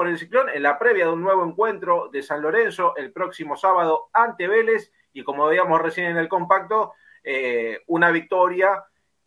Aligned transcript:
por 0.00 0.08
el 0.08 0.18
Ciclón 0.18 0.48
en 0.48 0.62
la 0.62 0.78
previa 0.78 1.04
de 1.04 1.12
un 1.12 1.20
nuevo 1.20 1.44
encuentro 1.44 2.08
de 2.10 2.22
San 2.22 2.40
Lorenzo 2.40 2.96
el 2.96 3.12
próximo 3.12 3.54
sábado 3.54 4.08
ante 4.14 4.48
Vélez 4.48 4.90
y 5.12 5.22
como 5.22 5.46
veíamos 5.46 5.78
recién 5.78 6.06
en 6.06 6.16
el 6.16 6.26
compacto, 6.26 6.94
eh, 7.22 7.82
una 7.86 8.10
victoria 8.10 8.82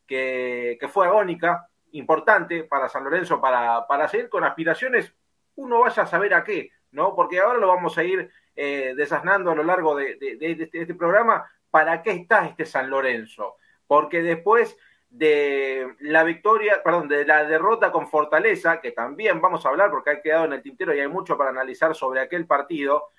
que, 0.08 0.80
fue 0.92 1.06
agónica, 1.06 1.70
importante 1.92 2.64
para 2.64 2.90
San 2.90 3.04
Lorenzo 3.04 3.40
para, 3.40 3.86
para 3.86 4.08
seguir 4.08 4.30
con 4.30 4.44
aspiraciones, 4.46 5.14
uno 5.58 5.82
vaya 5.82 6.02
a 6.02 6.08
saber 6.08 6.34
a 6.34 6.44
qué, 6.44 6.72
¿no? 6.90 7.14
Porque 7.14 7.40
ahora 7.40 7.60
lo 7.60 7.68
vamos 7.68 7.96
a 8.00 8.04
ir 8.04 8.32
eh, 8.56 8.96
desasnando 8.98 9.52
a 9.52 9.56
lo 9.56 9.64
largo 9.64 9.96
de, 9.96 10.18
este, 10.42 10.82
este, 10.82 10.96
programa, 10.96 11.48
¿para 11.70 12.02
qué 12.02 12.14
está 12.14 12.48
este 12.48 12.66
San 12.66 12.90
Lorenzo? 12.90 13.58
Porque 13.86 14.24
después 14.24 14.76
de 15.14 15.96
la 16.00 16.24
victoria, 16.24 16.82
perdón, 16.84 17.08
de 17.08 17.24
la 17.24 17.46
derrota 17.46 17.92
con 17.92 18.08
Fortaleza, 18.08 18.82
que 18.82 18.92
también 18.92 19.40
vamos 19.40 19.64
a 19.64 19.70
hablar 19.70 19.92
porque 19.92 20.10
ha 20.10 20.22
quedado 20.24 20.46
en 20.46 20.54
el 20.54 20.64
tintero 20.64 20.92
y 20.94 21.00
hay 21.00 21.08
mucho 21.08 21.38
para 21.38 21.52
analizar 21.52 21.94
sobre 21.94 22.20
aquel 22.20 22.48
partido, 22.48 23.12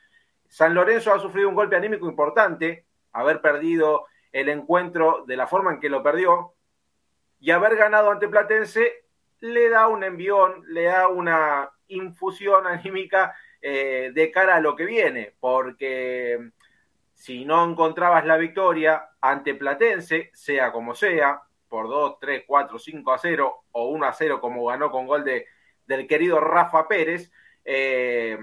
San 0.48 0.75
Lorenzo 0.75 1.15
ha 1.15 1.20
sufrido 1.20 1.48
un 1.48 1.55
golpe 1.55 1.77
anímico 1.77 2.09
importante, 2.09 2.84
haber 3.12 3.41
perdido 3.41 4.07
el 4.33 4.48
encuentro 4.48 5.25
de 5.25 5.37
la 5.37 5.47
forma 5.47 5.73
en 5.73 5.79
que 5.79 5.89
lo 5.89 6.03
perdió 6.03 6.55
y 7.39 7.53
haber 7.53 7.77
ganado 7.77 8.11
ante 8.11 8.29
Platense 8.29 9.05
le 9.39 9.69
da 9.69 9.87
un 9.87 10.03
envión, 10.03 10.65
le 10.67 10.84
da 10.84 11.06
una 11.06 11.70
infusión 11.87 12.67
anímica 12.67 13.37
eh, 13.62 14.11
de 14.12 14.33
cara 14.33 14.56
a 14.56 14.61
lo 14.61 14.75
que 14.75 14.84
viene, 14.84 15.34
porque 15.39 16.51
si 17.15 17.45
no 17.45 17.65
encontrabas 17.65 18.27
la 18.27 18.37
victoria 18.37 19.11
ante 19.20 19.55
Platense, 19.55 20.31
sea 20.34 20.73
como 20.73 20.97
sea, 20.97 21.41
por 21.74 21.88
2, 21.88 22.20
3, 22.20 22.45
4, 22.46 22.78
5 22.78 23.12
a 23.12 23.19
0 23.19 23.64
o 23.73 23.88
1 23.88 24.06
a 24.06 24.12
0 24.12 24.41
como 24.41 24.64
ganó 24.66 24.92
con 24.92 25.09
gol 25.09 25.24
de, 25.24 25.48
del 25.88 26.06
querido 26.06 26.38
Rafa 26.38 26.87
Pérez, 26.87 27.33
eh, 27.64 28.38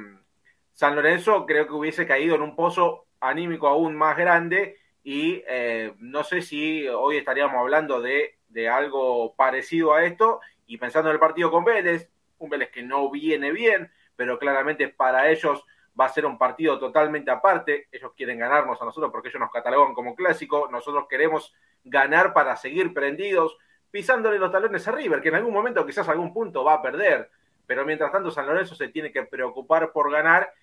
San 0.73 0.97
Lorenzo 0.97 1.45
creo 1.45 1.65
que 1.65 1.71
hubiese 1.71 2.05
caído 2.05 2.35
en 2.35 2.41
un 2.41 2.57
pozo 2.57 3.05
anímico 3.21 3.69
aún 3.69 3.95
más 3.95 4.17
grande 4.17 4.75
y 5.01 5.41
eh, 5.47 5.93
no 5.99 6.25
sé 6.25 6.41
si 6.41 6.85
hoy 6.89 7.15
estaríamos 7.15 7.55
hablando 7.55 8.01
de, 8.01 8.35
de, 8.49 8.67
algo 8.67 9.33
parecido 9.37 9.93
a 9.93 10.03
esto 10.03 10.41
y 10.67 10.77
pensando 10.77 11.09
en 11.09 11.13
el 11.13 11.19
partido 11.21 11.51
con 11.51 11.63
Vélez, 11.63 12.09
un 12.37 12.49
Vélez 12.49 12.69
que 12.69 12.83
no 12.83 13.09
viene 13.09 13.53
bien, 13.53 13.93
pero 14.17 14.39
claramente 14.39 14.89
para 14.89 15.29
ellos 15.31 15.63
va 15.99 16.05
a 16.05 16.09
ser 16.09 16.25
un 16.25 16.37
partido 16.37 16.79
totalmente 16.79 17.31
aparte, 17.31 17.87
ellos 17.91 18.11
quieren 18.15 18.39
ganarnos 18.39 18.81
a 18.81 18.85
nosotros 18.85 19.11
porque 19.11 19.29
ellos 19.29 19.39
nos 19.39 19.51
catalogan 19.51 19.93
como 19.93 20.15
clásico, 20.15 20.69
nosotros 20.71 21.05
queremos 21.09 21.53
ganar 21.83 22.33
para 22.33 22.55
seguir 22.55 22.93
prendidos, 22.93 23.57
pisándole 23.89 24.39
los 24.39 24.51
talones 24.51 24.87
a 24.87 24.91
River, 24.91 25.21
que 25.21 25.29
en 25.29 25.35
algún 25.35 25.53
momento 25.53 25.85
quizás 25.85 26.07
algún 26.07 26.33
punto 26.33 26.63
va 26.63 26.75
a 26.75 26.81
perder, 26.81 27.29
pero 27.65 27.85
mientras 27.85 28.11
tanto 28.11 28.31
San 28.31 28.47
Lorenzo 28.47 28.75
se 28.75 28.87
tiene 28.87 29.11
que 29.11 29.23
preocupar 29.23 29.91
por 29.91 30.11
ganar 30.11 30.53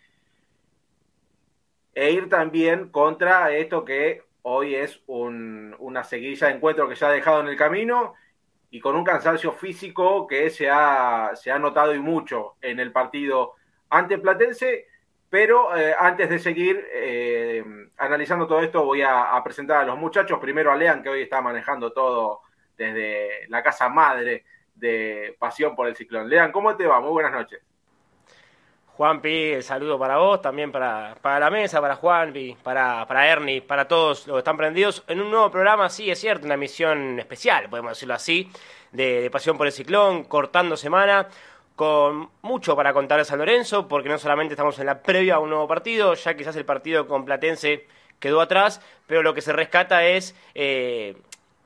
e 1.94 2.12
ir 2.12 2.28
también 2.28 2.90
contra 2.90 3.52
esto 3.52 3.84
que 3.84 4.22
hoy 4.42 4.74
es 4.74 5.02
una 5.06 6.04
seguidilla 6.04 6.46
de 6.46 6.54
encuentros 6.54 6.88
que 6.88 6.96
se 6.96 7.04
ha 7.04 7.10
dejado 7.10 7.40
en 7.40 7.48
el 7.48 7.56
camino 7.56 8.14
y 8.70 8.80
con 8.80 8.96
un 8.96 9.04
cansancio 9.04 9.52
físico 9.52 10.26
que 10.26 10.48
se 10.50 10.70
ha, 10.70 11.32
se 11.34 11.50
ha 11.50 11.58
notado 11.58 11.94
y 11.94 11.98
mucho 11.98 12.56
en 12.60 12.80
el 12.80 12.92
partido 12.92 13.54
ante 13.90 14.18
Platense 14.18 14.86
pero 15.30 15.76
eh, 15.76 15.94
antes 15.98 16.28
de 16.30 16.38
seguir 16.38 16.86
eh, 16.92 17.62
analizando 17.98 18.46
todo 18.46 18.60
esto, 18.60 18.84
voy 18.84 19.02
a, 19.02 19.40
presentar 19.44 19.78
a 19.78 19.84
los 19.84 19.98
muchachos. 19.98 20.38
Primero 20.38 20.72
a 20.72 20.76
Lean, 20.76 21.02
que 21.02 21.10
hoy 21.10 21.22
está 21.22 21.40
manejando 21.40 21.92
todo 21.92 22.40
desde 22.76 23.46
la 23.48 23.62
casa 23.62 23.88
madre 23.88 24.44
de 24.74 25.36
Pasión 25.38 25.74
por 25.76 25.86
el 25.86 25.96
Ciclón. 25.96 26.28
Lean, 26.28 26.52
¿cómo 26.52 26.76
te 26.76 26.86
va? 26.86 27.00
Muy 27.00 27.10
buenas 27.10 27.32
noches. 27.32 27.60
Juanpi, 28.96 29.52
el 29.52 29.62
saludo 29.62 29.96
para 29.96 30.16
vos, 30.16 30.42
también 30.42 30.72
para, 30.72 31.14
para 31.22 31.38
la 31.38 31.50
mesa, 31.50 31.80
para 31.80 31.94
Juanpi, 31.94 32.56
para, 32.64 33.06
para 33.06 33.28
Ernie, 33.28 33.62
para 33.62 33.86
todos 33.86 34.26
los 34.26 34.34
que 34.34 34.38
están 34.38 34.56
prendidos 34.56 35.04
en 35.06 35.20
un 35.20 35.30
nuevo 35.30 35.52
programa, 35.52 35.88
sí, 35.88 36.10
es 36.10 36.18
cierto, 36.18 36.46
una 36.46 36.54
emisión 36.54 37.16
especial, 37.20 37.68
podemos 37.70 37.92
decirlo 37.92 38.14
así, 38.14 38.50
de 38.90 39.30
Pasión 39.30 39.56
por 39.56 39.68
el 39.68 39.72
Ciclón, 39.72 40.24
cortando 40.24 40.76
semana 40.76 41.28
con 41.78 42.28
mucho 42.42 42.74
para 42.74 42.92
contar 42.92 43.20
de 43.20 43.24
San 43.24 43.38
Lorenzo, 43.38 43.86
porque 43.86 44.08
no 44.08 44.18
solamente 44.18 44.54
estamos 44.54 44.76
en 44.80 44.86
la 44.86 45.00
previa 45.00 45.36
a 45.36 45.38
un 45.38 45.50
nuevo 45.50 45.68
partido, 45.68 46.12
ya 46.14 46.34
quizás 46.34 46.56
el 46.56 46.64
partido 46.64 47.06
con 47.06 47.24
Platense 47.24 47.86
quedó 48.18 48.40
atrás, 48.40 48.80
pero 49.06 49.22
lo 49.22 49.32
que 49.32 49.42
se 49.42 49.52
rescata 49.52 50.04
es 50.04 50.34
eh, 50.56 51.16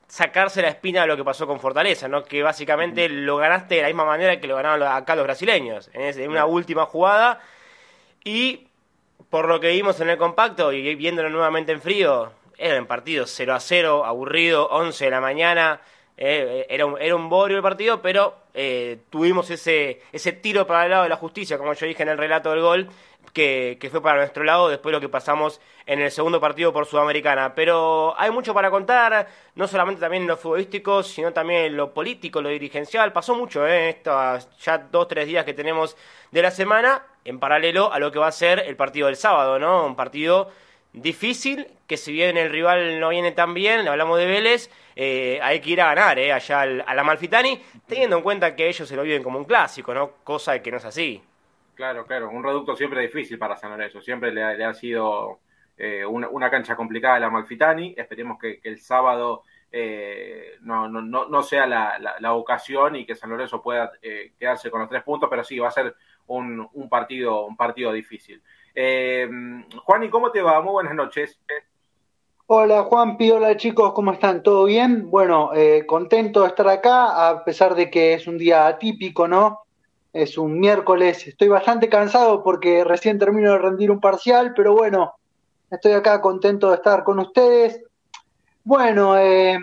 sacarse 0.08 0.60
la 0.60 0.68
espina 0.68 1.00
de 1.00 1.06
lo 1.06 1.16
que 1.16 1.24
pasó 1.24 1.46
con 1.46 1.60
Fortaleza, 1.60 2.08
¿no? 2.08 2.24
que 2.24 2.42
básicamente 2.42 3.08
lo 3.08 3.38
ganaste 3.38 3.76
de 3.76 3.80
la 3.80 3.86
misma 3.86 4.04
manera 4.04 4.38
que 4.38 4.46
lo 4.46 4.56
ganaron 4.56 4.86
acá 4.86 5.16
los 5.16 5.24
brasileños, 5.24 5.88
en 5.94 6.28
una 6.28 6.44
última 6.44 6.84
jugada, 6.84 7.40
y 8.22 8.66
por 9.30 9.48
lo 9.48 9.60
que 9.60 9.68
vimos 9.68 9.98
en 10.00 10.10
el 10.10 10.18
compacto 10.18 10.74
y 10.74 10.94
viéndolo 10.94 11.30
nuevamente 11.30 11.72
en 11.72 11.80
frío, 11.80 12.32
era 12.58 12.78
un 12.78 12.86
partido 12.86 13.24
0 13.26 13.54
a 13.54 13.60
0, 13.60 14.04
aburrido, 14.04 14.68
11 14.68 15.06
de 15.06 15.10
la 15.10 15.22
mañana, 15.22 15.80
eh, 16.18 16.66
era, 16.68 16.84
un, 16.84 17.00
era 17.00 17.16
un 17.16 17.30
bodrio 17.30 17.56
el 17.56 17.62
partido, 17.62 18.02
pero 18.02 18.41
eh, 18.54 18.98
tuvimos 19.10 19.50
ese, 19.50 20.02
ese 20.12 20.32
tiro 20.32 20.66
para 20.66 20.84
el 20.84 20.90
lado 20.90 21.02
de 21.04 21.08
la 21.08 21.16
justicia, 21.16 21.58
como 21.58 21.72
yo 21.72 21.86
dije 21.86 22.02
en 22.02 22.10
el 22.10 22.18
relato 22.18 22.50
del 22.50 22.60
gol, 22.60 22.88
que, 23.32 23.78
que, 23.80 23.88
fue 23.88 24.02
para 24.02 24.18
nuestro 24.18 24.44
lado 24.44 24.68
después 24.68 24.90
de 24.90 24.96
lo 24.96 25.00
que 25.00 25.08
pasamos 25.08 25.60
en 25.86 26.00
el 26.00 26.10
segundo 26.10 26.40
partido 26.40 26.72
por 26.72 26.86
Sudamericana. 26.86 27.54
Pero 27.54 28.14
hay 28.18 28.30
mucho 28.30 28.52
para 28.52 28.70
contar, 28.70 29.28
no 29.54 29.66
solamente 29.66 30.00
también 30.00 30.24
en 30.24 30.28
lo 30.28 30.36
futbolístico, 30.36 31.02
sino 31.02 31.32
también 31.32 31.66
en 31.66 31.76
lo 31.76 31.94
político, 31.94 32.42
lo 32.42 32.50
dirigencial. 32.50 33.12
Pasó 33.12 33.34
mucho 33.34 33.66
en 33.66 33.72
¿eh? 33.72 33.88
estos 33.90 34.48
ya 34.58 34.78
dos, 34.78 35.08
tres 35.08 35.26
días 35.26 35.44
que 35.44 35.54
tenemos 35.54 35.96
de 36.30 36.42
la 36.42 36.50
semana, 36.50 37.06
en 37.24 37.38
paralelo 37.38 37.92
a 37.92 37.98
lo 37.98 38.12
que 38.12 38.18
va 38.18 38.26
a 38.26 38.32
ser 38.32 38.58
el 38.60 38.76
partido 38.76 39.06
del 39.06 39.16
sábado, 39.16 39.58
¿no? 39.58 39.86
Un 39.86 39.96
partido 39.96 40.50
difícil, 40.92 41.66
que 41.86 41.96
si 41.96 42.12
bien 42.12 42.36
el 42.36 42.50
rival 42.50 43.00
no 43.00 43.08
viene 43.08 43.32
tan 43.32 43.54
bien, 43.54 43.86
hablamos 43.88 44.18
de 44.18 44.26
Vélez, 44.26 44.70
eh, 44.94 45.38
hay 45.42 45.60
que 45.60 45.70
ir 45.70 45.80
a 45.80 45.86
ganar 45.86 46.18
eh, 46.18 46.32
allá 46.32 46.62
a 46.62 46.94
la 46.94 47.04
Malfitani, 47.04 47.60
teniendo 47.86 48.16
en 48.16 48.22
cuenta 48.22 48.54
que 48.54 48.68
ellos 48.68 48.86
se 48.88 48.96
lo 48.96 49.02
viven 49.02 49.22
como 49.22 49.38
un 49.38 49.44
clásico, 49.44 49.94
¿no? 49.94 50.12
Cosa 50.22 50.60
que 50.60 50.70
no 50.70 50.76
es 50.76 50.84
así. 50.84 51.22
Claro, 51.74 52.06
claro, 52.06 52.30
un 52.30 52.44
reducto 52.44 52.76
siempre 52.76 53.00
difícil 53.00 53.38
para 53.38 53.56
San 53.56 53.70
Lorenzo, 53.70 54.00
siempre 54.00 54.32
le, 54.32 54.42
ha 54.42 54.74
sido 54.74 55.40
eh, 55.78 56.04
una, 56.04 56.50
cancha 56.50 56.76
complicada 56.76 57.18
la 57.18 57.30
Malfitani, 57.30 57.94
esperemos 57.96 58.38
que, 58.38 58.60
el 58.62 58.78
sábado 58.78 59.42
no, 60.60 60.86
no, 60.86 61.00
no, 61.00 61.42
sea 61.42 61.66
la, 61.66 62.34
ocasión 62.34 62.96
y 62.96 63.06
que 63.06 63.14
San 63.14 63.30
Lorenzo 63.30 63.62
pueda 63.62 63.90
quedarse 64.38 64.70
con 64.70 64.80
los 64.80 64.90
tres 64.90 65.02
puntos, 65.02 65.30
pero 65.30 65.42
sí, 65.42 65.58
va 65.58 65.68
a 65.68 65.72
ser 65.72 65.96
un, 66.26 66.68
un 66.74 66.88
partido, 66.90 67.46
un 67.46 67.56
partido 67.56 67.90
difícil. 67.90 68.42
Juan, 68.74 70.02
¿y 70.02 70.10
cómo 70.10 70.30
te 70.30 70.40
va? 70.40 70.60
Muy 70.62 70.72
buenas 70.72 70.94
noches. 70.94 71.38
Hola 72.46 72.82
Juanpi, 72.82 73.30
hola 73.30 73.56
chicos, 73.56 73.92
¿cómo 73.92 74.12
están? 74.12 74.42
¿Todo 74.42 74.64
bien? 74.64 75.10
Bueno, 75.10 75.52
eh, 75.54 75.86
contento 75.86 76.42
de 76.42 76.48
estar 76.48 76.68
acá, 76.68 77.28
a 77.28 77.44
pesar 77.44 77.74
de 77.74 77.90
que 77.90 78.14
es 78.14 78.26
un 78.26 78.36
día 78.36 78.66
atípico, 78.66 79.26
¿no? 79.28 79.60
Es 80.12 80.36
un 80.36 80.60
miércoles, 80.60 81.26
estoy 81.26 81.48
bastante 81.48 81.88
cansado 81.88 82.42
porque 82.42 82.84
recién 82.84 83.18
termino 83.18 83.52
de 83.52 83.58
rendir 83.58 83.90
un 83.90 84.00
parcial, 84.00 84.52
pero 84.54 84.74
bueno, 84.74 85.14
estoy 85.70 85.92
acá 85.92 86.20
contento 86.20 86.68
de 86.68 86.76
estar 86.76 87.04
con 87.04 87.20
ustedes. 87.20 87.80
Bueno, 88.64 89.16
eh, 89.16 89.58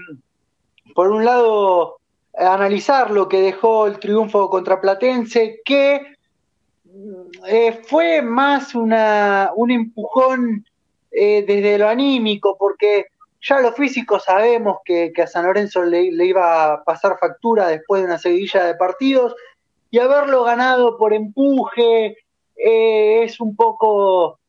por 0.95 1.11
un 1.11 1.25
lado, 1.25 1.99
analizar 2.35 3.11
lo 3.11 3.27
que 3.27 3.41
dejó 3.41 3.85
el 3.85 3.99
triunfo 3.99 4.49
contra 4.49 4.81
Platense, 4.81 5.61
que 5.63 6.15
eh, 7.47 7.81
fue 7.87 8.21
más 8.21 8.75
una, 8.75 9.51
un 9.55 9.71
empujón 9.71 10.65
eh, 11.11 11.43
desde 11.47 11.77
lo 11.77 11.87
anímico, 11.87 12.55
porque 12.57 13.07
ya 13.41 13.59
lo 13.59 13.71
físico 13.71 14.19
sabemos 14.19 14.79
que, 14.83 15.11
a 15.21 15.27
San 15.27 15.45
Lorenzo 15.45 15.83
le, 15.83 16.03
iba 16.03 16.73
a 16.73 16.83
pasar 16.83 17.17
factura 17.19 17.67
después 17.67 18.01
de 18.01 18.07
una 18.07 18.17
seguidilla 18.17 18.65
de 18.65 18.75
partidos, 18.75 19.35
y 19.91 19.99
haberlo 19.99 20.43
ganado 20.43 20.97
por 20.97 21.13
empuje 21.13 22.17
eh, 22.55 23.23
es 23.23 23.39
un 23.39 23.55
poco 23.55 24.39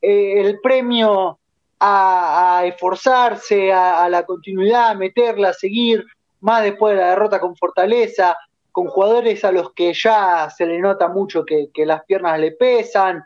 el 0.00 0.60
premio 0.60 1.38
a, 1.80 2.62
esforzarse, 2.64 3.72
a, 3.72 4.08
la 4.08 4.24
continuidad, 4.24 4.90
a 4.90 4.94
meterla, 4.94 5.50
a 5.50 5.52
seguir, 5.52 6.04
más 6.40 6.62
después 6.62 6.94
de 6.94 7.00
la 7.00 7.10
derrota 7.10 7.40
con 7.40 7.56
Fortaleza, 7.56 8.36
con 8.76 8.88
jugadores 8.88 9.42
a 9.42 9.52
los 9.52 9.72
que 9.72 9.94
ya 9.94 10.50
se 10.50 10.66
le 10.66 10.78
nota 10.78 11.08
mucho 11.08 11.46
que 11.46 11.86
las 11.86 12.04
piernas 12.04 12.38
le 12.38 12.52
pesan, 12.52 13.24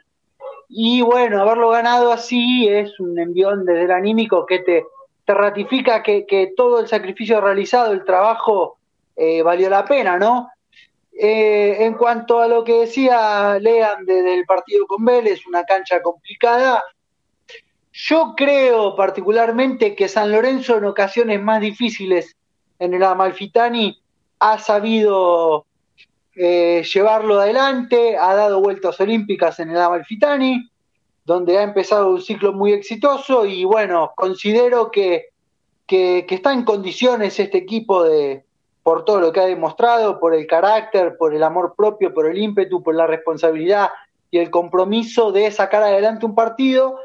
y 0.72 1.02
bueno, 1.02 1.42
haberlo 1.42 1.70
ganado 1.70 2.12
así 2.12 2.68
es 2.68 3.00
un 3.00 3.18
envión 3.18 3.64
desde 3.64 3.82
el 3.82 3.90
anímico 3.90 4.46
que 4.46 4.60
te, 4.60 4.84
te 5.24 5.34
ratifica 5.34 6.04
que, 6.04 6.52
todo 6.56 6.78
el 6.78 6.86
sacrificio 6.86 7.40
realizado, 7.40 7.92
el 7.92 8.04
trabajo, 8.04 8.78
eh, 9.16 9.42
valió 9.42 9.68
la 9.68 9.84
pena, 9.84 10.16
¿no? 10.16 10.48
Eh, 11.12 11.78
en 11.80 11.94
cuanto 11.94 12.38
a 12.40 12.46
lo 12.46 12.62
que 12.62 12.82
decía 12.82 13.58
Lean 13.60 14.06
desde 14.06 14.32
el 14.32 14.46
partido 14.46 14.86
con 14.86 15.04
Vélez, 15.04 15.44
una 15.48 15.64
cancha 15.64 16.00
complicada, 16.00 16.84
yo 17.92 18.34
creo 18.36 18.94
particularmente 18.94 19.96
que 19.96 20.06
San 20.06 20.30
Lorenzo 20.30 20.78
en 20.78 20.84
ocasiones 20.84 21.42
más 21.42 21.60
difíciles 21.60 22.36
en 22.78 22.94
el 22.94 23.02
Amalfitani 23.02 24.00
ha 24.40 24.58
sabido 24.58 25.66
eh, 26.34 26.82
llevarlo 26.92 27.38
adelante, 27.40 28.16
ha 28.16 28.34
dado 28.34 28.60
vueltas 28.60 28.98
olímpicas 29.00 29.60
en 29.60 29.70
el 29.70 29.76
Amalfitani, 29.76 30.70
donde 31.24 31.58
ha 31.58 31.62
empezado 31.62 32.10
un 32.10 32.20
ciclo 32.20 32.52
muy 32.52 32.72
exitoso 32.72 33.44
y 33.44 33.64
bueno, 33.64 34.12
considero 34.16 34.90
que, 34.90 35.26
que, 35.86 36.24
está 36.28 36.52
en 36.52 36.64
condiciones 36.64 37.38
este 37.38 37.58
equipo 37.58 38.02
de, 38.04 38.44
por 38.82 39.04
todo 39.04 39.20
lo 39.20 39.32
que 39.32 39.40
ha 39.40 39.46
demostrado, 39.46 40.18
por 40.18 40.34
el 40.34 40.46
carácter, 40.46 41.16
por 41.18 41.34
el 41.34 41.42
amor 41.42 41.74
propio, 41.76 42.14
por 42.14 42.26
el 42.26 42.38
ímpetu, 42.38 42.82
por 42.82 42.94
la 42.94 43.06
responsabilidad 43.06 43.90
y 44.30 44.38
el 44.38 44.50
compromiso 44.50 45.32
de 45.32 45.50
sacar 45.50 45.82
adelante 45.82 46.24
un 46.24 46.34
partido 46.34 46.98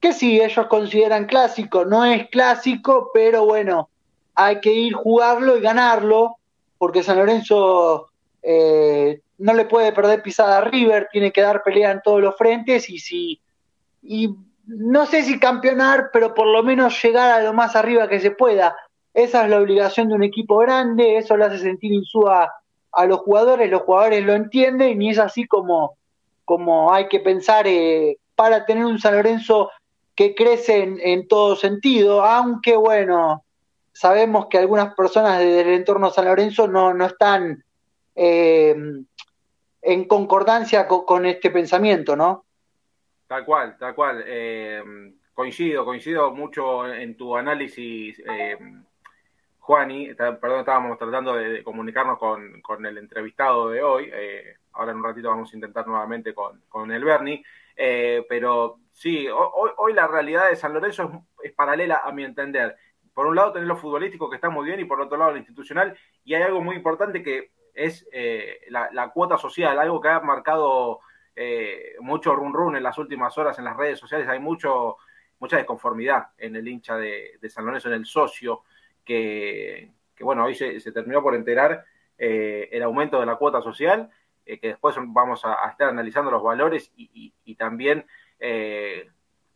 que 0.00 0.12
sí, 0.12 0.40
ellos 0.40 0.66
consideran 0.66 1.26
clásico, 1.26 1.84
no 1.84 2.04
es 2.04 2.28
clásico, 2.28 3.10
pero 3.14 3.46
bueno, 3.46 3.88
hay 4.34 4.60
que 4.60 4.74
ir 4.74 4.94
jugarlo 4.94 5.56
y 5.56 5.60
ganarlo, 5.60 6.38
porque 6.82 7.04
San 7.04 7.16
Lorenzo 7.16 8.08
eh, 8.42 9.20
no 9.38 9.54
le 9.54 9.66
puede 9.66 9.92
perder 9.92 10.20
pisada 10.20 10.58
a 10.58 10.60
River, 10.62 11.06
tiene 11.12 11.30
que 11.30 11.40
dar 11.40 11.62
pelea 11.62 11.92
en 11.92 12.02
todos 12.02 12.20
los 12.20 12.36
frentes 12.36 12.90
y 12.90 12.98
si 12.98 13.40
y 14.02 14.34
no 14.66 15.06
sé 15.06 15.22
si 15.22 15.38
campeonar, 15.38 16.10
pero 16.12 16.34
por 16.34 16.48
lo 16.48 16.64
menos 16.64 17.00
llegar 17.00 17.30
a 17.30 17.40
lo 17.40 17.52
más 17.52 17.76
arriba 17.76 18.08
que 18.08 18.18
se 18.18 18.32
pueda. 18.32 18.74
Esa 19.14 19.44
es 19.44 19.50
la 19.50 19.60
obligación 19.60 20.08
de 20.08 20.16
un 20.16 20.24
equipo 20.24 20.56
grande, 20.56 21.18
eso 21.18 21.36
lo 21.36 21.44
hace 21.44 21.58
sentir 21.58 21.92
insúa 21.92 22.52
a 22.90 23.06
los 23.06 23.20
jugadores, 23.20 23.70
los 23.70 23.82
jugadores 23.82 24.24
lo 24.24 24.32
entienden 24.32 25.00
y 25.00 25.10
es 25.10 25.20
así 25.20 25.46
como, 25.46 25.96
como 26.44 26.92
hay 26.92 27.06
que 27.06 27.20
pensar 27.20 27.68
eh, 27.68 28.18
para 28.34 28.66
tener 28.66 28.86
un 28.86 28.98
San 28.98 29.14
Lorenzo 29.14 29.70
que 30.16 30.34
crece 30.34 30.82
en, 30.82 31.28
todo 31.28 31.54
sentido, 31.54 32.24
aunque 32.24 32.74
bueno, 32.74 33.44
sabemos 33.92 34.46
que 34.46 34.58
algunas 34.58 34.94
personas 34.94 35.38
del 35.38 35.68
entorno 35.68 36.10
San 36.10 36.24
Lorenzo 36.24 36.66
no, 36.68 36.94
no 36.94 37.06
están 37.06 37.64
eh, 38.14 38.74
en 39.82 40.04
concordancia 40.04 40.86
con, 40.86 41.26
este 41.26 41.50
pensamiento, 41.50 42.14
¿no? 42.14 42.44
Tal 43.26 43.44
cual, 43.44 43.76
tal 43.78 43.94
cual. 43.94 44.22
Eh, 44.26 44.82
coincido, 45.34 45.84
coincido 45.84 46.30
mucho 46.30 46.86
en 46.92 47.16
tu 47.16 47.36
análisis, 47.36 48.22
eh, 48.24 48.56
Juani. 49.58 50.14
Perdón, 50.14 50.60
estábamos 50.60 50.98
tratando 50.98 51.34
de, 51.34 51.64
comunicarnos 51.64 52.18
con, 52.18 52.86
el 52.86 52.98
entrevistado 52.98 53.70
de 53.70 53.82
hoy. 53.82 54.10
Eh, 54.12 54.56
ahora 54.74 54.92
en 54.92 54.98
un 54.98 55.04
ratito 55.04 55.28
vamos 55.28 55.52
a 55.52 55.56
intentar 55.56 55.86
nuevamente 55.86 56.32
con, 56.32 56.90
el 56.92 57.04
Bernie. 57.04 57.44
pero 58.28 58.78
sí, 58.92 59.26
hoy, 59.28 59.94
la 59.94 60.06
realidad 60.06 60.48
de 60.48 60.56
San 60.56 60.72
Lorenzo 60.72 61.24
es, 61.42 61.52
paralela 61.52 62.02
a 62.04 62.12
mi 62.12 62.22
entender. 62.22 62.76
Por 63.14 63.26
un 63.26 63.36
lado, 63.36 63.52
tener 63.52 63.68
lo 63.68 63.76
futbolístico 63.76 64.30
que 64.30 64.36
está 64.36 64.48
muy 64.50 64.66
bien 64.66 64.80
y 64.80 64.84
por 64.84 65.00
otro 65.00 65.16
lado, 65.18 65.32
lo 65.32 65.38
institucional. 65.38 65.96
Y 66.24 66.34
hay 66.34 66.42
algo 66.42 66.60
muy 66.60 66.76
importante 66.76 67.22
que 67.22 67.50
es 67.74 68.06
la, 68.68 69.10
cuota 69.12 69.38
social, 69.38 69.78
algo 69.78 70.00
que 70.00 70.08
ha 70.08 70.20
marcado 70.20 71.00
eh, 71.34 71.94
mucho 72.00 72.34
run 72.34 72.52
run 72.52 72.76
en 72.76 72.82
las 72.82 72.98
últimas 72.98 73.36
horas 73.38 73.58
en 73.58 73.64
las 73.64 73.76
redes 73.76 73.98
sociales, 73.98 74.28
hay 74.28 74.38
mucho, 74.38 74.98
mucha 75.38 75.56
desconformidad 75.56 76.28
en 76.36 76.56
el 76.56 76.68
hincha 76.68 76.96
de, 76.96 77.38
San 77.48 77.64
Lorenzo, 77.64 77.88
en 77.88 77.94
el 77.94 78.04
socio, 78.04 78.64
que, 79.04 79.90
bueno, 80.20 80.44
hoy 80.44 80.54
se, 80.54 80.80
terminó 80.92 81.22
por 81.22 81.34
enterar 81.34 81.84
eh, 82.18 82.68
el 82.70 82.82
aumento 82.82 83.18
de 83.18 83.26
la 83.26 83.36
cuota 83.36 83.62
social, 83.62 84.10
eh, 84.44 84.58
que 84.58 84.68
después 84.68 84.94
vamos 84.98 85.42
a, 85.44 85.70
estar 85.70 85.88
analizando 85.88 86.30
los 86.30 86.42
valores 86.42 86.92
y, 86.96 87.32
también 87.56 88.04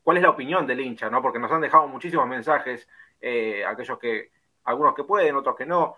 cuál 0.02 0.16
es 0.16 0.22
la 0.22 0.30
opinión 0.30 0.66
del 0.66 0.80
hincha, 0.80 1.10
¿no? 1.10 1.20
Porque 1.20 1.40
nos 1.40 1.50
han 1.50 1.60
dejado 1.60 1.88
muchísimos 1.88 2.28
mensajes, 2.28 2.88
aquellos 3.20 3.98
que, 3.98 4.30
algunos 4.64 4.94
que 4.94 5.04
pueden, 5.04 5.36
otros 5.36 5.56
que 5.56 5.66
no, 5.66 5.96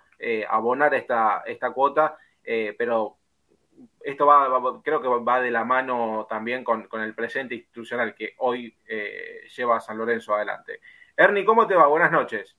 abonar 0.49 0.94
esta, 0.94 1.43
esta 1.47 1.70
cuota, 1.70 2.19
pero 2.43 3.19
esto 4.00 4.26
va, 4.26 4.81
creo 4.82 5.00
que 5.00 5.09
va 5.09 5.41
de 5.41 5.50
la 5.50 5.65
mano 5.65 6.26
también 6.29 6.65
con, 6.65 6.88
el 6.93 7.15
presente 7.15 7.55
institucional 7.55 8.15
que 8.15 8.35
hoy 8.38 8.76
eh, 8.87 9.43
lleva 9.56 9.76
a 9.76 9.81
San 9.81 9.99
Lorenzo 9.99 10.35
adelante. 10.35 10.81
Ernie, 11.17 11.44
¿cómo 11.44 11.67
te 11.67 11.75
va? 11.75 11.87
Buenas 11.87 12.12
noches. 12.12 12.56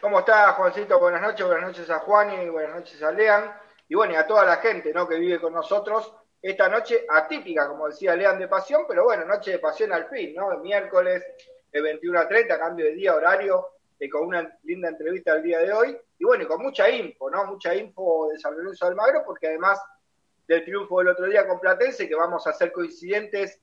¿Cómo 0.00 0.20
estás, 0.20 0.54
Juancito? 0.54 0.98
Buenas 0.98 1.20
noches, 1.20 1.46
buenas 1.46 1.66
noches 1.66 1.90
a 1.90 1.98
Juan 2.00 2.42
y 2.42 2.48
buenas 2.48 2.76
noches 2.76 3.02
a 3.02 3.12
Lean. 3.12 3.52
Y 3.88 3.94
bueno, 3.94 4.14
y 4.14 4.16
a 4.16 4.26
toda 4.26 4.44
la 4.44 4.56
gente 4.56 4.92
¿no? 4.94 5.06
que 5.06 5.18
vive 5.18 5.40
con 5.40 5.52
nosotros 5.52 6.14
esta 6.40 6.68
noche 6.68 7.04
atípica, 7.08 7.68
como 7.68 7.88
decía 7.88 8.16
Lean, 8.16 8.38
de 8.38 8.48
pasión, 8.48 8.84
pero 8.88 9.04
bueno, 9.04 9.26
noche 9.26 9.52
de 9.52 9.58
pasión 9.58 9.92
al 9.92 10.08
fin, 10.08 10.34
¿no? 10.34 10.56
Miércoles, 10.58 11.22
el 11.72 11.82
21 11.82 12.18
a 12.18 12.28
30, 12.28 12.58
cambio 12.58 12.86
de 12.86 12.92
día, 12.92 13.14
horario, 13.14 13.66
eh, 13.98 14.08
con 14.08 14.26
una 14.26 14.58
linda 14.64 14.88
entrevista 14.88 15.34
el 15.34 15.42
día 15.42 15.58
de 15.60 15.72
hoy. 15.72 15.96
Y 16.18 16.24
bueno, 16.24 16.46
con 16.48 16.62
mucha 16.62 16.88
info, 16.90 17.30
¿no? 17.30 17.44
Mucha 17.46 17.74
info 17.74 18.28
de 18.32 18.38
San 18.38 18.56
Lorenzo 18.56 18.86
del 18.86 18.94
Magro, 18.94 19.22
porque 19.24 19.48
además 19.48 19.80
del 20.46 20.64
triunfo 20.64 20.98
del 20.98 21.08
otro 21.08 21.26
día 21.26 21.46
con 21.46 21.60
Platense, 21.60 22.08
que 22.08 22.14
vamos 22.14 22.46
a 22.46 22.52
ser 22.52 22.72
coincidentes, 22.72 23.60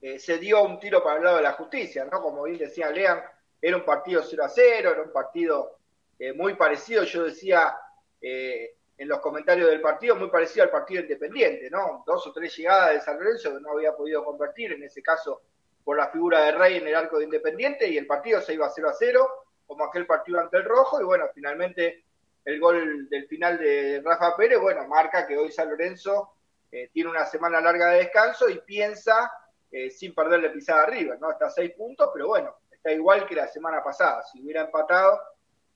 eh, 0.00 0.18
se 0.18 0.38
dio 0.38 0.62
un 0.62 0.78
tiro 0.78 1.02
para 1.02 1.16
el 1.16 1.24
lado 1.24 1.36
de 1.38 1.42
la 1.42 1.52
justicia, 1.52 2.04
¿no? 2.04 2.22
Como 2.22 2.44
bien 2.44 2.58
decía 2.58 2.90
Lean, 2.90 3.20
era 3.60 3.76
un 3.76 3.84
partido 3.84 4.22
0 4.22 4.44
a 4.44 4.48
0, 4.48 4.90
era 4.92 5.02
un 5.02 5.12
partido 5.12 5.78
eh, 6.18 6.32
muy 6.32 6.54
parecido, 6.54 7.04
yo 7.04 7.24
decía 7.24 7.74
en 8.20 9.08
los 9.08 9.20
comentarios 9.20 9.70
del 9.70 9.80
partido, 9.80 10.16
muy 10.16 10.28
parecido 10.28 10.64
al 10.64 10.70
partido 10.70 11.02
independiente, 11.02 11.70
¿no? 11.70 12.02
Dos 12.04 12.26
o 12.26 12.32
tres 12.32 12.56
llegadas 12.56 12.94
de 12.94 13.00
San 13.00 13.16
Lorenzo 13.16 13.54
que 13.54 13.60
no 13.60 13.70
había 13.70 13.94
podido 13.94 14.24
convertir, 14.24 14.72
en 14.72 14.82
ese 14.82 15.00
caso 15.02 15.42
por 15.84 15.96
la 15.96 16.08
figura 16.08 16.44
de 16.44 16.52
Rey 16.52 16.76
en 16.76 16.86
el 16.86 16.94
arco 16.94 17.18
de 17.18 17.24
Independiente 17.24 17.88
y 17.88 17.96
el 17.96 18.06
partido 18.06 18.40
se 18.40 18.54
iba 18.54 18.68
0 18.68 18.88
a 18.88 18.92
0, 18.92 19.28
como 19.66 19.84
aquel 19.84 20.06
partido 20.06 20.40
ante 20.40 20.56
el 20.56 20.64
Rojo, 20.64 21.00
y 21.00 21.04
bueno, 21.04 21.26
finalmente 21.34 22.04
el 22.44 22.58
gol 22.58 23.08
del 23.08 23.26
final 23.26 23.58
de 23.58 24.00
Rafa 24.04 24.36
Pérez, 24.36 24.58
bueno, 24.58 24.86
marca 24.88 25.26
que 25.26 25.36
hoy 25.36 25.52
San 25.52 25.68
Lorenzo 25.68 26.32
eh, 26.70 26.88
tiene 26.92 27.10
una 27.10 27.26
semana 27.26 27.60
larga 27.60 27.90
de 27.90 27.98
descanso 27.98 28.48
y 28.48 28.58
piensa 28.60 29.30
eh, 29.70 29.90
sin 29.90 30.14
perderle 30.14 30.50
pisada 30.50 30.82
arriba, 30.82 31.16
¿no? 31.20 31.30
Está 31.30 31.46
a 31.46 31.50
seis 31.50 31.72
puntos, 31.72 32.10
pero 32.12 32.28
bueno, 32.28 32.56
está 32.70 32.90
igual 32.90 33.26
que 33.26 33.34
la 33.34 33.46
semana 33.48 33.82
pasada. 33.82 34.22
Si 34.22 34.42
hubiera 34.42 34.62
empatado, 34.62 35.20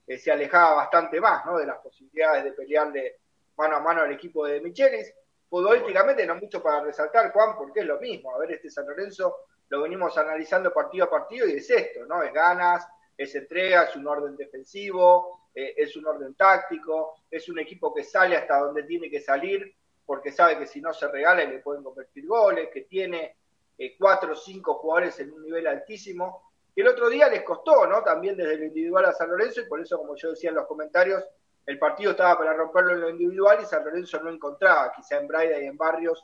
eh, 0.07 0.17
se 0.17 0.31
alejaba 0.31 0.75
bastante 0.75 1.21
más, 1.21 1.45
¿no? 1.45 1.57
De 1.57 1.65
las 1.65 1.77
posibilidades 1.77 2.43
de 2.43 2.53
pelearle 2.53 3.19
mano 3.55 3.75
a 3.75 3.79
mano 3.79 4.01
al 4.01 4.11
equipo 4.11 4.45
de 4.45 4.59
Michelis. 4.61 5.13
Futbolísticamente 5.47 6.25
no 6.25 6.35
mucho 6.35 6.61
para 6.61 6.83
resaltar, 6.83 7.31
Juan, 7.31 7.55
porque 7.55 7.81
es 7.81 7.85
lo 7.85 7.99
mismo. 7.99 8.33
A 8.33 8.39
ver, 8.39 8.53
este 8.53 8.71
San 8.71 8.87
Lorenzo 8.87 9.45
lo 9.73 9.81
venimos 9.81 10.15
analizando 10.19 10.71
partido 10.71 11.05
a 11.05 11.09
partido 11.09 11.47
y 11.47 11.53
es 11.53 11.67
esto, 11.67 12.05
¿no? 12.05 12.21
Es 12.21 12.31
ganas, 12.31 12.87
es 13.17 13.33
entrega, 13.33 13.85
es 13.85 13.95
un 13.95 14.05
orden 14.05 14.37
defensivo, 14.37 15.47
eh, 15.55 15.73
es 15.75 15.97
un 15.97 16.05
orden 16.05 16.35
táctico, 16.35 17.15
es 17.31 17.49
un 17.49 17.57
equipo 17.57 17.91
que 17.91 18.03
sale 18.03 18.37
hasta 18.37 18.59
donde 18.59 18.83
tiene 18.83 19.09
que 19.09 19.19
salir 19.19 19.73
porque 20.05 20.31
sabe 20.31 20.59
que 20.59 20.67
si 20.67 20.79
no 20.79 20.93
se 20.93 21.07
regala 21.07 21.43
le 21.43 21.57
pueden 21.57 21.81
convertir 21.81 22.27
goles, 22.27 22.69
que 22.71 22.81
tiene 22.81 23.35
eh, 23.75 23.95
cuatro 23.97 24.33
o 24.33 24.35
cinco 24.35 24.75
jugadores 24.75 25.19
en 25.21 25.33
un 25.33 25.41
nivel 25.41 25.65
altísimo. 25.65 26.51
Y 26.75 26.81
el 26.81 26.89
otro 26.89 27.09
día 27.09 27.27
les 27.27 27.41
costó, 27.41 27.87
¿no? 27.87 28.03
También 28.03 28.37
desde 28.37 28.57
lo 28.57 28.65
individual 28.65 29.05
a 29.05 29.13
San 29.13 29.31
Lorenzo 29.31 29.61
y 29.61 29.65
por 29.65 29.81
eso, 29.81 29.97
como 29.97 30.15
yo 30.15 30.29
decía 30.29 30.51
en 30.51 30.57
los 30.57 30.67
comentarios, 30.67 31.23
el 31.65 31.79
partido 31.79 32.11
estaba 32.11 32.37
para 32.37 32.53
romperlo 32.53 32.91
en 32.91 33.01
lo 33.01 33.09
individual 33.09 33.57
y 33.59 33.65
San 33.65 33.83
Lorenzo 33.83 34.21
no 34.21 34.29
encontraba, 34.29 34.91
quizá 34.95 35.17
en 35.17 35.27
Braida 35.27 35.59
y 35.59 35.65
en 35.65 35.77
Barrios, 35.77 36.23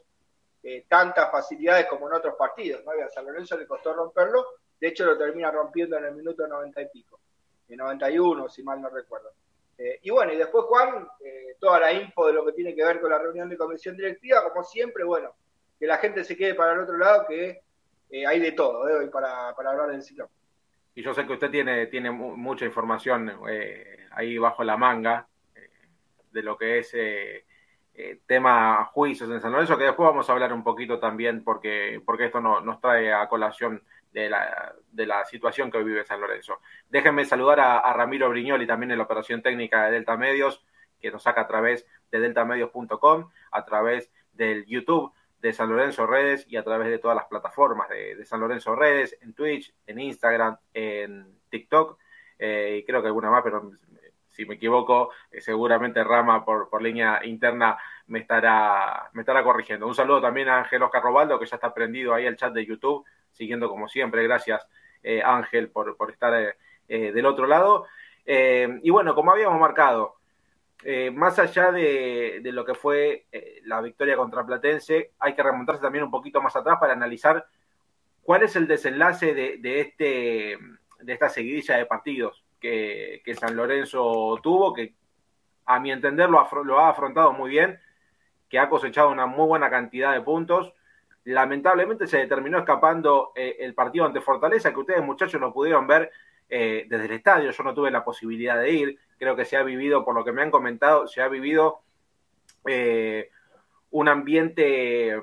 eh, 0.61 0.85
tantas 0.89 1.31
facilidades 1.31 1.85
como 1.85 2.07
en 2.07 2.15
otros 2.15 2.35
partidos. 2.35 2.83
¿no? 2.83 2.91
a 2.91 3.09
San 3.09 3.25
Lorenzo 3.25 3.57
le 3.57 3.65
costó 3.65 3.93
romperlo, 3.93 4.45
de 4.79 4.87
hecho 4.89 5.05
lo 5.05 5.17
termina 5.17 5.49
rompiendo 5.51 5.97
en 5.97 6.05
el 6.05 6.15
minuto 6.15 6.45
90 6.47 6.81
y 6.81 6.87
pico, 6.89 7.19
en 7.69 7.77
91 7.77 8.49
si 8.49 8.63
mal 8.63 8.81
no 8.81 8.89
recuerdo. 8.89 9.31
Eh, 9.77 9.99
y 10.03 10.09
bueno, 10.09 10.33
y 10.33 10.37
después 10.37 10.65
Juan, 10.65 11.07
eh, 11.23 11.55
toda 11.59 11.79
la 11.79 11.93
info 11.93 12.27
de 12.27 12.33
lo 12.33 12.45
que 12.45 12.51
tiene 12.51 12.75
que 12.75 12.83
ver 12.83 12.99
con 12.99 13.09
la 13.09 13.17
reunión 13.17 13.47
de 13.47 13.57
comisión 13.57 13.95
directiva, 13.95 14.43
como 14.51 14.65
siempre, 14.65 15.05
bueno, 15.05 15.33
que 15.79 15.87
la 15.87 15.97
gente 15.97 16.25
se 16.25 16.35
quede 16.35 16.55
para 16.55 16.73
el 16.73 16.79
otro 16.79 16.97
lado, 16.97 17.25
que 17.25 17.61
hay 18.27 18.39
de 18.41 18.51
todo 18.51 18.81
hoy 18.81 19.07
para, 19.07 19.55
para 19.55 19.69
hablar 19.69 19.91
del 19.91 20.03
ciclo. 20.03 20.29
Y 20.93 21.01
yo 21.01 21.13
sé 21.13 21.25
que 21.25 21.33
usted 21.33 21.49
tiene, 21.49 21.87
tiene 21.87 22.11
mucha 22.11 22.65
información 22.65 23.39
ahí 24.11 24.37
bajo 24.37 24.65
la 24.65 24.75
manga 24.75 25.25
de 26.31 26.43
lo 26.43 26.57
que 26.57 26.79
es 26.79 26.93
eh, 28.01 28.21
tema 28.25 28.85
juicios 28.93 29.29
en 29.29 29.41
San 29.41 29.51
Lorenzo, 29.51 29.77
que 29.77 29.83
después 29.83 30.07
vamos 30.07 30.29
a 30.29 30.31
hablar 30.31 30.53
un 30.53 30.63
poquito 30.63 30.99
también 30.99 31.43
porque, 31.43 32.01
porque 32.05 32.27
esto 32.27 32.39
no, 32.39 32.61
nos 32.61 32.79
trae 32.79 33.11
a 33.11 33.27
colación 33.27 33.83
de 34.13 34.29
la, 34.29 34.73
de 34.89 35.05
la 35.05 35.25
situación 35.25 35.69
que 35.69 35.79
hoy 35.79 35.83
vive 35.83 36.05
San 36.05 36.21
Lorenzo. 36.21 36.61
Déjenme 36.89 37.25
saludar 37.25 37.59
a, 37.59 37.91
Ramiro 37.91 38.29
Briñoli 38.29 38.65
también 38.65 38.91
en 38.91 38.99
la 38.99 39.03
operación 39.03 39.41
técnica 39.41 39.83
de 39.83 39.91
Delta 39.91 40.15
Medios, 40.15 40.65
que 41.01 41.11
nos 41.11 41.23
saca 41.23 41.41
a 41.41 41.47
través 41.47 41.85
de 42.09 42.21
deltamedios.com, 42.21 43.31
a 43.51 43.65
través 43.65 44.09
del 44.31 44.65
YouTube 44.65 45.11
de 45.41 45.51
San 45.51 45.69
Lorenzo 45.69 46.07
Redes 46.07 46.45
y 46.47 46.55
a 46.55 46.63
través 46.63 46.87
de 46.87 46.99
todas 46.99 47.17
las 47.17 47.25
plataformas 47.25 47.89
de, 47.89 48.23
San 48.23 48.39
Lorenzo 48.39 48.77
Redes, 48.77 49.17
en 49.19 49.33
Twitch, 49.33 49.73
en 49.85 49.99
Instagram, 49.99 50.55
en 50.73 51.37
TikTok, 51.49 51.99
eh, 52.37 52.77
y 52.79 52.85
creo 52.85 53.01
que 53.01 53.07
alguna 53.07 53.29
más, 53.29 53.43
pero 53.43 53.71
si 54.39 54.45
me 54.45 54.55
equivoco, 54.55 55.11
eh, 55.31 55.41
seguramente 55.41 56.01
Rama 56.01 56.45
por, 56.45 56.69
por 56.69 56.81
línea 56.81 57.19
interna 57.25 57.77
me 58.07 58.19
estará, 58.19 59.09
me 59.11 59.23
estará 59.23 59.43
corrigiendo. 59.43 59.85
Un 59.85 59.93
saludo 59.93 60.21
también 60.21 60.47
a 60.47 60.59
Ángel 60.59 60.81
Oscar 60.81 61.03
Robaldo, 61.03 61.37
que 61.37 61.45
ya 61.45 61.57
está 61.57 61.73
prendido 61.73 62.13
ahí 62.13 62.25
al 62.25 62.37
chat 62.37 62.53
de 62.53 62.65
YouTube, 62.65 63.05
siguiendo 63.33 63.67
como 63.67 63.89
siempre. 63.89 64.23
Gracias, 64.23 64.65
eh, 65.03 65.21
Ángel, 65.21 65.71
por, 65.71 65.93
estar 66.09 66.55
eh, 66.87 67.11
del 67.11 67.25
otro 67.25 67.47
lado. 67.47 67.85
y 68.25 68.89
bueno, 68.89 69.13
como 69.13 69.31
habíamos 69.31 69.59
marcado, 69.59 70.15
más 71.13 71.37
allá 71.37 71.73
de, 71.73 72.39
lo 72.45 72.63
que 72.63 72.75
fue 72.75 73.25
la 73.63 73.81
victoria 73.81 74.15
contra 74.15 74.45
Platense, 74.45 75.11
hay 75.19 75.33
que 75.35 75.43
remontarse 75.43 75.81
también 75.81 76.05
un 76.05 76.11
poquito 76.11 76.41
más 76.41 76.55
atrás 76.55 76.77
para 76.79 76.93
analizar 76.93 77.45
cuál 78.23 78.43
es 78.43 78.55
el 78.55 78.67
desenlace 78.67 79.33
de, 79.33 79.79
este, 79.81 80.57
de 81.01 81.13
esta 81.13 81.27
seguidilla 81.27 81.75
de 81.75 81.85
partidos 81.85 82.45
que, 82.59 83.21
San 83.39 83.55
Lorenzo 83.55 84.39
tuvo, 84.41 84.73
que 84.73 84.93
a 85.65 85.79
mi 85.79 85.91
entender 85.91 86.29
lo, 86.29 86.47
lo 86.63 86.79
ha 86.79 86.89
afrontado 86.89 87.31
muy 87.33 87.49
bien, 87.49 87.79
que 88.49 88.59
ha 88.59 88.69
cosechado 88.69 89.09
una 89.09 89.25
muy 89.25 89.45
buena 89.47 89.69
cantidad 89.69 90.13
de 90.13 90.21
puntos. 90.21 90.73
Lamentablemente 91.25 92.07
se 92.07 92.25
terminó 92.27 92.57
escapando 92.57 93.31
eh, 93.35 93.57
el 93.59 93.73
partido 93.73 94.05
ante 94.05 94.21
Fortaleza, 94.21 94.73
que 94.73 94.79
ustedes 94.79 95.03
muchachos 95.03 95.39
lo 95.39 95.53
pudieron 95.53 95.87
ver 95.87 96.11
desde 96.51 97.05
el 97.05 97.11
estadio, 97.11 97.51
yo 97.51 97.63
no 97.63 97.75
tuve 97.75 97.91
la 97.91 98.03
posibilidad 98.03 98.59
de 98.59 98.71
ir 98.71 98.99
creo 99.19 99.35
que 99.35 99.45
se 99.45 99.57
ha 99.57 99.63
vivido, 99.63 100.03
por 100.03 100.15
lo 100.15 100.23
que 100.23 100.31
me 100.31 100.41
han 100.41 100.49
comentado, 100.49 101.07
se 101.07 101.21
ha 101.21 101.27
vivido 101.27 101.81
eh, 102.65 103.29
un 103.91 104.07
ambiente 104.07 105.21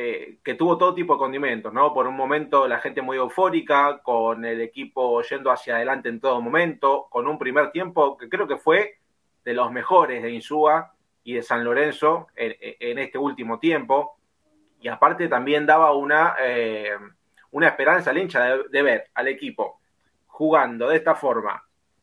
eh, 0.00 0.38
que 0.44 0.54
tuvo 0.54 0.78
todo 0.78 0.94
tipo 0.94 1.14
de 1.14 1.18
condimentos, 1.18 1.72
¿no? 1.72 1.92
Por 1.92 2.06
un 2.06 2.14
momento 2.14 2.68
la 2.68 2.78
gente 2.78 3.02
muy 3.02 3.16
eufórica, 3.16 3.98
con 4.00 4.44
el 4.44 4.60
equipo 4.60 5.20
yendo 5.22 5.50
hacia 5.50 5.74
adelante 5.74 6.08
en 6.08 6.20
todo 6.20 6.40
momento, 6.40 7.08
con 7.10 7.26
un 7.26 7.36
primer 7.36 7.72
tiempo 7.72 8.16
que 8.16 8.28
creo 8.28 8.46
que 8.46 8.58
fue 8.58 9.00
de 9.44 9.54
los 9.54 9.72
mejores 9.72 10.22
de 10.22 10.30
Insúa 10.30 10.94
y 11.24 11.32
de 11.32 11.42
San 11.42 11.64
Lorenzo 11.64 12.28
en, 12.36 12.96
este 13.00 13.18
último 13.18 13.58
tiempo. 13.58 14.20
Y 14.80 14.86
aparte 14.86 15.26
también 15.26 15.66
daba 15.66 15.92
una, 15.92 16.36
eh, 16.40 16.96
una 17.50 17.66
esperanza 17.66 18.10
al 18.10 18.18
hincha 18.18 18.56
de 18.56 18.82
ver 18.82 19.10
al 19.14 19.26
equipo 19.26 19.80
jugando 20.28 20.90
de 20.90 20.96
esta 20.96 21.16
forma, 21.16 21.60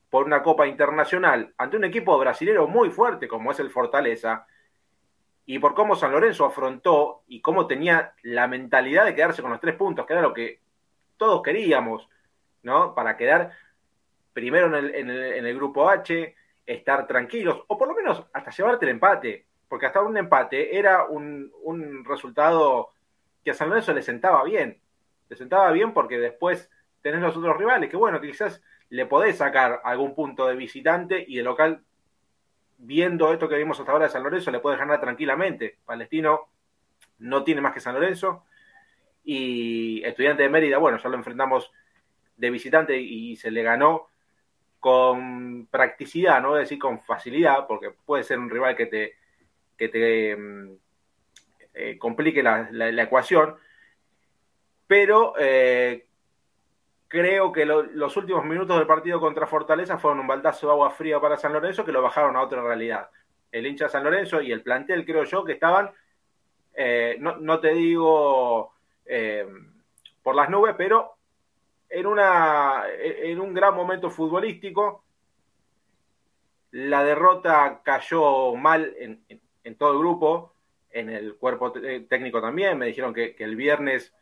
por 0.09 0.25
una 0.25 0.43
Copa 0.43 0.67
Internacional 0.67 1.53
ante 1.57 1.77
un 1.77 1.85
equipo 1.85 2.17
brasilero 2.17 2.67
muy 2.67 2.89
fuerte 2.89 3.29
como 3.29 3.51
es 3.51 3.59
el 3.61 3.69
Fortaleza, 3.69 4.45
y 5.45 5.59
por 5.59 5.75
cómo 5.75 5.95
San 5.95 6.11
Lorenzo 6.11 6.45
afrontó 6.45 7.23
y 7.27 7.41
cómo 7.41 7.67
tenía 7.67 8.13
la 8.23 8.47
mentalidad 8.47 9.05
de 9.05 9.13
quedarse 9.13 9.41
con 9.41 9.51
los 9.51 9.59
tres 9.59 9.75
puntos, 9.75 10.05
que 10.05 10.13
era 10.13 10.21
lo 10.21 10.33
que 10.33 10.59
todos 11.17 11.41
queríamos, 11.43 12.09
¿no? 12.63 12.95
Para 12.95 13.15
quedar 13.15 13.51
primero 14.33 14.75
en 14.77 15.09
el, 15.09 15.55
grupo 15.55 15.89
H, 15.89 16.35
estar 16.65 17.07
tranquilos, 17.07 17.63
o 17.67 17.77
por 17.77 17.87
lo 17.87 17.93
menos 17.93 18.25
hasta 18.33 18.51
llevarte 18.51 18.85
el 18.85 18.91
empate, 18.91 19.45
porque 19.69 19.85
hasta 19.85 20.01
un 20.01 20.17
empate 20.17 20.77
era 20.77 21.05
un, 21.05 21.51
un 21.63 22.03
resultado 22.03 22.89
que 23.43 23.51
a 23.51 23.53
San 23.53 23.69
Lorenzo 23.69 23.93
le 23.93 24.01
sentaba 24.01 24.43
bien, 24.43 24.81
le 25.29 25.35
sentaba 25.35 25.71
bien 25.71 25.93
porque 25.93 26.17
después 26.17 26.69
tenés 27.01 27.21
los 27.21 27.37
otros 27.37 27.55
rivales, 27.57 27.89
que 27.89 27.97
bueno, 27.97 28.19
quizás 28.19 28.61
le 28.89 29.05
podés 29.05 29.37
sacar 29.37 29.81
algún 29.83 30.15
punto 30.15 30.47
de 30.47 30.55
visitante 30.55 31.23
y 31.25 31.37
de 31.37 31.43
local, 31.43 31.83
viendo 32.77 33.31
esto 33.31 33.49
que 33.49 33.57
vimos 33.57 33.79
hasta 33.79 33.91
ahora 33.91 34.05
de 34.05 34.11
San 34.11 34.23
Lorenzo, 34.23 34.51
le 34.51 34.59
podés 34.59 34.79
ganar 34.79 34.99
tranquilamente. 34.99 35.77
Palestino 35.85 36.49
no 37.19 37.43
tiene 37.43 37.61
más 37.61 37.73
que 37.73 37.79
San 37.79 37.95
Lorenzo. 37.95 38.45
Y 39.23 40.03
Estudiante 40.03 40.43
de 40.43 40.49
Mérida, 40.49 40.77
bueno, 40.77 40.97
ya 40.97 41.09
lo 41.09 41.17
enfrentamos 41.17 41.71
de 42.37 42.49
visitante 42.49 42.99
y 42.99 43.35
se 43.37 43.49
le 43.49 43.63
ganó 43.63 44.07
con 44.79 45.65
practicidad, 45.65 46.41
no 46.41 46.49
voy 46.49 46.57
a 46.57 46.59
decir 46.59 46.77
con 46.77 47.01
facilidad, 47.01 47.65
porque 47.65 47.89
puede 47.89 48.23
ser 48.23 48.37
un 48.37 48.51
rival 48.51 48.75
que 48.75 48.85
te, 48.85 49.15
que 49.75 49.89
te 49.89 50.35
mm, 50.35 50.77
eh, 51.73 51.97
complique 51.97 52.43
la, 52.43 52.69
ecuación, 53.01 53.55
pero 54.85 55.33
eh, 55.39 56.05
creo 57.15 57.53
que 57.53 57.65
los 57.65 58.17
últimos 58.17 58.43
minutos 58.43 58.77
del 58.77 58.85
partido 58.85 59.21
contra 59.21 59.47
Fortaleza 59.47 59.97
fueron 59.97 60.19
un 60.19 60.27
baldazo 60.27 60.67
de 60.67 60.73
agua 60.73 60.91
fría 60.91 61.17
para 61.21 61.37
San 61.37 61.53
Lorenzo 61.53 61.85
que 61.85 61.93
lo 61.93 62.01
bajaron 62.01 62.35
a 62.35 62.41
otra 62.41 62.61
realidad. 62.61 63.09
El 63.53 63.65
hincha 63.65 63.87
San 63.87 64.03
Lorenzo 64.03 64.41
y 64.41 64.51
el 64.51 64.61
plantel, 64.61 65.05
creo 65.05 65.23
yo, 65.23 65.45
que 65.45 65.53
estaban, 65.53 65.91
eh, 66.73 67.15
no, 67.19 67.59
te 67.61 67.69
digo 67.69 68.73
eh, 69.05 69.47
por 70.21 70.35
las 70.35 70.49
nubes, 70.49 70.75
pero 70.77 71.15
en, 71.89 72.05
una, 72.05 72.83
en 72.99 73.39
un 73.39 73.53
gran 73.53 73.73
momento 73.73 74.09
futbolístico. 74.09 75.05
La 76.71 77.01
derrota 77.01 77.79
cayó 77.81 78.55
mal 78.55 78.93
en, 78.97 79.77
todo 79.77 79.93
el 79.93 79.99
grupo, 79.99 80.53
en 80.89 81.09
el 81.09 81.35
cuerpo 81.35 81.71
técnico 81.71 82.41
también. 82.41 82.77
Me 82.77 82.87
dijeron 82.87 83.13
que 83.13 83.37
el 83.39 83.55
viernes 83.55 84.13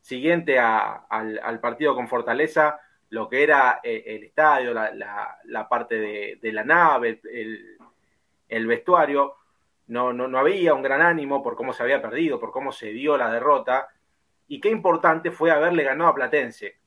siguiente 0.00 0.58
al, 0.58 1.60
partido 1.60 1.94
con 1.94 2.08
Fortaleza, 2.08 2.80
lo 3.10 3.28
que 3.28 3.42
era 3.42 3.80
eh, 3.82 4.02
el, 4.06 4.24
estadio, 4.24 4.72
la, 4.72 5.68
parte 5.68 6.38
de, 6.40 6.52
la 6.52 6.64
nave, 6.64 7.20
el, 8.48 8.66
vestuario, 8.66 9.36
no, 9.88 10.12
no, 10.12 10.38
había 10.38 10.74
un 10.74 10.82
gran 10.82 11.02
ánimo 11.02 11.42
por 11.42 11.56
cómo 11.56 11.72
se 11.72 11.82
había 11.82 12.00
perdido, 12.00 12.38
por 12.38 12.52
cómo 12.52 12.72
se 12.72 12.88
dio 12.88 13.16
la 13.16 13.30
derrota, 13.30 13.88
y 14.48 14.60
qué 14.60 14.70
importante 14.70 15.30
fue 15.30 15.50
haberle 15.50 15.84
ganado 15.84 16.10
a 16.10 16.14
Platense, 16.14 16.78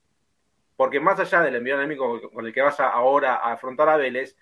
porque 0.75 0.99
más 0.99 1.19
allá 1.19 1.41
del 1.41 1.55
envío 1.55 1.75
enemigo 1.75 2.29
con 2.31 2.45
el 2.45 2.53
que 2.53 2.61
vas 2.61 2.79
ahora 2.79 3.35
a 3.35 3.53
afrontar 3.53 3.89
a 3.89 3.97
Vélez, 3.97 4.37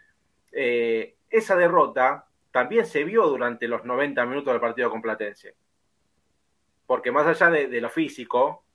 eh, 0.52 1.16
esa 1.30 1.56
derrota 1.56 2.26
también 2.52 2.86
se 2.86 3.04
vio 3.04 3.28
durante 3.28 3.68
los 3.68 3.86
90 3.86 4.26
minutos 4.26 4.54
del 4.54 4.62
partido 4.62 4.90
con 4.90 5.02
Platense 5.02 5.56
porque 6.92 7.10
más 7.10 7.26
allá 7.26 7.50
de, 7.50 7.80
lo 7.80 7.90
físico, 7.90 8.66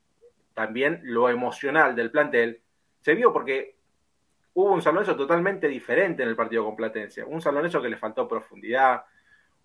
también 0.54 1.00
lo 1.02 1.28
emocional 1.28 1.94
del 1.94 2.11
plantel 2.11 2.62
se 2.99 3.14
vio 3.14 3.30
porque 3.30 3.76
hubo 4.54 4.73
un 4.73 4.80
San 4.80 4.94
Lorenzo 4.94 5.14
totalmente 5.16 5.68
diferente 5.68 6.23
en 6.23 6.30
el 6.30 6.35
partido 6.35 6.64
con 6.64 6.76
Platense. 6.76 7.23
Un 7.23 7.42
San 7.42 7.54
Lorenzo 7.54 7.82
que 7.82 7.90
le 7.90 7.99
faltó 7.99 8.26
profundidad, 8.26 9.04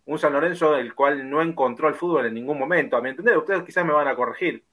un 0.05 0.19
San 0.19 0.33
Lorenzo 0.33 0.75
el 0.75 0.93
cual 0.93 1.29
no 1.29 1.41
encontró 1.41 1.87
el 1.87 1.95
fútbol 1.95 2.25
en 2.25 2.33
ningún 2.33 2.59
momento. 2.59 2.97
A 2.97 3.01
mi 3.01 3.11
entender, 3.11 3.37
ustedes 3.37 3.63
quizás 3.63 3.85
me 3.85 3.93
van 3.93 4.09
a 4.09 4.17
corregir, 4.17 4.65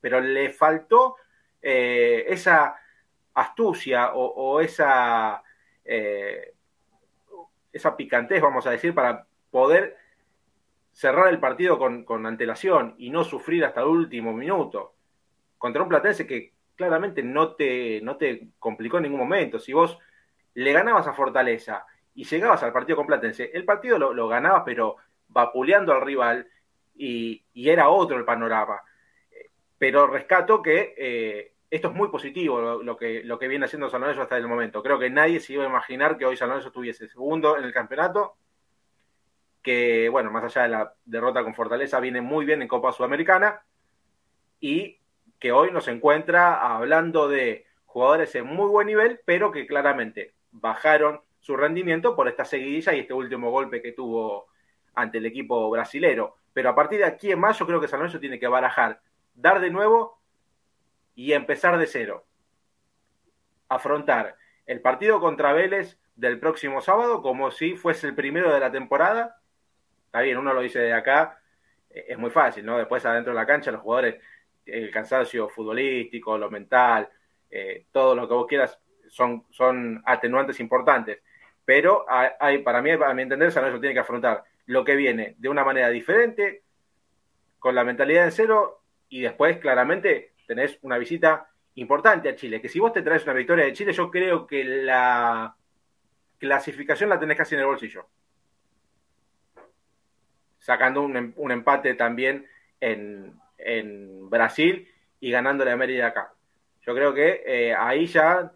pero 0.00 0.20
le 0.20 0.50
faltó 0.50 1.14
eh, 1.62 2.24
esa 2.26 2.74
astucia 3.34 4.14
o, 4.14 4.60
esa, 4.60 5.44
eh, 5.84 6.54
esa 7.72 7.96
picantez, 7.96 8.42
vamos 8.42 8.66
a 8.66 8.72
decir, 8.72 8.92
para 8.92 9.28
poder 9.52 9.96
cerrar 10.96 11.28
el 11.28 11.38
partido 11.38 11.78
con, 11.78 12.24
antelación 12.24 12.94
y 12.96 13.10
no 13.10 13.22
sufrir 13.22 13.66
hasta 13.66 13.82
el 13.82 13.88
último 13.88 14.32
minuto 14.32 14.94
contra 15.58 15.82
un 15.82 15.90
Platense 15.90 16.26
que 16.26 16.54
claramente 16.74 17.22
no 17.22 17.54
te, 17.54 18.00
no 18.00 18.16
te 18.16 18.48
complicó 18.58 18.96
en 18.96 19.02
ningún 19.02 19.20
momento. 19.20 19.58
Si 19.58 19.74
vos 19.74 19.98
le 20.54 20.72
ganabas 20.72 21.06
a 21.06 21.12
Fortaleza 21.12 21.84
y 22.14 22.24
llegabas 22.24 22.62
al 22.62 22.72
partido 22.72 22.96
con 22.96 23.06
Platense, 23.06 23.50
el 23.52 23.66
partido 23.66 23.98
lo, 23.98 24.26
ganabas 24.26 24.62
pero 24.64 24.96
vapuleando 25.28 25.92
al 25.92 26.00
rival 26.00 26.48
y, 26.94 27.44
era 27.54 27.90
otro 27.90 28.16
el 28.16 28.24
panorama. 28.24 28.80
Pero 29.76 30.06
rescato 30.06 30.62
que 30.62 30.94
eh, 30.96 31.52
esto 31.68 31.88
es 31.88 31.94
muy 31.94 32.08
positivo 32.08 32.82
lo, 32.82 32.96
que, 32.96 33.22
lo 33.22 33.38
que 33.38 33.48
viene 33.48 33.66
haciendo 33.66 33.90
San 33.90 34.00
Lorenzo 34.00 34.22
hasta 34.22 34.38
el 34.38 34.48
momento. 34.48 34.82
Creo 34.82 34.98
que 34.98 35.10
nadie 35.10 35.40
se 35.40 35.52
iba 35.52 35.64
a 35.64 35.68
imaginar 35.68 36.16
que 36.16 36.24
hoy 36.24 36.38
San 36.38 36.48
Lorenzo 36.48 36.68
estuviese 36.68 37.06
segundo 37.06 37.58
en 37.58 37.64
el 37.64 37.72
campeonato 37.74 38.38
que, 39.66 40.08
bueno, 40.10 40.30
más 40.30 40.44
allá 40.44 40.62
de 40.62 40.68
la 40.68 40.94
derrota 41.04 41.42
con 41.42 41.52
Fortaleza, 41.52 41.98
viene 41.98 42.20
muy 42.20 42.46
bien 42.46 42.62
en 42.62 42.68
Copa 42.68 42.92
Sudamericana 42.92 43.64
y 44.60 45.00
que 45.40 45.50
hoy 45.50 45.72
nos 45.72 45.88
encuentra 45.88 46.54
hablando 46.54 47.26
de 47.26 47.66
jugadores 47.84 48.32
en 48.36 48.46
muy 48.46 48.68
buen 48.68 48.86
nivel, 48.86 49.20
pero 49.24 49.50
que 49.50 49.66
claramente 49.66 50.34
bajaron 50.52 51.20
su 51.40 51.56
rendimiento 51.56 52.14
por 52.14 52.28
esta 52.28 52.44
seguidilla 52.44 52.94
y 52.94 53.00
este 53.00 53.12
último 53.12 53.50
golpe 53.50 53.82
que 53.82 53.90
tuvo 53.90 54.46
ante 54.94 55.18
el 55.18 55.26
equipo 55.26 55.68
brasilero. 55.68 56.36
Pero 56.52 56.70
a 56.70 56.76
partir 56.76 57.00
de 57.00 57.06
aquí 57.06 57.32
en 57.32 57.40
más, 57.40 57.58
yo 57.58 57.66
creo 57.66 57.80
que 57.80 57.88
San 57.88 57.98
Lorenzo 57.98 58.20
tiene 58.20 58.38
que 58.38 58.46
barajar, 58.46 59.00
dar 59.34 59.58
de 59.58 59.72
nuevo 59.72 60.20
y 61.16 61.32
empezar 61.32 61.76
de 61.76 61.88
cero. 61.88 62.24
Afrontar 63.68 64.36
el 64.64 64.80
partido 64.80 65.18
contra 65.18 65.52
Vélez 65.52 65.98
del 66.14 66.38
próximo 66.38 66.80
sábado 66.82 67.20
como 67.20 67.50
si 67.50 67.74
fuese 67.74 68.06
el 68.06 68.14
primero 68.14 68.54
de 68.54 68.60
la 68.60 68.70
temporada 68.70 69.40
está 70.16 70.22
bien, 70.22 70.38
uno 70.38 70.54
lo 70.54 70.62
dice 70.62 70.78
de 70.78 70.94
acá, 70.94 71.38
eh, 71.90 72.06
es 72.08 72.16
muy 72.18 72.30
fácil, 72.30 72.64
¿no? 72.64 72.78
Después 72.78 73.04
adentro 73.04 73.34
de 73.34 73.38
la 73.38 73.44
cancha 73.44 73.70
los 73.70 73.82
jugadores, 73.82 74.16
el 74.64 74.90
cansancio 74.90 75.46
futbolístico, 75.46 76.38
lo 76.38 76.50
mental, 76.50 77.06
eh, 77.50 77.84
todo 77.92 78.14
lo 78.14 78.26
que 78.26 78.32
vos 78.32 78.46
quieras, 78.46 78.78
son, 79.08 79.44
son 79.50 80.02
atenuantes 80.06 80.58
importantes. 80.58 81.18
Pero 81.66 82.06
hay, 82.08 82.58
para 82.58 82.80
mí, 82.80 82.96
para 82.96 83.12
mi 83.12 83.22
entender, 83.22 83.52
San 83.52 83.62
Lorenzo 83.62 83.80
tiene 83.80 83.92
que 83.92 84.00
afrontar 84.00 84.42
lo 84.66 84.84
que 84.86 84.96
viene 84.96 85.34
de 85.36 85.50
una 85.50 85.64
manera 85.64 85.90
diferente, 85.90 86.62
con 87.58 87.74
la 87.74 87.84
mentalidad 87.84 88.24
en 88.24 88.32
cero, 88.32 88.84
y 89.10 89.20
después 89.20 89.58
claramente 89.58 90.32
tenés 90.46 90.78
una 90.80 90.96
visita 90.96 91.50
importante 91.74 92.30
a 92.30 92.36
Chile, 92.36 92.62
que 92.62 92.70
si 92.70 92.80
vos 92.80 92.92
te 92.94 93.02
traes 93.02 93.24
una 93.24 93.34
victoria 93.34 93.66
de 93.66 93.74
Chile, 93.74 93.92
yo 93.92 94.10
creo 94.10 94.46
que 94.46 94.64
la 94.64 95.54
clasificación 96.38 97.10
la 97.10 97.20
tenés 97.20 97.36
casi 97.36 97.54
en 97.54 97.60
el 97.60 97.66
bolsillo 97.66 98.06
sacando 100.66 101.00
un, 101.00 101.32
un 101.36 101.52
empate 101.52 101.94
también 101.94 102.44
en, 102.80 103.40
en, 103.56 104.28
Brasil 104.28 104.92
y 105.20 105.30
ganándole 105.30 105.70
a 105.70 105.76
Mérida 105.76 106.08
acá. 106.08 106.32
Yo 106.84 106.92
creo 106.92 107.14
que 107.14 107.44
eh, 107.46 107.72
ahí 107.72 108.06
ya 108.06 108.50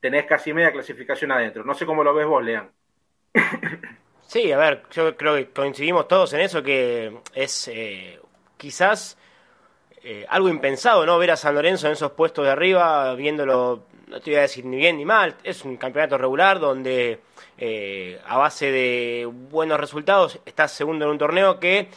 tenés 0.00 0.24
casi 0.24 0.54
media 0.54 0.72
clasificación 0.72 1.30
adentro. 1.30 1.64
No 1.64 1.74
sé 1.74 1.84
cómo 1.84 2.02
lo 2.02 2.14
ves 2.14 2.26
vos, 2.26 2.42
Lean. 2.42 2.70
Sí, 4.22 4.52
a 4.52 4.58
ver, 4.58 4.82
yo 4.90 5.16
creo 5.16 5.36
que 5.36 5.48
coincidimos 5.48 6.06
todos 6.06 6.34
en 6.34 6.40
eso, 6.40 6.62
que 6.62 7.16
es 7.32 7.66
eh, 7.68 8.20
quizás 8.58 9.16
eh, 10.02 10.26
algo 10.28 10.50
impensado, 10.50 11.06
¿no? 11.06 11.16
Ver 11.16 11.30
a 11.30 11.36
San 11.36 11.54
Lorenzo 11.54 11.86
en 11.86 11.94
esos 11.94 12.12
puestos 12.12 12.44
de 12.44 12.50
arriba, 12.50 13.14
viéndolo, 13.14 13.86
no 14.06 14.20
te 14.20 14.30
voy 14.30 14.38
a 14.38 14.42
decir 14.42 14.66
ni 14.66 14.76
bien 14.76 14.98
ni 14.98 15.06
mal, 15.06 15.34
es 15.42 15.64
un 15.64 15.78
campeonato 15.78 16.18
regular 16.18 16.60
donde 16.60 17.20
eh, 17.58 18.20
a 18.26 18.38
base 18.38 18.70
de 18.70 19.28
buenos 19.30 19.78
resultados 19.78 20.40
estás 20.46 20.72
segundo 20.72 21.04
en 21.04 21.10
un 21.10 21.18
torneo 21.18 21.60
que, 21.60 21.88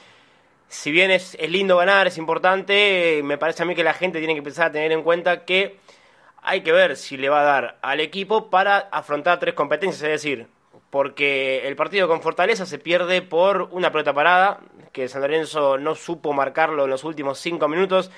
si 0.68 0.92
bien 0.92 1.12
es, 1.12 1.36
es 1.40 1.50
lindo 1.50 1.78
ganar, 1.78 2.08
es 2.08 2.18
importante, 2.18 3.22
me 3.24 3.38
parece 3.38 3.64
a 3.64 3.66
mí 3.66 3.76
que 3.76 3.84
la 3.84 3.94
gente 3.94 4.20
tiene 4.20 4.34
que 4.34 4.40
empezar 4.40 4.68
a 4.68 4.72
tener 4.72 4.92
en 4.92 5.04
cuenta 5.04 5.46
que 5.46 5.78
hay 6.42 6.62
que 6.62 6.72
ver 6.72 6.98
si 6.98 7.18
le 7.18 7.30
va 7.30 7.42
a 7.42 7.46
dar 7.46 7.78
al 7.82 8.00
equipo 8.00 8.50
para 8.50 8.90
afrontar 8.92 9.40
tres 9.40 9.54
competencias, 9.54 10.02
es 10.04 10.10
decir, 10.10 10.48
porque 10.90 11.68
el 11.68 11.76
partido 11.76 12.08
con 12.08 12.22
Fortaleza 12.22 12.66
se 12.66 12.78
pierde 12.78 13.22
por 13.22 13.70
una 13.72 13.92
pelota 13.92 14.14
parada, 14.14 14.60
que 14.92 15.08
San 15.08 15.22
Lorenzo 15.22 15.78
no 15.78 15.96
supo 15.96 16.34
marcarlo 16.34 16.84
en 16.84 16.90
los 16.90 17.04
últimos 17.04 17.40
cinco 17.40 17.68
minutos. 17.68 18.12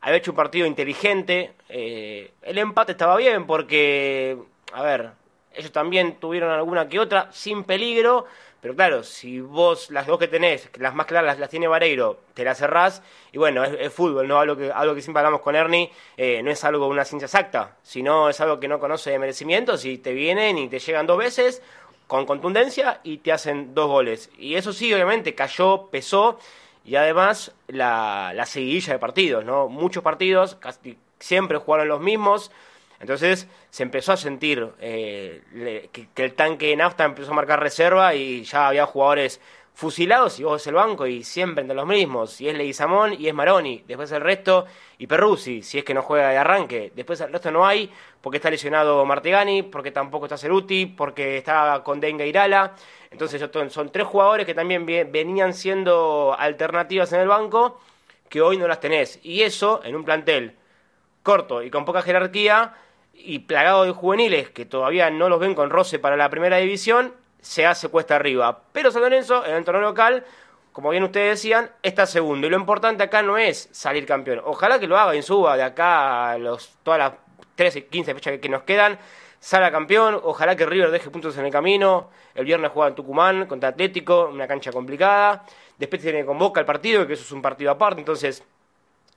Había 0.00 0.18
hecho 0.18 0.32
un 0.32 0.36
partido 0.36 0.66
inteligente. 0.66 1.52
Eh, 1.68 2.32
el 2.42 2.58
empate 2.58 2.92
estaba 2.92 3.16
bien 3.16 3.46
porque, 3.46 4.38
a 4.72 4.82
ver, 4.82 5.10
ellos 5.54 5.72
también 5.72 6.16
tuvieron 6.20 6.50
alguna 6.50 6.88
que 6.88 7.00
otra 7.00 7.28
sin 7.32 7.64
peligro. 7.64 8.26
Pero 8.60 8.74
claro, 8.74 9.02
si 9.02 9.40
vos 9.40 9.90
las 9.90 10.06
dos 10.06 10.18
que 10.18 10.26
tenés, 10.26 10.70
las 10.78 10.94
más 10.94 11.04
claras 11.04 11.38
las, 11.38 11.50
tiene 11.50 11.68
Vareiro, 11.68 12.20
te 12.32 12.44
las 12.44 12.56
cerrás, 12.56 13.02
y 13.30 13.36
bueno, 13.36 13.62
es, 13.62 13.92
fútbol, 13.92 14.26
¿no? 14.26 14.38
Algo 14.38 14.56
que, 14.56 14.72
algo 14.72 14.94
que 14.94 15.02
siempre 15.02 15.20
hablamos 15.20 15.42
con 15.42 15.54
Ernie, 15.54 15.90
eh, 16.16 16.42
no 16.42 16.50
es 16.50 16.64
algo 16.64 16.86
una 16.86 17.04
ciencia 17.04 17.26
exacta, 17.26 17.76
sino 17.82 18.30
es 18.30 18.40
algo 18.40 18.58
que 18.60 18.66
no 18.66 18.80
conoce 18.80 19.10
de 19.10 19.18
merecimientos 19.18 19.84
y 19.84 19.98
te 19.98 20.14
vienen 20.14 20.56
y 20.56 20.68
te 20.68 20.78
llegan 20.78 21.06
dos 21.06 21.18
veces, 21.18 21.62
con 22.06 22.24
contundencia 22.24 23.00
y 23.02 23.18
te 23.18 23.32
hacen 23.32 23.74
dos 23.74 23.86
goles. 23.86 24.30
Y 24.38 24.54
eso 24.54 24.72
sí, 24.72 24.94
obviamente, 24.94 25.34
cayó, 25.34 25.88
pesó 25.90 26.38
y 26.86 26.96
además 26.96 27.52
la, 27.68 28.32
la 28.34 28.46
seguidilla 28.46 28.94
de 28.94 28.98
partidos, 28.98 29.44
¿no? 29.44 29.68
Muchos 29.68 30.02
partidos, 30.02 30.54
casi 30.54 30.96
siempre 31.18 31.58
jugaron 31.58 31.88
los 31.88 32.00
mismos. 32.00 32.50
Entonces 33.04 33.46
se 33.68 33.82
empezó 33.82 34.12
a 34.12 34.16
sentir 34.16 34.66
eh, 34.80 35.90
que, 35.92 36.24
el 36.24 36.32
tanque 36.32 36.68
de 36.68 36.76
nafta 36.76 37.04
empezó 37.04 37.32
a 37.32 37.34
marcar 37.34 37.60
reserva 37.60 38.14
y 38.14 38.44
ya 38.44 38.68
había 38.68 38.86
jugadores 38.86 39.42
fusilados 39.74 40.40
y 40.40 40.44
vos 40.44 40.54
ves 40.54 40.66
el 40.68 40.74
banco 40.74 41.06
y 41.06 41.22
siempre 41.22 41.60
entre 41.60 41.76
los 41.76 41.86
mismos. 41.86 42.40
Y 42.40 42.48
es 42.48 42.56
Leguizamón 42.56 43.12
y 43.12 43.28
es 43.28 43.34
Maroni. 43.34 43.84
Después 43.86 44.10
el 44.12 44.22
resto 44.22 44.64
y 44.96 45.06
Perruzzi, 45.06 45.62
si 45.62 45.76
es 45.76 45.84
que 45.84 45.92
no 45.92 46.00
juega 46.00 46.30
de 46.30 46.38
arranque. 46.38 46.92
Después 46.96 47.20
el 47.20 47.30
resto 47.30 47.50
no 47.50 47.66
hay 47.66 47.92
porque 48.22 48.38
está 48.38 48.48
lesionado 48.48 49.04
Martegani, 49.04 49.64
porque 49.64 49.90
tampoco 49.90 50.24
está 50.24 50.38
Ceruti, 50.38 50.86
porque 50.86 51.36
está 51.36 51.82
con 51.84 52.00
Denga 52.00 52.24
Irala. 52.24 52.74
Entonces 53.10 53.46
son 53.68 53.92
tres 53.92 54.06
jugadores 54.06 54.46
que 54.46 54.54
también 54.54 54.86
venían 54.86 55.52
siendo 55.52 56.34
alternativas 56.38 57.12
en 57.12 57.20
el 57.20 57.28
banco 57.28 57.78
que 58.30 58.40
hoy 58.40 58.56
no 58.56 58.66
las 58.66 58.80
tenés. 58.80 59.20
Y 59.22 59.42
eso 59.42 59.82
en 59.84 59.94
un 59.94 60.06
plantel 60.06 60.56
corto 61.22 61.62
y 61.62 61.70
con 61.70 61.84
poca 61.84 62.00
jerarquía 62.00 62.74
y 63.16 63.40
plagado 63.40 63.84
de 63.84 63.92
juveniles 63.92 64.50
que 64.50 64.66
todavía 64.66 65.10
no 65.10 65.28
los 65.28 65.40
ven 65.40 65.54
con 65.54 65.70
roce 65.70 65.98
para 65.98 66.16
la 66.16 66.28
primera 66.30 66.58
división, 66.58 67.14
se 67.40 67.66
hace 67.66 67.88
cuesta 67.88 68.16
arriba. 68.16 68.62
Pero 68.72 68.90
San 68.90 69.02
Lorenzo, 69.02 69.44
en 69.44 69.54
el 69.54 69.64
torneo 69.64 69.82
local, 69.82 70.24
como 70.72 70.90
bien 70.90 71.04
ustedes 71.04 71.40
decían, 71.40 71.70
está 71.82 72.06
segundo. 72.06 72.46
Y 72.46 72.50
lo 72.50 72.56
importante 72.56 73.02
acá 73.04 73.22
no 73.22 73.38
es 73.38 73.68
salir 73.70 74.06
campeón. 74.06 74.40
Ojalá 74.44 74.78
que 74.78 74.86
lo 74.86 74.98
haga 74.98 75.14
en 75.14 75.22
suba 75.22 75.56
de 75.56 75.62
acá 75.62 76.32
a 76.32 76.38
los, 76.38 76.76
todas 76.82 76.98
las 76.98 77.12
13, 77.54 77.86
15 77.86 78.14
fechas 78.14 78.38
que 78.40 78.48
nos 78.48 78.62
quedan. 78.62 78.98
Salga 79.38 79.70
campeón, 79.70 80.18
ojalá 80.22 80.56
que 80.56 80.64
River 80.66 80.90
deje 80.90 81.10
puntos 81.10 81.36
en 81.36 81.44
el 81.44 81.52
camino. 81.52 82.10
El 82.34 82.46
viernes 82.46 82.70
juega 82.72 82.88
en 82.88 82.94
Tucumán 82.94 83.46
contra 83.46 83.68
Atlético, 83.68 84.30
una 84.32 84.48
cancha 84.48 84.72
complicada. 84.72 85.44
Después 85.78 86.02
tiene 86.02 86.20
que 86.20 86.26
convocar 86.26 86.62
el 86.62 86.66
partido, 86.66 87.06
que 87.06 87.12
eso 87.12 87.22
es 87.22 87.32
un 87.32 87.42
partido 87.42 87.70
aparte. 87.70 88.00
Entonces, 88.00 88.42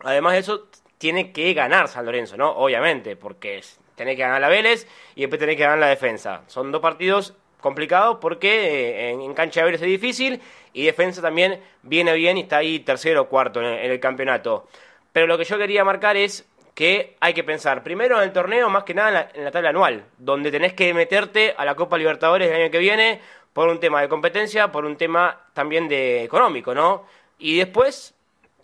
además 0.01 0.34
de 0.34 0.39
eso, 0.39 0.68
tiene 0.98 1.32
que 1.32 1.54
ganar 1.54 1.88
San 1.88 2.06
Lorenzo, 2.06 2.36
¿no? 2.38 2.52
Obviamente, 2.52 3.15
porque 3.15 3.58
tiene 3.98 4.16
que 4.16 4.22
ganar 4.22 4.40
la 4.40 4.48
Vélez 4.48 4.88
y 5.16 5.22
después 5.22 5.40
tiene 5.40 5.58
que 5.58 5.64
ganar 5.64 5.80
la 5.80 5.88
defensa. 5.88 6.44
Son 6.48 6.72
dos 6.72 6.82
partidos 6.82 7.34
complicado 7.60 8.20
porque 8.20 9.10
eh, 9.10 9.10
en, 9.10 9.34
cancha 9.34 9.62
de 9.62 9.66
Vélez 9.66 9.82
es 9.82 9.88
difícil 9.88 10.40
y 10.72 10.86
defensa 10.86 11.22
también 11.22 11.60
viene 11.82 12.14
bien 12.14 12.38
y 12.38 12.42
está 12.42 12.58
ahí 12.58 12.80
tercero 12.80 13.24
o 13.24 13.28
cuarto 13.28 13.60
en 13.60 13.92
el, 13.92 14.00
campeonato. 14.00 14.68
Pero 15.12 15.26
lo 15.26 15.38
que 15.38 15.44
yo 15.44 15.58
quería 15.58 15.84
marcar 15.84 16.16
es 16.16 16.48
que 16.76 17.16
hay 17.20 17.34
que 17.34 17.44
pensar 17.44 17.82
primero 17.82 18.18
en 18.18 18.24
el 18.24 18.32
torneo, 18.32 18.70
más 18.70 18.84
que 18.84 18.94
nada 18.94 19.32
en 19.34 19.44
la, 19.44 19.50
tabla 19.50 19.70
anual, 19.70 20.06
donde 20.20 20.52
tenés 20.52 20.74
que 20.74 20.94
meterte 20.94 21.56
a 21.58 21.66
la 21.66 21.74
Copa 21.74 21.98
Libertadores 21.98 22.50
el 22.50 22.62
año 22.62 22.72
que 22.72 22.78
viene 22.78 23.20
por 23.52 23.68
un 23.68 23.80
tema 23.80 24.02
de 24.02 24.10
competencia, 24.10 24.72
por 24.72 24.86
un 24.86 24.96
tema 24.96 25.42
también 25.54 25.88
de 25.88 26.24
económico, 26.24 26.76
¿no? 26.76 27.08
Y 27.40 27.58
después 27.58 28.14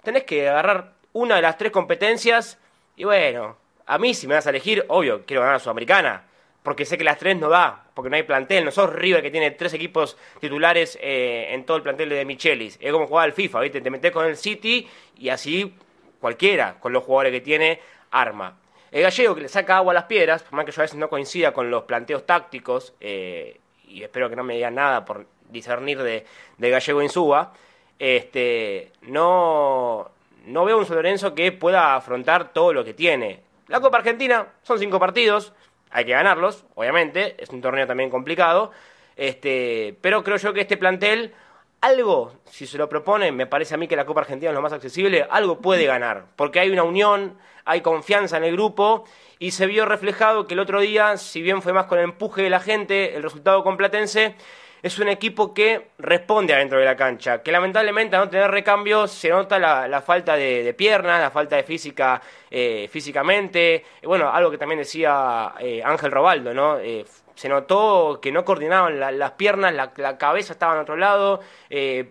tenés 0.03 0.25
que 0.25 0.47
agarrar 0.47 0.93
una 1.13 1.37
de 1.37 1.41
las 1.41 1.57
tres 1.57 1.71
competencias 1.71 2.59
y 2.95 3.05
bueno, 3.05 3.57
a 3.85 3.97
mí 3.97 4.13
si 4.13 4.27
me 4.27 4.35
vas 4.35 4.47
a 4.47 4.49
elegir, 4.49 4.85
obvio, 4.87 5.25
quiero 5.25 5.41
ganar 5.41 5.55
a 5.55 5.59
Sudamericana 5.59 6.23
porque 6.63 6.85
sé 6.85 6.97
que 6.97 7.03
las 7.03 7.19
tres 7.19 7.37
no 7.37 7.49
da, 7.49 7.83
porque 7.93 8.09
no 8.09 8.15
hay 8.15 8.23
plantel. 8.23 8.63
No 8.63 8.71
sos 8.71 8.91
River 8.91 9.21
que 9.21 9.29
tiene 9.29 9.51
tres 9.51 9.73
equipos 9.73 10.17
titulares 10.39 10.97
eh, 11.01 11.49
en 11.51 11.65
todo 11.65 11.77
el 11.77 11.83
plantel 11.83 12.09
de 12.09 12.25
Michelis. 12.25 12.77
Es 12.81 12.91
como 12.91 13.05
jugar 13.05 13.25
al 13.25 13.33
FIFA, 13.33 13.59
¿viste? 13.59 13.81
Te 13.81 13.89
metes 13.89 14.11
con 14.11 14.25
el 14.25 14.37
City 14.37 14.87
y 15.17 15.29
así 15.29 15.75
cualquiera, 16.21 16.79
con 16.79 16.93
los 16.93 17.03
jugadores 17.03 17.33
que 17.33 17.41
tiene, 17.41 17.81
arma. 18.11 18.57
El 18.91 19.01
gallego 19.03 19.35
que 19.35 19.41
le 19.41 19.49
saca 19.49 19.77
agua 19.77 19.91
a 19.91 19.95
las 19.95 20.05
piedras, 20.05 20.43
por 20.43 20.53
más 20.53 20.65
que 20.65 20.71
yo 20.71 20.81
a 20.81 20.83
veces 20.83 20.97
no 20.97 21.09
coincida 21.09 21.51
con 21.51 21.69
los 21.69 21.83
planteos 21.83 22.25
tácticos, 22.25 22.93
eh, 23.01 23.59
y 23.87 24.03
espero 24.03 24.29
que 24.29 24.35
no 24.35 24.43
me 24.43 24.55
digan 24.55 24.75
nada 24.75 25.03
por 25.03 25.25
discernir 25.49 26.01
de, 26.01 26.25
de 26.57 26.69
gallego 26.69 27.01
Insúa, 27.01 27.53
este, 27.99 28.91
no, 29.01 30.09
no 30.45 30.65
veo 30.65 30.77
un 30.77 30.87
Lorenzo 30.87 31.35
que 31.35 31.51
pueda 31.51 31.95
afrontar 31.95 32.53
todo 32.53 32.71
lo 32.71 32.85
que 32.85 32.93
tiene. 32.93 33.41
La 33.73 33.81
Copa 33.81 33.97
Argentina 33.97 34.49
son 34.61 34.77
cinco 34.77 34.99
partidos, 34.99 35.51
hay 35.89 36.05
que 36.05 36.11
ganarlos, 36.11 36.63
obviamente, 36.75 37.35
es 37.39 37.49
un 37.49 37.59
torneo 37.59 37.87
también 37.87 38.11
complicado, 38.11 38.69
este, 39.15 39.97
pero 39.99 40.23
creo 40.23 40.37
yo 40.37 40.53
que 40.53 40.61
este 40.61 40.77
plantel, 40.77 41.33
algo, 41.81 42.33
si 42.45 42.67
se 42.67 42.77
lo 42.77 42.87
propone, 42.87 43.31
me 43.31 43.47
parece 43.47 43.73
a 43.73 43.77
mí 43.79 43.87
que 43.87 43.95
la 43.95 44.05
Copa 44.05 44.21
Argentina 44.21 44.51
es 44.51 44.55
lo 44.55 44.61
más 44.61 44.73
accesible, 44.73 45.25
algo 45.27 45.59
puede 45.59 45.87
ganar, 45.87 46.27
porque 46.35 46.59
hay 46.59 46.69
una 46.69 46.83
unión, 46.83 47.39
hay 47.65 47.81
confianza 47.81 48.37
en 48.37 48.43
el 48.43 48.51
grupo, 48.51 49.05
y 49.39 49.49
se 49.49 49.65
vio 49.65 49.85
reflejado 49.85 50.45
que 50.45 50.53
el 50.53 50.59
otro 50.59 50.79
día, 50.79 51.17
si 51.17 51.41
bien 51.41 51.63
fue 51.63 51.73
más 51.73 51.87
con 51.87 51.97
el 51.97 52.03
empuje 52.03 52.43
de 52.43 52.51
la 52.51 52.59
gente, 52.59 53.15
el 53.15 53.23
resultado 53.23 53.63
con 53.63 53.75
Platense, 53.75 54.35
es 54.83 54.99
un 54.99 55.07
equipo 55.07 55.53
que 55.53 55.91
responde 55.97 56.53
adentro 56.53 56.77
de 56.77 56.83
la 56.83 56.97
cancha, 56.97 57.41
que 57.41 57.53
lamentablemente 57.53 58.17
a 58.17 58.19
no 58.19 58.29
tener 58.29 58.51
recambio 58.51 59.07
se 59.07 59.29
nota 59.29 59.57
la, 59.57 60.01
falta 60.01 60.35
de, 60.35 60.73
piernas, 60.77 61.21
la 61.21 61.31
falta 61.31 61.55
de 61.55 61.63
física 61.63 62.21
eh, 62.51 62.89
físicamente, 62.91 63.85
bueno, 64.03 64.29
algo 64.29 64.51
que 64.51 64.57
también 64.57 64.79
decía 64.79 65.53
eh, 65.57 65.81
Ángel 65.83 66.11
Robaldo, 66.11 66.53
¿no? 66.53 66.79
Eh, 66.79 67.05
se 67.33 67.47
notó 67.47 68.19
que 68.21 68.29
no 68.33 68.43
coordinaban 68.43 68.99
las 68.99 69.31
piernas, 69.31 69.73
la, 69.73 70.17
cabeza 70.17 70.51
estaba 70.51 70.75
en 70.75 70.81
otro 70.81 70.97
lado, 70.97 71.39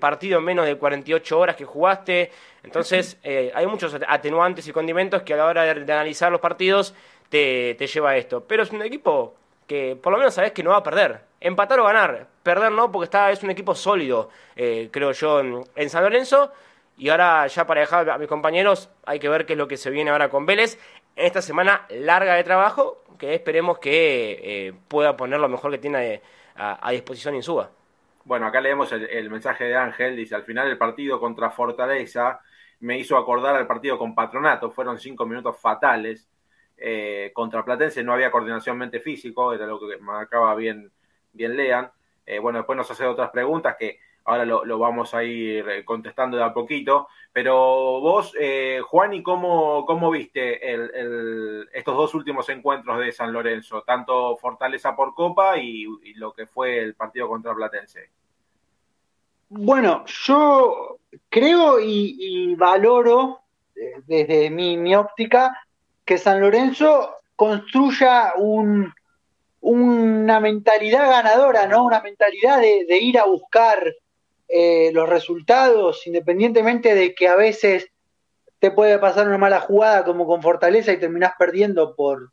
partido 0.01 0.39
en 0.39 0.45
menos 0.45 0.67
de 0.67 0.77
48 0.77 1.39
horas 1.39 1.55
que 1.55 1.65
jugaste, 1.65 2.33
entonces 2.65 3.19
hay 3.23 3.67
muchos 3.69 3.97
atenuantes 4.09 4.67
y 4.67 4.73
condimentos 4.73 5.23
que 5.23 5.35
a 5.35 5.37
la 5.37 5.45
hora 5.45 5.63
de, 5.63 5.93
analizar 5.93 6.33
los 6.33 6.41
partidos 6.41 6.93
te, 7.29 7.77
te 7.77 7.87
lleva 7.87 8.11
a 8.11 8.17
esto, 8.17 8.43
pero 8.43 8.65
es 8.65 8.73
un 8.73 8.83
equipo 8.83 9.37
que 9.69 9.95
por 9.95 10.13
lo 10.13 10.19
menos 10.19 10.35
sabes 10.35 10.51
que 10.51 10.65
no 10.65 10.71
va 10.71 10.79
a 10.79 10.83
perder. 10.83 11.32
Empatar 11.45 11.81
o 11.81 11.85
ganar, 11.85 12.29
perder 12.45 12.71
no, 12.71 12.93
porque 12.93 13.07
está, 13.07 13.33
es 13.33 13.43
un 13.43 13.51
equipo 13.51 13.75
sólido, 13.75 14.31
eh, 14.55 14.89
creo 14.93 15.11
yo, 15.11 15.41
en, 15.41 15.91
San 15.91 16.05
Lorenzo. 16.05 16.53
Y 16.97 17.09
ahora, 17.09 17.49
ya 17.49 17.67
para 17.67 17.81
dejar 17.81 18.09
a 18.11 18.17
mis 18.17 18.29
compañeros, 18.29 18.89
hay 19.05 19.19
que 19.19 19.29
ver 19.29 19.45
qué 19.45 19.55
es 19.55 19.59
lo 19.59 19.67
que 19.67 19.77
se 19.77 19.91
viene 19.91 20.13
ahora 20.13 20.29
con 20.29 20.47
Vélez. 20.47 20.79
En 21.17 21.27
esta 21.27 21.43
semana 21.43 21.85
larga 21.91 22.35
de 22.35 22.45
trabajo, 22.45 23.03
que 23.19 23.35
esperemos 23.35 23.81
que 23.81 24.39
eh, 24.41 24.73
pueda 24.87 25.17
poner 25.17 25.41
lo 25.41 25.49
mejor 25.49 25.73
que 25.73 25.79
tiene 25.79 26.23
a, 26.55 26.91
disposición 26.93 27.35
en 27.35 27.43
suba. 27.43 27.71
Bueno, 28.25 28.47
acá 28.47 28.61
leemos 28.61 28.93
el, 28.93 29.29
mensaje 29.29 29.65
de 29.65 29.75
Ángel, 29.75 30.15
dice, 30.15 30.37
al 30.37 30.45
final 30.45 30.69
el 30.69 30.79
partido 30.79 31.19
contra 31.19 31.51
Fortaleza 31.51 32.39
me 32.79 32.99
hizo 32.99 33.17
acordar 33.17 33.57
al 33.57 33.67
partido 33.67 33.99
con 33.99 34.15
Patronato, 34.15 34.71
fueron 34.71 34.97
cinco 34.97 35.27
minutos 35.27 35.59
fatales. 35.59 36.29
Eh, 36.77 37.33
contra 37.35 37.65
Platense 37.65 38.05
no 38.05 38.13
había 38.13 38.31
coordinación 38.31 38.79
mente 38.79 39.01
físico, 39.01 39.53
era 39.53 39.67
lo 39.67 39.81
que 39.81 39.99
marcaba 39.99 40.55
bien, 40.55 40.91
bien 41.33 41.57
Lean. 41.57 41.91
Eh, 42.27 42.39
bueno, 42.39 42.59
después 42.59 42.77
nos 42.77 42.91
hace 42.91 43.05
otras 43.05 43.31
preguntas 43.31 43.77
que 43.79 43.99
ahora 44.25 44.45
lo, 44.45 44.79
vamos 44.79 45.13
a 45.15 45.25
ir 45.25 45.69
eh, 45.69 45.85
contestando 45.85 46.37
de 46.37 46.45
a 46.45 46.53
poquito. 46.53 47.09
Pero 47.33 47.55
vos, 48.01 48.35
eh, 48.39 48.81
Juan, 48.85 49.15
¿y 49.15 49.23
cómo, 49.23 49.85
cómo 49.87 50.11
viste 50.11 50.61
estos 51.73 51.97
dos 51.97 52.15
últimos 52.15 52.49
encuentros 52.49 52.99
de 52.99 53.13
San 53.13 53.33
Lorenzo? 53.33 53.83
Tanto 53.83 54.37
Fortaleza 54.37 54.95
por 54.95 55.15
Copa 55.15 55.59
y, 55.59 55.87
lo 56.15 56.33
que 56.33 56.47
fue 56.47 56.79
el 56.79 56.95
partido 56.95 57.29
contra 57.29 57.55
Platense. 57.55 58.11
Bueno, 59.49 60.05
yo 60.07 60.99
creo 61.29 61.79
y, 61.81 62.55
valoro 62.55 63.41
desde 64.07 64.51
mi, 64.51 64.77
mi 64.77 64.95
óptica 64.95 65.67
que 66.05 66.19
San 66.19 66.41
Lorenzo 66.41 67.17
construya 67.37 68.35
un, 68.37 68.93
una 69.63 70.41
mentalidad 70.41 71.09
ganadora, 71.09 71.67
¿no? 71.67 71.85
Una 71.85 72.03
mentalidad 72.03 72.61
de, 72.61 72.99
ir 72.99 73.19
a 73.19 73.25
buscar 73.25 73.95
eh, 74.49 74.91
los 74.93 75.09
resultados, 75.09 76.07
independientemente 76.07 76.95
de 76.95 77.15
que 77.15 77.29
a 77.29 77.37
veces 77.37 77.89
te 78.59 78.73
puede 78.73 78.99
pasar 78.99 79.29
una 79.29 79.39
mala 79.39 79.61
jugada 79.61 80.05
como 80.05 80.27
con 80.27 80.43
Fortaleza 80.43 80.93
y 80.93 80.99
terminás 80.99 81.33
perdiendo 81.39 81.95
por, 81.95 82.31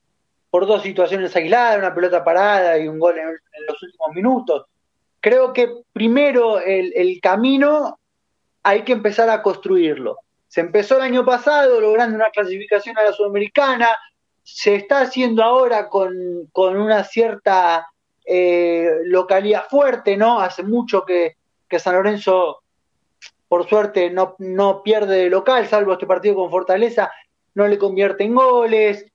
dos 0.52 0.82
situaciones 0.82 1.36
aisladas, 1.36 1.78
una 1.78 1.94
pelota 1.94 2.24
parada 2.24 2.78
y 2.80 2.88
un 2.88 2.98
gol 2.98 3.18
en, 3.20 3.28
los 3.68 3.82
últimos 3.84 4.16
minutos. 4.16 4.66
Creo 5.22 5.54
que 5.54 5.72
primero 5.94 6.60
el, 6.60 7.20
camino 7.22 8.00
hay 8.64 8.82
que 8.84 8.94
empezar 8.94 9.30
a 9.30 9.44
construirlo. 9.44 10.18
Se 10.48 10.62
empezó 10.62 10.98
el 10.98 11.04
año 11.04 11.24
pasado 11.24 11.80
logrando 11.80 12.16
una 12.16 12.32
clasificación 12.32 12.98
a 12.98 13.04
la 13.04 13.14
Sudamericana, 13.14 13.90
se 14.54 14.76
está 14.76 15.02
haciendo 15.02 15.44
ahora 15.44 15.90
con, 15.90 16.48
con 16.52 16.78
una 16.78 17.04
cierta 17.04 17.88
eh, 18.26 18.90
localidad 19.06 19.66
fuerte, 19.70 20.18
¿no? 20.18 20.40
Hace 20.40 20.64
mucho 20.64 21.06
que, 21.06 21.36
que 21.68 21.80
San 21.80 21.96
Lorenzo 21.96 22.62
por 23.48 23.68
suerte 23.68 24.12
no, 24.12 24.36
no 24.38 24.84
pierde 24.84 25.24
de 25.24 25.30
local, 25.30 25.68
salvo 25.68 25.94
este 25.94 26.06
partido 26.06 26.36
con 26.36 26.52
Fortaleza, 26.52 27.12
no 27.56 27.68
le 27.68 27.80
convierte 27.80 28.24
en 28.24 28.36
goles. 28.36 29.12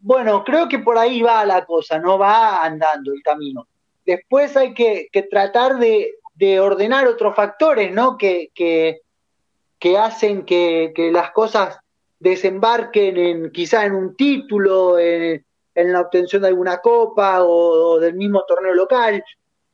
Bueno, 0.00 0.44
creo 0.44 0.68
que 0.68 0.80
por 0.80 0.98
ahí 0.98 1.22
va 1.22 1.46
la 1.46 1.64
cosa, 1.64 1.98
no 1.98 2.18
va 2.18 2.64
andando 2.64 3.12
el 3.12 3.22
camino. 3.22 3.66
Después 4.04 4.56
hay 4.56 4.74
que, 4.74 5.08
tratar 5.30 5.78
de, 5.78 6.60
ordenar 6.60 7.06
otros 7.06 7.34
factores, 7.34 7.92
¿no? 7.92 8.18
Que, 8.18 8.50
que, 8.54 9.98
hacen 9.98 10.44
que, 10.44 10.92
las 11.12 11.30
cosas 11.30 11.78
desembarquen 12.18 13.16
en 13.16 13.52
quizá 13.52 13.84
en 13.84 13.94
un 13.94 14.16
título, 14.16 14.98
en, 14.98 15.44
la 15.74 16.00
obtención 16.00 16.42
de 16.42 16.48
alguna 16.48 16.78
copa 16.78 17.44
o 17.44 17.98
del 18.00 18.14
mismo 18.14 18.44
torneo 18.46 18.74
local. 18.74 19.22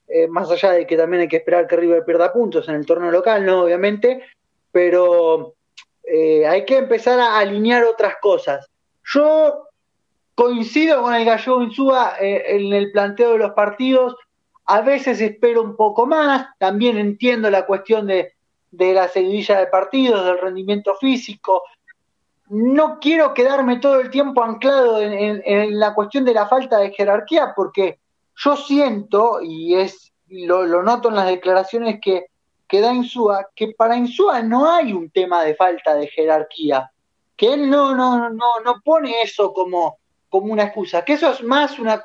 Eh, 0.08 0.28
más 0.28 0.50
allá 0.50 0.72
de 0.72 0.86
que 0.86 0.96
también 0.96 1.22
hay 1.22 1.28
que 1.28 1.36
esperar 1.36 1.66
que 1.66 1.76
River 1.76 2.04
pierda 2.04 2.32
puntos 2.32 2.68
en 2.68 2.74
el 2.74 2.84
torneo 2.84 3.10
local, 3.10 3.46
¿no? 3.46 3.62
Obviamente, 3.62 4.22
pero 4.70 5.54
eh, 6.02 6.46
hay 6.46 6.64
que 6.64 6.76
empezar 6.76 7.18
a 7.20 7.38
alinear 7.38 7.84
otras 7.84 8.16
cosas. 8.20 8.68
Yo 9.04 9.68
coincido 10.34 11.02
con 11.02 11.14
el 11.14 11.24
Gallego 11.24 11.62
Insúa 11.62 12.16
eh, 12.20 12.56
en 12.56 12.72
el 12.72 12.90
planteo 12.92 13.32
de 13.32 13.38
los 13.38 13.52
partidos, 13.52 14.16
a 14.66 14.80
veces 14.80 15.20
espero 15.20 15.62
un 15.62 15.76
poco 15.76 16.06
más, 16.06 16.46
también 16.58 16.96
entiendo 16.96 17.50
la 17.50 17.66
cuestión 17.66 18.06
de, 18.06 18.34
la 18.70 19.08
seguidilla 19.08 19.58
de 19.58 19.66
partidos, 19.66 20.24
del 20.24 20.38
rendimiento 20.38 20.94
físico, 20.96 21.62
no 22.48 22.98
quiero 23.00 23.32
quedarme 23.34 23.78
todo 23.78 24.00
el 24.00 24.10
tiempo 24.10 24.42
anclado 24.42 25.00
en, 25.00 25.78
la 25.78 25.94
cuestión 25.94 26.24
de 26.24 26.34
la 26.34 26.46
falta 26.46 26.78
de 26.78 26.92
jerarquía, 26.92 27.52
porque 27.56 28.00
yo 28.36 28.56
siento, 28.56 29.40
y 29.42 29.74
es 29.74 30.12
lo, 30.28 30.82
noto 30.82 31.08
en 31.08 31.16
las 31.16 31.26
declaraciones 31.26 31.98
que, 32.00 32.26
que 32.66 32.80
da 32.80 32.92
Insúa, 32.92 33.48
que 33.54 33.68
para 33.68 33.96
Insúa 33.96 34.42
no 34.42 34.70
hay 34.70 34.92
un 34.92 35.10
tema 35.10 35.44
de 35.44 35.54
falta 35.54 35.94
de 35.94 36.08
jerarquía, 36.08 36.90
que 37.36 37.54
él 37.54 37.70
no, 37.70 37.94
no, 37.94 38.30
no, 38.30 38.60
no 38.64 38.80
pone 38.84 39.22
eso 39.22 39.52
como, 39.52 39.98
como 40.28 40.52
una 40.52 40.64
excusa, 40.64 41.04
que 41.04 41.14
eso 41.14 41.32
es 41.32 41.42
más 41.42 41.78
una 41.78 42.04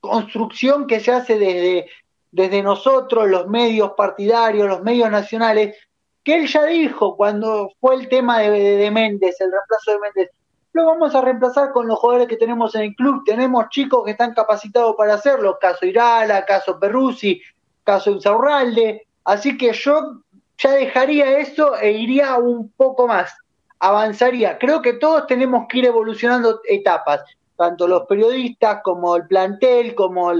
construcción 0.00 0.86
que 0.86 1.00
se 1.00 1.12
hace 1.12 1.38
desde, 1.38 1.86
desde 2.30 2.62
nosotros, 2.62 3.28
los 3.28 3.48
medios 3.48 3.92
partidarios, 3.96 4.68
los 4.68 4.82
medios 4.82 5.10
nacionales, 5.10 5.76
que 6.24 6.36
él 6.36 6.46
ya 6.46 6.64
dijo 6.64 7.16
cuando 7.16 7.70
fue 7.80 7.94
el 7.94 8.08
tema 8.08 8.38
de, 8.40 8.50
de, 8.50 8.76
de 8.76 8.90
Méndez, 8.90 9.40
el 9.40 9.50
reemplazo 9.50 9.92
de 9.92 9.98
Méndez, 10.00 10.30
lo 10.72 10.86
vamos 10.86 11.14
a 11.14 11.20
reemplazar 11.20 11.72
con 11.72 11.88
los 11.88 11.98
jugadores 11.98 12.28
que 12.28 12.36
tenemos 12.36 12.74
en 12.74 12.82
el 12.82 12.94
club. 12.94 13.22
Tenemos 13.24 13.68
chicos 13.70 14.04
que 14.04 14.12
están 14.12 14.34
capacitados 14.34 14.94
para 14.96 15.14
hacerlo, 15.14 15.58
caso 15.60 15.86
Irala, 15.86 16.44
caso 16.44 16.78
Perruzzi, 16.78 17.40
caso 17.84 18.10
Insaurralde. 18.10 19.06
Así 19.24 19.58
que 19.58 19.72
yo 19.72 20.22
ya 20.58 20.72
dejaría 20.72 21.38
eso 21.38 21.76
e 21.76 21.92
iría 21.92 22.36
un 22.36 22.70
poco 22.72 23.06
más, 23.06 23.34
avanzaría. 23.78 24.58
Creo 24.58 24.82
que 24.82 24.94
todos 24.94 25.26
tenemos 25.26 25.66
que 25.68 25.78
ir 25.78 25.86
evolucionando 25.86 26.60
etapas, 26.68 27.22
tanto 27.56 27.88
los 27.88 28.06
periodistas 28.06 28.80
como 28.82 29.16
el 29.16 29.26
plantel, 29.26 29.94
como 29.94 30.32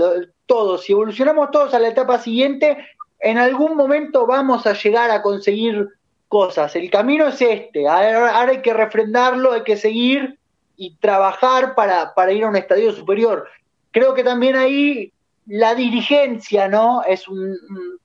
todos. 0.46 0.84
Si 0.84 0.92
evolucionamos 0.92 1.50
todos 1.50 1.74
a 1.74 1.78
la 1.78 1.88
etapa 1.88 2.18
siguiente, 2.18 2.78
en 3.20 3.38
algún 3.38 3.76
momento 3.76 4.26
vamos 4.26 4.66
a 4.66 4.74
llegar 4.74 5.10
a 5.10 5.22
conseguir 5.22 5.88
cosas. 6.28 6.76
El 6.76 6.90
camino 6.90 7.28
es 7.28 7.40
este, 7.40 7.88
ahora, 7.88 8.40
hay 8.40 8.62
que 8.62 8.74
refrendarlo, 8.74 9.52
hay 9.52 9.62
que 9.62 9.76
seguir 9.76 10.38
y 10.76 10.94
trabajar 10.96 11.74
para, 11.74 12.32
ir 12.32 12.44
a 12.44 12.48
un 12.48 12.56
estadio 12.56 12.92
superior. 12.92 13.48
Creo 13.90 14.14
que 14.14 14.22
también 14.22 14.54
ahí 14.56 15.12
la 15.46 15.74
dirigencia, 15.74 16.68
¿no? 16.68 17.02
Es 17.02 17.26
un, 17.26 17.56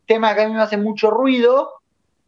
tema 0.06 0.34
que 0.36 0.42
a 0.42 0.48
mí 0.48 0.54
me 0.54 0.62
hace 0.62 0.78
mucho 0.78 1.12
ruido, 1.12 1.70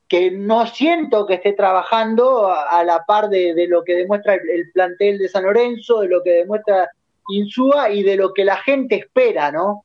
que 0.07 0.31
no 0.31 0.67
siento 0.67 1.25
que 1.25 1.35
esté 1.35 1.53
trabajando 1.53 2.47
a, 2.47 2.83
la 2.83 3.05
par 3.05 3.29
de, 3.29 3.65
lo 3.67 3.83
que 3.83 3.95
demuestra 3.95 4.35
el, 4.35 4.71
plantel 4.73 5.17
de 5.17 5.29
San 5.29 5.43
Lorenzo, 5.43 6.01
de 6.01 6.09
lo 6.09 6.21
que 6.21 6.31
demuestra 6.31 6.89
Insúa 7.27 7.89
y 7.89 8.03
de 8.03 8.17
lo 8.17 8.33
que 8.33 8.45
la 8.45 8.57
gente 8.57 8.97
espera, 8.97 9.51
¿no? 9.51 9.84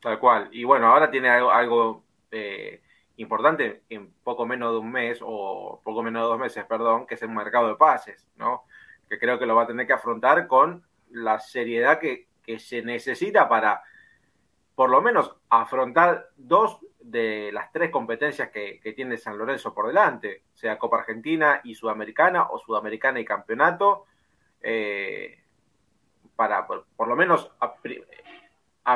Tal 0.00 0.18
cual. 0.18 0.48
Y 0.52 0.64
bueno, 0.64 0.86
ahora 0.86 1.10
tiene 1.10 1.28
algo, 1.28 1.50
algo 1.50 2.04
eh, 2.30 2.80
importante 3.16 3.82
en 3.90 4.12
poco 4.24 4.46
menos 4.46 4.72
de 4.72 4.78
un 4.78 4.90
mes, 4.90 5.20
o 5.22 5.80
poco 5.84 6.02
menos 6.02 6.22
de 6.22 6.28
dos 6.28 6.38
meses, 6.38 6.64
perdón, 6.64 7.06
que 7.06 7.14
es 7.14 7.22
el 7.22 7.28
mercado 7.28 7.68
de 7.68 7.76
pases, 7.76 8.26
¿no? 8.36 8.64
Que 9.08 9.18
creo 9.18 9.38
que 9.38 9.46
lo 9.46 9.54
va 9.54 9.64
a 9.64 9.66
tener 9.66 9.86
que 9.86 9.92
afrontar 9.92 10.46
con 10.46 10.84
la 11.10 11.38
seriedad 11.38 11.98
que, 11.98 12.28
se 12.58 12.82
necesita 12.82 13.48
para, 13.48 13.80
por 14.74 14.90
lo 14.90 15.00
menos, 15.00 15.36
afrontar 15.48 16.30
dos 16.36 16.80
de 16.98 17.52
las 17.52 17.70
tres 17.70 17.90
competencias 17.90 18.48
que, 18.48 18.80
tiene 18.96 19.18
San 19.18 19.38
Lorenzo 19.38 19.72
por 19.72 19.86
delante, 19.86 20.42
sea 20.52 20.76
Copa 20.76 20.98
Argentina 20.98 21.60
y 21.62 21.76
Sudamericana, 21.76 22.48
o 22.50 22.58
Sudamericana 22.58 23.20
y 23.20 23.24
Campeonato, 23.24 24.06
eh, 24.60 25.44
para 26.34 26.66
por, 26.66 26.86
por, 26.96 27.06
lo 27.06 27.14
menos 27.14 27.52
a 27.60 27.72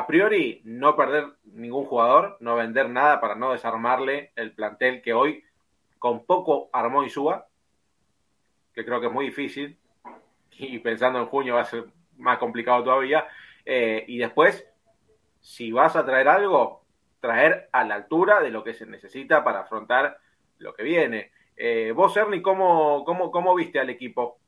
priori 0.07 0.61
no 0.65 0.95
perder 0.95 1.25
ningún 1.43 1.85
jugador, 1.85 2.37
no 2.39 2.55
vender 2.55 2.89
nada 2.89 3.19
para 3.21 3.35
no 3.35 3.51
desarmarle 3.51 4.31
el 4.35 4.51
plantel 4.51 5.01
que 5.01 5.13
hoy 5.13 5.43
con 5.99 6.25
poco 6.25 6.69
armó 6.73 7.07
suba, 7.09 7.47
que 8.73 8.85
creo 8.85 8.99
que 8.99 9.07
es 9.07 9.13
muy 9.13 9.25
difícil, 9.25 9.77
y 10.57 10.79
pensando 10.79 11.19
en 11.19 11.25
junio 11.27 11.55
va 11.55 11.61
a 11.61 11.65
ser 11.65 11.85
más 12.17 12.37
complicado 12.37 12.83
todavía. 12.83 13.27
Eh, 13.65 14.03
y 14.07 14.17
después, 14.17 14.67
si 15.39 15.71
vas 15.71 15.95
a 15.95 16.05
traer 16.05 16.27
algo, 16.27 16.83
traer 17.19 17.69
a 17.71 17.83
la 17.83 17.95
altura 17.95 18.41
de 18.41 18.51
lo 18.51 18.63
que 18.63 18.73
se 18.73 18.85
necesita 18.85 19.43
para 19.43 19.61
afrontar 19.61 20.19
lo 20.59 20.73
que 20.73 20.83
viene. 20.83 21.31
Eh, 21.57 21.91
vos, 21.95 22.15
Ernie, 22.17 22.41
¿cómo, 22.41 23.03
cómo, 23.05 23.31
cómo 23.31 23.55
viste 23.55 23.79
al 23.79 23.89
equipo? 23.89 24.39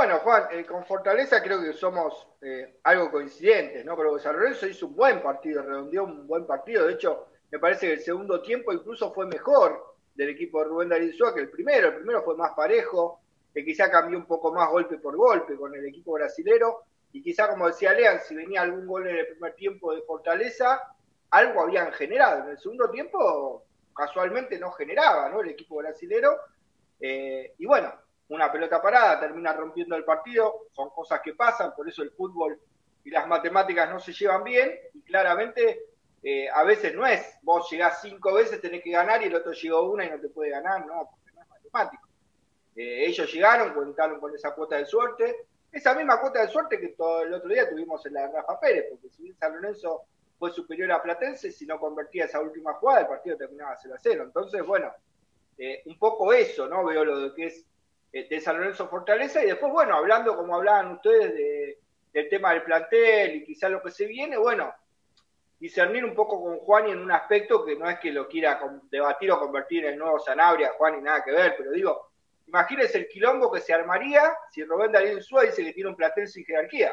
Bueno, 0.00 0.18
Juan, 0.20 0.44
eh, 0.52 0.64
con 0.64 0.82
Fortaleza 0.86 1.42
creo 1.42 1.60
que 1.60 1.74
somos 1.74 2.26
eh, 2.40 2.78
algo 2.84 3.10
coincidentes, 3.10 3.84
¿no? 3.84 3.94
Pero 3.98 4.18
San 4.18 4.34
Lorenzo 4.34 4.66
hizo 4.66 4.86
un 4.86 4.96
buen 4.96 5.22
partido, 5.22 5.60
redondeó 5.60 6.04
un 6.04 6.26
buen 6.26 6.46
partido. 6.46 6.86
De 6.86 6.94
hecho, 6.94 7.26
me 7.50 7.58
parece 7.58 7.86
que 7.86 7.92
el 7.92 8.00
segundo 8.00 8.40
tiempo 8.40 8.72
incluso 8.72 9.12
fue 9.12 9.26
mejor 9.26 9.94
del 10.14 10.30
equipo 10.30 10.60
de 10.60 10.68
Rubén 10.70 10.88
Darío 10.88 11.34
que 11.34 11.42
el 11.42 11.50
primero. 11.50 11.88
El 11.88 11.96
primero 11.96 12.22
fue 12.22 12.34
más 12.34 12.52
parejo, 12.56 13.20
que 13.52 13.62
quizá 13.62 13.90
cambió 13.90 14.16
un 14.16 14.24
poco 14.24 14.50
más 14.54 14.70
golpe 14.70 14.96
por 14.96 15.18
golpe 15.18 15.54
con 15.56 15.74
el 15.74 15.84
equipo 15.84 16.12
brasilero. 16.12 16.84
Y 17.12 17.22
quizá, 17.22 17.50
como 17.50 17.66
decía 17.66 17.92
Lean, 17.92 18.20
si 18.20 18.34
venía 18.34 18.62
algún 18.62 18.86
gol 18.86 19.06
en 19.06 19.16
el 19.16 19.26
primer 19.26 19.54
tiempo 19.54 19.94
de 19.94 20.00
Fortaleza, 20.00 20.80
algo 21.28 21.60
habían 21.60 21.92
generado. 21.92 22.44
En 22.44 22.48
el 22.52 22.58
segundo 22.58 22.90
tiempo, 22.90 23.66
casualmente 23.94 24.58
no 24.58 24.70
generaba, 24.70 25.28
¿no? 25.28 25.42
El 25.42 25.50
equipo 25.50 25.76
brasilero. 25.76 26.38
Eh, 26.98 27.52
y 27.58 27.66
bueno, 27.66 27.92
una 28.30 28.50
pelota 28.50 28.80
parada, 28.80 29.20
termina 29.20 29.52
rompiendo 29.52 29.96
el 29.96 30.04
partido, 30.04 30.66
son 30.72 30.90
cosas 30.90 31.20
que 31.20 31.34
pasan, 31.34 31.74
por 31.74 31.88
eso 31.88 32.02
el 32.02 32.10
fútbol 32.12 32.58
y 33.04 33.10
las 33.10 33.26
matemáticas 33.26 33.90
no 33.90 33.98
se 33.98 34.12
llevan 34.12 34.44
bien, 34.44 34.72
y 34.94 35.02
claramente 35.02 35.80
eh, 36.22 36.48
a 36.48 36.62
veces 36.64 36.94
no 36.94 37.06
es, 37.06 37.38
vos 37.42 37.68
llegás 37.70 38.00
cinco 38.00 38.34
veces, 38.34 38.60
tenés 38.60 38.82
que 38.82 38.92
ganar 38.92 39.22
y 39.22 39.26
el 39.26 39.34
otro 39.34 39.52
llegó 39.52 39.90
una 39.90 40.04
y 40.04 40.10
no 40.10 40.20
te 40.20 40.28
puede 40.28 40.50
ganar, 40.50 40.86
no, 40.86 41.10
porque 41.10 41.34
no 41.34 41.42
es 41.42 41.48
matemático. 41.48 42.08
Eh, 42.76 43.06
ellos 43.06 43.32
llegaron, 43.32 43.74
contaron 43.74 44.20
con 44.20 44.34
esa 44.34 44.54
cuota 44.54 44.76
de 44.76 44.86
suerte, 44.86 45.46
esa 45.72 45.94
misma 45.94 46.20
cuota 46.20 46.42
de 46.42 46.48
suerte 46.48 46.78
que 46.78 46.88
todo 46.88 47.22
el 47.22 47.34
otro 47.34 47.48
día 47.48 47.68
tuvimos 47.68 48.04
en 48.06 48.14
la 48.14 48.28
de 48.28 48.32
Rafa 48.32 48.60
Pérez, 48.60 48.86
porque 48.90 49.08
si 49.08 49.24
bien 49.24 49.36
San 49.36 49.54
Lorenzo 49.54 50.02
fue 50.38 50.52
superior 50.52 50.92
a 50.92 51.02
Platense, 51.02 51.50
si 51.50 51.66
no 51.66 51.80
convertía 51.80 52.26
esa 52.26 52.40
última 52.40 52.74
jugada, 52.74 53.00
el 53.00 53.06
partido 53.08 53.36
terminaba 53.36 53.76
0 53.76 53.94
a 53.94 53.98
0. 54.00 54.22
Entonces, 54.24 54.64
bueno, 54.64 54.92
eh, 55.58 55.82
un 55.86 55.98
poco 55.98 56.32
eso, 56.32 56.68
¿no? 56.68 56.84
Veo 56.84 57.04
lo 57.04 57.18
de 57.20 57.34
que 57.34 57.46
es 57.46 57.66
de 58.12 58.40
San 58.40 58.58
Lorenzo 58.58 58.88
Fortaleza 58.88 59.42
y 59.42 59.46
después, 59.46 59.72
bueno, 59.72 59.94
hablando 59.94 60.36
como 60.36 60.56
hablaban 60.56 60.92
ustedes 60.92 61.34
de, 61.34 61.78
del 62.12 62.28
tema 62.28 62.52
del 62.52 62.62
plantel 62.62 63.36
y 63.36 63.44
quizás 63.44 63.70
lo 63.70 63.82
que 63.82 63.90
se 63.90 64.06
viene, 64.06 64.36
bueno, 64.36 64.74
discernir 65.58 66.04
un 66.04 66.14
poco 66.14 66.42
con 66.42 66.58
Juan 66.58 66.88
y 66.88 66.90
en 66.92 66.98
un 66.98 67.12
aspecto 67.12 67.64
que 67.64 67.76
no 67.76 67.88
es 67.88 67.98
que 67.98 68.10
lo 68.10 68.26
quiera 68.26 68.60
debatir 68.90 69.30
o 69.30 69.38
convertir 69.38 69.84
en 69.84 69.92
el 69.92 69.98
nuevo 69.98 70.18
Sanabria, 70.18 70.72
Juan, 70.76 70.98
y 70.98 71.02
nada 71.02 71.22
que 71.24 71.32
ver, 71.32 71.54
pero 71.56 71.70
digo, 71.70 72.10
Imagínense 72.50 72.98
el 72.98 73.06
quilombo 73.06 73.48
que 73.52 73.60
se 73.60 73.72
armaría 73.72 74.36
si 74.50 74.64
Rubén 74.64 74.90
Darío 74.90 75.12
Insúa 75.12 75.44
dice 75.44 75.64
que 75.64 75.72
tiene 75.72 75.90
un 75.90 75.94
plantel 75.94 76.26
sin 76.26 76.44
jerarquía. 76.44 76.92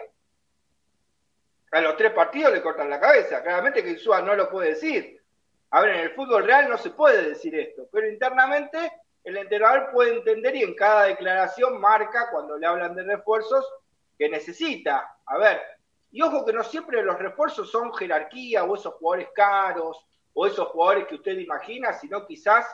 A 1.71 1.81
los 1.81 1.97
tres 1.97 2.11
partidos 2.11 2.53
le 2.53 2.61
cortan 2.61 2.91
la 2.91 2.99
cabeza. 2.99 3.41
Claramente 3.41 3.83
que 3.83 3.89
Insúa 3.89 4.21
no 4.21 4.35
lo 4.35 4.51
puede 4.51 4.69
decir. 4.69 5.19
A 5.71 5.81
ver, 5.81 5.95
en 5.95 6.01
el 6.01 6.11
fútbol 6.11 6.45
real 6.45 6.69
no 6.69 6.77
se 6.77 6.91
puede 6.91 7.29
decir 7.29 7.57
esto, 7.57 7.89
pero 7.91 8.07
internamente 8.07 8.77
el 9.27 9.35
entrenador 9.35 9.91
puede 9.91 10.15
entender 10.15 10.55
y 10.55 10.63
en 10.63 10.73
cada 10.73 11.03
declaración 11.03 11.81
marca 11.81 12.29
cuando 12.31 12.57
le 12.57 12.65
hablan 12.65 12.95
de 12.95 13.03
refuerzos 13.03 13.69
que 14.17 14.29
necesita. 14.29 15.17
A 15.25 15.37
ver, 15.37 15.61
y 16.11 16.21
ojo 16.21 16.45
que 16.45 16.53
no 16.53 16.63
siempre 16.63 17.03
los 17.03 17.19
refuerzos 17.19 17.69
son 17.69 17.93
jerarquía 17.93 18.63
o 18.63 18.75
esos 18.75 18.93
jugadores 18.93 19.27
caros 19.35 20.01
o 20.33 20.47
esos 20.47 20.69
jugadores 20.69 21.07
que 21.07 21.15
usted 21.15 21.37
imagina, 21.39 21.91
sino 21.91 22.25
quizás, 22.25 22.65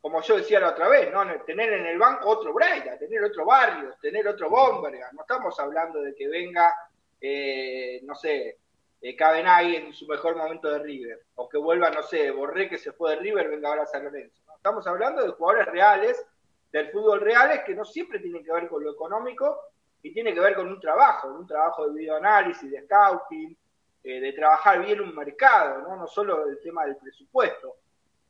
como 0.00 0.20
yo 0.20 0.38
decía 0.38 0.58
la 0.58 0.70
otra 0.70 0.88
vez, 0.88 1.12
¿no? 1.12 1.22
tener 1.44 1.72
en 1.72 1.86
el 1.86 1.96
banco 1.96 2.28
otro 2.28 2.52
Braida, 2.52 2.98
tener 2.98 3.22
otro 3.22 3.44
Barrios, 3.46 4.00
tener 4.00 4.26
otro 4.26 4.50
Bomberga. 4.50 5.12
No 5.12 5.20
estamos 5.20 5.60
hablando 5.60 6.00
de 6.00 6.12
que 6.16 6.26
venga, 6.26 6.74
eh, 7.20 8.00
no 8.02 8.16
sé, 8.16 8.58
eh, 9.00 9.14
Cabenay 9.14 9.76
en 9.76 9.92
su 9.92 10.08
mejor 10.08 10.34
momento 10.34 10.68
de 10.72 10.80
River, 10.80 11.20
o 11.36 11.48
que 11.48 11.56
vuelva, 11.56 11.88
no 11.90 12.02
sé, 12.02 12.32
Borré 12.32 12.68
que 12.68 12.78
se 12.78 12.90
fue 12.90 13.12
de 13.12 13.18
River, 13.18 13.48
venga 13.48 13.68
ahora 13.68 13.84
a 13.84 13.86
San 13.86 14.02
Lorenzo. 14.02 14.47
Estamos 14.58 14.86
hablando 14.86 15.22
de 15.22 15.30
jugadores 15.30 15.66
reales, 15.66 16.26
del 16.72 16.90
fútbol 16.90 17.20
reales, 17.20 17.62
que 17.64 17.74
no 17.74 17.84
siempre 17.84 18.18
tienen 18.18 18.44
que 18.44 18.52
ver 18.52 18.68
con 18.68 18.82
lo 18.82 18.90
económico 18.90 19.58
y 20.02 20.12
tiene 20.12 20.34
que 20.34 20.40
ver 20.40 20.54
con 20.54 20.68
un 20.68 20.80
trabajo, 20.80 21.28
un 21.28 21.46
trabajo 21.46 21.88
de 21.88 21.98
videoanálisis, 21.98 22.70
de 22.70 22.82
scouting, 22.82 23.56
eh, 24.02 24.20
de 24.20 24.32
trabajar 24.32 24.84
bien 24.84 25.00
un 25.00 25.14
mercado, 25.14 25.82
¿no? 25.82 25.96
no 25.96 26.06
solo 26.06 26.46
el 26.48 26.60
tema 26.60 26.84
del 26.84 26.96
presupuesto. 26.96 27.76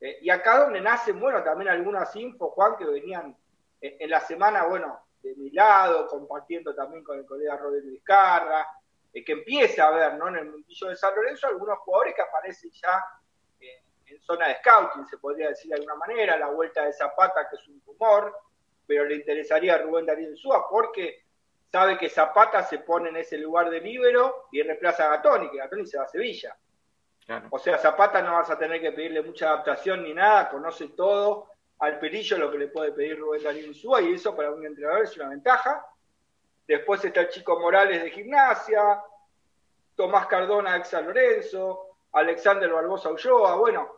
Eh, 0.01 0.19
y 0.21 0.31
acá 0.31 0.61
donde 0.61 0.81
nacen, 0.81 1.19
bueno, 1.19 1.43
también 1.43 1.71
algunas 1.71 2.15
infos, 2.15 2.53
Juan, 2.53 2.77
que 2.77 2.85
venían 2.85 3.37
en 3.81 4.11
la 4.11 4.21
semana, 4.21 4.67
bueno, 4.67 5.01
de 5.23 5.35
mi 5.37 5.51
lado, 5.51 6.07
compartiendo 6.07 6.75
también 6.75 7.03
con 7.03 7.19
el 7.19 7.25
colega 7.25 7.57
Roberto 7.57 7.89
Vizcarra, 7.89 8.67
eh, 9.13 9.25
que 9.25 9.33
empieza 9.33 9.87
a 9.87 9.91
ver, 9.91 10.15
¿no? 10.15 10.29
En 10.29 10.37
el 10.37 10.51
mundillo 10.51 10.89
de 10.89 10.97
San 10.97 11.15
Lorenzo, 11.15 11.47
algunos 11.47 11.79
jugadores 11.79 12.15
que 12.15 12.23
aparecen 12.23 12.71
ya 12.71 13.03
en 14.11 14.21
zona 14.21 14.49
de 14.49 14.57
scouting, 14.57 15.07
se 15.07 15.19
podría 15.19 15.49
decir 15.49 15.71
de 15.71 15.77
alguna 15.77 15.97
manera, 15.97 16.37
la 16.39 16.49
vuelta 16.49 16.85
de 16.85 16.93
Zapata, 16.93 17.49
que 17.49 17.57
es 17.57 17.69
un 17.69 17.83
rumor, 17.87 18.35
pero 18.87 19.05
le 19.05 19.17
interesaría 19.17 19.75
a 19.75 19.79
Rubén 19.79 20.07
Darío 20.07 20.31
Insúa, 20.31 20.69
porque 20.69 21.25
sabe 21.71 21.99
que 21.99 22.09
Zapata 22.09 22.63
se 22.63 22.79
pone 22.79 23.11
en 23.11 23.17
ese 23.17 23.37
lugar 23.39 23.71
de 23.71 23.81
líbero 23.81 24.49
y 24.53 24.63
reemplaza 24.63 25.07
a 25.07 25.17
Gatoni, 25.17 25.51
que 25.51 25.59
Gatoni 25.59 25.87
se 25.87 25.99
va 25.99 26.05
a 26.05 26.09
Sevilla. 26.09 26.57
O 27.51 27.59
sea, 27.59 27.77
Zapata 27.77 28.23
no 28.23 28.33
vas 28.33 28.49
a 28.51 28.59
tener 28.59 28.81
que 28.81 28.93
pedirle 28.93 29.23
mucha 29.23 29.49
adaptación 29.49 30.03
ni 30.03 30.15
nada, 30.15 30.49
conoce 30.49 30.89
todo 30.89 31.49
al 31.81 31.99
perillo 31.99 32.39
lo 32.39 32.51
que 32.51 32.59
le 32.59 32.69
puede 32.69 32.93
pedir 32.93 33.19
Rubén 33.19 33.43
Darío 33.43 33.67
Insúa 33.67 34.01
y 34.01 34.15
eso 34.15 34.35
para 34.35 34.51
un 34.51 34.65
entrenador 34.65 35.05
es 35.05 35.17
una 35.17 35.29
ventaja. 35.29 35.85
Después 36.67 37.05
está 37.05 37.21
el 37.21 37.29
chico 37.29 37.61
Morales 37.61 38.03
de 38.03 38.11
gimnasia, 38.11 39.03
Tomás 39.95 40.27
Cardona 40.27 40.79
de 40.79 40.85
San 40.85 41.07
Lorenzo, 41.07 41.97
Alexander 42.13 42.73
Barbosa 42.73 43.11
Ulloa, 43.11 43.57
bueno, 43.57 43.98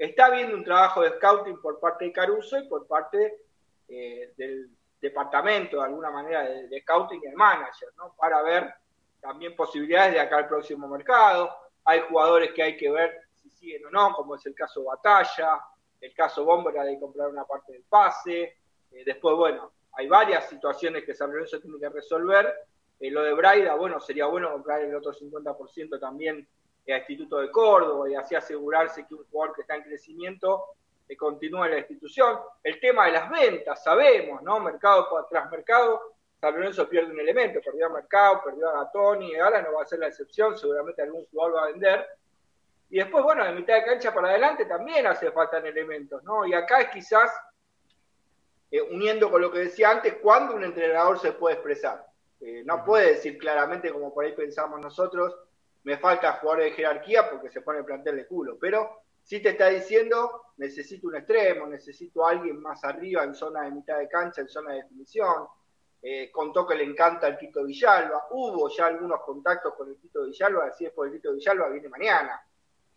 está 0.00 0.26
habiendo 0.26 0.56
un 0.56 0.64
trabajo 0.64 1.02
de 1.02 1.10
scouting 1.10 1.60
por 1.60 1.78
parte 1.78 2.06
de 2.06 2.12
Caruso 2.12 2.58
y 2.58 2.66
por 2.66 2.86
parte 2.86 3.42
eh, 3.86 4.32
del 4.34 4.70
departamento, 4.98 5.76
de 5.76 5.84
alguna 5.84 6.10
manera, 6.10 6.42
de, 6.42 6.80
scouting 6.80 7.20
el 7.26 7.34
manager, 7.34 7.90
¿no? 7.98 8.14
Para 8.16 8.40
ver 8.40 8.72
también 9.20 9.54
posibilidades 9.54 10.14
de 10.14 10.20
acá 10.20 10.38
al 10.38 10.48
próximo 10.48 10.88
mercado. 10.88 11.54
Hay 11.84 12.00
jugadores 12.08 12.52
que 12.52 12.62
hay 12.62 12.76
que 12.78 12.90
ver 12.90 13.14
si 13.34 13.50
siguen 13.50 13.84
o 13.84 13.90
no, 13.90 14.14
como 14.14 14.36
es 14.36 14.46
el 14.46 14.54
caso 14.54 14.84
Batalla, 14.84 15.60
el 16.00 16.14
caso 16.14 16.46
Bombera 16.46 16.82
de 16.82 16.98
comprar 16.98 17.28
una 17.28 17.44
parte 17.44 17.74
del 17.74 17.84
pase. 17.84 18.56
Eh, 18.90 19.04
después, 19.04 19.36
bueno, 19.36 19.70
hay 19.92 20.08
varias 20.08 20.48
situaciones 20.48 21.04
que 21.04 21.14
San 21.14 21.30
Lorenzo 21.30 21.60
tiene 21.60 21.78
que 21.78 21.90
resolver. 21.90 22.54
Eh, 22.98 23.10
lo 23.10 23.22
de 23.22 23.34
Braida, 23.34 23.74
bueno, 23.74 24.00
sería 24.00 24.24
bueno 24.24 24.50
comprar 24.50 24.80
el 24.80 24.94
otro 24.94 25.12
50% 25.12 26.00
también 26.00 26.48
a 26.92 26.98
Instituto 26.98 27.38
de 27.38 27.50
Córdoba 27.50 28.08
y 28.10 28.14
así 28.14 28.34
asegurarse 28.34 29.06
que 29.06 29.14
un 29.14 29.24
jugador 29.24 29.54
que 29.54 29.62
está 29.62 29.76
en 29.76 29.82
crecimiento 29.82 30.64
eh, 31.08 31.16
continúe 31.16 31.64
en 31.64 31.70
la 31.72 31.78
institución. 31.78 32.38
El 32.62 32.78
tema 32.78 33.06
de 33.06 33.12
las 33.12 33.30
ventas, 33.30 33.82
sabemos, 33.82 34.42
¿no? 34.42 34.60
Mercado 34.60 35.08
tras 35.28 35.50
mercado, 35.50 36.14
San 36.40 36.54
Lorenzo 36.54 36.88
pierde 36.88 37.12
un 37.12 37.20
elemento, 37.20 37.60
perdió 37.60 37.86
a 37.86 37.90
Mercado, 37.90 38.42
perdió 38.44 38.68
a 38.68 38.84
Gatoni, 38.84 39.36
ahora 39.36 39.60
no 39.60 39.74
va 39.74 39.82
a 39.82 39.86
ser 39.86 39.98
la 39.98 40.06
excepción, 40.06 40.56
seguramente 40.56 41.02
algún 41.02 41.26
jugador 41.26 41.56
va 41.56 41.62
a 41.64 41.66
vender. 41.66 42.06
Y 42.88 42.98
después, 42.98 43.22
bueno, 43.22 43.44
de 43.44 43.52
mitad 43.52 43.74
de 43.74 43.84
cancha 43.84 44.14
para 44.14 44.30
adelante 44.30 44.64
también 44.64 45.06
hace 45.06 45.30
falta 45.32 45.58
elementos, 45.58 46.22
¿no? 46.24 46.46
Y 46.46 46.54
acá 46.54 46.80
es 46.80 46.88
quizás, 46.88 47.30
eh, 48.70 48.80
uniendo 48.80 49.30
con 49.30 49.42
lo 49.42 49.52
que 49.52 49.58
decía 49.58 49.90
antes, 49.90 50.16
cuando 50.22 50.54
un 50.54 50.64
entrenador 50.64 51.18
se 51.18 51.32
puede 51.32 51.56
expresar. 51.56 52.06
Eh, 52.40 52.62
no 52.64 52.84
puede 52.84 53.10
decir 53.10 53.36
claramente, 53.36 53.92
como 53.92 54.14
por 54.14 54.24
ahí 54.24 54.32
pensamos 54.32 54.80
nosotros, 54.80 55.36
me 55.84 55.98
falta 55.98 56.34
jugadores 56.34 56.70
de 56.70 56.76
jerarquía 56.76 57.28
porque 57.30 57.50
se 57.50 57.62
pone 57.62 57.78
el 57.78 57.84
plantel 57.84 58.16
de 58.16 58.26
culo, 58.26 58.58
pero 58.58 59.02
si 59.22 59.40
te 59.40 59.50
está 59.50 59.68
diciendo, 59.68 60.52
necesito 60.56 61.08
un 61.08 61.16
extremo, 61.16 61.66
necesito 61.66 62.26
a 62.26 62.30
alguien 62.30 62.60
más 62.60 62.82
arriba 62.84 63.22
en 63.22 63.34
zona 63.34 63.62
de 63.62 63.70
mitad 63.70 63.98
de 63.98 64.08
cancha, 64.08 64.40
en 64.40 64.48
zona 64.48 64.72
de 64.72 64.82
definición. 64.82 65.46
Eh, 66.02 66.30
contó 66.32 66.66
que 66.66 66.74
le 66.74 66.84
encanta 66.84 67.28
el 67.28 67.36
Tito 67.36 67.62
Villalba. 67.64 68.26
Hubo 68.30 68.68
ya 68.70 68.86
algunos 68.86 69.20
contactos 69.20 69.74
con 69.74 69.88
el 69.88 69.96
Tito 70.00 70.24
Villalba, 70.24 70.66
así 70.66 70.86
es 70.86 70.92
por 70.92 71.06
el 71.06 71.12
Tito 71.12 71.32
Villalba, 71.32 71.68
viene 71.68 71.88
mañana. 71.88 72.42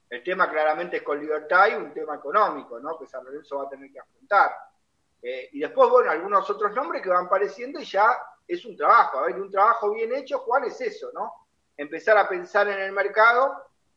El 0.09 0.23
tema 0.23 0.49
claramente 0.49 0.97
es 0.97 1.03
con 1.03 1.19
Libertad 1.19 1.67
y 1.71 1.75
un 1.75 1.93
tema 1.93 2.15
económico, 2.15 2.79
¿no? 2.79 2.97
Que 2.97 3.07
San 3.07 3.25
Lorenzo 3.25 3.57
va 3.57 3.65
a 3.65 3.69
tener 3.69 3.91
que 3.91 3.99
afrontar. 3.99 4.51
Eh, 5.21 5.49
y 5.53 5.59
después, 5.59 5.89
bueno, 5.89 6.11
algunos 6.11 6.49
otros 6.49 6.73
nombres 6.73 7.01
que 7.01 7.09
van 7.09 7.25
apareciendo 7.25 7.79
y 7.79 7.85
ya 7.85 8.17
es 8.47 8.63
un 8.65 8.75
trabajo. 8.75 9.19
A 9.19 9.27
ver, 9.27 9.41
un 9.41 9.51
trabajo 9.51 9.91
bien 9.91 10.13
hecho, 10.13 10.39
Juan, 10.39 10.65
es 10.65 10.79
eso, 10.81 11.11
¿no? 11.13 11.42
Empezar 11.77 12.17
a 12.17 12.27
pensar 12.27 12.67
en 12.67 12.79
el 12.79 12.91
mercado 12.91 13.53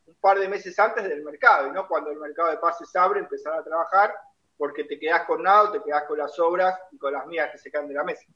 un 0.06 0.14
par 0.16 0.38
de 0.38 0.48
meses 0.48 0.78
antes 0.78 1.04
del 1.04 1.22
mercado 1.22 1.68
y 1.68 1.72
no 1.72 1.86
cuando 1.88 2.10
el 2.10 2.18
mercado 2.18 2.50
de 2.50 2.58
pases 2.58 2.94
abre 2.96 3.20
empezar 3.20 3.54
a 3.54 3.64
trabajar 3.64 4.14
porque 4.56 4.84
te 4.84 4.98
quedás 4.98 5.24
con 5.24 5.42
nada 5.42 5.72
te 5.72 5.82
quedás 5.82 6.04
con 6.04 6.18
las 6.18 6.38
obras 6.38 6.78
y 6.92 6.98
con 6.98 7.12
las 7.12 7.26
mías 7.26 7.50
que 7.50 7.58
se 7.58 7.70
caen 7.70 7.88
de 7.88 7.94
la 7.94 8.04
mesa. 8.04 8.26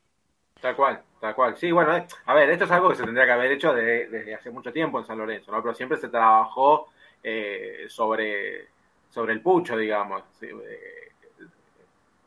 Tal 0.61 0.77
cual, 0.77 1.03
tal 1.21 1.35
cual. 1.35 1.57
Sí, 1.57 1.73
bueno, 1.73 1.97
eh, 1.97 2.07
a 2.27 2.35
ver, 2.35 2.51
esto 2.51 2.65
es 2.65 2.71
algo 2.71 2.91
que 2.91 2.97
se 2.97 3.05
tendría 3.05 3.25
que 3.25 3.33
haber 3.33 3.53
hecho 3.53 3.73
desde 3.73 4.35
hace 4.35 4.51
mucho 4.51 4.73
tiempo 4.73 4.99
en 4.99 5.07
San 5.07 5.17
Lorenzo, 5.17 5.51
¿no? 5.51 5.63
Pero 5.63 5.75
siempre 5.75 5.97
se 5.97 6.09
trabajó 6.09 6.89
eh, 7.23 7.87
sobre, 7.89 8.69
sobre 9.09 9.33
el 9.33 9.41
pucho, 9.41 9.77
digamos. 9.77 10.23
Eh, 10.43 11.13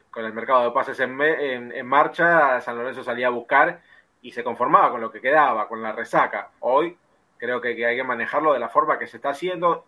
con 0.10 0.26
el 0.26 0.34
mercado 0.34 0.64
de 0.64 0.72
pases 0.72 1.00
en, 1.00 1.20
en, 1.22 1.86
marcha, 1.88 2.62
San 2.62 2.78
Lorenzo 2.78 3.04
salía 3.04 3.28
a 3.28 3.32
buscar 3.32 3.82
y 4.22 4.32
se 4.32 4.44
conformaba 4.44 4.92
con 4.92 5.02
lo 5.02 5.12
que 5.12 5.22
quedaba, 5.22 5.68
con 5.68 5.82
la 5.82 5.92
resaca. 5.92 6.52
Hoy 6.60 6.96
Creo 7.44 7.60
que, 7.60 7.86
hay 7.86 7.98
que 7.98 8.04
manejarlo 8.06 8.54
de 8.54 8.60
la 8.60 8.70
forma 8.70 8.98
que 8.98 9.06
se 9.06 9.18
está 9.18 9.32
haciendo. 9.32 9.84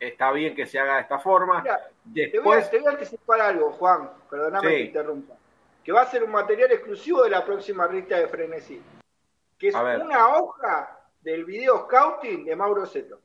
Está 0.00 0.32
bien 0.32 0.56
que 0.56 0.66
se 0.66 0.76
haga 0.76 0.96
de 0.96 1.02
esta 1.02 1.20
forma. 1.20 1.62
Después... 2.02 2.68
te, 2.68 2.78
voy 2.80 2.88
a, 2.88 2.90
anticipar 2.90 3.40
algo, 3.40 3.70
Juan. 3.70 4.10
Perdóname 4.28 4.68
que 4.68 4.80
interrumpa. 4.80 5.34
Que 5.84 5.92
va 5.92 6.00
a 6.00 6.06
ser 6.06 6.24
un 6.24 6.32
material 6.32 6.72
exclusivo 6.72 7.22
de 7.22 7.30
la 7.30 7.44
próxima 7.44 7.86
rita 7.86 8.18
de 8.18 8.26
Frenesí. 8.26 8.82
Que 9.56 9.68
es 9.68 9.74
una 9.76 10.36
hoja 10.36 10.98
del 11.20 11.44
video 11.44 11.84
scouting 11.84 12.44
de 12.44 12.56
Mauro 12.56 12.84
Seto. 12.84 13.20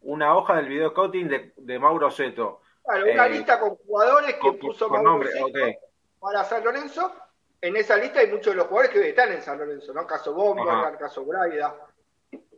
Una 0.00 0.34
hoja 0.34 0.56
del 0.56 0.68
video 0.68 0.88
scouting 0.88 1.52
de, 1.54 1.78
Mauro 1.78 2.10
Seto. 2.10 2.62
Claro, 2.82 3.12
una 3.12 3.26
eh, 3.26 3.30
lista 3.30 3.60
con 3.60 3.76
jugadores 3.76 4.36
que 4.36 4.52
puso 4.52 4.88
Mauro 4.88 5.28
para 6.18 6.44
San 6.44 6.64
Lorenzo 6.64 7.12
en 7.62 7.76
esa 7.76 7.96
lista 7.96 8.20
hay 8.20 8.28
muchos 8.28 8.52
de 8.52 8.56
los 8.56 8.66
jugadores 8.66 8.90
que 8.90 9.08
están 9.08 9.32
en 9.32 9.42
San 9.42 9.58
Lorenzo, 9.58 9.92
¿no? 9.92 10.06
Caso 10.06 10.32
Bomba, 10.32 10.96
caso 10.96 11.24
Braida. 11.24 11.74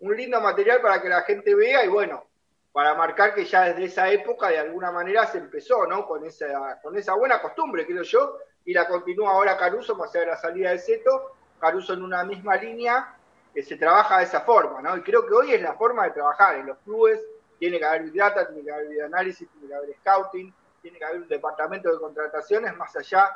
Un 0.01 0.17
lindo 0.17 0.41
material 0.41 0.81
para 0.81 1.01
que 1.01 1.09
la 1.09 1.23
gente 1.23 1.55
vea 1.55 1.85
y 1.85 1.89
bueno, 1.89 2.25
para 2.73 2.95
marcar 2.95 3.35
que 3.35 3.45
ya 3.45 3.65
desde 3.65 3.85
esa 3.85 4.11
época 4.11 4.49
de 4.49 4.59
alguna 4.59 4.93
manera 4.93 5.27
se 5.27 5.39
empezó, 5.39 5.87
¿no? 5.87 6.07
Con 6.07 6.25
esa, 6.25 6.81
con 6.81 6.97
esa 6.97 7.15
buena 7.15 7.41
costumbre, 7.41 7.87
creo 7.87 8.03
yo, 8.03 8.39
y 8.65 8.73
la 8.73 8.87
continúa 8.87 9.33
ahora 9.33 9.57
Caruso, 9.57 9.97
más 9.97 10.11
allá 10.11 10.21
de 10.21 10.31
la 10.31 10.37
salida 10.37 10.71
de 10.71 10.79
Seto, 10.79 11.33
Caruso 11.61 11.95
en 11.95 12.03
una 12.03 12.25
misma 12.25 12.57
línea, 12.57 13.17
que 13.53 13.63
se 13.63 13.77
trabaja 13.77 14.19
de 14.19 14.25
esa 14.25 14.41
forma, 14.43 14.81
¿no? 14.81 14.97
Y 14.97 15.03
creo 15.03 15.27
que 15.27 15.35
hoy 15.35 15.53
es 15.53 15.61
la 15.61 15.75
forma 15.75 16.05
de 16.05 16.13
trabajar 16.13 16.57
en 16.57 16.67
los 16.67 16.79
clubes, 16.79 17.21
tiene 17.59 17.79
que 17.79 17.85
haber 17.85 18.13
data, 18.13 18.47
tiene 18.47 18.65
que 18.65 18.73
haber 18.73 19.03
análisis, 19.03 19.49
tiene 19.51 19.69
que 19.69 19.75
haber 19.75 19.95
scouting, 19.97 20.55
tiene 20.81 20.99
que 20.99 21.05
haber 21.05 21.23
un 21.23 21.29
departamento 21.29 21.93
de 21.93 21.99
contrataciones 21.99 22.75
más 22.77 22.97
allá 22.97 23.31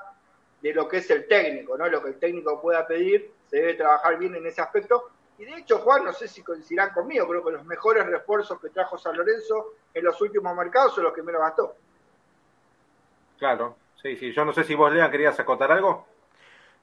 de 0.60 0.74
lo 0.74 0.88
que 0.88 0.98
es 0.98 1.10
el 1.10 1.26
técnico, 1.26 1.76
¿no? 1.76 1.88
Lo 1.88 2.02
que 2.02 2.10
el 2.10 2.18
técnico 2.18 2.60
pueda 2.60 2.86
pedir, 2.86 3.30
se 3.46 3.58
debe 3.58 3.74
trabajar 3.74 4.18
bien 4.18 4.34
en 4.34 4.46
ese 4.46 4.60
aspecto. 4.60 5.10
Y 5.38 5.44
de 5.44 5.58
hecho, 5.58 5.78
Juan, 5.78 6.04
no 6.04 6.12
sé 6.12 6.28
si 6.28 6.42
coincidirán 6.42 6.90
conmigo, 6.90 7.28
creo 7.28 7.44
que 7.44 7.52
los 7.52 7.64
mejores 7.64 8.06
refuerzos 8.06 8.60
que 8.60 8.70
trajo 8.70 8.96
San 8.96 9.16
Lorenzo 9.16 9.74
en 9.92 10.04
los 10.04 10.20
últimos 10.20 10.56
mercados 10.56 10.94
son 10.94 11.04
los 11.04 11.12
que 11.12 11.22
menos 11.22 11.40
gastó. 11.40 11.74
Claro, 13.38 13.76
sí, 14.00 14.16
sí. 14.16 14.32
Yo 14.32 14.44
no 14.44 14.52
sé 14.52 14.64
si 14.64 14.74
vos, 14.74 14.92
Lean, 14.92 15.10
querías 15.10 15.38
acotar 15.38 15.70
algo. 15.70 16.06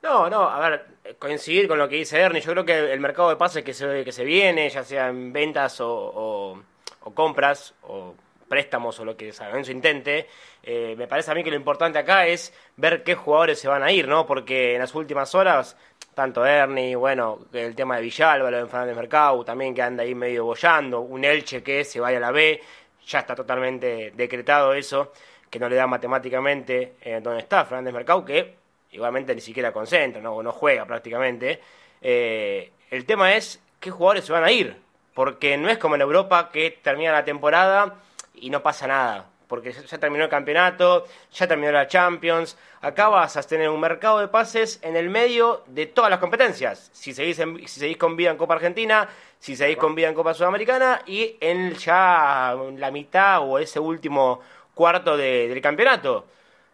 No, 0.03 0.29
no, 0.29 0.47
a 0.47 0.69
ver, 0.69 0.85
coincidir 1.17 1.67
con 1.67 1.79
lo 1.79 1.87
que 1.87 1.95
dice 1.95 2.19
Ernie, 2.19 2.41
yo 2.41 2.51
creo 2.51 2.65
que 2.65 2.91
el 2.91 2.99
mercado 2.99 3.29
de 3.29 3.37
pases 3.37 3.63
que 3.63 3.73
se, 3.73 4.03
que 4.03 4.11
se 4.11 4.25
viene, 4.25 4.69
ya 4.69 4.83
sea 4.83 5.07
en 5.07 5.31
ventas 5.31 5.79
o, 5.79 6.61
o 7.03 7.13
compras, 7.13 7.73
o 7.83 8.13
préstamos 8.53 8.99
o 8.99 9.05
lo 9.05 9.17
que 9.17 9.33
San 9.33 9.47
Lorenzo 9.47 9.71
intente, 9.71 10.27
eh, 10.61 10.93
me 10.95 11.07
parece 11.07 11.31
a 11.31 11.33
mí 11.33 11.43
que 11.43 11.49
lo 11.49 11.55
importante 11.55 11.97
acá 11.97 12.27
es 12.27 12.53
ver 12.77 13.03
qué 13.03 13.15
jugadores 13.15 13.59
se 13.59 13.67
van 13.67 13.81
a 13.81 13.91
ir, 13.91 14.07
¿no? 14.07 14.27
Porque 14.27 14.75
en 14.75 14.79
las 14.79 14.93
últimas 14.93 15.33
horas, 15.33 15.75
tanto 16.13 16.45
Ernie, 16.45 16.95
bueno, 16.95 17.39
el 17.51 17.73
tema 17.73 17.95
de 17.95 18.03
Villalba, 18.03 18.51
lo 18.51 18.57
de 18.57 18.67
Fernández 18.67 18.95
Mercado, 18.95 19.43
también 19.43 19.73
que 19.73 19.81
anda 19.81 20.03
ahí 20.03 20.13
medio 20.13 20.45
bollando, 20.45 21.01
un 21.01 21.25
Elche 21.25 21.63
que 21.63 21.83
se 21.83 21.99
vaya 21.99 22.17
a 22.17 22.21
la 22.21 22.31
B, 22.31 22.61
ya 23.07 23.21
está 23.21 23.33
totalmente 23.33 24.13
decretado 24.15 24.71
eso, 24.75 25.13
que 25.49 25.57
no 25.57 25.67
le 25.67 25.75
da 25.75 25.87
matemáticamente 25.87 26.93
eh, 27.01 27.19
donde 27.23 27.39
está 27.39 27.65
Fernández 27.65 27.91
Mercado, 27.91 28.23
que 28.23 28.53
igualmente 28.91 29.33
ni 29.33 29.41
siquiera 29.41 29.71
concentra, 29.73 30.21
no, 30.21 30.43
no 30.43 30.51
juega 30.51 30.85
prácticamente. 30.85 31.59
Eh, 32.03 32.69
el 32.91 33.03
tema 33.07 33.33
es 33.33 33.59
qué 33.79 33.89
jugadores 33.89 34.25
se 34.25 34.31
van 34.31 34.43
a 34.43 34.51
ir, 34.51 34.77
porque 35.15 35.57
no 35.57 35.69
es 35.69 35.79
como 35.79 35.95
en 35.95 36.01
Europa 36.01 36.51
que 36.53 36.69
termina 36.83 37.11
la 37.11 37.25
temporada 37.25 37.95
y 38.33 38.49
no 38.49 38.61
pasa 38.61 38.87
nada, 38.87 39.29
porque 39.47 39.71
ya 39.71 39.97
terminó 39.97 40.23
el 40.23 40.29
campeonato, 40.29 41.05
ya 41.31 41.47
terminó 41.47 41.71
la 41.71 41.87
Champions, 41.87 42.57
acá 42.81 43.09
vas 43.09 43.37
a 43.37 43.43
tener 43.43 43.69
un 43.69 43.79
mercado 43.79 44.19
de 44.19 44.27
pases 44.27 44.79
en 44.81 44.95
el 44.95 45.09
medio 45.09 45.63
de 45.67 45.85
todas 45.85 46.09
las 46.09 46.19
competencias, 46.19 46.89
si 46.93 47.13
seguís, 47.13 47.37
si 47.37 47.79
seguís 47.79 47.97
con 47.97 48.15
vida 48.15 48.31
en 48.31 48.37
Copa 48.37 48.55
Argentina, 48.55 49.07
si 49.39 49.55
seguís 49.55 49.77
con 49.77 49.95
vida 49.95 50.07
en 50.07 50.15
Copa 50.15 50.33
Sudamericana 50.33 51.01
y 51.05 51.37
en 51.39 51.73
ya 51.75 52.55
la 52.77 52.91
mitad 52.91 53.41
o 53.41 53.59
ese 53.59 53.79
último 53.79 54.41
cuarto 54.73 55.17
del 55.17 55.61
campeonato. 55.61 56.25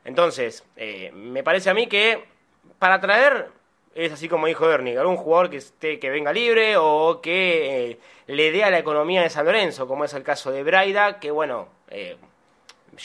Entonces, 0.05 0.63
eh, 0.75 1.11
me 1.13 1.43
parece 1.43 1.69
a 1.69 1.73
mí 1.73 1.87
que 1.87 2.25
para 2.79 3.01
traer 3.01 3.49
es 3.95 4.11
así 4.11 4.29
como 4.29 4.47
dijo 4.47 4.69
Ernie, 4.69 4.97
algún 4.97 5.17
jugador 5.17 5.49
que 5.49 5.57
esté 5.57 5.99
que 5.99 6.09
venga 6.09 6.31
libre 6.31 6.77
o 6.77 7.19
que 7.21 7.91
eh, 7.91 7.99
le 8.27 8.51
dé 8.51 8.63
a 8.63 8.69
la 8.69 8.79
economía 8.79 9.21
de 9.21 9.29
San 9.29 9.45
Lorenzo, 9.45 9.87
como 9.87 10.05
es 10.05 10.13
el 10.13 10.23
caso 10.23 10.51
de 10.51 10.63
Braida, 10.63 11.19
que 11.19 11.31
bueno, 11.31 11.67
eh, 11.89 12.17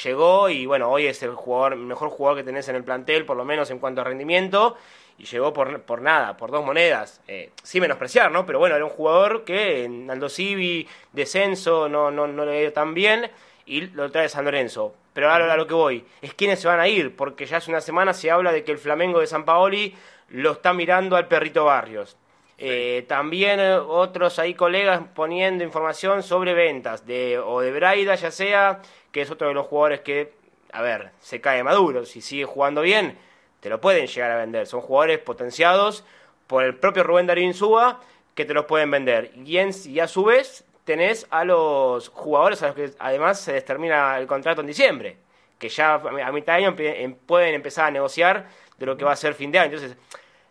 llegó 0.03 0.49
y 0.49 0.67
bueno, 0.67 0.91
hoy 0.91 1.07
es 1.07 1.23
el 1.23 1.35
jugador, 1.35 1.77
mejor 1.77 2.11
jugador 2.11 2.39
que 2.39 2.45
tenés 2.45 2.69
en 2.69 2.77
el 2.77 2.85
plantel, 2.85 3.25
por 3.25 3.37
lo 3.37 3.45
menos 3.45 3.71
en 3.71 3.79
cuanto 3.79 4.01
a 4.01 4.05
rendimiento, 4.05 4.77
y 5.17 5.25
llegó 5.25 5.53
por, 5.53 5.83
por 5.83 6.03
nada, 6.03 6.37
por 6.37 6.51
dos 6.51 6.65
monedas, 6.65 7.21
eh, 7.29 7.51
sin 7.63 7.83
menospreciar, 7.83 8.31
¿no? 8.33 8.45
Pero 8.45 8.59
bueno, 8.59 8.75
era 8.75 8.85
un 8.85 8.91
jugador 8.91 9.45
que 9.45 9.85
en 9.85 10.11
Aldo 10.11 10.29
Civi, 10.29 10.89
descenso, 11.13 11.89
no, 11.89 12.11
no, 12.11 12.27
no 12.27 12.45
le 12.45 12.61
dio 12.61 12.73
tan 12.73 12.95
bien, 12.95 13.31
y 13.67 13.83
lo 13.83 14.11
trae 14.11 14.29
San 14.29 14.45
Lorenzo. 14.45 14.95
Pero 15.13 15.31
ahora 15.31 15.53
a 15.53 15.57
lo 15.57 15.67
que 15.67 15.75
voy, 15.75 16.05
es 16.21 16.35
quiénes 16.35 16.61
se 16.61 16.69
van 16.69 16.81
a 16.81 16.89
ir, 16.89 17.15
porque 17.15 17.47
ya 17.47 17.59
hace 17.59 17.71
una 17.71 17.81
semana 17.81 18.13
se 18.13 18.31
habla 18.31 18.51
de 18.53 18.65
que 18.65 18.73
el 18.73 18.79
Flamengo 18.79 19.21
de 19.21 19.29
San 19.29 19.45
Paoli 19.45 19.95
lo 20.35 20.53
está 20.53 20.73
mirando 20.73 21.15
al 21.17 21.29
perrito 21.29 21.65
Barrios. 21.67 22.17
Eh, 22.59 23.05
también 23.09 23.61
eh, 23.61 23.75
otros 23.75 24.39
ahí 24.39 24.55
colegas 24.55 25.01
poniendo 25.15 25.65
información 25.65 26.23
sobre 26.23 26.55
ventas 26.55 27.07
de 27.07 27.39
o 27.39 27.61
de 27.61 27.73
Braida 27.73 28.15
ya 28.15 28.31
sea 28.31 28.81
que 29.11 29.23
es 29.23 29.31
otro 29.31 29.49
de 29.49 29.55
los 29.55 29.67
jugadores 29.67 30.03
que 30.03 30.33
a 30.73 30.81
ver 30.81 31.11
se 31.19 31.41
cae 31.41 31.65
maduro 31.65 32.07
si 32.07 32.21
sigue 32.21 32.45
jugando 32.45 32.83
bien 32.83 33.19
te 33.59 33.69
lo 33.69 33.81
pueden 33.81 34.07
llegar 34.07 34.31
a 34.31 34.37
vender 34.37 34.69
son 34.69 34.83
jugadores 34.83 35.19
potenciados 35.19 36.05
por 36.47 36.63
el 36.63 36.77
propio 36.77 37.03
Rubén 37.03 37.27
Darío 37.27 37.45
Insúa 37.45 38.01
que 38.37 38.45
te 38.45 38.55
los 38.55 38.67
pueden 38.67 38.89
vender 38.89 39.33
y, 39.35 39.59
y 39.59 39.99
a 39.99 40.07
su 40.07 40.23
vez 40.23 40.65
tenés 40.85 41.27
a 41.31 41.45
los 41.45 42.09
jugadores 42.09 42.63
a 42.63 42.69
los 42.69 42.77
que 42.77 42.91
además 43.01 43.41
se 43.41 43.55
les 43.55 43.65
termina 43.65 44.17
el 44.17 44.29
contrato 44.29 44.61
en 44.61 44.69
diciembre 44.69 45.17
que 45.59 45.69
ya 45.69 45.95
a 45.95 46.31
mitad 46.31 46.57
de 46.57 46.65
año 46.65 46.75
em, 46.79 47.15
pueden 47.15 47.55
empezar 47.55 47.87
a 47.87 47.91
negociar 47.91 48.47
de 48.79 48.87
lo 48.87 48.97
que 48.97 49.05
va 49.05 49.13
a 49.13 49.17
ser 49.17 49.35
fin 49.35 49.51
de 49.51 49.59
año. 49.59 49.75
Entonces, 49.75 49.97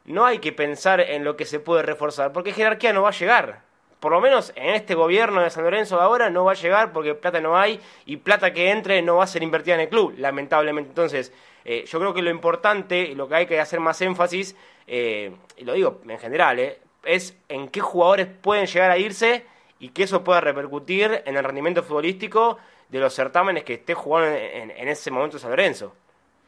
no 0.05 0.25
hay 0.25 0.39
que 0.39 0.51
pensar 0.51 0.99
en 0.99 1.23
lo 1.23 1.37
que 1.37 1.45
se 1.45 1.59
puede 1.59 1.83
reforzar, 1.83 2.33
porque 2.33 2.51
jerarquía 2.51 2.93
no 2.93 3.03
va 3.03 3.09
a 3.09 3.13
llegar. 3.13 3.61
Por 3.99 4.11
lo 4.11 4.19
menos 4.19 4.51
en 4.57 4.75
este 4.75 4.95
gobierno 4.95 5.41
de 5.41 5.49
San 5.49 5.63
Lorenzo 5.63 6.01
ahora 6.01 6.29
no 6.29 6.43
va 6.43 6.51
a 6.51 6.55
llegar 6.55 6.91
porque 6.91 7.15
plata 7.15 7.39
no 7.39 7.57
hay 7.57 7.79
y 8.05 8.17
plata 8.17 8.51
que 8.51 8.69
entre 8.69 9.01
no 9.01 9.15
va 9.15 9.23
a 9.23 9.27
ser 9.27 9.43
invertida 9.43 9.75
en 9.75 9.81
el 9.81 9.89
club, 9.89 10.13
lamentablemente. 10.17 10.89
Entonces, 10.89 11.31
eh, 11.63 11.85
yo 11.87 11.99
creo 11.99 12.13
que 12.13 12.21
lo 12.21 12.29
importante 12.29 12.99
y 12.99 13.15
lo 13.15 13.29
que 13.29 13.35
hay 13.35 13.45
que 13.45 13.61
hacer 13.61 13.79
más 13.79 14.01
énfasis, 14.01 14.57
eh, 14.87 15.31
y 15.55 15.63
lo 15.63 15.71
digo 15.71 16.01
en 16.05 16.19
general, 16.19 16.59
eh, 16.59 16.79
es 17.05 17.37
en 17.47 17.69
qué 17.69 17.79
jugadores 17.79 18.27
pueden 18.27 18.65
llegar 18.65 18.91
a 18.91 18.97
irse 18.97 19.45
y 19.79 19.89
que 19.89 20.03
eso 20.03 20.21
pueda 20.21 20.41
repercutir 20.41 21.23
en 21.25 21.37
el 21.37 21.43
rendimiento 21.45 21.81
futbolístico 21.81 22.57
de 22.89 22.99
los 22.99 23.13
certámenes 23.13 23.63
que 23.63 23.75
esté 23.75 23.93
jugando 23.93 24.35
en, 24.35 24.71
en 24.71 24.87
ese 24.89 25.11
momento 25.11 25.39
San 25.39 25.51
Lorenzo. 25.51 25.95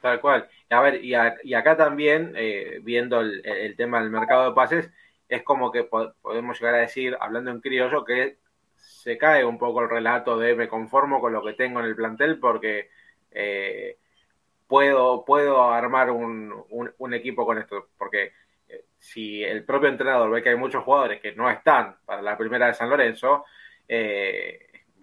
Tal 0.06 0.22
cual. 0.22 0.48
A 0.70 0.82
ver, 0.82 1.04
y, 1.04 1.16
acá 1.56 1.76
también, 1.76 2.34
eh, 2.36 2.80
viendo 2.84 3.22
el, 3.22 3.76
tema 3.76 4.00
del 4.00 4.12
mercado 4.12 4.48
de 4.48 4.56
pases, 4.56 4.92
es 5.28 5.42
como 5.42 5.72
que 5.72 5.84
podemos 5.84 6.60
llegar 6.60 6.76
a 6.76 6.80
decir, 6.82 7.18
hablando 7.20 7.50
en 7.50 7.60
criollo, 7.60 8.06
que 8.06 8.38
se 8.76 9.18
cae 9.18 9.44
un 9.44 9.58
poco 9.58 9.82
el 9.82 9.90
relato 9.90 10.38
de 10.38 10.54
me 10.54 10.68
conformo 10.68 11.20
con 11.20 11.34
lo 11.34 11.44
que 11.44 11.54
tengo 11.54 11.80
en 11.80 11.88
el 11.88 11.96
plantel 11.96 12.40
porque 12.40 12.92
eh, 13.32 13.98
puedo, 14.68 15.26
puedo 15.26 15.64
armar 15.64 16.12
un, 16.12 16.54
equipo 17.12 17.44
con 17.44 17.58
esto. 17.58 17.88
Porque 17.98 18.34
eh, 18.68 18.86
si 19.00 19.44
el 19.44 19.66
propio 19.66 19.90
entrenador 19.90 20.30
ve 20.30 20.44
que 20.44 20.50
hay 20.50 20.56
muchos 20.56 20.84
jugadores 20.84 21.20
que 21.20 21.32
no 21.34 21.50
están 21.50 21.98
para 22.06 22.22
la 22.22 22.38
primera 22.38 22.68
de 22.68 22.76
San 22.76 22.92
Lorenzo, 22.92 23.44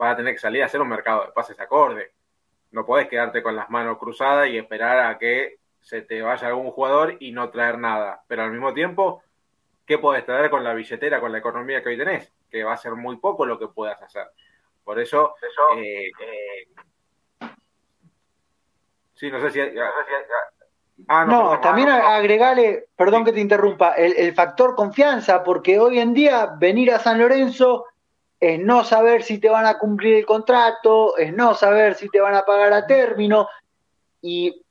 va 0.00 0.10
a 0.12 0.16
tener 0.16 0.34
que 0.34 0.40
salir 0.40 0.62
a 0.62 0.66
hacer 0.66 0.80
un 0.80 0.90
mercado 0.90 1.26
de 1.26 1.32
pases 1.32 1.58
acorde 1.58 2.12
no 2.72 2.84
podés 2.84 3.08
quedarte 3.08 3.42
con 3.42 3.54
las 3.54 3.70
manos 3.70 3.98
cruzadas 3.98 4.48
y 4.48 4.58
esperar 4.58 4.98
a 5.00 5.18
que 5.18 5.58
se 5.80 6.02
te 6.02 6.22
vaya 6.22 6.48
algún 6.48 6.70
jugador 6.70 7.16
y 7.20 7.32
no 7.32 7.50
traer 7.50 7.78
nada. 7.78 8.22
Pero 8.26 8.42
al 8.42 8.50
mismo 8.50 8.72
tiempo, 8.72 9.22
¿qué 9.86 9.98
podés 9.98 10.24
traer 10.24 10.50
con 10.50 10.64
la 10.64 10.74
billetera, 10.74 11.20
con 11.20 11.32
la 11.32 11.38
economía 11.38 11.82
que 11.82 11.90
hoy 11.90 11.98
tenés? 11.98 12.32
Que 12.50 12.64
va 12.64 12.72
a 12.72 12.78
ser 12.78 12.92
muy 12.92 13.16
poco 13.18 13.44
lo 13.44 13.58
que 13.58 13.68
puedas 13.68 14.00
hacer. 14.02 14.26
Por 14.84 14.98
eso, 14.98 15.34
eh, 15.76 16.10
eh, 16.20 17.48
sí, 19.14 19.30
no 19.30 19.40
sé 19.40 19.50
si... 19.50 19.60
Ah, 21.08 21.24
no, 21.24 21.58
también 21.60 21.88
agregale, 21.88 22.86
perdón 22.94 23.24
que 23.24 23.32
te 23.32 23.40
interrumpa, 23.40 23.94
el, 23.94 24.14
el 24.16 24.34
factor 24.34 24.76
confianza, 24.76 25.42
porque 25.42 25.80
hoy 25.80 25.98
en 25.98 26.14
día 26.14 26.54
venir 26.58 26.92
a 26.92 27.00
San 27.00 27.18
Lorenzo 27.18 27.86
es 28.42 28.58
no 28.58 28.82
saber 28.82 29.22
si 29.22 29.38
te 29.38 29.48
van 29.48 29.66
a 29.66 29.78
cumplir 29.78 30.16
el 30.16 30.26
contrato, 30.26 31.16
es 31.16 31.32
no 31.32 31.54
saber 31.54 31.94
si 31.94 32.08
te 32.08 32.20
van 32.20 32.34
a 32.34 32.44
pagar 32.44 32.72
a 32.72 32.88
término, 32.88 33.46
y 34.20 34.64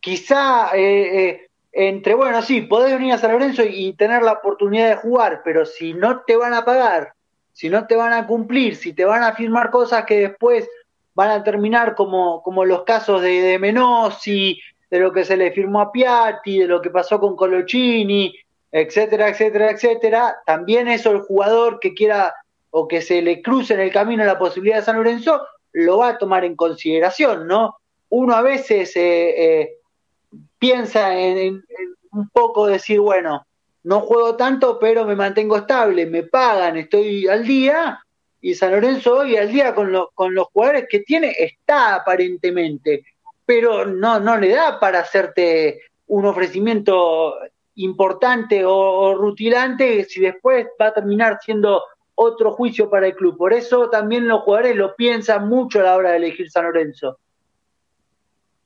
quizá 0.00 0.70
eh, 0.74 1.20
eh, 1.20 1.48
entre, 1.70 2.14
bueno, 2.14 2.42
sí, 2.42 2.62
podés 2.62 2.94
venir 2.94 3.12
a 3.12 3.18
San 3.18 3.30
Lorenzo 3.30 3.62
y 3.62 3.92
tener 3.92 4.24
la 4.24 4.32
oportunidad 4.32 4.88
de 4.88 4.96
jugar, 4.96 5.42
pero 5.44 5.64
si 5.64 5.94
no 5.94 6.22
te 6.22 6.34
van 6.34 6.52
a 6.52 6.64
pagar, 6.64 7.12
si 7.52 7.68
no 7.68 7.86
te 7.86 7.94
van 7.94 8.12
a 8.12 8.26
cumplir, 8.26 8.74
si 8.74 8.92
te 8.92 9.04
van 9.04 9.22
a 9.22 9.34
firmar 9.34 9.70
cosas 9.70 10.04
que 10.04 10.18
después 10.18 10.68
van 11.14 11.30
a 11.30 11.44
terminar 11.44 11.94
como, 11.94 12.42
como 12.42 12.64
los 12.64 12.82
casos 12.82 13.22
de, 13.22 13.40
de 13.40 13.58
Menossi, 13.60 14.60
de 14.90 14.98
lo 14.98 15.12
que 15.12 15.24
se 15.24 15.36
le 15.36 15.52
firmó 15.52 15.80
a 15.80 15.92
Piatti, 15.92 16.58
de 16.58 16.66
lo 16.66 16.82
que 16.82 16.90
pasó 16.90 17.20
con 17.20 17.36
Colochini, 17.36 18.34
etcétera, 18.72 19.28
etcétera, 19.28 19.70
etcétera, 19.70 20.38
también 20.44 20.88
eso 20.88 21.12
el 21.12 21.20
jugador 21.20 21.78
que 21.78 21.94
quiera 21.94 22.34
o 22.70 22.88
que 22.88 23.02
se 23.02 23.22
le 23.22 23.42
cruce 23.42 23.74
en 23.74 23.80
el 23.80 23.92
camino 23.92 24.24
la 24.24 24.38
posibilidad 24.38 24.78
de 24.78 24.84
San 24.84 24.96
Lorenzo, 24.96 25.42
lo 25.72 25.98
va 25.98 26.10
a 26.10 26.18
tomar 26.18 26.44
en 26.44 26.56
consideración, 26.56 27.46
¿no? 27.46 27.76
Uno 28.08 28.34
a 28.34 28.42
veces 28.42 28.96
eh, 28.96 29.34
eh, 29.60 29.74
piensa 30.58 31.18
en, 31.18 31.64
un 32.12 32.28
poco 32.30 32.66
decir, 32.66 33.00
bueno, 33.00 33.46
no 33.84 34.00
juego 34.00 34.36
tanto, 34.36 34.78
pero 34.78 35.04
me 35.04 35.16
mantengo 35.16 35.56
estable, 35.56 36.06
me 36.06 36.24
pagan, 36.24 36.76
estoy 36.76 37.26
al 37.28 37.46
día, 37.46 38.00
y 38.40 38.54
San 38.54 38.72
Lorenzo 38.72 39.18
hoy 39.18 39.36
al 39.36 39.50
día 39.50 39.74
con, 39.74 39.92
con 40.14 40.34
los 40.34 40.46
jugadores 40.48 40.86
que 40.88 41.00
tiene 41.00 41.34
está 41.38 41.94
aparentemente, 41.94 43.04
pero 43.44 43.84
no, 43.84 44.18
no 44.20 44.36
le 44.36 44.50
da 44.50 44.80
para 44.80 45.00
hacerte 45.00 45.80
un 46.06 46.26
ofrecimiento 46.26 47.34
importante 47.76 48.64
o, 48.64 48.74
o 48.74 49.14
rutilante 49.14 50.04
si 50.04 50.20
después 50.20 50.66
va 50.80 50.86
a 50.86 50.94
terminar 50.94 51.38
siendo 51.42 51.82
otro 52.22 52.52
juicio 52.52 52.90
para 52.90 53.06
el 53.06 53.14
club. 53.14 53.38
Por 53.38 53.54
eso 53.54 53.88
también 53.88 54.28
los 54.28 54.42
jugadores 54.42 54.76
lo 54.76 54.94
piensan 54.94 55.48
mucho 55.48 55.80
a 55.80 55.84
la 55.84 55.96
hora 55.96 56.10
de 56.10 56.18
elegir 56.18 56.50
San 56.50 56.64
Lorenzo. 56.64 57.18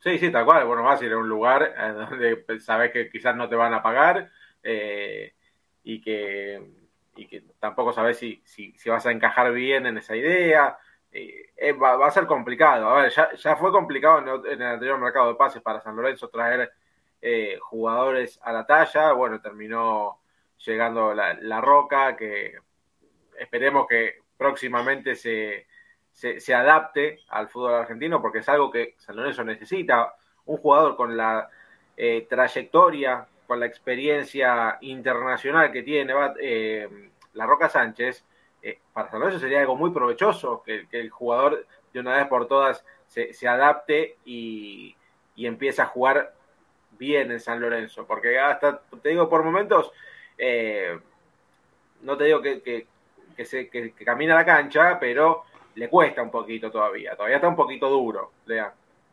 Sí, 0.01 0.19
sí, 0.19 0.33
tal 0.33 0.45
cual. 0.45 0.67
Bueno, 0.67 0.83
vas 0.83 1.01
a 1.01 1.05
ir 1.05 1.13
a 1.13 1.19
un 1.19 1.29
lugar 1.29 1.63
eh, 1.63 1.93
donde 2.11 2.61
sabes 2.61 2.91
que 2.91 3.09
quizás 3.09 3.37
no 3.37 3.49
te 3.49 3.55
van 3.55 3.73
a 3.73 3.81
pagar 3.81 4.29
eh, 4.61 5.35
y, 5.85 6.01
que, 6.01 6.69
y 7.15 7.29
que 7.29 7.45
tampoco 7.61 7.93
sabes 7.93 8.19
si, 8.19 8.43
si, 8.45 8.75
vas 8.89 9.07
a 9.07 9.13
encajar 9.13 9.53
bien 9.53 9.87
en 9.87 9.99
esa 9.99 10.17
idea. 10.17 10.77
Eh, 11.13 11.73
va, 11.81 12.05
a 12.05 12.11
ser 12.11 12.27
complicado. 12.27 12.89
A 12.89 13.03
ver, 13.03 13.13
ya, 13.13 13.55
fue 13.55 13.71
complicado 13.71 14.45
en, 14.47 14.61
el 14.61 14.67
anterior 14.67 14.99
mercado 14.99 15.29
de 15.29 15.37
pases 15.37 15.63
para 15.63 15.81
San 15.81 15.95
Lorenzo 15.95 16.29
traer 16.29 16.73
jugadores 17.61 18.41
a 18.43 18.53
la 18.53 18.67
talla. 18.67 19.13
Bueno, 19.13 19.41
terminó 19.41 20.19
llegando 20.59 21.15
la, 21.15 21.35
la 21.35 21.61
Roca, 21.61 22.17
que 22.17 22.59
esperemos 23.39 23.87
que 23.87 24.23
próximamente 24.37 25.15
se, 25.15 25.67
se, 26.15 26.55
adapte 26.55 27.21
al 27.29 27.49
fútbol 27.49 27.75
argentino, 27.75 28.23
porque 28.23 28.39
es 28.39 28.49
algo 28.49 28.71
que 28.71 28.95
San 28.99 29.17
Lorenzo 29.17 29.45
necesita. 29.45 30.15
Un 30.47 30.59
jugador 30.59 30.97
con 30.97 31.17
la 31.17 31.49
eh, 31.97 32.27
trayectoria, 32.29 33.27
con 33.47 33.61
la 33.61 33.67
experiencia 33.67 34.79
internacional 34.81 35.73
que 35.73 35.83
tiene 35.83 36.15
eh, 36.41 37.11
la 37.35 37.47
Roca 37.47 37.69
Sánchez, 37.69 38.25
eh, 38.63 38.79
para 38.93 39.11
San 39.11 39.21
Lorenzo 39.21 39.41
sería 39.41 39.61
algo 39.61 39.77
muy 39.77 39.91
provechoso 39.91 40.63
que, 40.65 40.87
el 40.91 41.11
jugador 41.11 41.67
de 41.93 42.01
una 42.01 42.17
vez 42.17 42.27
por 42.29 42.47
todas 42.47 42.85
se, 43.07 43.33
se 43.33 43.49
adapte 43.49 44.17
y, 44.25 44.97
y 45.37 45.47
empiece 45.47 45.83
a 45.83 45.87
jugar 45.87 46.35
bien 46.93 47.33
en 47.33 47.41
San 47.41 47.61
Lorenzo, 47.61 48.07
porque 48.07 48.39
hasta, 48.39 48.81
te 49.03 49.09
digo, 49.11 49.29
por 49.29 49.43
momentos, 49.43 49.93
no 52.03 52.17
te 52.17 52.25
digo 52.25 52.41
que, 52.41 52.87
que 53.35 53.45
se, 53.45 53.69
que, 53.71 53.95
que 53.95 54.05
camina 54.05 54.35
la 54.35 54.45
cancha, 54.45 54.99
pero 55.01 55.45
le 55.75 55.89
cuesta 55.89 56.23
un 56.23 56.31
poquito 56.31 56.71
todavía, 56.71 57.17
todavía 57.17 57.37
está 57.37 57.49
un 57.49 57.57
poquito 57.57 57.89
duro, 57.91 58.35
Lean. 58.47 58.73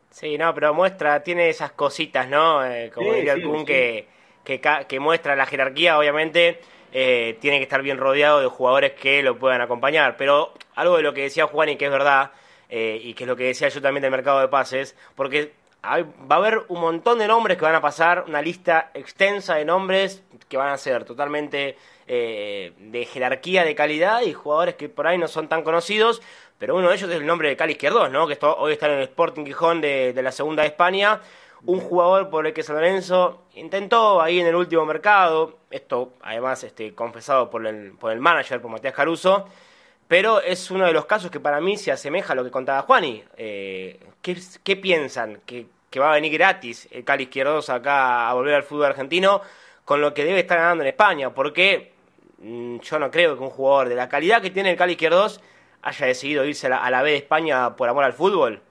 Sí, 0.09 0.37
no, 0.37 0.53
pero 0.53 0.73
muestra, 0.73 1.23
tiene 1.23 1.49
esas 1.49 1.71
cositas, 1.71 2.27
¿no? 2.27 2.65
Eh, 2.65 2.91
como 2.93 3.13
Sí, 3.13 3.13
diría 3.13 3.33
el 3.33 3.39
sí, 3.39 3.41
Kun, 3.41 3.65
sí. 3.65 3.65
que, 3.65 4.09
que, 4.43 4.59
que 4.87 4.99
muestra 4.99 5.35
la 5.37 5.45
jerarquía, 5.45 5.97
obviamente, 5.97 6.59
eh, 6.91 7.37
tiene 7.39 7.57
que 7.57 7.63
estar 7.63 7.81
bien 7.81 7.97
rodeado 7.97 8.41
de 8.41 8.47
jugadores 8.47 8.91
que 8.93 9.23
lo 9.23 9.39
puedan 9.39 9.61
acompañar. 9.61 10.17
Pero 10.17 10.53
algo 10.75 10.97
de 10.97 11.03
lo 11.03 11.13
que 11.13 11.21
decía 11.23 11.47
Juan 11.47 11.69
y 11.69 11.77
que 11.77 11.85
es 11.85 11.91
verdad, 11.91 12.31
eh, 12.69 12.99
y 13.01 13.13
que 13.13 13.23
es 13.23 13.27
lo 13.27 13.37
que 13.37 13.45
decía 13.45 13.69
yo 13.69 13.81
también 13.81 14.01
del 14.01 14.11
mercado 14.11 14.41
de 14.41 14.49
pases, 14.49 14.97
porque 15.15 15.53
va 15.83 16.35
a 16.35 16.39
haber 16.39 16.61
un 16.67 16.79
montón 16.79 17.19
de 17.19 17.27
nombres 17.27 17.57
que 17.57 17.65
van 17.65 17.75
a 17.75 17.81
pasar, 17.81 18.25
una 18.27 18.41
lista 18.41 18.91
extensa 18.93 19.55
de 19.55 19.65
nombres 19.65 20.23
que 20.47 20.57
van 20.57 20.69
a 20.69 20.77
ser 20.77 21.05
totalmente 21.05 21.77
eh, 22.07 22.73
de 22.77 23.05
jerarquía, 23.05 23.63
de 23.63 23.73
calidad, 23.73 24.21
y 24.21 24.33
jugadores 24.33 24.75
que 24.75 24.89
por 24.89 25.07
ahí 25.07 25.17
no 25.17 25.27
son 25.27 25.47
tan 25.47 25.63
conocidos, 25.63 26.21
pero 26.59 26.75
uno 26.75 26.89
de 26.89 26.95
ellos 26.95 27.09
es 27.09 27.15
el 27.15 27.25
nombre 27.25 27.49
de 27.49 27.57
Cali 27.57 27.73
Izquierdos, 27.73 28.11
¿no? 28.11 28.27
que 28.27 28.37
hoy 28.41 28.73
está 28.73 28.87
en 28.87 28.99
el 28.99 29.03
Sporting 29.03 29.45
Gijón 29.45 29.81
de, 29.81 30.13
de 30.13 30.21
la 30.21 30.31
segunda 30.31 30.61
de 30.61 30.69
España, 30.69 31.19
un 31.65 31.79
jugador 31.79 32.29
por 32.29 32.45
el 32.47 32.53
que 32.53 32.63
San 32.63 32.75
Lorenzo 32.75 33.43
intentó 33.53 34.21
ahí 34.21 34.39
en 34.39 34.47
el 34.47 34.55
último 34.55 34.85
mercado, 34.85 35.57
esto 35.69 36.13
además 36.21 36.63
este, 36.63 36.93
confesado 36.93 37.49
por 37.49 37.65
el, 37.65 37.93
por 37.93 38.11
el 38.11 38.19
manager, 38.19 38.61
por 38.61 38.71
Matías 38.71 38.93
Caruso, 38.93 39.47
pero 40.11 40.41
es 40.41 40.69
uno 40.69 40.85
de 40.85 40.91
los 40.91 41.05
casos 41.05 41.31
que 41.31 41.39
para 41.39 41.61
mí 41.61 41.77
se 41.77 41.89
asemeja 41.89 42.33
a 42.33 42.35
lo 42.35 42.43
que 42.43 42.51
contaba 42.51 42.81
Juani. 42.81 43.23
Eh, 43.37 43.97
¿qué, 44.21 44.75
piensan? 44.75 45.39
¿Que, 45.45 45.67
va 45.97 46.11
a 46.11 46.15
venir 46.15 46.33
gratis 46.33 46.89
el 46.91 47.05
Cali 47.05 47.23
Izquierdos 47.23 47.69
acá 47.69 48.29
a 48.29 48.33
volver 48.33 48.55
al 48.55 48.63
fútbol 48.63 48.87
argentino 48.87 49.41
con 49.85 50.01
lo 50.01 50.13
que 50.13 50.25
debe 50.25 50.41
estar 50.41 50.57
ganando 50.57 50.83
en 50.83 50.89
España? 50.89 51.33
Porque 51.33 51.93
mm, 52.39 52.79
yo 52.79 52.99
no 52.99 53.09
creo 53.09 53.37
que 53.37 53.43
un 53.43 53.51
jugador 53.51 53.87
de 53.87 53.95
la 53.95 54.09
calidad 54.09 54.41
que 54.41 54.49
tiene 54.49 54.71
el 54.71 54.75
Cali 54.75 54.91
Izquierdos 54.91 55.39
haya 55.81 56.05
decidido 56.05 56.43
irse 56.43 56.67
a 56.67 56.89
la, 56.89 57.01
B 57.01 57.11
de 57.11 57.15
España 57.15 57.77
por 57.77 57.87
amor 57.87 58.03
al 58.03 58.11
fútbol. 58.11 58.61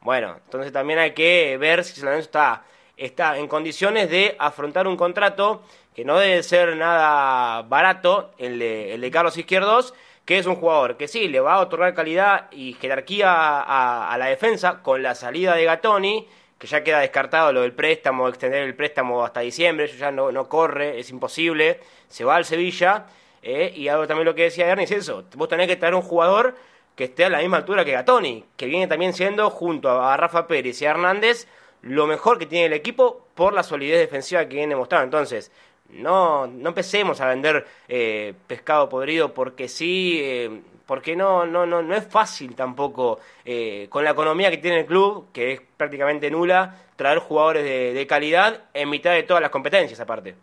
Bueno, 0.00 0.38
entonces 0.46 0.72
también 0.72 0.98
hay 0.98 1.12
que 1.12 1.58
ver 1.58 1.84
si 1.84 2.00
San 2.00 2.14
está, 2.14 2.64
está 2.96 3.36
en 3.36 3.48
condiciones 3.48 4.08
de 4.08 4.34
afrontar 4.38 4.86
un 4.86 4.96
contrato 4.96 5.62
que 5.94 6.06
no 6.06 6.18
debe 6.18 6.42
ser 6.42 6.74
nada 6.74 7.60
barato, 7.60 8.32
el 8.38 8.58
de, 8.58 8.94
el 8.94 9.02
de 9.02 9.10
Carlos 9.10 9.36
Izquierdos, 9.36 9.92
que 10.26 10.38
es 10.38 10.46
un 10.46 10.56
jugador 10.56 10.96
que 10.96 11.08
sí, 11.08 11.28
le 11.28 11.40
va 11.40 11.54
a 11.54 11.60
otorgar 11.60 11.94
calidad 11.94 12.48
y 12.50 12.74
jerarquía 12.74 13.62
a, 13.62 14.18
la 14.18 14.26
defensa 14.26 14.82
con 14.82 15.02
la 15.02 15.14
salida 15.14 15.54
de 15.54 15.64
Gatoni, 15.64 16.26
que 16.58 16.66
ya 16.66 16.82
queda 16.82 16.98
descartado 16.98 17.52
lo 17.52 17.62
del 17.62 17.72
préstamo, 17.72 18.28
extender 18.28 18.64
el 18.64 18.74
préstamo 18.74 19.24
hasta 19.24 19.40
diciembre, 19.40 19.86
eso 19.86 19.96
ya 19.96 20.10
no, 20.10 20.32
no 20.32 20.48
corre, 20.48 20.98
es 20.98 21.10
imposible, 21.10 21.80
se 22.08 22.24
va 22.24 22.36
al 22.36 22.44
Sevilla, 22.44 23.06
eh, 23.40 23.72
y 23.76 23.86
algo 23.86 24.08
también 24.08 24.24
lo 24.24 24.34
que 24.34 24.42
decía 24.42 24.66
Ernie 24.66 24.84
es 24.84 24.90
eso, 24.90 25.24
vos 25.36 25.48
tenés 25.48 25.68
que 25.68 25.76
traer 25.76 25.94
un 25.94 26.02
jugador 26.02 26.56
que 26.96 27.04
esté 27.04 27.24
a 27.26 27.30
la 27.30 27.38
misma 27.38 27.58
altura 27.58 27.84
que 27.84 27.92
Gatoni, 27.92 28.44
que 28.56 28.66
viene 28.66 28.88
también 28.88 29.12
siendo, 29.12 29.48
junto 29.50 30.02
a 30.02 30.16
Rafa 30.16 30.48
Pérez 30.48 30.82
y 30.82 30.86
a 30.86 30.90
Hernández, 30.90 31.46
lo 31.82 32.08
mejor 32.08 32.38
que 32.38 32.46
tiene 32.46 32.66
el 32.66 32.72
equipo 32.72 33.28
por 33.34 33.52
la 33.52 33.62
solidez 33.62 34.00
defensiva 34.00 34.48
que 34.48 34.56
viene 34.56 34.74
mostrando. 34.74 35.04
Entonces, 35.04 35.52
no, 35.90 36.46
no 36.46 36.68
empecemos 36.68 37.20
a 37.20 37.28
vender 37.28 37.66
eh, 37.88 38.34
pescado 38.46 38.88
podrido 38.88 39.32
porque 39.32 39.68
sí, 39.68 40.18
eh, 40.22 40.62
porque 40.86 41.16
no, 41.16 41.44
no, 41.44 41.66
no, 41.66 41.82
no 41.82 41.94
es 41.94 42.06
fácil 42.06 42.54
tampoco, 42.54 43.18
eh, 43.44 43.88
con 43.90 44.04
la 44.04 44.10
economía 44.12 44.50
que 44.50 44.58
tiene 44.58 44.80
el 44.80 44.86
club, 44.86 45.32
que 45.32 45.52
es 45.52 45.60
prácticamente 45.76 46.30
nula, 46.30 46.74
traer 46.94 47.18
jugadores 47.18 47.64
de, 47.64 48.06
calidad 48.06 48.64
en 48.72 48.88
mitad 48.88 49.12
de 49.12 49.24
todas 49.24 49.42
las 49.42 49.50
competencias 49.50 49.98
aparte. 49.98 50.36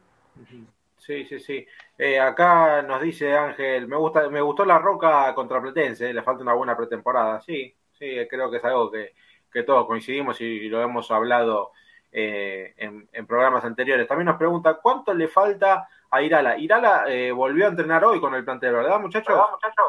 Sí, 0.97 1.25
sí, 1.25 1.39
sí. 1.39 1.65
Eh, 1.97 2.19
acá 2.19 2.81
nos 2.81 3.01
dice 3.01 3.33
Ángel, 3.35 3.87
me 3.87 3.95
gusta, 3.95 4.29
me 4.29 4.41
gustó 4.41 4.65
la 4.65 4.79
Roca 4.79 5.33
contra 5.33 5.61
Platense, 5.61 6.09
eh, 6.09 6.13
le 6.13 6.21
falta 6.21 6.43
una 6.43 6.53
buena 6.53 6.75
pretemporada. 6.75 7.39
Sí, 7.41 7.73
sí, 7.97 8.15
creo 8.29 8.51
que 8.51 8.57
es 8.57 8.65
algo 8.65 8.91
que, 8.91 9.13
que 9.51 9.63
todos 9.63 9.87
coincidimos 9.87 10.39
y 10.41 10.67
lo 10.67 10.81
hemos 10.81 11.09
hablado 11.11 11.71
eh, 12.15 12.75
en, 12.77 13.09
en, 13.11 13.25
programas 13.25 13.65
anteriores. 13.65 14.07
También 14.07 14.27
nos 14.27 14.37
pregunta, 14.37 14.75
¿cuánto 14.75 15.15
le 15.15 15.27
falta 15.27 15.89
a 16.11 16.21
Irala? 16.21 16.57
Irala 16.59 17.05
eh, 17.07 17.31
volvió 17.31 17.65
a 17.65 17.69
entrenar 17.69 18.05
hoy 18.05 18.21
con 18.21 18.35
el 18.35 18.45
plantel, 18.45 18.71
¿verdad, 18.71 18.99
muchachos? 18.99 19.29
¿verdad, 19.29 19.49
muchachos? 19.51 19.85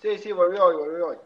Sí, 0.00 0.18
sí, 0.18 0.30
volvió 0.30 0.66
hoy, 0.66 0.76
volvió 0.76 1.06
hoy. 1.08 1.16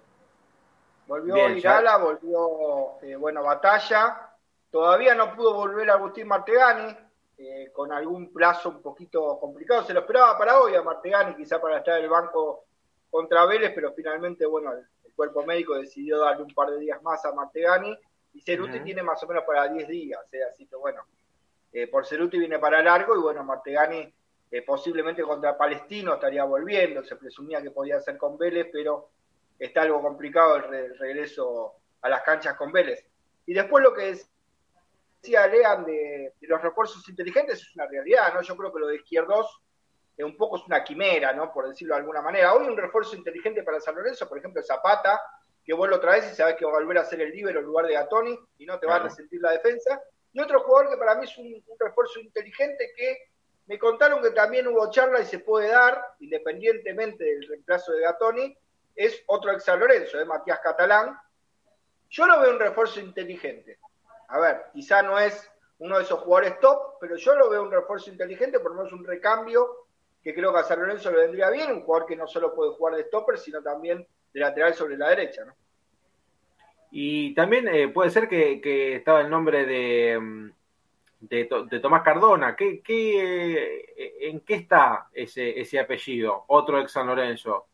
Volvió 1.07 1.35
Bien, 1.35 1.59
Irala, 1.59 1.91
ya. 1.91 1.97
volvió, 1.99 3.03
eh, 3.03 3.15
bueno, 3.17 3.43
Batalla. 3.43 4.31
Todavía 4.71 5.15
no 5.15 5.37
pudo 5.37 5.53
volver 5.53 5.91
Agustín 5.91 6.27
Martegani, 6.27 6.97
eh, 7.37 7.71
con 7.75 7.93
algún 7.93 8.33
plazo 8.33 8.71
un 8.71 8.81
poquito 8.81 9.39
complicado. 9.39 9.85
Se 9.85 9.93
lo 9.93 10.01
esperaba 10.01 10.39
para 10.39 10.59
hoy 10.61 10.75
a 10.75 10.83
Martegani, 10.83 11.37
quizá 11.37 11.61
para 11.61 11.79
estar 11.79 11.99
en 11.99 12.05
el 12.05 12.11
banco 12.11 12.65
contra 13.11 13.45
Vélez, 13.45 13.73
pero 13.75 13.93
finalmente, 13.93 14.47
bueno, 14.47 14.73
el, 14.73 14.79
el, 15.05 15.13
cuerpo 15.15 15.45
médico 15.45 15.75
decidió 15.75 16.19
darle 16.19 16.43
un 16.43 16.55
par 16.55 16.71
de 16.71 16.79
días 16.79 17.03
más 17.03 17.23
a 17.27 17.33
Martegani 17.33 17.97
y 18.35 18.41
Ceruti 18.41 18.79
uh 18.79 18.81
-huh. 18.81 18.85
tiene 18.85 19.03
más 19.03 19.23
o 19.23 19.27
menos 19.27 19.45
para 19.45 19.69
10 19.69 19.89
días, 19.89 20.21
eh, 20.33 20.45
así 20.45 20.67
que 20.67 20.77
bueno, 20.77 21.03
eh, 21.73 21.87
por 21.89 22.07
Ceruti 22.07 22.39
viene 22.39 22.59
para 22.59 22.83
largo 22.83 23.17
y 23.17 23.21
bueno, 23.21 23.43
Martegani 23.43 24.13
eh, 24.51 24.63
posiblemente 24.63 25.23
contra 25.23 25.57
Palestino 25.57 26.15
estaría 26.15 26.45
volviendo, 26.45 27.03
se 27.03 27.17
presumía 27.17 27.63
que 27.63 27.71
podía 27.71 28.01
ser 28.01 28.17
con 28.17 28.39
Vélez, 28.39 28.69
pero 28.73 29.09
está 29.59 29.83
algo 29.83 30.01
complicado 30.01 30.57
el, 30.57 30.63
re 30.65 30.87
el 30.87 30.99
regreso 30.99 31.75
a 32.03 32.09
las 32.09 32.23
canchas 32.23 32.57
con 32.57 32.71
Vélez. 32.71 33.05
Y 33.47 33.55
después 33.55 33.83
lo 33.83 33.93
que 33.93 34.17
decía 35.21 35.47
Lean 35.47 35.85
de, 35.85 36.35
de, 36.41 36.47
los 36.47 36.63
refuerzos 36.63 37.09
inteligentes 37.09 37.61
es 37.61 37.75
una 37.75 37.87
realidad, 37.87 38.33
¿no? 38.35 38.43
Yo 38.43 38.57
creo 38.57 38.73
que 38.73 38.81
lo 38.81 38.87
de 38.87 38.97
Izquierdos 38.97 39.61
eh, 40.17 40.25
un 40.25 40.37
poco 40.37 40.57
es 40.57 40.67
una 40.67 40.85
quimera, 40.85 41.33
¿no? 41.33 41.53
Por 41.53 41.69
decirlo 41.69 41.95
de 41.95 42.01
alguna 42.01 42.23
manera. 42.23 42.55
Hoy 42.55 42.67
un 42.67 42.77
refuerzo 42.77 43.17
inteligente 43.17 43.63
para 43.63 43.81
San 43.81 43.97
Lorenzo, 43.97 44.29
por 44.29 44.39
ejemplo, 44.39 44.63
Zapata, 44.63 45.21
que 45.65 45.73
vos 45.73 45.89
lo 45.89 45.99
traes 45.99 46.31
y 46.31 46.35
sabés 46.35 46.57
que 46.57 46.65
va 46.65 46.73
a 46.73 46.75
volver 46.75 46.99
a 46.99 47.05
ser 47.05 47.21
el 47.21 47.31
líbero 47.31 47.61
en 47.61 47.67
lugar 47.67 47.87
de 47.87 47.95
Gatoni 47.95 48.39
y 48.59 48.67
no 48.67 48.79
te 48.79 48.87
va 48.87 48.97
a 48.97 48.99
resentir 49.01 49.41
la 49.41 49.53
defensa. 49.53 50.03
Y 50.33 50.41
otro 50.41 50.61
jugador 50.61 50.91
que 50.91 50.97
para 50.97 51.15
mí 51.15 51.25
es 51.25 51.39
un, 51.39 51.47
un, 51.47 51.79
refuerzo 51.79 52.21
inteligente 52.21 52.93
que 52.97 53.31
me 53.67 53.79
contaron 53.79 54.23
que 54.23 54.31
también 54.31 54.67
hubo 54.69 54.91
charla 54.91 55.21
y 55.21 55.25
se 55.25 55.39
puede 55.39 55.69
dar, 55.69 56.01
independientemente 56.21 57.25
del 57.25 57.49
reemplazo 57.49 57.93
de 57.93 58.03
Gatoni, 58.03 58.59
es 58.95 59.23
otro 59.27 59.53
ex 59.53 59.65
San 59.65 59.81
Lorenzo, 59.81 60.19
de 60.19 60.25
Matías 60.25 60.61
Catalán. 60.61 61.19
Yo 62.11 62.27
lo 62.27 62.41
veo 62.41 62.51
un 62.51 62.61
refuerzo 62.61 63.01
inteligente. 63.01 63.79
A 64.29 64.39
ver, 64.39 64.67
quizá 64.73 65.03
no 65.03 65.19
es 65.19 65.51
uno 65.79 65.97
de 65.97 66.05
esos 66.05 66.21
jugadores 66.21 66.61
top, 66.61 66.99
pero 67.01 67.17
yo 67.17 67.35
lo 67.35 67.49
veo 67.49 67.63
un 67.63 67.71
refuerzo 67.71 68.11
inteligente, 68.11 68.61
por 68.61 68.73
lo 68.73 68.79
menos 68.79 68.93
un 68.93 69.05
recambio 69.05 69.87
que 70.23 70.35
creo 70.35 70.53
que 70.53 70.61
a 70.61 70.65
San 70.65 70.81
Lorenzo 70.81 71.11
le 71.11 71.19
vendría 71.19 71.51
bien, 71.51 71.71
un 71.71 71.83
jugador 71.83 72.09
que 72.09 72.17
no 72.17 72.27
solo 72.27 72.55
puede 72.55 72.73
jugar 72.73 72.97
de 72.97 73.05
stopper, 73.05 73.39
sino 73.39 73.63
también 73.63 74.07
de 74.35 74.41
lateral 74.41 74.75
sobre 74.75 74.99
la 74.99 75.09
derecha, 75.09 75.45
¿no? 75.45 75.55
Y 76.91 77.35
también 77.35 77.67
eh, 77.69 77.89
puede 77.89 78.11
ser 78.11 78.29
que, 78.29 78.61
que, 78.61 78.97
estaba 78.97 79.21
el 79.21 79.31
nombre 79.31 79.65
de, 79.65 80.53
de, 81.21 81.49
de 81.71 81.81
Tomás 81.81 82.03
Cardona. 82.03 82.55
¿Qué, 82.55 82.83
qué, 82.83 84.29
¿En 84.29 84.41
qué 84.41 84.55
está 84.55 85.09
ese, 85.13 85.59
ese 85.61 85.81
apellido? 85.81 86.45
Otro 86.49 86.79
ex 86.79 86.93
San 86.93 87.09
Lorenzo. 87.09 87.67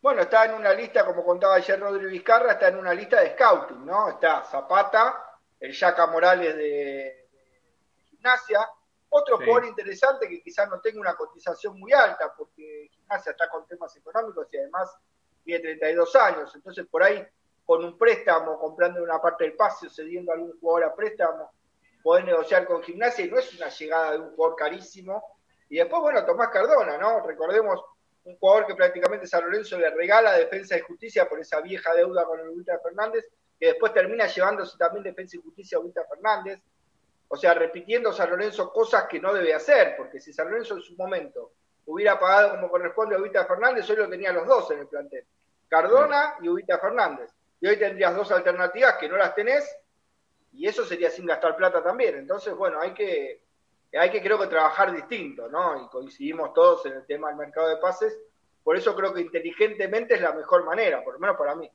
Bueno, 0.00 0.22
está 0.22 0.44
en 0.44 0.54
una 0.54 0.72
lista, 0.72 1.04
como 1.04 1.24
contaba 1.24 1.54
ayer 1.54 1.78
Rodrigo 1.78 2.10
Vizcarra, 2.10 2.52
está 2.52 2.68
en 2.68 2.78
una 2.78 2.94
lista 2.94 3.20
de 3.20 3.30
scouting, 3.34 3.86
¿no? 3.86 4.08
Está 4.08 4.42
Zapata, 4.42 5.38
el 5.60 5.72
Yaca 5.72 6.06
Morales 6.08 6.56
de, 6.56 6.62
de 6.62 7.26
Gimnasia, 8.04 8.68
otro 9.08 9.38
sí. 9.38 9.44
jugador 9.44 9.66
interesante 9.68 10.28
que 10.28 10.42
quizás 10.42 10.68
no 10.68 10.80
tenga 10.80 11.00
una 11.00 11.14
cotización 11.14 11.78
muy 11.78 11.92
alta, 11.92 12.32
porque 12.36 12.88
Gimnasia 12.90 13.32
está 13.32 13.48
con 13.48 13.66
temas 13.66 13.96
económicos 13.96 14.48
y 14.52 14.58
además 14.58 14.96
tiene 15.46 15.60
32 15.60 16.16
años, 16.16 16.54
entonces 16.54 16.86
por 16.90 17.02
ahí 17.02 17.26
con 17.64 17.84
un 17.84 17.96
préstamo, 17.96 18.58
comprando 18.58 19.02
una 19.02 19.20
parte 19.20 19.44
del 19.44 19.54
pase 19.54 19.88
cediendo 19.88 20.30
a 20.30 20.34
algún 20.34 20.58
jugador 20.60 20.84
a 20.84 20.94
préstamo, 20.94 21.50
podés 22.02 22.24
negociar 22.24 22.64
con 22.66 22.82
Gimnasia 22.82 23.24
y 23.24 23.30
no 23.30 23.38
es 23.38 23.52
una 23.54 23.68
llegada 23.68 24.12
de 24.12 24.18
un 24.20 24.30
jugador 24.36 24.56
carísimo. 24.56 25.22
Y 25.68 25.78
después, 25.78 26.00
bueno, 26.00 26.24
Tomás 26.24 26.50
Cardona, 26.50 26.96
¿no? 26.96 27.26
Recordemos 27.26 27.82
un 28.22 28.36
jugador 28.38 28.66
que 28.66 28.76
prácticamente 28.76 29.26
San 29.26 29.44
Lorenzo 29.44 29.76
le 29.78 29.90
regala 29.90 30.34
Defensa 30.34 30.76
y 30.76 30.80
Justicia 30.80 31.28
por 31.28 31.40
esa 31.40 31.60
vieja 31.60 31.92
deuda 31.94 32.24
con 32.24 32.38
el 32.38 32.64
Fernández, 32.80 33.26
que 33.58 33.66
después 33.66 33.92
termina 33.92 34.26
llevándose 34.26 34.78
también 34.78 35.02
Defensa 35.02 35.36
y 35.36 35.42
Justicia 35.42 35.78
a 35.78 35.80
Ubita 35.80 36.04
Fernández. 36.04 36.60
O 37.28 37.36
sea, 37.36 37.54
repitiendo 37.54 38.12
San 38.12 38.30
Lorenzo 38.30 38.72
cosas 38.72 39.06
que 39.08 39.18
no 39.18 39.32
debe 39.32 39.52
hacer, 39.54 39.96
porque 39.96 40.20
si 40.20 40.32
San 40.32 40.48
Lorenzo 40.48 40.74
en 40.74 40.82
su 40.82 40.94
momento 40.94 41.52
hubiera 41.86 42.18
pagado 42.20 42.50
como 42.50 42.70
corresponde 42.70 43.16
a 43.16 43.18
Ubita 43.18 43.44
Fernández, 43.44 43.88
hoy 43.90 43.96
lo 43.96 44.08
tenía 44.08 44.32
los 44.32 44.46
dos 44.46 44.70
en 44.70 44.80
el 44.80 44.86
plantel. 44.86 45.24
Cardona 45.68 46.34
y 46.40 46.48
Ubita 46.48 46.78
Fernández. 46.78 47.30
Y 47.60 47.66
hoy 47.66 47.76
tendrías 47.76 48.14
dos 48.14 48.30
alternativas 48.32 48.96
que 48.98 49.08
no 49.08 49.16
las 49.16 49.34
tenés, 49.34 49.76
y 50.52 50.66
eso 50.66 50.84
sería 50.84 51.10
sin 51.10 51.26
gastar 51.26 51.56
plata 51.56 51.82
también. 51.82 52.16
Entonces, 52.16 52.54
bueno, 52.54 52.80
hay 52.80 52.92
que, 52.92 53.42
hay 53.98 54.10
que 54.10 54.22
creo 54.22 54.38
que 54.38 54.46
trabajar 54.46 54.92
distinto, 54.92 55.48
¿no? 55.48 55.84
Y 55.84 55.88
coincidimos 55.88 56.52
todos 56.54 56.86
en 56.86 56.94
el 56.94 57.06
tema 57.06 57.28
del 57.28 57.36
mercado 57.36 57.68
de 57.68 57.76
pases, 57.76 58.18
por 58.62 58.76
eso 58.76 58.96
creo 58.96 59.14
que 59.14 59.20
inteligentemente 59.20 60.14
es 60.14 60.20
la 60.20 60.32
mejor 60.32 60.64
manera, 60.64 61.02
por 61.04 61.14
lo 61.14 61.20
menos 61.20 61.36
para 61.36 61.54
mí. 61.54 61.70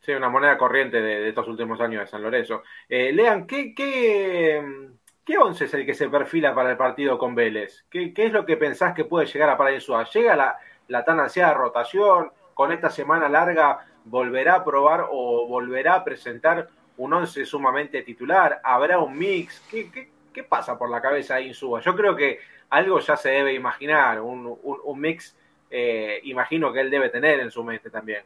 Sí, 0.00 0.12
una 0.12 0.28
moneda 0.28 0.56
corriente 0.56 1.00
de, 1.00 1.28
estos 1.28 1.48
últimos 1.48 1.80
años 1.80 2.02
de 2.02 2.06
San 2.06 2.22
Lorenzo. 2.22 2.62
Eh, 2.88 3.12
Lean, 3.12 3.46
¿qué, 3.46 3.74
qué, 3.74 4.88
¿qué 5.24 5.38
once 5.38 5.64
es 5.64 5.74
el 5.74 5.84
que 5.84 5.94
se 5.94 6.08
perfila 6.08 6.54
para 6.54 6.70
el 6.70 6.76
partido 6.76 7.18
con 7.18 7.34
Vélez? 7.34 7.84
¿Qué, 7.90 8.14
qué 8.14 8.26
es 8.26 8.32
lo 8.32 8.46
que 8.46 8.56
pensás 8.56 8.94
que 8.94 9.04
puede 9.04 9.26
llegar 9.26 9.50
a 9.50 9.56
Paraíso? 9.56 10.00
¿Llega 10.04 10.36
la, 10.36 10.56
la 10.88 11.04
tan 11.04 11.18
ansiada 11.18 11.54
rotación? 11.54 12.30
¿Con 12.56 12.72
esta 12.72 12.88
semana 12.88 13.28
larga 13.28 13.84
volverá 14.06 14.54
a 14.54 14.64
probar 14.64 15.08
o 15.10 15.46
volverá 15.46 15.96
a 15.96 16.02
presentar 16.02 16.66
un 16.96 17.12
once 17.12 17.44
sumamente 17.44 18.00
titular? 18.00 18.62
¿Habrá 18.64 18.98
un 18.98 19.14
mix? 19.18 19.62
¿Qué, 19.70 19.90
qué, 19.90 20.08
qué 20.32 20.42
pasa 20.42 20.78
por 20.78 20.88
la 20.88 21.02
cabeza 21.02 21.34
de 21.34 21.42
Insúa? 21.42 21.82
Yo 21.82 21.94
creo 21.94 22.16
que 22.16 22.38
algo 22.70 22.98
ya 22.98 23.14
se 23.18 23.28
debe 23.28 23.52
imaginar, 23.52 24.22
un, 24.22 24.58
un, 24.62 24.98
mix, 24.98 25.36
eh, 25.70 26.18
imagino 26.22 26.72
que 26.72 26.80
él 26.80 26.90
debe 26.90 27.10
tener 27.10 27.40
en 27.40 27.50
su 27.50 27.62
mente 27.62 27.90
también. 27.90 28.22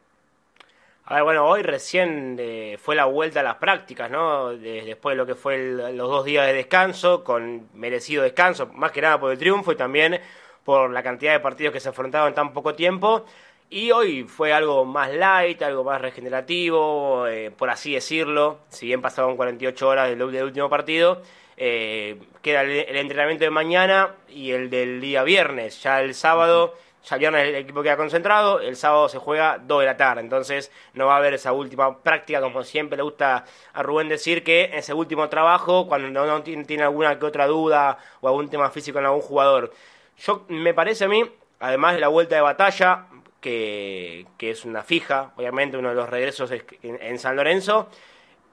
A 1.07 1.15
ver, 1.15 1.25
bueno, 1.25 1.45
hoy 1.45 1.63
recién 1.63 2.37
eh, 2.39 2.79
fue 2.81 2.95
la 2.95 3.07
vuelta 3.07 3.41
a 3.41 3.43
las 3.43 3.57
prácticas, 3.57 4.13
¿no? 4.13 4.51
después 4.51 5.15
de 5.15 5.17
lo 5.17 5.27
que 5.27 5.35
fue 5.35 5.59
los 5.93 6.09
dos 6.09 6.25
días 6.25 6.47
de 6.47 6.53
descanso, 6.53 7.25
con 7.25 7.69
merecido 7.75 8.23
descanso, 8.23 8.69
más 8.75 8.93
que 8.93 9.03
nada 9.03 9.19
por 9.19 9.33
el 9.33 9.39
triunfo 9.39 9.73
y 9.73 9.77
también 9.77 10.21
por 10.65 10.89
la 10.93 11.03
cantidad 11.03 11.33
de 11.33 11.41
partidos 11.41 11.73
que 11.73 11.81
se 11.81 11.89
afrontaban 11.89 12.29
en 12.29 12.35
tan 12.35 12.53
poco 12.53 12.77
tiempo. 12.77 13.27
Y 13.73 13.93
hoy 13.93 14.25
fue 14.25 14.53
algo 14.53 14.85
más 14.85 15.15
light, 15.15 15.63
algo 15.63 15.85
más 15.85 16.01
regenerativo, 16.01 17.29
eh, 17.29 17.53
por 17.53 17.71
así 17.71 17.95
decirlo. 17.95 18.59
Si 18.69 18.87
bien 18.87 19.01
pasaron 19.01 19.37
48 19.37 19.89
horas 19.89 20.09
del, 20.09 20.21
último 20.21 20.69
partido, 20.69 21.23
eh, 21.57 22.21
queda 22.43 22.63
el, 22.63 22.97
entrenamiento 22.97 23.45
de 23.45 23.51
mañana 23.51 24.17
y 24.29 24.51
el 24.51 24.71
del 24.71 25.01
día 25.01 25.23
viernes. 25.23 25.81
Ya 25.85 26.01
el 26.01 26.15
sábado, 26.15 26.75
ya 27.05 27.15
el 27.15 27.21
viernes 27.21 27.47
el 27.47 27.55
equipo 27.55 27.81
queda 27.85 27.97
concentrado, 27.97 28.59
el 28.59 28.75
sábado 28.75 29.09
se 29.09 29.19
juega 29.19 29.59
2 29.59 29.81
de 29.81 29.87
la 29.87 29.97
tarde. 29.97 30.21
Entonces 30.23 30.73
no 30.95 31.07
va 31.07 31.15
a 31.15 31.19
haber 31.19 31.35
esa 31.35 31.53
última 31.53 32.03
práctica, 32.03 32.41
como 32.41 32.65
siempre 32.65 32.97
le 32.97 33.05
gusta 33.05 33.45
a 33.73 33.83
Rubén 33.85 34.09
decir, 34.09 34.43
que 34.43 34.71
ese 34.75 34.95
último 34.95 35.29
trabajo, 35.29 35.87
cuando 35.87 36.09
no, 36.11 36.43
tiene, 36.43 36.65
tiene 36.65 36.83
alguna 36.83 37.21
que 37.21 37.27
otra 37.27 37.47
duda 37.47 37.99
o 38.21 38.27
algún 38.27 38.51
tema 38.51 38.69
físico 38.71 38.99
en 38.99 39.05
algún 39.05 39.23
jugador. 39.23 39.73
Yo 40.19 40.45
me 40.49 40.75
parece 40.75 41.05
a 41.05 41.09
mí, 41.09 41.23
además 41.61 41.95
de 41.95 42.01
la 42.01 42.09
vuelta 42.09 42.35
de 42.35 42.41
batalla, 42.43 43.07
que, 43.41 44.27
es 44.39 44.65
una 44.65 44.83
fija, 44.83 45.33
obviamente 45.37 45.77
uno 45.77 45.91
de 45.91 45.95
los 45.95 46.09
regresos 46.09 46.51
en, 46.83 47.19
San 47.19 47.37
Lorenzo, 47.37 47.89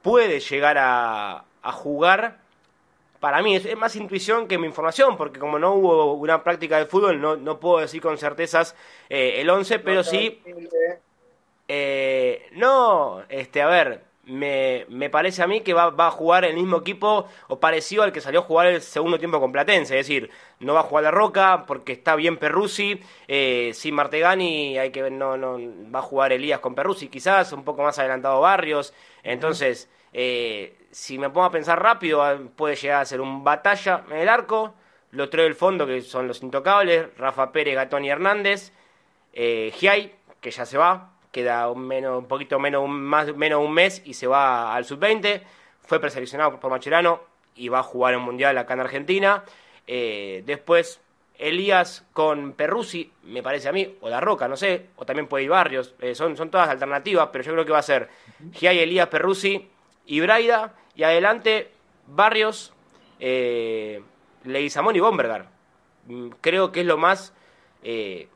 puede 0.02 0.40
llegar 0.40 0.78
a, 0.80 1.44
jugar. 1.74 2.40
Para 3.20 3.42
mí 3.42 3.56
es, 3.56 3.76
más 3.76 3.96
intuición 3.96 4.48
que 4.48 4.58
mi 4.58 4.68
información, 4.68 5.18
porque 5.18 5.40
como 5.40 5.60
no 5.60 5.74
hubo 5.74 6.14
una 6.14 6.44
práctica 6.44 6.78
de 6.78 6.86
fútbol, 6.86 7.20
no, 7.20 7.36
no 7.36 7.60
puedo 7.60 7.80
decir 7.80 8.02
con 8.02 8.18
certezas 8.18 8.76
eh, 9.10 9.42
el 9.42 9.50
11, 9.50 9.80
pero 9.80 10.04
sí... 10.04 10.42
Eh, 11.70 12.48
no, 12.54 13.24
este, 13.28 13.62
a 13.62 13.68
ver, 13.68 14.07
me, 14.28 14.86
me, 14.89 15.09
parece 15.09 15.41
a 15.41 15.47
mí 15.47 15.61
que 15.61 15.73
va, 15.73 15.89
va, 15.89 16.07
a 16.07 16.11
jugar 16.11 16.45
el 16.45 16.55
mismo 16.55 16.78
equipo 16.78 17.28
o 17.47 17.59
parecido 17.59 18.03
al 18.03 18.11
que 18.11 18.21
salió 18.21 18.41
a 18.41 18.43
jugar 18.43 18.67
el 18.67 18.82
segundo 18.82 19.17
tiempo 19.17 19.39
con 19.39 19.51
Platense. 19.51 19.97
Es 19.97 20.07
decir, 20.07 20.30
no 20.59 20.73
va 20.73 20.82
a 20.82 20.84
jugar 20.84 21.05
la 21.05 21.11
Roca 21.11 21.65
porque 21.65 21.93
está 21.93 22.15
bien 22.15 22.38
Perrusi. 22.38 22.99
Eh, 23.28 23.71
sin 23.73 23.95
Martegani 23.95 24.78
hay 24.78 24.91
que 24.91 25.09
no, 25.09 25.38
no 25.38 25.57
va 25.93 25.99
a 25.99 26.03
jugar 26.03 26.34
Elías 26.34 26.59
con 26.59 26.75
Perrusi, 26.75 27.07
quizás 27.07 27.51
un 27.53 27.63
poco 27.63 27.84
más 27.84 27.97
adelantado 27.99 28.41
Barrios. 28.41 28.93
Entonces, 29.23 29.89
eh, 30.13 30.78
si 30.91 31.17
me 31.17 31.30
pongo 31.30 31.45
a 31.45 31.51
pensar 31.51 31.82
rápido, 31.82 32.23
ah, 32.23 32.38
puede 32.55 32.75
llegar 32.75 33.01
a 33.01 33.05
ser 33.05 33.21
un 33.21 33.43
batalla 33.43 34.03
en 34.09 34.17
el 34.17 34.30
arco. 34.30 34.73
Los 35.11 35.30
tres 35.30 35.45
del 35.45 35.55
fondo, 35.55 35.88
que 35.88 36.01
son 36.01 36.28
los 36.28 36.43
intocables: 36.43 37.15
Rafa 37.17 37.51
Pérez, 37.51 37.75
Gatón 37.75 38.03
y 38.05 38.09
Hernández. 38.09 38.73
Eh, 39.34 39.71
Giai, 39.75 40.15
que 40.41 40.51
ya 40.51 40.65
se 40.65 40.78
va, 40.78 41.16
queda 41.32 41.69
un, 41.69 41.88
menos, 41.88 42.19
un 42.19 42.28
poquito 42.28 42.59
menos 42.59 42.84
un, 42.84 43.01
más, 43.01 43.36
menos 43.36 43.63
un 43.63 43.73
mes 43.73 44.01
y 44.05 44.13
se 44.13 44.28
va 44.28 44.75
al 44.75 44.86
sub-20. 44.86 45.41
Fue 45.82 45.99
preseleccionado 45.99 46.59
por 46.59 46.71
Macherano 46.71 47.21
y 47.55 47.69
va 47.69 47.80
a 47.80 47.84
jugar 47.84 48.13
en 48.13 48.21
Mundial 48.21 48.57
acá 48.57 48.73
en 48.73 48.80
Argentina. 48.82 49.43
Eh, 49.88 50.43
después 50.45 51.01
Elías 51.38 52.05
con 52.13 52.53
Perrusi, 52.53 53.11
me 53.23 53.43
parece 53.43 53.69
a 53.69 53.71
mí, 53.71 53.95
o 54.01 54.09
La 54.09 54.19
Roca, 54.19 54.47
no 54.47 54.57
sé, 54.57 54.88
o 54.95 55.05
también 55.05 55.28
puede 55.28 55.43
ir 55.43 55.49
Barrios, 55.49 55.93
eh, 56.01 56.15
son, 56.15 56.36
son 56.36 56.49
todas 56.49 56.69
alternativas, 56.69 57.30
pero 57.32 57.43
yo 57.43 57.53
creo 57.53 57.65
que 57.65 57.71
va 57.71 57.80
a 57.80 57.84
ser 57.84 58.09
Giai, 58.53 58.80
Elías, 58.80 59.07
Perrusi 59.07 59.67
y 60.05 60.19
Braida, 60.19 60.73
y 60.95 61.03
adelante 61.03 61.69
Barrios, 62.07 62.73
eh, 63.19 64.01
Leguizamón 64.45 64.95
y 64.95 64.99
Bombergar. 64.99 65.47
Mm, 66.07 66.30
creo 66.41 66.71
que 66.71 66.82
es 66.82 66.86
lo 66.86 66.97
más 66.97 67.34
eh, 67.84 68.28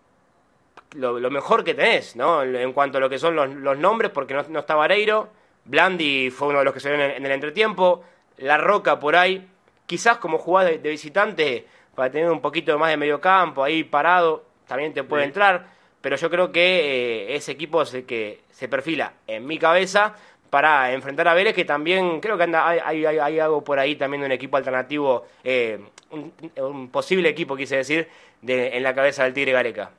lo, 0.95 1.31
mejor 1.31 1.63
que 1.63 1.73
tenés, 1.73 2.15
¿no? 2.15 2.43
En 2.43 2.73
cuanto 2.73 2.97
a 2.97 3.01
lo 3.01 3.09
que 3.09 3.17
son 3.17 3.35
los, 3.35 3.77
nombres, 3.77 4.11
porque 4.11 4.33
no, 4.33 4.59
está 4.59 4.75
Vareiro, 4.75 5.29
Blandi 5.65 6.29
fue 6.29 6.49
uno 6.49 6.59
de 6.59 6.65
los 6.65 6.73
que 6.73 6.79
se 6.79 6.93
en, 6.93 7.01
en 7.01 7.25
el 7.25 7.31
entretiempo, 7.31 8.03
La 8.37 8.57
Roca 8.57 8.99
por 8.99 9.15
ahí, 9.15 9.47
quizás 9.85 10.17
como 10.19 10.37
jugás 10.37 10.67
de, 10.67 10.77
visitante 10.77 11.65
para 11.95 12.09
tener 12.09 12.31
un 12.31 12.41
poquito 12.41 12.79
más 12.79 12.89
de 12.89 12.97
medio 12.97 13.19
campo 13.19 13.63
ahí 13.63 13.83
parado, 13.83 14.45
también 14.67 14.93
te 14.93 15.03
puede 15.03 15.25
entrar, 15.25 15.67
pero 15.99 16.15
yo 16.15 16.29
creo 16.29 16.51
que 16.51 16.61
eh, 16.61 17.35
ese 17.35 17.51
equipo 17.51 17.81
es 17.81 17.93
el 17.93 18.05
que 18.05 18.41
se 18.51 18.69
perfila 18.69 19.13
en 19.27 19.45
mi 19.45 19.57
cabeza 19.57 20.15
para 20.49 20.93
enfrentar 20.93 21.27
a 21.27 21.33
Vélez, 21.33 21.53
que 21.53 21.65
también 21.65 22.19
creo 22.21 22.37
que 22.37 22.43
anda, 22.43 22.67
hay, 22.67 23.05
hay, 23.05 23.39
algo 23.39 23.63
por 23.63 23.79
ahí 23.79 23.95
también 23.95 24.21
de 24.21 24.27
un 24.27 24.31
equipo 24.31 24.57
alternativo, 24.57 25.25
eh, 25.43 25.79
un, 26.09 26.89
posible 26.89 27.29
equipo, 27.29 27.55
quise 27.55 27.77
decir, 27.77 28.07
de, 28.41 28.75
en 28.75 28.83
la 28.83 28.93
cabeza 28.93 29.23
del 29.23 29.33
Tigre 29.33 29.53
Gareca. 29.53 29.91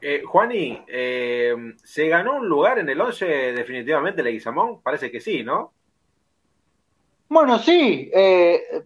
Eh, 0.00 0.22
Juani, 0.24 0.82
eh, 0.86 1.54
¿se 1.82 2.08
ganó 2.08 2.36
un 2.36 2.48
lugar 2.48 2.78
en 2.78 2.88
el 2.88 3.00
11 3.00 3.26
definitivamente 3.52 4.22
Leguizamón? 4.22 4.80
Parece 4.80 5.10
que 5.10 5.20
sí, 5.20 5.42
¿no? 5.42 5.72
Bueno, 7.28 7.58
sí. 7.58 8.10
Eh, 8.14 8.84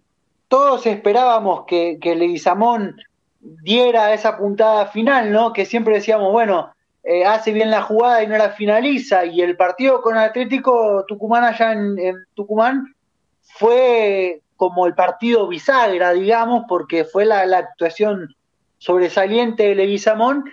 todos 0.48 0.86
esperábamos 0.86 1.64
que, 1.66 1.98
que 2.00 2.14
Leguizamón 2.14 2.96
diera 3.40 4.14
esa 4.14 4.36
puntada 4.38 4.86
final, 4.86 5.32
¿no? 5.32 5.52
Que 5.52 5.64
siempre 5.64 5.94
decíamos, 5.94 6.32
bueno, 6.32 6.72
eh, 7.04 7.24
hace 7.24 7.52
bien 7.52 7.70
la 7.70 7.82
jugada 7.82 8.22
y 8.22 8.26
no 8.26 8.36
la 8.36 8.50
finaliza. 8.50 9.24
Y 9.24 9.42
el 9.42 9.56
partido 9.56 10.00
con 10.00 10.16
Atlético 10.16 11.04
Tucumán 11.06 11.44
allá 11.44 11.72
en, 11.72 11.98
en 11.98 12.16
Tucumán 12.34 12.94
fue 13.42 14.40
como 14.56 14.86
el 14.86 14.94
partido 14.94 15.48
bisagra, 15.48 16.12
digamos, 16.12 16.64
porque 16.68 17.04
fue 17.04 17.24
la, 17.24 17.44
la 17.46 17.58
actuación 17.58 18.34
sobresaliente 18.78 19.64
de 19.64 19.74
Leguizamón 19.74 20.44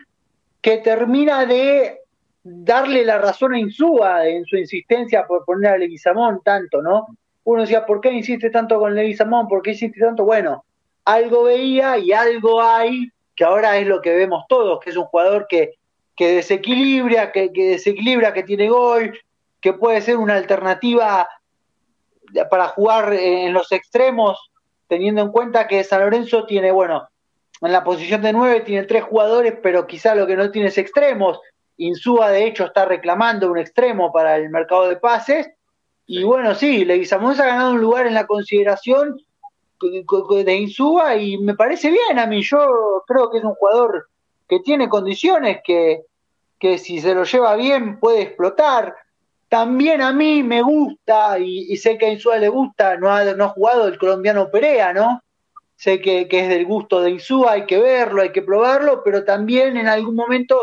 que 0.62 0.78
termina 0.78 1.46
de 1.46 2.00
darle 2.44 3.06
la 3.06 3.18
razón 3.18 3.54
a 3.54 3.60
Insúa 3.60 4.28
en 4.28 4.46
su 4.46 4.58
insistencia 4.58 5.26
por 5.28 5.46
poner 5.46 5.72
a 5.72 5.78
Leguizamón 5.78 6.42
tanto, 6.44 6.82
¿no? 6.82 7.08
Uno 7.44 7.62
decía, 7.62 7.86
¿por 7.86 8.02
qué 8.02 8.12
insiste 8.12 8.50
tanto 8.50 8.80
con 8.80 8.96
Leguizamón? 8.96 9.48
¿Por 9.48 9.62
qué 9.62 9.72
insiste 9.72 10.00
tanto? 10.00 10.26
Bueno, 10.26 10.64
algo 11.06 11.44
veía 11.44 11.98
y 11.98 12.12
algo 12.12 12.62
hay 12.62 13.12
que 13.36 13.46
ahora 13.46 13.78
es 13.78 13.88
lo 13.88 14.02
que 14.02 14.14
vemos 14.14 14.44
todos, 14.50 14.82
que 14.82 14.90
es 14.90 14.98
un 14.98 15.06
jugador 15.06 15.48
que, 15.48 15.76
que 16.14 16.36
desequilibra, 16.36 17.32
que, 17.32 17.54
que 17.54 17.70
desequilibra, 17.70 18.34
que 18.34 18.44
tiene 18.44 18.68
gol, 18.68 19.18
que 19.62 19.72
puede 19.72 20.02
ser 20.02 20.18
una 20.18 20.36
alternativa 20.36 21.26
para 22.52 22.68
jugar 22.68 23.14
en 23.14 23.54
los 23.54 23.72
extremos, 23.72 24.52
teniendo 24.90 25.22
en 25.22 25.32
cuenta 25.32 25.68
que 25.68 25.86
San 25.86 26.02
Lorenzo 26.02 26.46
tiene, 26.46 26.72
bueno, 26.74 27.08
en 27.62 27.72
la 27.72 27.84
posición 27.84 28.22
de 28.22 28.34
nueve 28.34 28.62
tiene 28.62 28.86
tres 28.86 29.04
jugadores, 29.04 29.56
pero 29.62 29.88
quizá 29.88 30.16
lo 30.16 30.26
que 30.26 30.36
no 30.36 30.52
tiene 30.52 30.70
es 30.70 30.78
extremos. 30.78 31.40
Insúa, 31.78 32.30
de 32.30 32.46
hecho, 32.46 32.66
está 32.66 32.86
reclamando 32.86 33.52
un 33.52 33.58
extremo 33.58 34.12
para 34.12 34.38
el 34.38 34.50
mercado 34.50 34.88
de 34.88 34.98
pases. 34.98 35.50
Y 36.06 36.24
bueno, 36.24 36.56
sí, 36.56 36.86
Leguizamón 36.86 37.40
ha 37.40 37.46
ganado 37.46 37.72
un 37.74 37.82
lugar 37.82 38.08
en 38.08 38.14
la 38.14 38.28
consideración 38.28 39.18
de 40.44 40.56
Insúa 40.56 41.16
y 41.16 41.38
me 41.38 41.56
parece 41.56 41.90
bien 41.90 42.20
a 42.20 42.26
mí. 42.26 42.42
Yo 42.42 43.04
creo 43.08 43.30
que 43.30 43.38
es 43.38 43.44
un 43.44 43.54
jugador 43.56 44.10
que 44.48 44.60
tiene 44.60 44.90
condiciones, 44.90 45.60
que, 45.64 46.04
que 46.60 46.78
si 46.78 47.00
se 47.00 47.14
lo 47.14 47.24
lleva 47.24 47.56
bien 47.56 48.00
puede 48.00 48.24
explotar. 48.24 48.96
También 49.48 50.02
a 50.02 50.12
mí 50.12 50.44
me 50.44 50.62
gusta, 50.62 51.40
y, 51.40 51.76
sé 51.78 51.98
que 51.98 52.06
a 52.06 52.12
Insúa 52.12 52.38
le 52.38 52.50
gusta, 52.50 52.98
no 52.98 53.12
ha, 53.12 53.24
no 53.34 53.46
ha 53.46 53.50
jugado 53.50 53.88
el 53.88 53.98
colombiano 53.98 54.52
Perea, 54.52 54.94
¿no? 54.94 55.22
Sé 55.80 56.02
que, 56.02 56.28
es 56.30 56.50
del 56.50 56.66
gusto 56.66 57.02
de 57.02 57.12
Insúa, 57.12 57.54
hay 57.54 57.66
que 57.66 57.80
verlo, 57.80 58.22
hay 58.22 58.34
que 58.34 58.42
probarlo, 58.42 59.02
pero 59.02 59.24
también 59.24 59.78
en 59.78 59.88
algún 59.88 60.14
momento 60.14 60.60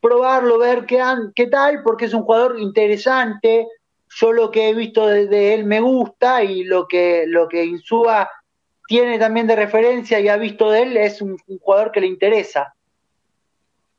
probarlo, 0.00 0.60
ver 0.60 0.86
qué, 0.86 1.02
qué 1.34 1.48
tal, 1.48 1.82
porque 1.82 2.04
es 2.04 2.14
un 2.14 2.22
jugador 2.22 2.56
interesante. 2.60 3.66
Yo 4.08 4.32
lo 4.32 4.52
que 4.52 4.68
he 4.68 4.74
visto 4.74 5.08
de, 5.08 5.54
él 5.54 5.64
me 5.64 5.80
gusta 5.80 6.44
y 6.44 6.62
lo 6.62 6.86
que, 6.86 7.24
lo 7.26 7.48
que 7.48 7.64
Insúa 7.64 8.30
tiene 8.86 9.18
también 9.18 9.48
de 9.48 9.56
referencia 9.56 10.20
y 10.20 10.28
ha 10.28 10.36
visto 10.36 10.70
de 10.70 10.82
él 10.82 10.96
es 10.96 11.20
un, 11.20 11.36
jugador 11.60 11.90
que 11.90 12.00
le 12.00 12.06
interesa. 12.06 12.72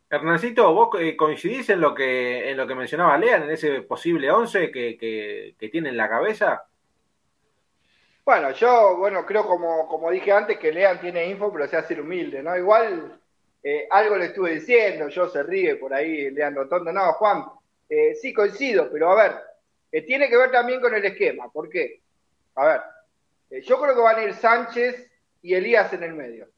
Hernancito, 0.09 0.73
¿vos 0.73 0.89
eh, 1.01 1.17
coincidís 1.17 1.69
en 1.69 1.81
lo 1.81 1.93
que 1.93 2.49
en 2.49 2.55
lo 2.55 2.65
que 2.65 2.75
mencionaba 2.75 3.17
Lean, 3.17 3.43
en 3.43 3.51
ese 3.51 3.81
posible 3.81 4.31
11 4.31 4.71
que, 4.71 4.97
que, 4.97 5.55
que 5.59 5.69
tiene 5.69 5.89
en 5.89 5.97
la 5.97 6.07
cabeza? 6.07 6.68
Bueno, 8.29 8.51
yo, 8.51 8.95
bueno, 8.97 9.25
creo 9.25 9.43
como, 9.47 9.87
como 9.87 10.11
dije 10.11 10.31
antes 10.31 10.59
que 10.59 10.71
Lean 10.71 11.01
tiene 11.01 11.25
info, 11.25 11.51
pero 11.51 11.67
se 11.67 11.77
hace 11.77 11.99
humilde, 11.99 12.43
¿no? 12.43 12.55
Igual 12.55 13.19
eh, 13.63 13.87
algo 13.89 14.17
le 14.17 14.25
estuve 14.25 14.51
diciendo, 14.53 15.09
yo 15.09 15.27
se 15.27 15.41
ríe 15.41 15.77
por 15.77 15.91
ahí, 15.91 16.29
Leandro 16.29 16.69
Tondo. 16.69 16.93
No, 16.93 17.13
Juan, 17.13 17.45
eh, 17.89 18.13
sí 18.13 18.31
coincido, 18.31 18.87
pero 18.91 19.09
a 19.09 19.15
ver, 19.15 19.35
eh, 19.91 20.03
tiene 20.03 20.29
que 20.29 20.37
ver 20.37 20.51
también 20.51 20.79
con 20.79 20.93
el 20.93 21.03
esquema. 21.03 21.51
¿Por 21.51 21.69
qué? 21.69 22.01
A 22.53 22.65
ver, 22.67 23.63
yo 23.63 23.81
creo 23.81 23.95
que 23.95 24.01
van 24.01 24.19
a 24.19 24.23
ir 24.23 24.35
Sánchez 24.35 25.09
y 25.41 25.55
Elías 25.55 25.91
en 25.93 26.03
el 26.03 26.13
medio. 26.13 26.49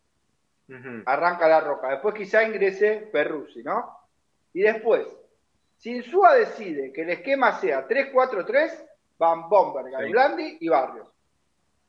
Arranca 1.05 1.47
la 1.47 1.61
roca. 1.61 1.87
Después 1.91 2.15
quizá 2.15 2.43
ingrese 2.43 3.07
Perruzzi, 3.13 3.63
¿no? 3.63 3.97
Y 4.51 4.59
después, 4.59 5.07
si 5.77 5.95
Insúa 5.95 6.35
decide 6.35 6.91
que 6.91 7.03
el 7.03 7.11
esquema 7.11 7.57
sea 7.61 7.87
3-4-3, 7.87 8.71
van 9.17 9.47
Bomber, 9.47 9.85
Blandi 10.09 10.57
y 10.59 10.67
Barrios. 10.67 11.07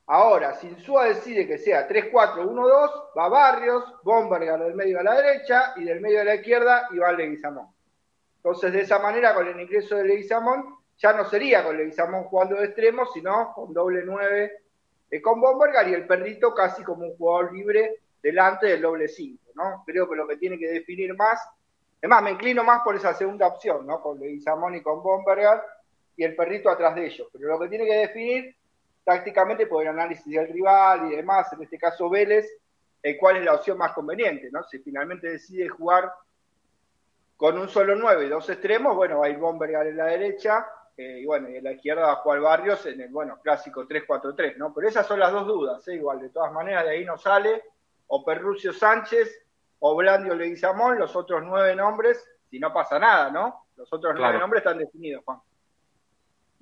Ahora, 0.06 0.58
Insúa 0.62 1.06
decide 1.06 1.46
que 1.46 1.58
sea 1.58 1.88
3-4-1-2, 1.88 3.16
va 3.16 3.28
Barrios, 3.28 3.84
Bombergar 4.02 4.62
del 4.62 4.74
medio 4.74 4.98
a 5.00 5.02
la 5.02 5.14
derecha 5.14 5.74
y 5.76 5.84
del 5.84 6.00
medio 6.00 6.20
a 6.20 6.24
la 6.24 6.34
izquierda 6.34 6.88
y 6.90 6.98
va 6.98 7.12
Leguizamón. 7.12 7.68
Entonces, 8.36 8.72
de 8.72 8.80
esa 8.80 8.98
manera, 8.98 9.34
con 9.34 9.46
el 9.46 9.60
ingreso 9.60 9.96
de 9.96 10.04
Leguizamón, 10.04 10.76
ya 10.98 11.12
no 11.12 11.24
sería 11.24 11.64
con 11.64 11.76
Leguizamón 11.76 12.24
jugando 12.24 12.56
de 12.56 12.66
extremo, 12.66 13.06
sino 13.06 13.52
con 13.54 13.72
doble 13.72 14.02
9 14.04 14.62
eh, 15.12 15.20
con 15.20 15.40
Bombergar 15.40 15.86
y 15.88 15.94
el 15.94 16.06
perrito 16.06 16.54
casi 16.54 16.82
como 16.82 17.04
un 17.04 17.16
jugador 17.16 17.52
libre 17.52 17.96
delante 18.22 18.66
del 18.66 18.80
doble 18.80 19.08
5, 19.08 19.52
¿no? 19.54 19.82
Creo 19.84 20.08
que 20.08 20.16
lo 20.16 20.26
que 20.26 20.38
tiene 20.38 20.58
que 20.58 20.68
definir 20.68 21.14
más, 21.14 21.38
es 22.00 22.08
más, 22.08 22.22
me 22.22 22.30
inclino 22.30 22.64
más 22.64 22.82
por 22.82 22.96
esa 22.96 23.12
segunda 23.12 23.46
opción, 23.46 23.86
¿no? 23.86 24.00
Con 24.00 24.18
Leguizamón 24.18 24.74
y 24.74 24.80
con 24.80 25.02
Bombergar 25.02 25.62
y 26.16 26.24
el 26.24 26.34
perrito 26.34 26.70
atrás 26.70 26.94
de 26.94 27.06
ellos. 27.06 27.28
Pero 27.32 27.48
lo 27.48 27.60
que 27.60 27.68
tiene 27.68 27.84
que 27.84 27.94
definir 27.94 28.56
tácticamente 29.04 29.66
por 29.66 29.82
el 29.82 29.88
análisis 29.88 30.32
del 30.32 30.48
rival 30.48 31.10
y 31.10 31.16
demás, 31.16 31.52
en 31.52 31.62
este 31.62 31.78
caso 31.78 32.08
Vélez, 32.08 32.46
el 33.02 33.18
cuál 33.18 33.38
es 33.38 33.44
la 33.44 33.54
opción 33.54 33.78
más 33.78 33.92
conveniente, 33.92 34.48
¿no? 34.52 34.62
Si 34.64 34.78
finalmente 34.78 35.28
decide 35.28 35.68
jugar 35.68 36.12
con 37.36 37.58
un 37.58 37.68
solo 37.68 37.96
9 37.96 38.26
y 38.26 38.28
dos 38.28 38.48
extremos, 38.48 38.94
bueno, 38.94 39.18
va 39.18 39.26
a 39.26 39.30
ir 39.30 39.38
Bombergar 39.38 39.86
en 39.86 39.96
la 39.96 40.06
derecha, 40.06 40.64
eh, 40.96 41.20
y 41.20 41.26
bueno, 41.26 41.48
y 41.48 41.56
en 41.56 41.64
la 41.64 41.72
izquierda 41.72 42.02
va 42.02 42.12
a 42.12 42.16
jugar 42.16 42.40
Barrios 42.40 42.86
en 42.86 43.00
el, 43.00 43.10
bueno, 43.10 43.40
clásico 43.42 43.88
3-4-3, 43.88 44.56
¿no? 44.56 44.72
Pero 44.72 44.88
esas 44.88 45.06
son 45.06 45.18
las 45.18 45.32
dos 45.32 45.46
dudas, 45.46 45.86
¿eh? 45.88 45.94
igual, 45.94 46.20
de 46.20 46.28
todas 46.28 46.52
maneras, 46.52 46.84
de 46.84 46.90
ahí 46.90 47.04
no 47.04 47.18
sale 47.18 47.62
o 48.06 48.24
Perrucio 48.24 48.72
Sánchez 48.72 49.44
o 49.80 49.96
Blandio 49.96 50.34
Leguizamón, 50.34 50.98
los 50.98 51.16
otros 51.16 51.42
nueve 51.44 51.74
nombres, 51.74 52.24
si 52.48 52.60
no 52.60 52.72
pasa 52.72 52.98
nada, 52.98 53.30
¿no? 53.30 53.66
Los 53.76 53.92
otros 53.92 54.14
nueve 54.16 54.38
nombres 54.38 54.60
están 54.60 54.78
definidos, 54.78 55.24
Juan. 55.24 55.40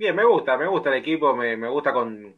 Bien, 0.00 0.16
me 0.16 0.24
gusta, 0.24 0.56
me 0.56 0.66
gusta 0.66 0.88
el 0.88 0.96
equipo, 0.96 1.36
me, 1.36 1.58
me 1.58 1.68
gusta 1.68 1.92
con. 1.92 2.34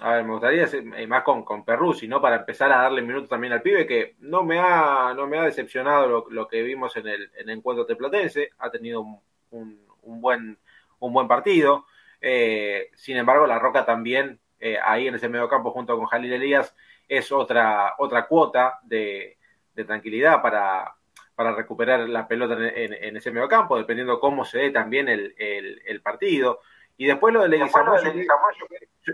a 0.00 0.10
ver, 0.10 0.24
me 0.24 0.32
gustaría 0.32 0.64
eh, 0.64 1.06
más 1.06 1.22
con, 1.22 1.44
con 1.44 1.64
Perruzzi, 1.64 2.08
¿no? 2.08 2.20
Para 2.20 2.38
empezar 2.38 2.72
a 2.72 2.78
darle 2.82 3.02
minutos 3.02 3.28
también 3.28 3.52
al 3.52 3.62
pibe, 3.62 3.86
que 3.86 4.16
no 4.18 4.42
me 4.42 4.58
ha, 4.58 5.14
no 5.14 5.28
me 5.28 5.38
ha 5.38 5.44
decepcionado 5.44 6.26
lo, 6.28 6.48
que 6.48 6.62
vimos 6.64 6.96
en 6.96 7.06
el, 7.06 7.30
en 7.36 7.48
el 7.48 7.58
encuentro 7.58 7.86
teplatense, 7.86 8.50
ha 8.58 8.68
tenido 8.68 9.00
un, 9.00 9.80
un, 10.02 10.20
buen, 10.20 10.58
un 10.98 11.12
buen 11.12 11.28
partido. 11.28 11.86
Eh, 12.20 12.90
sin 12.96 13.16
embargo, 13.16 13.46
La 13.46 13.60
Roca 13.60 13.86
también, 13.86 14.40
eh, 14.58 14.76
ahí 14.82 15.06
en 15.06 15.14
ese 15.14 15.28
medio 15.28 15.48
campo 15.48 15.70
junto 15.70 15.96
con 15.96 16.06
Jalil 16.06 16.32
Elías, 16.32 16.74
es 17.06 17.30
otra, 17.30 17.94
otra 17.98 18.26
cuota 18.26 18.80
de, 18.82 19.38
de 19.72 19.84
tranquilidad 19.84 20.42
para, 20.42 20.95
para 21.36 21.54
recuperar 21.54 22.08
la 22.08 22.26
pelota 22.26 22.56
en, 22.58 23.16
ese 23.16 23.30
medio 23.30 23.46
campo, 23.46 23.76
dependiendo 23.76 24.18
cómo 24.18 24.44
se 24.44 24.58
dé 24.58 24.70
también 24.70 25.08
el, 25.08 25.34
el, 25.36 26.00
partido. 26.00 26.60
Y 26.96 27.06
después 27.06 27.32
lo 27.32 27.42
de 27.42 27.50
Leguizamón, 27.50 28.00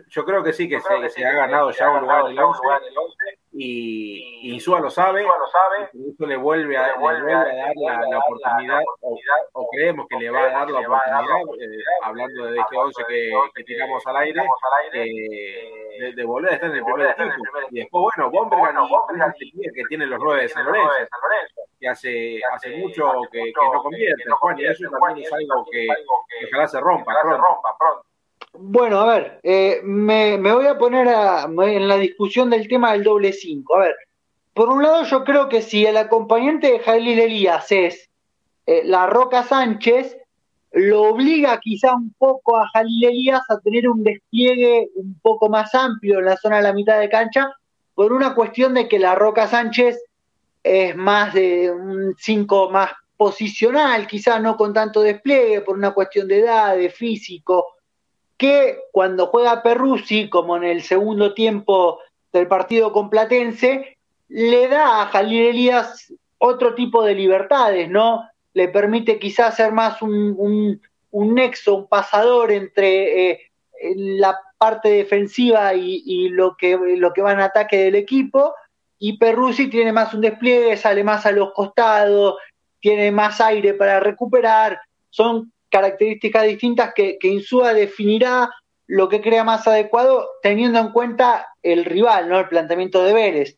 yo, 0.08 0.24
creo 0.24 0.42
que 0.42 0.52
sí, 0.52 0.68
que, 0.68 0.80
se, 0.80 1.10
se, 1.10 1.26
ha 1.26 1.32
ganado 1.32 1.72
ya 1.72 1.90
un 1.90 2.02
lugar 2.02 2.24
del 2.26 2.38
11 2.38 2.62
y, 3.54 4.54
Insúa 4.54 4.80
lo 4.80 4.90
sabe, 4.90 5.22
y 5.92 6.10
eso 6.10 6.26
le 6.26 6.36
vuelve 6.36 6.76
a, 6.76 6.96
le 6.96 7.32
a 7.34 7.44
dar 7.44 7.72
la, 8.08 8.18
oportunidad, 8.18 8.80
o, 9.52 9.68
creemos 9.70 10.06
que 10.08 10.16
le 10.16 10.30
va 10.30 10.40
a 10.40 10.50
dar 10.50 10.70
la 10.70 10.80
oportunidad, 10.80 11.40
eh, 11.60 11.84
hablando 12.02 12.46
de 12.46 12.58
este 12.58 12.76
11 12.76 13.04
que, 13.08 13.32
que 13.54 13.64
tiramos 13.64 14.06
al 14.06 14.16
aire, 14.16 14.42
eh, 14.94 16.12
de, 16.14 16.24
volver 16.24 16.50
a 16.50 16.54
estar 16.54 16.70
en 16.70 16.76
el 16.76 16.84
primer 16.84 17.06
equipo. 17.08 17.68
Y 17.70 17.78
después, 17.80 18.14
bueno, 18.16 18.30
Bombergan 18.30 19.34
y 19.38 19.70
que 19.70 19.82
tiene 19.88 20.06
los 20.06 20.18
nueve 20.18 20.42
de 20.42 20.48
San 20.48 20.64
Lorenzo, 20.64 21.08
que 21.78 21.88
hace, 21.88 22.40
hace 22.52 22.76
mucho 22.78 23.10
que, 23.30 23.38
que 23.38 23.68
no 23.72 23.82
convierte, 23.82 24.30
Juan, 24.30 24.58
y 24.58 24.64
eso 24.64 24.88
también 24.90 25.26
es 25.26 25.32
algo 25.32 25.66
que, 25.70 25.86
ojalá 26.48 26.66
se 26.66 26.80
rompa 26.80 27.12
pronto. 27.78 28.11
Bueno, 28.54 29.00
a 29.00 29.06
ver, 29.06 29.40
eh, 29.42 29.80
me, 29.82 30.36
voy 30.36 30.66
a 30.66 30.76
poner 30.76 31.08
en 31.08 31.88
la 31.88 31.96
discusión 31.96 32.50
del 32.50 32.68
tema 32.68 32.92
del 32.92 33.02
doble 33.02 33.32
5. 33.32 33.76
A 33.76 33.78
ver, 33.80 33.94
por 34.52 34.68
un 34.68 34.82
lado 34.82 35.04
yo 35.04 35.24
creo 35.24 35.48
que 35.48 35.62
si 35.62 35.86
el 35.86 35.96
acompañante 35.96 36.70
de 36.70 36.80
Jalil 36.80 37.18
Elías 37.18 37.72
es 37.72 38.10
eh, 38.66 38.82
la 38.84 39.06
Roca 39.06 39.42
Sánchez, 39.42 40.18
lo 40.72 41.02
obliga 41.02 41.58
quizá 41.60 41.94
un 41.94 42.12
poco 42.18 42.58
a 42.58 42.68
Jalil 42.68 43.04
Elías 43.04 43.42
a 43.48 43.58
tener 43.58 43.88
un 43.88 44.02
despliegue 44.02 44.90
un 44.96 45.18
poco 45.20 45.48
más 45.48 45.74
amplio 45.74 46.18
en 46.18 46.26
la 46.26 46.36
zona 46.36 46.58
de 46.58 46.62
la 46.62 46.74
mitad 46.74 47.00
de 47.00 47.08
cancha, 47.08 47.50
por 47.94 48.12
una 48.12 48.34
cuestión 48.34 48.74
de 48.74 48.86
que 48.86 48.98
la 48.98 49.14
Roca 49.14 49.46
Sánchez 49.48 49.98
es 50.62 50.94
más 50.94 51.32
de 51.32 51.70
un 51.70 52.14
5 52.18 52.70
más 52.70 52.92
posicional, 53.16 54.06
quizá 54.06 54.38
no 54.38 54.56
con 54.56 54.74
tanto 54.74 55.00
despliegue, 55.00 55.62
por 55.62 55.76
una 55.76 55.92
cuestión 55.92 56.28
de 56.28 56.40
edad, 56.40 56.76
de 56.76 56.90
físico, 56.90 57.66
que 58.42 58.80
cuando 58.90 59.28
juega 59.28 59.62
Perruzzi, 59.62 60.28
como 60.28 60.56
en 60.56 60.64
el 60.64 60.82
segundo 60.82 61.32
tiempo 61.32 62.00
del 62.32 62.48
partido 62.48 62.92
con 62.92 63.08
Platense, 63.08 63.96
le 64.26 64.66
da 64.66 65.02
a 65.02 65.06
Jalil 65.06 65.46
Elías 65.46 66.12
otro 66.38 66.74
tipo 66.74 67.04
de 67.04 67.14
libertades, 67.14 67.88
¿no? 67.88 68.28
Le 68.52 68.66
permite 68.66 69.20
quizás 69.20 69.54
ser 69.54 69.70
más 69.70 70.02
un, 70.02 70.80
nexo, 71.12 71.76
un 71.76 71.86
pasador 71.86 72.50
entre 72.50 73.30
eh, 73.30 73.40
la 73.94 74.36
parte 74.58 74.88
defensiva 74.88 75.72
y, 75.74 76.28
lo, 76.30 76.56
que, 76.56 76.76
lo 76.96 77.12
que 77.12 77.22
va 77.22 77.34
en 77.34 77.40
ataque 77.42 77.78
del 77.78 77.94
equipo, 77.94 78.54
y 78.98 79.18
Perruzzi 79.18 79.68
tiene 79.68 79.92
más 79.92 80.14
un 80.14 80.20
despliegue, 80.20 80.76
sale 80.76 81.04
más 81.04 81.26
a 81.26 81.30
los 81.30 81.52
costados, 81.52 82.38
tiene 82.80 83.12
más 83.12 83.40
aire 83.40 83.74
para 83.74 84.00
recuperar, 84.00 84.80
son 85.10 85.52
características 85.72 86.44
distintas 86.44 86.92
que, 86.94 87.18
que 87.18 87.28
Insúa 87.28 87.74
definirá 87.74 88.48
lo 88.86 89.08
que 89.08 89.22
crea 89.22 89.42
más 89.42 89.66
adecuado 89.66 90.28
teniendo 90.42 90.78
en 90.78 90.92
cuenta 90.92 91.48
el 91.62 91.86
rival, 91.86 92.28
¿no? 92.28 92.38
El 92.38 92.48
planteamiento 92.48 93.02
de 93.02 93.14
Vélez. 93.14 93.56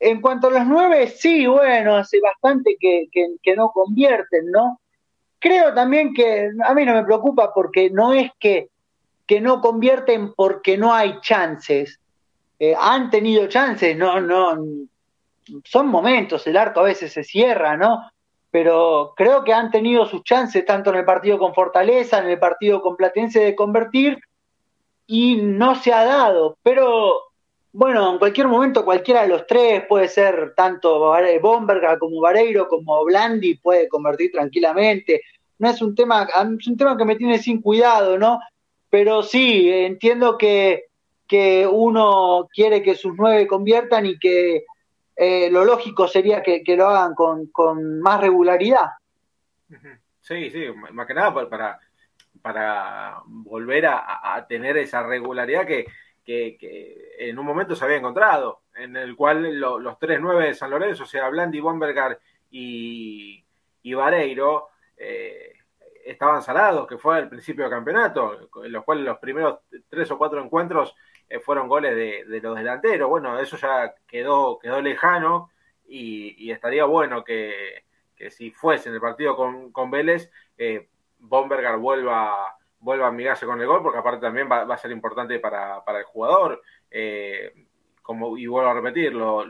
En 0.00 0.20
cuanto 0.20 0.48
a 0.48 0.50
los 0.50 0.66
nueve, 0.66 1.06
sí, 1.06 1.46
bueno, 1.46 1.96
hace 1.96 2.18
bastante 2.20 2.76
que, 2.78 3.54
no 3.56 3.70
convierten, 3.70 4.50
¿no? 4.50 4.80
Creo 5.38 5.72
también 5.74 6.12
que 6.12 6.50
a 6.64 6.74
mí 6.74 6.84
no 6.84 6.94
me 6.94 7.04
preocupa 7.04 7.54
porque 7.54 7.88
no 7.90 8.12
es 8.12 8.32
que, 8.40 8.68
que 9.26 9.40
no 9.40 9.60
convierten 9.60 10.34
porque 10.34 10.76
no 10.76 10.92
hay 10.92 11.20
chances. 11.20 12.00
Eh, 12.58 12.74
han 12.76 13.10
tenido 13.10 13.46
chances, 13.46 13.96
no, 13.96 14.20
no, 14.20 14.58
son 15.64 15.86
momentos, 15.86 16.46
el 16.46 16.56
arco 16.56 16.80
a 16.80 16.84
veces 16.84 17.12
se 17.12 17.22
cierra, 17.22 17.76
¿no? 17.76 18.10
Pero 18.54 19.14
creo 19.16 19.42
que 19.42 19.52
han 19.52 19.72
tenido 19.72 20.06
sus 20.06 20.22
chances 20.22 20.64
tanto 20.64 20.90
en 20.90 20.98
el 20.98 21.04
partido 21.04 21.40
con 21.40 21.54
Fortaleza, 21.54 22.20
en 22.20 22.28
el 22.28 22.38
partido 22.38 22.80
con 22.82 22.94
Platense 22.94 23.40
de 23.40 23.56
convertir 23.56 24.20
y 25.08 25.38
no 25.38 25.74
se 25.74 25.92
ha 25.92 26.04
dado. 26.04 26.56
Pero 26.62 27.16
bueno, 27.72 28.12
en 28.12 28.18
cualquier 28.18 28.46
momento 28.46 28.84
cualquiera 28.84 29.22
de 29.22 29.28
los 29.28 29.44
tres 29.48 29.82
puede 29.88 30.06
ser 30.06 30.54
tanto 30.54 31.12
Bomberga 31.42 31.98
como 31.98 32.20
Vareiro 32.20 32.68
como 32.68 33.04
Blandi 33.04 33.56
puede 33.56 33.88
convertir 33.88 34.30
tranquilamente. 34.30 35.22
No 35.58 35.70
es 35.70 35.82
un 35.82 35.96
tema, 35.96 36.28
es 36.56 36.68
un 36.68 36.76
tema 36.76 36.96
que 36.96 37.04
me 37.04 37.16
tiene 37.16 37.40
sin 37.40 37.60
cuidado, 37.60 38.18
¿no? 38.18 38.38
Pero 38.88 39.24
sí, 39.24 39.68
entiendo 39.68 40.38
que, 40.38 40.84
que 41.26 41.66
uno 41.66 42.48
quiere 42.54 42.84
que 42.84 42.94
sus 42.94 43.14
nueve 43.16 43.48
conviertan 43.48 44.06
y 44.06 44.16
que 44.16 44.64
eh, 45.16 45.50
lo 45.50 45.64
lógico 45.64 46.08
sería 46.08 46.42
que, 46.42 46.62
lo 46.76 46.88
hagan 46.88 47.14
con, 47.14 48.00
más 48.00 48.20
regularidad. 48.20 48.90
Sí, 50.20 50.50
sí, 50.50 50.66
más 50.92 51.06
que 51.06 51.14
nada 51.14 51.48
para, 51.48 51.78
para 52.40 53.22
volver 53.26 53.86
a, 53.86 54.44
tener 54.48 54.76
esa 54.76 55.02
regularidad 55.02 55.66
que, 55.66 55.86
en 56.26 57.38
un 57.38 57.46
momento 57.46 57.76
se 57.76 57.84
había 57.84 57.98
encontrado, 57.98 58.62
en 58.74 58.96
el 58.96 59.14
cual 59.14 59.58
los 59.58 59.98
tres 59.98 60.18
nueve 60.20 60.46
de 60.46 60.54
San 60.54 60.70
Lorenzo, 60.70 61.04
o 61.04 61.06
sea, 61.06 61.28
Blandi, 61.28 61.60
Bombergar 61.60 62.18
y, 62.50 63.44
y 63.82 63.94
Vareiro, 63.94 64.68
eh, 64.96 65.52
estaban 66.04 66.42
salados, 66.42 66.86
que 66.86 66.98
fue 66.98 67.16
al 67.16 67.28
principio 67.28 67.64
del 67.64 67.72
campeonato, 67.72 68.48
en 68.64 68.72
los 68.72 68.84
cuales 68.84 69.04
los 69.04 69.18
primeros 69.18 69.60
tres 69.88 70.10
o 70.10 70.18
cuatro 70.18 70.42
encuentros 70.42 70.94
eh, 71.28 71.40
fueron 71.40 71.68
goles 71.68 71.94
de, 71.94 72.40
los 72.40 72.56
delanteros. 72.56 73.08
Bueno, 73.08 73.38
eso 73.38 73.56
ya 73.56 73.94
quedó, 74.06 74.58
quedó 74.58 74.80
lejano 74.80 75.50
y, 75.86 76.50
estaría 76.50 76.84
bueno 76.84 77.24
que, 77.24 77.84
si 78.30 78.50
fuese 78.50 78.88
en 78.88 78.94
el 78.94 79.00
partido 79.00 79.36
con, 79.36 79.72
con 79.72 79.90
Vélez, 79.90 80.30
eh, 80.56 80.88
Bombergar 81.18 81.78
vuelva, 81.78 82.56
vuelva 82.78 83.06
a 83.06 83.08
amigarse 83.08 83.46
con 83.46 83.60
el 83.60 83.66
gol, 83.66 83.82
porque 83.82 83.98
aparte 83.98 84.20
también 84.20 84.48
va, 84.50 84.62
a 84.62 84.78
ser 84.78 84.90
importante 84.90 85.38
para, 85.38 85.82
el 85.86 86.04
jugador. 86.04 86.62
Eh, 86.90 87.52
como, 88.02 88.36
y 88.36 88.46
vuelvo 88.46 88.70
a 88.70 88.74
repetirlo, 88.74 89.46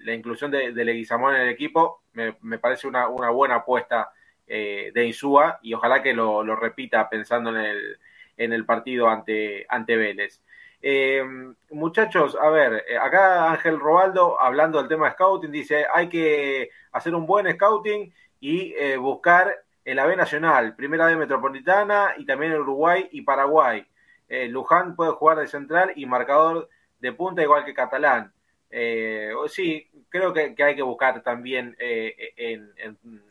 la 0.00 0.12
inclusión 0.12 0.50
de, 0.50 0.72
de 0.72 0.84
Leguizamón 0.84 1.34
en 1.34 1.42
el 1.42 1.48
equipo 1.48 2.02
me, 2.40 2.58
parece 2.58 2.88
una, 2.88 3.06
buena 3.08 3.56
apuesta 3.56 4.10
eh, 4.46 4.90
de 4.94 5.06
Insúa 5.06 5.58
y 5.62 5.74
ojalá 5.74 6.02
que 6.02 6.14
lo, 6.14 6.42
repita 6.56 7.08
pensando 7.08 7.50
en 7.50 7.56
el, 7.56 7.98
en 8.36 8.52
el 8.52 8.64
partido 8.64 9.08
ante, 9.08 9.66
ante 9.68 9.96
Vélez. 9.96 10.42
Eh, 10.82 11.24
muchachos, 11.70 12.36
a 12.40 12.50
ver, 12.50 12.84
eh, 12.88 12.96
acá 12.96 13.50
Ángel 13.50 13.80
Robaldo, 13.80 14.40
hablando 14.40 14.78
del 14.78 14.88
tema 14.88 15.06
de 15.06 15.12
scouting, 15.12 15.50
dice, 15.50 15.86
hay 15.92 16.08
que 16.08 16.70
hacer 16.92 17.14
un 17.14 17.26
buen 17.26 17.50
scouting 17.52 18.12
y 18.40 18.74
buscar 18.96 19.64
el 19.84 19.98
AB 19.98 20.16
Nacional, 20.16 20.76
Primera 20.76 21.06
B 21.06 21.16
Metropolitana 21.16 22.14
y 22.18 22.26
también 22.26 22.52
Uruguay 22.54 23.08
y 23.10 23.22
Paraguay. 23.22 23.86
Luján 24.28 24.94
puede 24.94 25.12
jugar 25.12 25.38
de 25.38 25.48
central 25.48 25.92
y 25.96 26.06
marcador 26.06 26.68
de 27.00 27.12
punta 27.12 27.42
igual 27.42 27.64
que 27.64 27.74
Catalán. 27.74 28.32
Eh, 28.70 29.32
sí, 29.48 29.88
creo 30.08 30.32
que, 30.32 30.54
hay 30.58 30.76
que 30.76 30.82
buscar 30.82 31.22
también 31.22 31.76
eh, 31.78 32.14
en, 32.36 32.72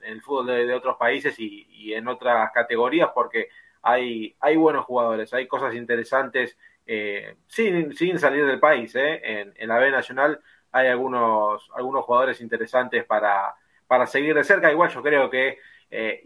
el 0.03 0.21
fútbol 0.21 0.47
de, 0.47 0.73
otros 0.73 0.97
países 0.97 1.35
y, 1.39 1.93
en 1.93 2.07
otras 2.07 2.51
categorías 2.51 3.09
porque 3.13 3.49
hay, 3.81 4.35
hay 4.39 4.55
buenos 4.55 4.85
jugadores, 4.85 5.33
hay 5.33 5.47
cosas 5.47 5.75
interesantes 5.75 6.57
eh, 6.86 7.36
sin, 7.47 7.93
sin 7.95 8.19
salir 8.19 8.45
del 8.45 8.59
país. 8.59 8.93
En, 8.95 9.53
la 9.67 9.77
B 9.77 9.91
Nacional 9.91 10.39
hay 10.71 10.88
algunos, 10.88 11.69
algunos 11.75 12.05
jugadores 12.05 12.41
interesantes 12.41 13.05
para, 13.05 13.55
para 13.88 14.07
seguir 14.07 14.36
de 14.36 14.43
cerca. 14.43 14.71
Igual 14.71 14.89
yo 14.91 15.01
creo 15.01 15.29
que 15.29 15.59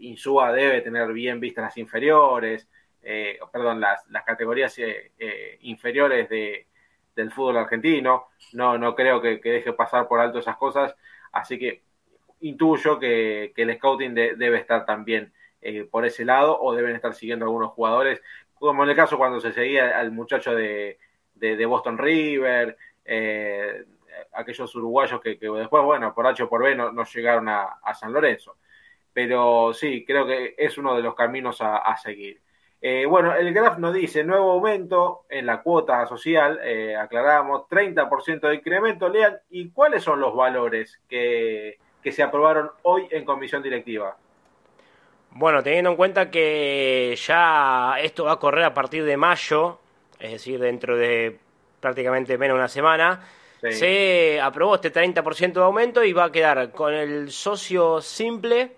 Insúa 0.00 0.52
debe 0.52 0.80
tener 0.80 1.12
bien 1.12 1.38
vistas 1.38 1.64
las 1.64 1.76
inferiores, 1.76 2.68
perdón, 3.52 3.80
las, 3.80 4.04
las 4.08 4.24
categorías 4.24 4.76
inferiores 5.60 6.28
de 6.28 6.66
del 7.20 7.30
fútbol 7.30 7.58
argentino. 7.58 8.28
No, 8.52 8.78
no 8.78 8.94
creo 8.94 9.20
que, 9.20 9.40
deje 9.42 9.72
pasar 9.72 10.08
por 10.08 10.20
alto 10.20 10.38
esas 10.38 10.56
cosas. 10.56 10.94
Así 11.32 11.58
que 11.58 11.82
intuyo 12.40 12.98
que, 12.98 13.52
el 13.56 13.74
scouting 13.76 14.14
debe 14.14 14.58
estar 14.58 14.84
también 14.86 15.32
eh, 15.60 15.84
por 15.84 16.06
ese 16.06 16.24
lado 16.24 16.58
o 16.60 16.74
deben 16.74 16.96
estar 16.96 17.14
siguiendo 17.14 17.44
algunos 17.44 17.72
jugadores, 17.72 18.22
como 18.68 18.84
en 18.84 18.90
el 18.90 18.96
caso 18.96 19.18
cuando 19.18 19.40
se 19.40 19.52
seguía 19.52 19.98
al 19.98 20.12
muchacho 20.12 20.54
de, 20.54 20.98
Boston 21.66 21.98
River, 21.98 22.76
eh, 23.04 23.84
aquellos 24.34 24.74
uruguayos 24.76 25.20
que, 25.20 25.36
después, 25.40 25.82
bueno, 25.82 26.14
por 26.14 26.26
H 26.26 26.42
o 26.42 26.48
por 26.48 26.62
B 26.62 26.76
no, 26.76 27.04
llegaron 27.04 27.48
a, 27.48 27.80
San 27.98 28.12
Lorenzo. 28.12 28.56
Pero 29.12 29.72
sí, 29.74 30.04
creo 30.06 30.26
que 30.26 30.54
es 30.56 30.78
uno 30.78 30.94
de 30.94 31.02
los 31.02 31.14
caminos 31.14 31.58
a 31.60 31.96
seguir. 31.96 32.40
Eh, 32.82 33.04
bueno, 33.04 33.34
el 33.34 33.52
graf 33.52 33.78
nos 33.78 33.92
dice 33.92 34.24
nuevo 34.24 34.52
aumento 34.52 35.26
en 35.28 35.44
la 35.44 35.62
cuota 35.62 36.06
social, 36.06 36.58
eh, 36.64 36.96
aclaramos, 36.96 37.68
30% 37.68 38.48
de 38.48 38.54
incremento. 38.54 39.08
Lean, 39.08 39.38
¿y 39.50 39.70
cuáles 39.70 40.02
son 40.02 40.18
los 40.20 40.34
valores 40.34 40.98
que, 41.06 41.78
se 42.02 42.22
aprobaron 42.22 42.70
hoy 42.82 43.06
en 43.10 43.26
comisión 43.26 43.62
directiva? 43.62 44.16
Bueno, 45.32 45.62
teniendo 45.62 45.90
en 45.90 45.96
cuenta 45.96 46.30
que 46.30 47.16
ya 47.26 47.94
esto 48.00 48.24
va 48.24 48.32
a 48.32 48.38
correr 48.38 48.64
a 48.64 48.74
partir 48.74 49.04
de 49.04 49.16
mayo, 49.16 49.78
es 50.18 50.32
decir, 50.32 50.58
dentro 50.58 50.96
de 50.96 51.38
prácticamente 51.80 52.36
menos 52.36 52.56
de 52.56 52.58
una 52.58 52.68
semana, 52.68 53.20
se 53.70 54.40
aprobó 54.40 54.76
este 54.76 54.92
30% 54.92 55.52
de 55.52 55.60
aumento 55.60 56.02
y 56.02 56.12
va 56.12 56.24
a 56.24 56.32
quedar 56.32 56.72
con 56.72 56.94
el 56.94 57.30
socio 57.30 58.00
simple, 58.00 58.72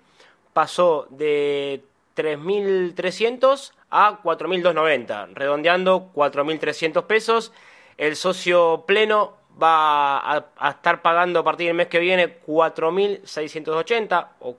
pasó 0.53 1.07
de 1.11 1.83
3.300 2.17 3.73
a 3.91 4.23
4.290, 4.23 5.35
redondeando 5.35 6.11
4.300 6.15 7.05
pesos. 7.05 7.53
El 7.97 8.17
socio 8.17 8.85
pleno 8.87 9.37
va 9.63 10.19
a, 10.19 10.71
estar 10.71 11.03
pagando 11.03 11.41
a 11.41 11.45
partir 11.45 11.69
del 11.69 11.77
mes 11.77 11.89
que 11.89 11.99
viene 11.99 12.41
4.680 12.45 14.29
o 14.41 14.57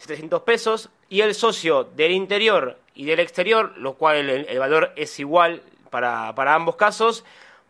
4.700 0.00 0.44
pesos. 0.44 0.90
Y 1.08 1.20
el 1.20 1.34
socio 1.34 1.84
del 1.84 2.12
interior 2.12 2.78
y 2.94 3.04
del 3.04 3.20
exterior, 3.20 3.76
lo 3.78 3.94
cual 3.94 4.28
el, 4.28 4.58
valor 4.58 4.92
es 4.96 5.18
igual 5.20 5.62
para, 5.90 6.54
ambos 6.54 6.76
casos, 6.76 7.24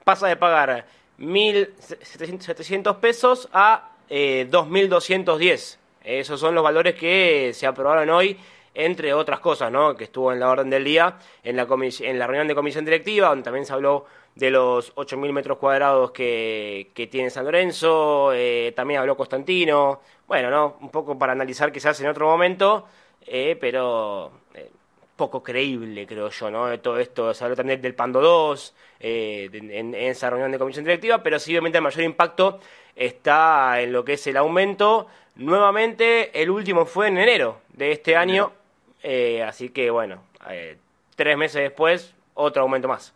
pasa 0.05 0.27
de 0.29 0.37
pagar 0.37 0.87
1.700 1.19 2.97
pesos 2.97 3.49
a 3.53 3.91
2.210. 4.09 5.79
Eh, 6.05 6.21
Esos 6.21 6.41
son 6.41 6.55
los 6.55 6.65
valores 6.65 6.95
que 6.95 7.53
se 7.53 7.67
aprobaron 7.67 8.09
hoy 8.11 8.39
entre 8.77 9.15
otras 9.15 9.41
cosas, 9.41 9.73
¿no? 9.73 9.97
que 9.97 10.05
estuvo 10.05 10.33
en 10.33 10.39
la 10.39 10.51
orden 10.51 10.69
del 10.69 10.85
día, 10.85 11.17
en 11.43 11.57
la, 11.57 11.67
en 11.67 12.19
la 12.19 12.27
reunión 12.27 12.47
de 12.47 12.55
comisión 12.55 12.85
directiva, 12.85 13.29
donde 13.29 13.43
también 13.43 13.65
se 13.65 13.73
habló 13.73 14.05
de 14.37 14.51
los 14.51 14.95
8.000 14.95 15.33
metros 15.33 15.59
cuadrados 15.59 16.13
que, 16.13 16.93
tiene 17.11 17.31
San 17.31 17.45
Lorenzo, 17.45 18.33
eh, 18.33 18.73
también 18.77 19.01
habló 19.01 19.17
Constantino, 19.17 20.01
bueno, 20.29 20.51
¿no? 20.51 20.77
un 20.81 20.91
poco 20.91 21.19
para 21.19 21.33
analizar 21.33 21.73
quizás 21.73 22.01
en 22.01 22.09
otro 22.09 22.27
momento, 22.29 22.87
eh, 23.27 23.57
pero 23.61 24.31
eh, 24.55 24.71
poco 25.17 25.43
creíble, 25.43 26.07
creo 26.07 26.31
yo, 26.31 26.51
¿no? 26.51 26.79
Todo 26.79 26.99
esto, 27.01 27.35
se 27.35 27.43
habló 27.43 27.57
también 27.57 27.83
del 27.83 27.95
Pando 27.95 28.21
2 28.21 28.75
en, 29.01 29.71
en, 29.71 29.95
esa 29.95 30.31
reunión 30.31 30.53
de 30.53 30.59
comisión 30.59 30.85
directiva, 30.85 31.23
pero 31.23 31.39
sí, 31.39 31.53
obviamente, 31.53 31.79
el 31.79 31.85
mayor 31.85 32.05
impacto 32.05 32.61
está 32.97 33.81
en 33.81 33.93
lo 33.93 34.05
que 34.05 34.15
es 34.15 34.27
el 34.27 34.37
aumento. 34.37 35.07
Nuevamente, 35.37 36.41
el 36.41 36.51
último 36.51 36.87
fue 36.87 37.09
en 37.09 37.19
enero 37.19 37.61
de 37.75 37.93
este 37.93 38.17
año, 38.17 38.53
eh, 39.03 39.43
así 39.43 39.69
que 39.69 39.91
bueno, 39.91 40.23
eh, 40.49 40.79
tres 41.15 41.37
meses 41.37 41.63
después, 41.63 42.15
otro 42.35 42.63
aumento 42.63 42.89
más. 42.89 43.13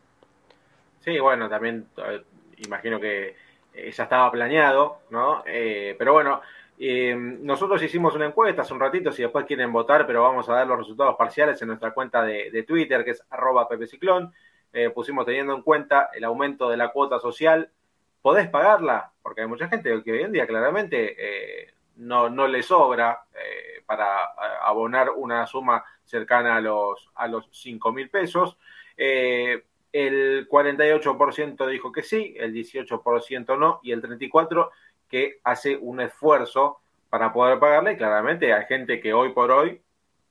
Sí, 1.01 1.19
bueno, 1.19 1.49
también 1.49 1.87
eh, 1.97 2.23
imagino 2.59 3.01
que 3.01 3.37
ya 3.75 4.05
estaba 4.05 4.31
planeado, 4.31 4.99
¿no? 5.11 5.43
pero 5.45 6.13
bueno, 6.13 6.43
nosotros 7.41 7.83
hicimos 7.83 8.15
una 8.15 8.27
encuesta 8.27 8.63
hace 8.63 8.75
un 8.75 8.81
ratito, 8.81 9.13
si 9.13 9.23
después 9.23 9.47
quieren 9.47 9.73
votar, 9.73 10.07
pero 10.07 10.23
vamos 10.23 10.49
a 10.49 10.55
dar 10.55 10.67
los 10.67 10.79
resultados 10.79 11.17
parciales 11.17 11.63
en 11.63 11.69
nuestra 11.69 11.93
cuenta 11.93 12.23
de, 12.23 12.65
Twitter, 12.67 13.05
que 13.05 13.13
es 13.13 13.25
arroba 13.31 13.69
pepeciclón. 13.69 14.35
pusimos 14.93 15.25
teniendo 15.25 15.55
en 15.55 15.63
cuenta 15.63 16.11
el 16.13 16.25
aumento 16.25 16.69
de 16.69 16.77
la 16.77 16.89
cuota 16.89 17.21
social. 17.21 17.71
¿Podés 18.21 18.49
pagarla? 18.49 19.13
Porque 19.23 19.43
hay 19.43 19.47
mucha 19.47 19.69
gente 19.69 20.03
que 20.03 20.13
hoy 20.13 20.23
en 20.23 20.33
día 20.33 20.47
claramente 20.47 21.73
no, 21.97 22.29
no 22.29 22.49
le 22.49 22.63
sobra 22.63 23.23
para 23.91 24.23
eh, 24.23 24.57
abonar 24.63 25.11
una 25.11 25.49
suma 25.49 25.85
cercana 26.05 26.55
a 26.55 26.61
los, 26.61 27.11
a 27.17 27.27
los 27.27 27.49
5 27.51 27.91
mil 27.91 28.09
pesos. 28.09 28.57
Eh, 28.97 29.65
el 29.93 30.49
48% 30.49 31.67
dijo 31.69 31.93
que 31.93 32.03
sí, 32.03 32.35
el 32.39 32.55
18% 32.55 33.59
no 33.59 33.81
y 33.83 33.93
el 33.93 34.03
34% 34.03 34.71
que 35.09 35.41
hace 35.43 35.77
un 35.77 36.01
esfuerzo 36.01 36.81
para 37.09 37.33
poder 37.33 37.59
pagarle. 37.59 37.97
Claramente 37.97 38.53
hay 38.53 38.65
gente 38.67 39.01
que 39.01 39.13
hoy 39.13 39.33
por 39.33 39.51
hoy 39.51 39.81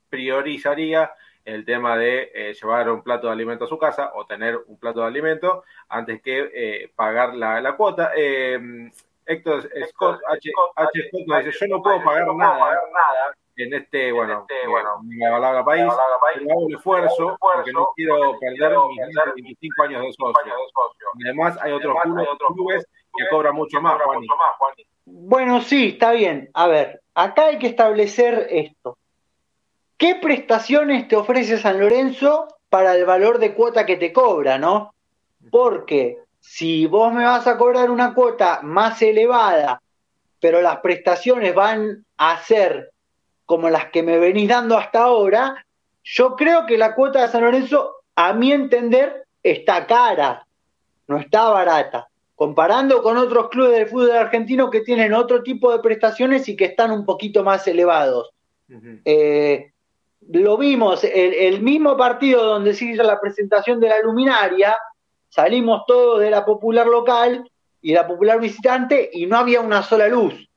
priorizaría 0.08 1.12
el 1.44 1.64
tema 1.64 1.96
de 1.96 2.30
eh, 2.34 2.54
llevar 2.54 2.90
un 2.90 3.02
plato 3.02 3.26
de 3.26 3.32
alimento 3.34 3.64
a 3.64 3.68
su 3.68 3.78
casa 3.78 4.12
o 4.14 4.26
tener 4.26 4.58
un 4.66 4.78
plato 4.78 5.00
de 5.00 5.06
alimento 5.06 5.64
antes 5.88 6.22
que 6.22 6.90
pagar 6.94 7.34
la, 7.34 7.76
cuota. 7.76 8.12
Héctor 8.14 9.70
Scott, 9.90 10.20
H, 10.26 10.50
H, 10.76 11.08
Scott 11.08 11.44
dice, 11.44 11.58
yo 11.60 11.76
no 11.76 11.82
puedo 11.82 12.02
pagar 12.02 12.26
nada 12.34 12.78
en 13.62 13.74
este, 13.74 14.12
bueno, 14.12 14.46
este, 14.48 14.68
bueno 14.68 15.64
país, 15.64 15.82
hago 15.82 16.60
un 16.60 16.74
esfuerzo 16.74 17.36
porque 17.40 17.72
no 17.72 17.88
quiero 17.94 18.38
perder 18.38 18.76
mis 19.34 19.44
25 19.44 19.82
años 19.82 20.02
de 20.02 20.12
socio. 20.12 20.54
Y 21.18 21.24
además 21.24 21.58
hay 21.60 21.72
otros 21.72 21.96
clubes 22.54 22.86
que 23.16 23.28
cobran 23.28 23.54
mucho 23.54 23.80
más, 23.80 24.00
Juan. 24.02 24.20
Bueno, 25.04 25.60
sí, 25.60 25.88
está 25.88 26.12
bien. 26.12 26.50
A 26.54 26.68
ver, 26.68 27.02
acá 27.14 27.46
hay 27.46 27.58
que 27.58 27.66
establecer 27.66 28.46
esto. 28.50 28.96
¿Qué 29.96 30.14
prestaciones 30.14 31.08
te 31.08 31.16
ofrece 31.16 31.58
San 31.58 31.78
Lorenzo 31.78 32.48
para 32.68 32.94
el 32.94 33.04
valor 33.04 33.38
de 33.38 33.54
cuota 33.54 33.84
que 33.84 33.96
te 33.96 34.12
cobra, 34.12 34.58
no? 34.58 34.94
Porque 35.50 36.18
si 36.38 36.86
vos 36.86 37.12
me 37.12 37.24
vas 37.24 37.46
a 37.46 37.58
cobrar 37.58 37.90
una 37.90 38.14
cuota 38.14 38.60
más 38.62 39.02
elevada, 39.02 39.82
pero 40.40 40.62
las 40.62 40.78
prestaciones 40.78 41.54
van 41.54 42.06
a 42.16 42.38
ser 42.38 42.92
como 43.50 43.68
las 43.68 43.86
que 43.86 44.04
me 44.04 44.16
venís 44.20 44.48
dando 44.48 44.78
hasta 44.78 45.02
ahora, 45.02 45.66
yo 46.04 46.36
creo 46.36 46.66
que 46.66 46.78
la 46.78 46.94
cuota 46.94 47.22
de 47.22 47.26
San 47.26 47.42
Lorenzo, 47.42 47.96
a 48.14 48.32
mi 48.32 48.52
entender, 48.52 49.24
está 49.42 49.88
cara, 49.88 50.46
no 51.08 51.18
está 51.18 51.48
barata. 51.48 52.08
Comparando 52.36 53.02
con 53.02 53.16
otros 53.16 53.48
clubes 53.48 53.72
del 53.72 53.88
fútbol 53.88 54.12
argentino 54.12 54.70
que 54.70 54.82
tienen 54.82 55.14
otro 55.14 55.42
tipo 55.42 55.72
de 55.72 55.80
prestaciones 55.80 56.48
y 56.48 56.54
que 56.54 56.66
están 56.66 56.92
un 56.92 57.04
poquito 57.04 57.42
más 57.42 57.66
elevados. 57.66 58.30
Eh, 59.04 59.72
lo 60.28 60.56
vimos, 60.56 61.02
el, 61.02 61.34
el, 61.34 61.60
mismo 61.60 61.96
partido 61.96 62.44
donde 62.44 62.72
se 62.72 62.84
hizo 62.84 63.02
la 63.02 63.20
presentación 63.20 63.80
de 63.80 63.88
la 63.88 64.00
luminaria, 64.00 64.78
salimos 65.28 65.82
todos 65.88 66.20
de 66.20 66.30
la 66.30 66.44
popular 66.44 66.86
local 66.86 67.50
y 67.82 67.94
la 67.94 68.06
popular 68.06 68.38
visitante 68.38 69.10
y 69.12 69.26
no 69.26 69.38
había 69.38 69.60
una 69.60 69.82
sola 69.82 70.06
luz. 70.06 70.48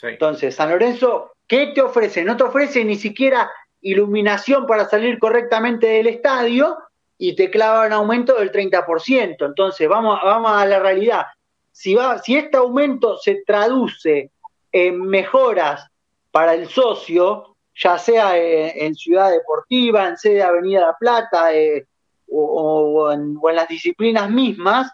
Entonces, 0.00 0.54
San 0.54 0.70
Lorenzo 0.70 1.32
¿Qué 1.48 1.68
te 1.68 1.80
ofrece? 1.80 2.24
No 2.24 2.36
te 2.36 2.44
ofrece 2.44 2.84
ni 2.84 2.96
siquiera 2.96 3.50
iluminación 3.80 4.66
para 4.66 4.88
salir 4.88 5.18
correctamente 5.18 5.86
del 5.86 6.08
estadio 6.08 6.76
y 7.16 7.34
te 7.34 7.50
clava 7.50 7.86
un 7.86 7.92
aumento 7.92 8.34
del 8.34 8.52
30%. 8.52 9.46
Entonces, 9.46 9.88
vamos, 9.88 10.20
a 10.22 10.66
la 10.66 10.78
realidad. 10.78 11.26
Si, 11.72 11.96
este 12.26 12.56
aumento 12.56 13.16
se 13.16 13.42
traduce 13.46 14.30
en 14.70 15.00
mejoras 15.00 15.86
para 16.30 16.54
el 16.54 16.68
socio, 16.68 17.56
ya 17.74 17.96
sea 17.96 18.36
en, 18.36 18.94
Ciudad 18.94 19.30
Deportiva, 19.30 20.06
en 20.06 20.18
sede 20.18 20.42
Avenida 20.42 20.80
La 20.80 20.96
Plata 20.98 21.54
eh, 21.54 21.86
o, 22.30 23.10
en, 23.10 23.38
las 23.54 23.68
disciplinas 23.68 24.28
mismas, 24.30 24.92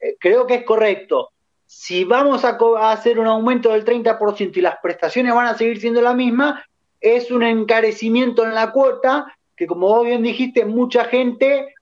eh, 0.00 0.16
creo 0.20 0.46
que 0.46 0.56
es 0.56 0.64
correcto. 0.64 1.30
Si 1.66 2.04
vamos 2.04 2.44
a, 2.44 2.58
hacer 2.90 3.18
un 3.18 3.26
aumento 3.26 3.72
del 3.72 3.84
30% 3.84 4.56
y 4.56 4.60
las 4.60 4.76
prestaciones 4.82 5.34
van 5.34 5.46
a 5.46 5.56
seguir 5.56 5.80
siendo 5.80 6.00
la 6.00 6.14
misma, 6.14 6.64
es 7.00 7.30
un 7.30 7.42
encarecimiento 7.42 8.44
en 8.44 8.54
la 8.54 8.70
cuota 8.70 9.34
que 9.56 9.66
como 9.66 9.88
vos 9.88 10.04
bien 10.04 10.22
dijiste, 10.22 10.64
mucha 10.64 11.04
gente 11.04 11.74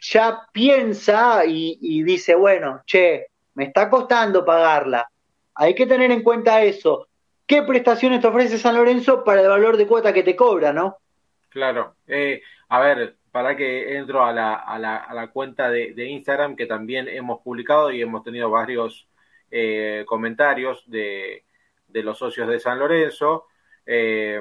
ya 0.00 0.42
piensa 0.52 1.44
y, 1.46 2.02
dice, 2.02 2.34
bueno, 2.34 2.82
che, 2.86 3.26
me 3.54 3.64
está 3.64 3.90
costando 3.90 4.44
pagarla. 4.44 5.08
Hay 5.54 5.74
que 5.74 5.86
tener 5.86 6.10
en 6.10 6.22
cuenta 6.22 6.62
eso. 6.62 7.08
¿Qué 7.46 7.62
prestaciones 7.62 8.20
te 8.20 8.26
ofrece 8.26 8.58
San 8.58 8.76
Lorenzo 8.76 9.24
para 9.24 9.40
el 9.40 9.48
valor 9.48 9.76
de 9.76 9.86
cuota 9.86 10.12
que 10.12 10.22
te 10.22 10.36
cobra, 10.36 10.72
no? 10.72 10.98
Claro. 11.48 11.94
Eh, 12.06 12.42
a 12.68 12.80
ver, 12.80 13.16
para 13.32 13.56
que 13.56 13.96
entro 13.96 14.24
a 14.24 14.32
la, 14.32 14.54
a 14.54 14.78
la, 14.78 14.96
a 14.96 15.14
la 15.14 15.28
cuenta 15.28 15.70
de, 15.70 15.94
Instagram 16.06 16.56
que 16.56 16.66
también 16.66 17.08
hemos 17.08 17.40
publicado 17.40 17.90
y 17.90 18.02
hemos 18.02 18.22
tenido 18.22 18.50
varios 18.50 19.06
eh, 19.50 20.04
comentarios 20.06 20.84
de, 20.90 21.44
de, 21.88 22.02
los 22.02 22.18
socios 22.18 22.48
de 22.48 22.60
San 22.60 22.78
Lorenzo. 22.78 23.46
Eh, 23.84 24.40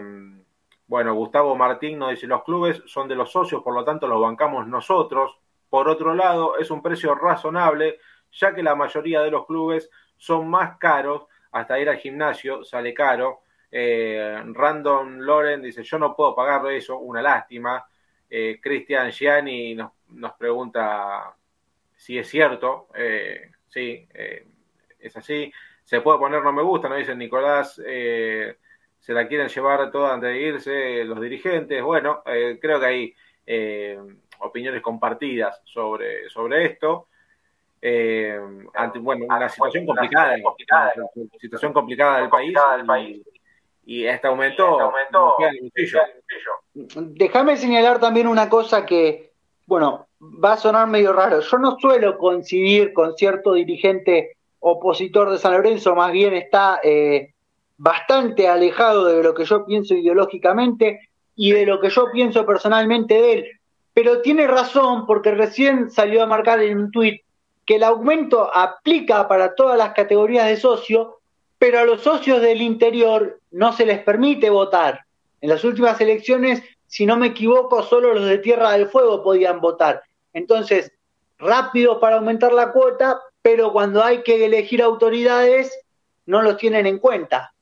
bueno, 0.87 1.15
Gustavo 1.15 1.55
Martín 1.55 1.97
nos 1.97 2.11
dice, 2.11 2.27
los 2.27 2.43
clubes 2.43 2.83
son 2.85 3.07
de 3.07 3.15
los 3.15 3.31
socios, 3.31 3.63
por 3.63 3.73
lo 3.73 3.83
tanto 3.83 4.07
los 4.07 4.21
bancamos 4.21 4.67
nosotros. 4.67 5.37
Por 5.69 5.89
otro 5.89 6.13
lado, 6.13 6.57
es 6.57 6.69
un 6.69 6.81
precio 6.81 7.15
razonable, 7.15 7.99
ya 8.31 8.53
que 8.53 8.61
la 8.61 8.75
mayoría 8.75 9.21
de 9.21 9.31
los 9.31 9.45
clubes 9.45 9.89
son 10.17 10.47
más 10.47 10.77
caros, 10.77 11.25
hasta 11.51 11.79
ir 11.79 11.89
al 11.89 11.97
gimnasio 11.97 12.63
sale 12.63 12.93
caro. 12.93 13.41
Eh, 13.71 14.43
Random 14.53 15.19
Loren 15.19 15.61
dice, 15.61 15.83
yo 15.83 15.97
no 15.97 16.15
puedo 16.15 16.35
pagar 16.35 16.71
eso, 16.71 16.99
una 16.99 17.21
lástima. 17.21 17.85
Eh, 18.29 18.59
Cristian 18.61 19.11
Gianni 19.11 19.75
nos, 19.75 19.91
nos, 20.09 20.33
pregunta 20.33 21.35
si 21.95 22.17
es 22.17 22.27
cierto. 22.29 22.89
Eh, 22.93 23.51
sí, 23.67 24.07
es 25.07 25.17
así. 25.17 25.51
Se 25.83 26.01
puede 26.01 26.19
poner 26.19 26.41
no 26.43 26.51
me 26.51 26.63
gusta, 26.63 26.89
nos 26.89 26.97
dice 26.97 27.15
Nicolás 27.15 27.79
se 29.05 29.13
la 29.13 29.27
quieren 29.27 29.47
llevar 29.49 29.91
toda 29.91 30.15
antes 30.15 30.31
de 30.31 30.41
irse 30.41 31.03
los 31.03 31.21
dirigentes. 31.21 31.83
Bueno, 31.83 32.23
eh, 32.25 32.57
creo 32.59 32.79
que 32.79 32.85
hay 32.87 33.15
eh, 33.45 33.99
opiniones 34.39 34.81
compartidas 34.81 35.61
sobre, 35.63 36.27
sobre 36.27 36.65
esto. 36.65 37.09
Eh, 37.79 38.35
ante, 38.73 38.97
bueno, 38.97 39.25
una 39.29 39.47
situación 39.47 39.85
complicada, 39.85 40.35
una 41.13 41.39
situación 41.39 41.71
complicada 41.71 42.21
del 42.21 42.29
país, 42.29 43.21
y, 43.85 44.05
este 44.05 44.25
aumento, 44.25 44.91
Déjame 46.73 47.57
señalar 47.57 47.99
también 47.99 48.25
una 48.25 48.49
cosa 48.49 48.87
que, 48.87 49.33
bueno, 49.67 50.07
va 50.19 50.53
a 50.53 50.57
sonar 50.57 50.87
medio 50.87 51.13
raro. 51.13 51.41
Yo 51.41 51.57
no 51.59 51.77
suelo 51.79 52.17
coincidir 52.17 52.91
con 52.91 53.15
cierto 53.15 53.53
dirigente 53.53 54.35
opositor 54.68 55.30
de 55.30 55.38
San 55.38 55.53
Lorenzo, 55.53 55.93
más 55.93 56.11
bien 56.11 56.34
está 56.34 56.80
eh, 56.82 57.36
bastante 57.78 58.47
alejado 58.47 59.05
de 59.05 59.22
lo 59.22 59.36
que 59.36 59.45
yo 59.45 59.63
pienso 59.63 59.93
ideológicamente 59.93 61.01
y 61.36 61.51
de 61.51 61.68
lo 61.68 61.80
que 61.80 61.89
yo 61.89 62.05
pienso 62.11 62.47
personalmente 62.47 63.13
de 63.13 63.34
él. 63.34 63.45
Pero 63.93 64.24
tiene 64.24 64.47
razón 64.47 65.05
porque 65.05 65.32
recién 65.32 65.91
salió 65.91 66.24
a 66.24 66.26
marcar 66.26 66.63
en 66.63 66.80
un 66.80 66.91
tuit 66.91 67.22
que 67.63 67.76
el 67.76 67.84
aumento 67.84 68.49
aplica 68.51 69.28
para 69.28 69.53
todas 69.53 69.78
las 69.78 69.93
categorías 69.93 70.47
de 70.47 70.57
socio, 70.57 71.20
pero 71.59 71.78
a 71.78 71.86
los 71.86 72.01
socios 72.01 72.41
del 72.41 72.63
interior 72.63 73.39
no 73.51 73.72
se 73.72 73.86
les 73.86 73.99
permite 73.99 74.49
votar. 74.49 75.01
En 75.41 75.49
las 75.49 75.63
últimas 75.63 76.01
elecciones, 76.01 76.63
si 76.88 77.05
no 77.05 77.18
me 77.18 77.28
equivoco, 77.28 77.84
solo 77.84 78.16
los 78.16 78.26
de 78.26 78.39
Tierra 78.39 78.72
del 78.72 78.88
Fuego 78.88 79.22
podían 79.22 79.61
votar. 79.61 80.01
Entonces, 80.34 80.91
rápido 81.38 81.99
para 81.99 82.16
aumentar 82.16 82.51
la 82.51 82.72
cuota, 82.72 83.22
pero 83.45 83.71
cuando 83.71 84.03
hay 84.03 84.23
que 84.23 84.43
elegir 84.43 84.81
autoridades, 84.81 85.79
no 86.25 86.41
los 86.41 86.57
tienen 86.57 86.87
en 86.87 86.97
cuenta. 86.97 87.53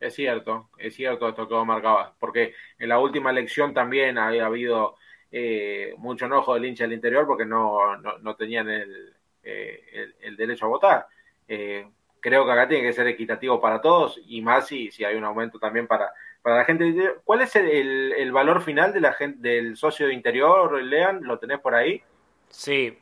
Es 0.00 0.16
cierto, 0.16 0.68
es 0.78 0.96
cierto 0.96 1.28
esto 1.28 1.46
que 1.46 1.54
vos 1.54 1.64
marcabas, 1.64 2.10
porque 2.18 2.52
en 2.76 2.88
la 2.88 2.98
última 2.98 3.30
elección 3.30 3.72
también 3.72 4.18
había 4.18 4.46
habido 4.46 4.96
eh, 5.30 5.94
mucho 5.98 6.26
enojo 6.26 6.54
del 6.54 6.64
hincha 6.64 6.82
del 6.82 6.94
interior 6.94 7.24
porque 7.24 7.44
no, 7.44 7.96
no, 7.98 8.34
tenían 8.34 8.68
el, 8.68 9.14
eh, 9.44 10.12
el, 10.18 10.36
derecho 10.36 10.64
a 10.64 10.70
votar. 10.70 11.06
Eh, 11.46 11.86
creo 12.18 12.44
que 12.44 12.50
acá 12.50 12.66
tiene 12.66 12.82
que 12.82 12.94
ser 12.94 13.06
equitativo 13.06 13.60
para 13.60 13.80
todos 13.80 14.20
y 14.26 14.42
más 14.42 14.66
si, 14.66 14.90
si 14.90 15.04
hay 15.04 15.14
un 15.14 15.22
aumento 15.22 15.60
también 15.60 15.86
para, 15.86 16.12
para 16.42 16.56
la 16.56 16.64
gente. 16.64 17.14
¿Cuál 17.22 17.42
es 17.42 17.54
el, 17.54 18.12
el, 18.12 18.32
valor 18.32 18.60
final 18.60 18.92
de 18.92 19.00
la 19.02 19.12
gente, 19.12 19.48
del 19.48 19.76
socio 19.76 20.08
de 20.08 20.14
interior, 20.14 20.82
Lean? 20.82 21.22
¿Lo 21.22 21.38
tenés 21.38 21.60
por 21.60 21.76
ahí? 21.76 22.02
Sí, 22.48 22.98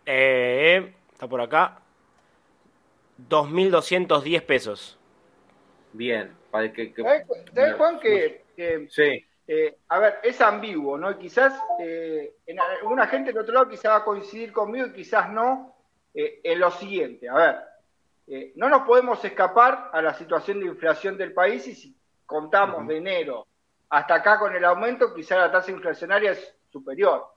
está 1.25 1.29
por 1.29 1.41
acá. 1.41 1.79
2.210 3.29 4.43
pesos. 4.43 4.99
Bien, 5.93 6.37
¿Sabes, 6.51 7.75
Juan, 7.77 8.01
que, 8.01 8.43
eh, 9.47 9.77
a 9.89 9.99
ver, 9.99 10.16
es 10.22 10.41
ambiguo, 10.41 10.99
¿no? 10.99 11.16
quizás 11.18 11.55
eh, 11.81 12.35
en 12.47 12.59
alguna 12.59 13.07
gente 13.07 13.33
del 13.33 13.43
otro 13.43 13.55
lado 13.55 13.68
quizás 13.68 13.93
va 13.93 13.97
a 13.97 14.05
coincidir 14.05 14.53
conmigo 14.53 14.87
y 14.87 14.93
quizás 14.93 15.31
no 15.31 15.77
eh, 16.14 16.41
en 16.43 16.59
lo 16.59 16.70
siguiente. 16.70 17.29
A 17.29 17.35
ver, 17.35 18.53
no 18.57 18.68
nos 18.68 18.83
podemos 18.83 19.25
escapar 19.25 19.91
a 19.93 20.01
la 20.01 20.14
situación 20.14 20.61
de 20.61 20.66
inflación 20.66 21.16
del 21.16 21.33
país 21.33 21.66
y 21.68 21.75
si 21.75 21.95
contamos 22.27 22.87
de 22.89 22.97
enero 22.97 23.47
hasta 23.91 24.14
acá 24.14 24.39
con 24.39 24.55
el 24.57 24.64
aumento, 24.64 25.14
quizás 25.14 25.39
la 25.39 25.53
tasa 25.53 25.70
inflacionaria 25.70 26.33
es 26.33 26.55
superior. 26.72 27.34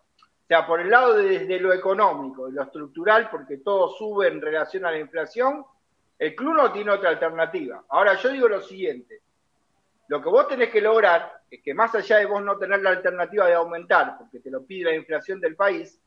O 0.48 0.50
sea, 0.50 0.66
por 0.66 0.80
el 0.80 0.90
lado 0.90 1.16
de, 1.16 1.40
desde 1.40 1.60
lo 1.60 1.74
económico, 1.74 2.48
lo 2.50 2.64
estructural, 2.64 3.30
porque 3.30 3.58
todo 3.58 3.90
sube 3.90 4.30
en 4.30 4.40
relación 4.40 4.86
a 4.86 4.92
la 4.92 4.98
inflación, 4.98 5.66
el 6.18 6.36
club 6.36 6.56
no 6.56 6.72
tiene 6.72 6.92
otra 6.92 7.10
alternativa. 7.10 7.84
Ahora 7.90 8.16
yo 8.16 8.30
digo 8.30 8.48
lo 8.48 8.62
siguiente, 8.62 9.22
lo 10.08 10.22
que 10.22 10.30
vos 10.30 10.48
tenés 10.48 10.70
que 10.70 10.80
lograr 10.80 11.42
es 11.52 11.62
que 11.62 11.74
más 11.74 11.94
allá 11.96 12.20
de 12.20 12.28
vos 12.28 12.42
no 12.42 12.58
tener 12.58 12.82
la 12.82 12.92
alternativa 12.92 13.46
de 13.46 13.56
aumentar, 13.56 14.18
porque 14.18 14.40
te 14.40 14.50
lo 14.50 14.66
pide 14.66 14.90
la 14.92 14.96
inflación 14.96 15.42
del 15.42 15.58
país, 15.58 16.00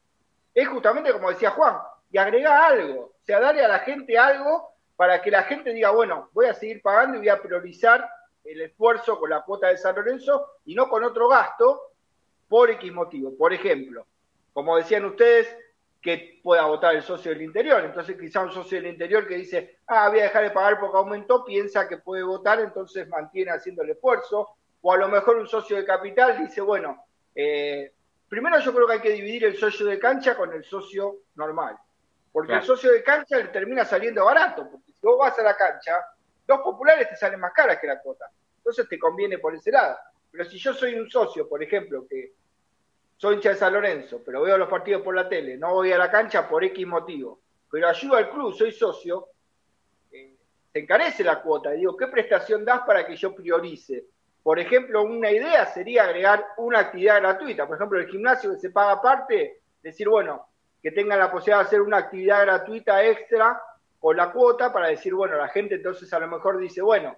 es 0.55 0.68
justamente 0.68 1.12
como 1.12 1.28
decía 1.28 1.51
Juan, 1.51 1.76
y 2.11 2.16
agrega 2.16 2.66
algo, 2.66 3.12
o 3.20 3.24
sea, 3.24 3.41
darle 3.41 3.62
a 3.62 3.68
la 3.68 3.80
gente 3.80 4.16
algo 4.16 4.70
para 4.97 5.20
que 5.20 5.30
la 5.30 5.43
gente 5.43 5.74
diga, 5.74 5.91
bueno, 5.91 6.30
voy 6.32 6.47
a 6.47 6.55
seguir 6.55 6.80
pagando 6.80 7.16
y 7.16 7.20
voy 7.20 7.28
a 7.28 7.43
priorizar 7.43 8.09
el 8.43 8.62
esfuerzo 8.62 9.20
con 9.20 9.28
la 9.28 9.43
cuota 9.43 9.66
de 9.66 9.76
San 9.76 9.95
Lorenzo 9.97 10.61
y 10.64 10.74
no 10.74 10.88
con 10.88 11.05
otro 11.05 11.28
gasto 11.28 11.93
por 12.49 12.70
X 12.70 12.91
motivo. 12.91 13.36
Por 13.36 13.53
ejemplo, 13.53 14.07
como 14.53 14.77
decían 14.77 15.05
ustedes, 15.05 15.57
que 16.01 16.41
pueda 16.43 16.65
votar 16.65 16.95
el 16.95 17.03
socio 17.03 17.31
del 17.31 17.43
interior. 17.43 17.85
Entonces 17.85 18.17
quizá 18.19 18.41
un 18.41 18.53
socio 18.53 18.81
del 18.81 18.93
interior 18.93 19.27
que 19.27 19.37
dice, 19.37 19.79
ah, 19.87 20.09
voy 20.09 20.21
a 20.21 20.25
dejar 20.25 20.45
de 20.45 20.51
pagar 20.51 20.81
porque 20.81 20.97
aumentó, 20.97 21.45
piensa 21.45 21.87
que 21.87 21.99
puede 21.99 22.23
votar, 22.23 22.61
entonces 22.61 23.07
mantiene 23.09 23.53
haciendo 23.53 23.83
el 23.83 23.91
esfuerzo. 23.91 24.49
O 24.83 24.93
a 24.93 24.97
lo 24.97 25.09
mejor 25.09 25.37
un 25.37 25.47
socio 25.47 25.77
de 25.77 25.85
capital 25.85 26.39
dice, 26.39 26.63
bueno, 26.63 27.05
eh, 27.35 27.93
primero 28.29 28.59
yo 28.61 28.73
creo 28.75 28.87
que 28.87 28.93
hay 28.95 29.01
que 29.01 29.11
dividir 29.11 29.45
el 29.45 29.57
socio 29.57 29.87
de 29.87 29.99
cancha 29.99 30.37
con 30.37 30.53
el 30.55 30.65
socio 30.65 31.19
normal. 31.35 31.77
Porque 32.33 32.55
el 32.55 32.63
socio 32.63 32.93
de 32.93 33.03
cancha 33.03 33.37
le 33.39 33.49
termina 33.49 33.85
saliendo 33.85 34.25
barato, 34.25 34.71
porque 34.71 34.93
si 34.93 35.01
vos 35.03 35.19
vas 35.19 35.37
a 35.39 35.43
la 35.43 35.57
cancha, 35.57 35.97
dos 36.47 36.61
populares 36.61 37.09
te 37.09 37.17
salen 37.17 37.41
más 37.41 37.53
caras 37.53 37.79
que 37.79 37.89
la 37.89 38.01
cuota. 38.01 38.27
Entonces 38.59 38.89
te 38.89 38.99
conviene 38.99 39.39
por 39.39 39.55
ese 39.55 39.73
lado. 39.73 39.99
Pero 40.31 40.45
si 40.45 40.59
yo 40.59 40.73
soy 40.73 40.95
un 40.95 41.11
socio, 41.11 41.49
por 41.49 41.61
ejemplo, 41.61 42.07
que 42.09 42.35
soy 43.21 43.35
hincha 43.35 43.51
de 43.51 43.57
San 43.57 43.75
Lorenzo, 43.75 44.23
pero 44.25 44.41
veo 44.41 44.57
los 44.57 44.71
partidos 44.71 45.03
por 45.03 45.14
la 45.14 45.29
tele, 45.29 45.59
no 45.59 45.75
voy 45.75 45.93
a 45.93 45.99
la 45.99 46.11
cancha 46.11 46.49
por 46.49 46.64
X 46.64 46.87
motivo, 46.87 47.43
pero 47.71 47.87
ayudo 47.87 48.16
al 48.16 48.31
club, 48.31 48.55
soy 48.55 48.73
socio, 48.73 49.27
eh, 50.11 50.37
se 50.73 50.79
encarece 50.79 51.23
la 51.23 51.43
cuota. 51.43 51.73
Digo, 51.73 51.95
¿qué 51.99 52.07
prestación 52.07 52.64
das 52.64 52.81
para 52.87 53.07
que 53.07 53.16
yo 53.16 53.35
priorice? 53.35 54.07
Por 54.43 54.59
ejemplo, 54.59 55.03
una 55.03 55.31
idea 55.31 55.66
sería 55.66 56.05
agregar 56.05 56.47
una 56.57 56.79
actividad 56.79 57.21
gratuita. 57.21 57.66
Por 57.66 57.77
ejemplo, 57.77 58.01
el 58.01 58.09
gimnasio 58.09 58.53
que 58.53 58.59
se 58.59 58.71
paga 58.71 58.93
aparte, 58.93 59.61
decir, 59.83 60.09
bueno, 60.09 60.47
que 60.83 60.91
tengan 60.91 61.18
la 61.18 61.31
posibilidad 61.31 61.59
de 61.59 61.66
hacer 61.66 61.83
una 61.83 61.99
actividad 61.99 62.41
gratuita 62.41 63.05
extra 63.05 63.61
con 63.99 64.16
la 64.16 64.33
cuota 64.33 64.73
para 64.73 64.89
decir, 64.89 65.12
bueno, 65.12 65.37
la 65.37 65.49
gente 65.49 65.75
entonces 65.75 66.11
a 66.14 66.21
lo 66.21 66.27
mejor 66.27 66.57
dice, 66.57 66.81
bueno, 66.81 67.14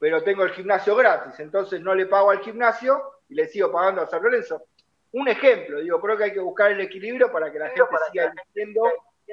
pero 0.00 0.20
tengo 0.24 0.42
el 0.42 0.50
gimnasio 0.50 0.96
gratis, 0.96 1.38
entonces 1.38 1.80
no 1.80 1.94
le 1.94 2.06
pago 2.06 2.32
al 2.32 2.40
gimnasio 2.40 3.00
y 3.28 3.36
le 3.36 3.46
sigo 3.46 3.70
pagando 3.70 4.02
a 4.02 4.08
San 4.08 4.20
Lorenzo 4.20 4.66
un 5.14 5.28
ejemplo, 5.28 5.80
digo, 5.80 6.00
creo 6.00 6.16
que 6.16 6.24
hay 6.24 6.32
que 6.32 6.40
buscar 6.40 6.72
el 6.72 6.80
equilibrio 6.80 7.30
para 7.30 7.50
que 7.52 7.58
la 7.58 7.68
gente 7.68 7.84
siga 8.10 8.32
diciendo 8.46 8.82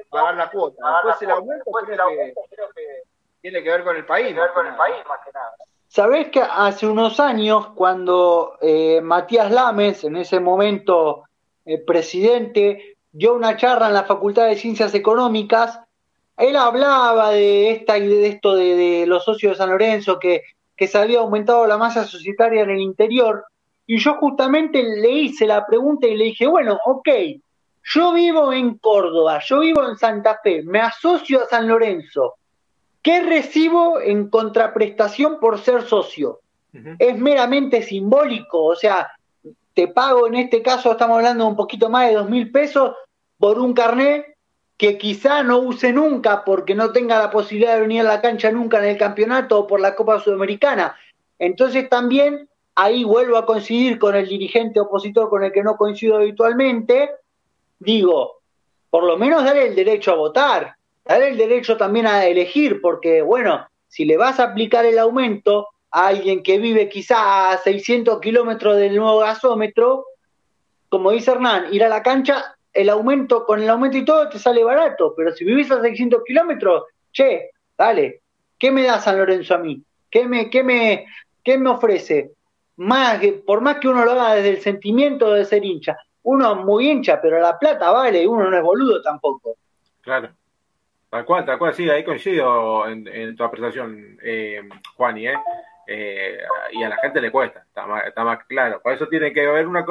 pagar 0.10 0.36
la 0.36 0.50
cuota. 0.50 0.78
Después 1.04 1.22
el 1.22 1.32
aumento, 1.32 2.42
creo, 2.50 2.68
que, 2.76 2.84
tiene 3.42 3.64
que 3.64 3.70
ver 3.70 3.84
con 3.84 3.96
el 3.96 4.06
país, 4.06 4.36
más, 4.36 4.52
con 4.52 4.68
el 4.68 4.76
país 4.76 4.98
más 5.08 5.20
que 5.26 5.32
nada. 5.32 5.52
Sabés 5.88 6.30
que 6.30 6.42
hace 6.42 6.88
unos 6.88 7.20
años, 7.20 7.70
cuando 7.70 8.58
eh, 8.62 9.02
Matías 9.02 9.52
Lames, 9.52 10.04
en 10.04 10.18
ese 10.18 10.40
momento 10.40 11.24
el 11.66 11.84
presidente, 11.84 12.98
dio 13.12 13.34
una 13.34 13.58
charla 13.58 13.88
en 13.88 13.96
la 13.96 14.04
Facultad 14.04 14.48
de 14.48 14.58
Ciencias 14.58 14.94
Económicas. 14.94 15.80
Él 16.38 16.58
hablaba 16.58 17.32
de 17.32 17.72
esta 17.72 17.98
y 17.98 18.08
de 18.08 18.28
esto 18.28 18.56
de, 18.56 19.06
los 19.08 19.26
socios 19.26 19.54
de 19.54 19.58
San 19.58 19.72
Lorenzo, 19.72 20.20
que, 20.20 20.44
que 20.78 20.88
se 20.88 21.00
había 21.00 21.20
aumentado 21.20 21.66
la 21.66 21.78
masa 21.78 22.06
societaria 22.06 22.62
en 22.62 22.70
el 22.70 22.80
interior. 22.82 23.46
Y 23.94 23.98
yo 23.98 24.14
justamente 24.14 24.82
le 24.84 25.10
hice 25.10 25.46
la 25.46 25.66
pregunta 25.66 26.08
y 26.08 26.16
le 26.16 26.24
dije, 26.24 26.48
bueno, 26.48 26.80
ok, 26.86 27.10
yo 27.84 28.14
vivo 28.14 28.54
en 28.54 28.78
Córdoba, 28.78 29.42
yo 29.46 29.60
vivo 29.60 29.86
en 29.86 29.98
Santa 29.98 30.40
Fe, 30.42 30.64
me 30.64 30.80
asocio 30.80 31.44
a 31.44 31.48
San 31.48 31.68
Lorenzo. 31.68 32.36
¿Qué 33.02 33.20
recibo 33.20 34.00
en 34.00 34.30
contraprestación 34.30 35.42
por 35.42 35.60
ser 35.60 35.82
socio? 35.82 36.40
Es 37.00 37.18
meramente 37.18 37.82
simbólico, 37.82 38.64
o 38.64 38.78
sea, 38.78 39.12
te 39.74 39.90
pago 39.90 40.26
en 40.26 40.36
este 40.36 40.62
caso, 40.62 40.94
estamos 40.94 41.18
hablando 41.18 41.44
de 41.44 41.50
un 41.50 41.58
poquito 41.58 41.90
más 41.90 42.08
de 42.08 42.16
dos 42.16 42.30
mil 42.30 42.50
pesos 42.50 42.96
por 43.38 43.60
un 43.60 43.74
carnet 43.74 44.38
que 44.78 44.98
quizá 44.98 45.44
no 45.44 45.58
use 45.58 45.92
nunca 45.92 46.46
porque 46.46 46.76
no 46.76 46.94
tenga 46.94 47.20
la 47.20 47.30
posibilidad 47.30 47.76
de 47.76 47.82
venir 47.82 48.00
a 48.00 48.04
la 48.06 48.22
cancha 48.22 48.54
nunca 48.54 48.78
en 48.78 48.86
el 48.86 48.98
campeonato 48.98 49.60
o 49.60 49.68
por 49.68 49.82
la 49.82 49.96
Copa 49.96 50.22
Sudamericana. 50.22 50.96
Entonces 51.38 51.90
también 51.90 52.48
ahí 52.76 53.04
vuelvo 53.04 53.38
a 53.38 53.46
coincidir 53.46 54.00
con 54.00 54.16
el 54.16 54.28
dirigente 54.28 54.80
opositor 54.80 55.30
con 55.30 55.44
el 55.44 55.52
que 55.52 55.64
no 55.64 55.76
coincido 55.76 56.18
habitualmente, 56.18 57.12
digo, 57.80 58.42
por 58.90 59.04
lo 59.04 59.18
menos 59.18 59.44
darle 59.44 59.68
el 59.68 59.76
derecho 59.76 60.12
a 60.12 60.16
votar, 60.16 60.76
darle 61.06 61.30
el 61.30 61.38
derecho 61.38 61.78
también 61.78 62.08
a 62.08 62.26
elegir, 62.26 62.82
porque 62.82 63.22
bueno, 63.22 63.68
si 63.88 64.06
le 64.06 64.18
vas 64.18 64.40
a 64.40 64.46
aplicar 64.46 64.86
el 64.86 65.00
aumento, 65.00 65.68
a 65.92 66.08
alguien 66.08 66.42
que 66.42 66.58
vive 66.58 66.88
quizá 66.88 67.52
a 67.52 67.58
600 67.58 68.20
kilómetros 68.22 68.78
del 68.78 68.96
nuevo 68.96 69.20
gasómetro, 69.20 70.06
como 70.90 71.12
dice 71.12 71.32
Hernán, 71.32 71.74
ir 71.74 71.84
a 71.84 71.90
la 71.90 72.02
cancha, 72.02 72.56
el 72.74 72.90
aumento, 72.90 73.46
con 73.46 73.62
el 73.62 73.70
aumento 73.70 73.98
y 73.98 74.06
todo 74.06 74.30
te 74.30 74.40
sale 74.40 74.64
barato, 74.64 75.14
pero 75.16 75.34
si 75.34 75.44
vivís 75.44 75.70
a 75.72 75.82
600 75.82 76.24
kilómetros, 76.26 76.84
che, 77.12 77.52
dale, 77.78 78.22
¿qué 78.58 78.72
me 78.72 78.84
da 78.84 79.00
San 79.00 79.18
Lorenzo 79.18 79.56
a 79.56 79.58
mí? 79.58 79.84
¿Qué 80.10 80.26
me, 80.26 80.50
qué 80.50 80.64
me, 80.64 81.06
qué 81.44 81.58
me 81.58 81.70
ofrece? 81.70 82.32
Más, 82.78 83.22
por 83.46 83.62
más 83.62 83.78
que 83.78 83.88
uno 83.88 84.04
lo 84.06 84.12
haga 84.12 84.36
desde 84.36 84.50
el 84.50 84.62
sentimiento 84.62 85.32
de 85.34 85.46
ser 85.46 85.64
hincha, 85.64 85.98
uno 86.24 86.52
es 86.52 86.66
muy 86.66 86.90
hincha, 86.90 87.22
pero 87.22 87.40
la 87.40 87.58
plata 87.58 87.92
vale, 87.92 88.28
uno 88.28 88.50
no 88.50 88.58
es 88.58 88.64
boludo 88.64 89.02
tampoco. 89.02 89.56
Claro. 90.02 90.30
Tal 91.10 91.26
cual, 91.26 91.46
tal 91.46 91.58
cual, 91.58 91.74
sí, 91.74 91.90
ahí 91.90 92.06
coincido 92.06 92.88
en, 92.88 93.36
tu 93.36 93.44
apreciación, 93.44 94.18
eh, 94.24 94.62
Juani, 94.96 95.28
¿eh? 95.28 95.36
Eh, 95.86 96.38
y 96.72 96.84
a 96.84 96.90
la 96.90 96.96
gente 96.98 97.20
le 97.20 97.32
cuesta, 97.32 97.66
está 97.68 98.24
más, 98.24 98.46
claro. 98.46 98.82
Por 98.82 98.94
eso 98.94 99.08
tiene 99.08 99.34
que 99.34 99.46
haber 99.46 99.68
una, 99.68 99.86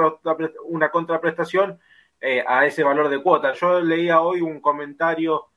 una 0.65 0.91
contraprestación 0.91 1.79
eh, 2.23 2.43
a 2.47 2.65
ese 2.65 2.83
valor 2.83 3.09
de 3.09 3.23
cuota. 3.23 3.53
Yo 3.53 3.81
leía 3.81 4.21
hoy 4.21 4.41
un 4.41 4.61
comentario 4.61 5.49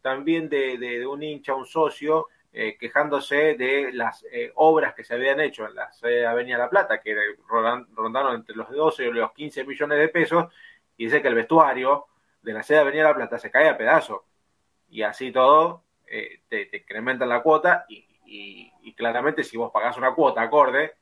también 0.00 0.48
de, 0.48 1.06
un 1.06 1.22
hincha, 1.22 1.54
un 1.54 1.66
socio, 1.66 2.28
eh, 2.52 2.76
quejándose 2.78 3.54
de 3.54 3.92
las 3.92 4.24
obras 4.54 4.94
que 4.94 5.04
se 5.04 5.14
habían 5.14 5.40
hecho 5.40 5.66
en 5.66 5.74
la 5.74 5.90
de 6.02 6.26
Avenida 6.26 6.58
La 6.58 6.70
Plata, 6.70 7.00
que 7.00 7.16
rondaron 7.48 8.34
entre 8.34 8.54
los 8.56 8.70
12 8.70 9.06
y 9.06 9.12
los 9.12 9.32
15 9.32 9.64
millones 9.64 9.98
de 9.98 10.08
pesos, 10.08 10.52
y 10.96 11.06
dice 11.06 11.22
que 11.22 11.28
el 11.28 11.34
vestuario 11.34 12.06
de 12.42 12.52
la 12.52 12.62
sede 12.62 12.78
de 12.78 12.82
Avenida 12.82 13.04
La 13.04 13.14
Plata 13.14 13.38
se 13.38 13.50
cae 13.50 13.68
a 13.68 13.78
pedazos. 13.78 14.22
Y 14.90 15.02
así 15.02 15.32
todo, 15.32 15.84
te, 16.48 16.68
incrementan 16.72 17.28
la 17.28 17.42
cuota 17.42 17.86
y, 17.88 18.92
claramente 18.94 19.42
si 19.42 19.56
vos 19.56 19.72
pagás 19.72 19.96
una 19.96 20.14
cuota 20.14 20.42
acorde, 20.42 20.94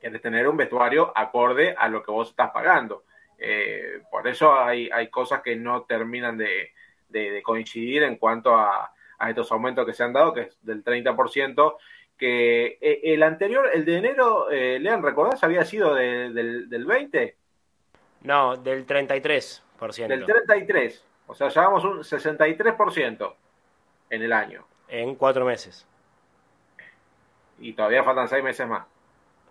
querés 0.00 0.22
tener 0.22 0.48
un 0.48 0.56
vestuario 0.56 1.12
acorde 1.14 1.74
a 1.76 1.88
lo 1.88 2.02
que 2.02 2.10
vos 2.10 2.30
estás 2.30 2.50
pagando. 2.50 3.04
Eh, 3.38 4.02
por 4.10 4.26
eso 4.26 4.58
hay, 4.58 4.88
hay 4.92 5.08
cosas 5.08 5.42
que 5.42 5.54
no 5.56 5.82
terminan 5.82 6.36
de, 6.38 6.72
coincidir 7.42 8.02
en 8.02 8.16
cuanto 8.16 8.56
a, 8.56 8.92
estos 9.28 9.52
aumentos 9.52 9.84
que 9.84 9.92
se 9.92 10.02
han 10.02 10.12
dado, 10.12 10.32
que 10.32 10.42
es 10.42 10.58
del 10.62 10.82
30%, 10.82 11.76
que 12.16 12.78
eh, 12.80 13.00
el 13.04 13.22
anterior, 13.22 13.68
el 13.72 13.84
de 13.84 13.96
enero, 13.96 14.50
eh, 14.50 14.78
Lean, 14.78 15.02
¿recordás? 15.02 15.42
¿Había 15.44 15.64
sido 15.64 15.94
del, 15.94 16.68
del 16.68 16.86
20? 16.86 17.36
No, 18.22 18.56
del 18.56 18.86
33%. 18.86 19.60
Del 20.06 20.26
33%. 20.26 21.00
O 21.26 21.34
sea, 21.34 21.48
llevamos 21.48 21.84
un 21.84 21.98
63% 21.98 23.34
en 24.10 24.22
el 24.22 24.32
año. 24.32 24.66
En 24.88 25.14
cuatro 25.14 25.44
meses 25.44 25.86
y 27.60 27.72
todavía 27.74 28.02
faltan 28.02 28.28
seis 28.28 28.42
meses 28.42 28.66
más. 28.66 28.84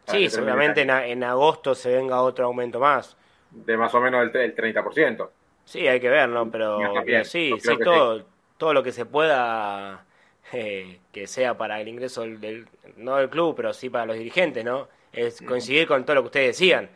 Sí, 0.07 0.29
seguramente 0.29 0.81
en, 0.81 1.23
agosto 1.23 1.75
se 1.75 1.95
venga 1.95 2.21
otro 2.21 2.45
aumento 2.45 2.79
más. 2.79 3.15
De 3.51 3.77
más 3.77 3.93
o 3.93 4.01
menos 4.01 4.29
el, 4.33 4.55
30%. 4.55 5.29
Sí, 5.65 5.87
hay 5.87 5.99
que 5.99 6.09
ver, 6.09 6.27
¿no? 6.29 6.49
Pero 6.49 6.79
sí, 7.23 7.53
sí, 7.59 7.77
todo, 7.83 8.25
todo 8.59 8.75
lo 8.75 8.83
que 8.83 8.91
se 8.91 9.07
pueda 9.07 10.05
eh, 10.53 10.99
que 11.11 11.25
sea 11.25 11.57
para 11.57 11.81
el 11.81 11.87
ingreso 11.87 12.21
del, 12.21 12.67
no 12.97 13.15
del 13.15 13.31
club, 13.31 13.55
pero 13.55 13.73
sí 13.73 13.89
para 13.89 14.05
los 14.05 14.17
dirigentes, 14.17 14.63
¿no? 14.63 14.87
Es 15.11 15.41
coincidir 15.41 15.87
con 15.87 16.05
todo 16.05 16.17
lo 16.17 16.21
que 16.21 16.27
ustedes 16.27 16.47
decían. 16.59 16.89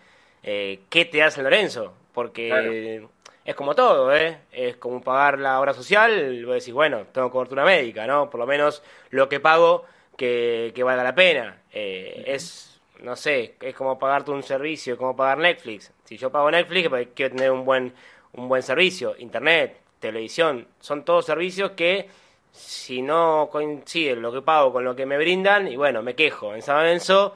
Eh, 0.44 0.82
¿Qué 0.90 1.06
te 1.06 1.24
hace 1.24 1.42
Lorenzo? 1.42 1.94
Porque 2.14 3.08
es 3.44 3.56
como 3.56 3.74
todo, 3.74 4.16
¿eh? 4.16 4.38
Es 4.52 4.76
como 4.76 5.02
pagar 5.02 5.40
la 5.40 5.60
obra 5.60 5.74
social, 5.74 6.46
vos 6.46 6.56
decís, 6.56 6.74
bueno, 6.74 7.08
tengo 7.12 7.32
cobertura 7.32 7.66
médica, 7.66 8.06
¿no? 8.06 8.30
Por 8.30 8.40
lo 8.40 8.46
menos 8.46 8.84
lo 9.10 9.28
que 9.30 9.40
pago 9.40 9.86
que, 10.16 10.74
valga 10.84 11.04
la 11.04 11.16
pena. 11.16 11.62
Eh, 11.72 12.24
es, 12.28 12.80
no 13.02 13.16
sé, 13.16 13.56
es 13.62 13.74
como 13.74 13.98
pagarte 13.98 14.30
un 14.30 14.44
servicio, 14.44 14.96
como 14.96 15.16
pagar 15.16 15.40
Netflix. 15.40 15.92
Si 16.04 16.18
yo 16.18 16.32
pago 16.32 16.52
Netflix, 16.52 16.90
pues 16.90 17.08
quiero 17.16 17.36
tener 17.36 17.52
un 17.52 17.66
buen, 17.66 17.94
un 18.34 18.48
buen 18.48 18.62
servicio. 18.62 19.16
Internet, 19.18 19.83
televisión, 20.08 20.68
son 20.80 21.04
todos 21.04 21.26
servicios 21.26 21.72
que 21.72 22.08
si 22.52 23.02
no 23.02 23.50
coincide 23.52 24.16
lo 24.16 24.32
que 24.32 24.42
pago 24.42 24.72
con 24.72 24.84
lo 24.84 24.96
que 24.96 25.06
me 25.06 25.18
brindan, 25.18 25.68
y 25.68 25.76
bueno, 25.76 26.04
me 26.04 26.14
quejo. 26.14 26.54
En 26.54 26.62
San 26.62 26.78
Lorenzo, 26.78 27.34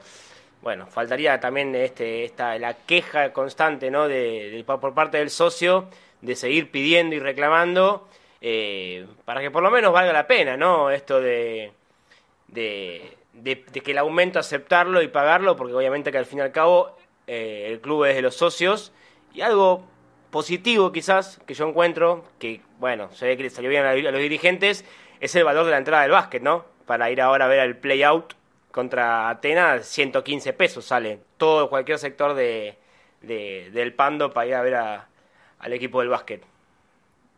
bueno, 0.61 0.85
faltaría 0.87 1.39
también 1.39 1.73
este, 1.75 2.23
esta, 2.23 2.57
la 2.59 2.73
queja 2.75 3.33
constante 3.33 3.89
¿no? 3.89 4.07
de, 4.07 4.63
por 4.65 4.93
parte 4.93 5.17
del 5.17 5.29
socio 5.29 5.89
de 6.21 6.35
seguir 6.35 6.71
pidiendo 6.71 7.15
y 7.15 7.19
reclamando 7.19 8.07
eh, 8.41 9.05
para 9.25 9.41
que 9.41 9.51
por 9.51 9.63
lo 9.63 9.71
menos 9.71 9.91
valga 9.93 10.13
la 10.13 10.27
pena, 10.27 10.57
¿no? 10.57 10.91
Esto 10.91 11.19
de, 11.19 11.71
de, 12.47 13.17
que 13.83 13.91
el 13.91 13.97
aumento 13.97 14.39
aceptarlo 14.39 15.01
y 15.01 15.07
pagarlo, 15.07 15.55
porque 15.55 15.73
obviamente 15.73 16.11
que 16.11 16.17
al 16.17 16.25
fin 16.25 16.39
y 16.39 16.41
al 16.41 16.51
cabo 16.51 16.95
eh, 17.25 17.67
el 17.67 17.81
club 17.81 18.05
es 18.05 18.15
de 18.15 18.21
los 18.21 18.35
socios, 18.35 18.91
y 19.33 19.41
algo 19.41 19.83
positivo 20.37 20.91
quizás 20.91 21.41
que 21.47 21.55
yo 21.55 21.67
encuentro, 21.67 22.23
que 22.37 22.61
bueno, 22.77 23.11
se 23.11 23.25
ve 23.25 23.37
que 23.37 23.41
le 23.41 23.49
salió 23.49 23.71
bien 23.71 23.83
a 23.83 23.95
los 23.95 24.21
dirigentes, 24.21 24.85
es 25.19 25.35
el 25.35 25.43
valor 25.43 25.65
de 25.65 25.71
la 25.71 25.79
entrada 25.79 26.03
del 26.03 26.11
básquet, 26.11 26.43
¿no? 26.43 26.63
Para 26.85 27.09
ir 27.09 27.21
ahora 27.21 27.45
a 27.45 27.47
ver 27.47 27.57
el 27.61 27.75
play-out 27.75 28.35
contra 28.69 29.29
Atenas, 29.29 29.87
115 29.87 30.53
pesos 30.53 30.85
sale 30.85 31.21
todo, 31.37 31.71
cualquier 31.71 31.97
sector 31.97 32.35
de, 32.35 32.77
del 33.23 33.93
Pando 33.95 34.31
para 34.31 34.45
ir 34.45 34.53
a 34.53 34.61
ver 34.61 34.75
al 34.75 35.73
equipo 35.73 36.01
del 36.01 36.09
básquet. 36.09 36.43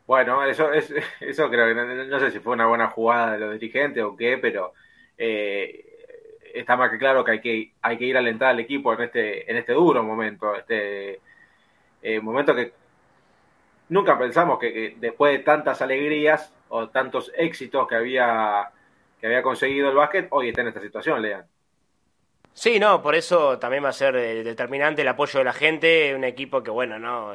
Bueno, 0.06 0.44
eso, 0.44 0.74
es, 0.74 0.94
eso 1.22 1.50
creo 1.50 1.68
que 1.68 2.06
no, 2.06 2.20
sé 2.20 2.32
si 2.32 2.40
fue 2.40 2.52
una 2.52 2.68
buena 2.68 2.88
jugada 2.90 3.32
de 3.32 3.40
los 3.40 3.54
dirigentes 3.54 4.04
o 4.04 4.18
qué, 4.18 4.38
pero 4.40 4.74
eh, 5.18 5.86
está 6.54 6.76
más 6.76 6.92
que 6.92 6.98
claro 6.98 7.24
que 7.24 7.32
hay 7.32 7.40
que, 7.40 7.72
hay 7.82 7.98
que 7.98 8.04
ir 8.04 8.18
a 8.18 8.20
alentar 8.20 8.50
al 8.50 8.60
equipo 8.60 8.92
en 8.92 9.04
este, 9.04 9.50
en 9.50 9.56
este 9.56 9.72
duro 9.72 10.04
momento, 10.04 10.54
este 10.54 11.22
eh, 12.02 12.20
momento 12.20 12.54
que 12.54 12.79
nunca 13.90 14.18
pensamos 14.18 14.60
que, 14.60 14.96
después 14.98 15.34
de 15.34 15.44
tantas 15.44 15.82
alegrías 15.82 16.54
o 16.70 16.90
tantos 16.90 17.32
éxitos 17.36 17.88
que 17.88 17.96
había, 17.96 18.72
que 19.20 19.28
había 19.28 19.44
conseguido 19.44 19.90
el 19.90 19.96
básquet, 19.96 20.28
hoy 20.32 20.50
está 20.50 20.62
en 20.62 20.68
esta 20.70 20.82
situación, 20.82 21.22
Lean. 21.22 21.46
Sí, 22.54 22.80
no, 22.80 23.02
por 23.02 23.16
eso 23.16 23.60
también 23.60 23.84
va 23.84 23.90
a 23.90 23.94
ser 23.94 24.16
eh, 24.16 24.44
determinante 24.44 25.02
el 25.02 25.08
apoyo 25.08 25.40
de 25.40 25.46
la 25.46 25.54
gente, 25.54 26.14
un 26.16 26.24
equipo 26.24 26.64
que, 26.64 26.72
bueno, 26.72 27.00
no, 27.00 27.34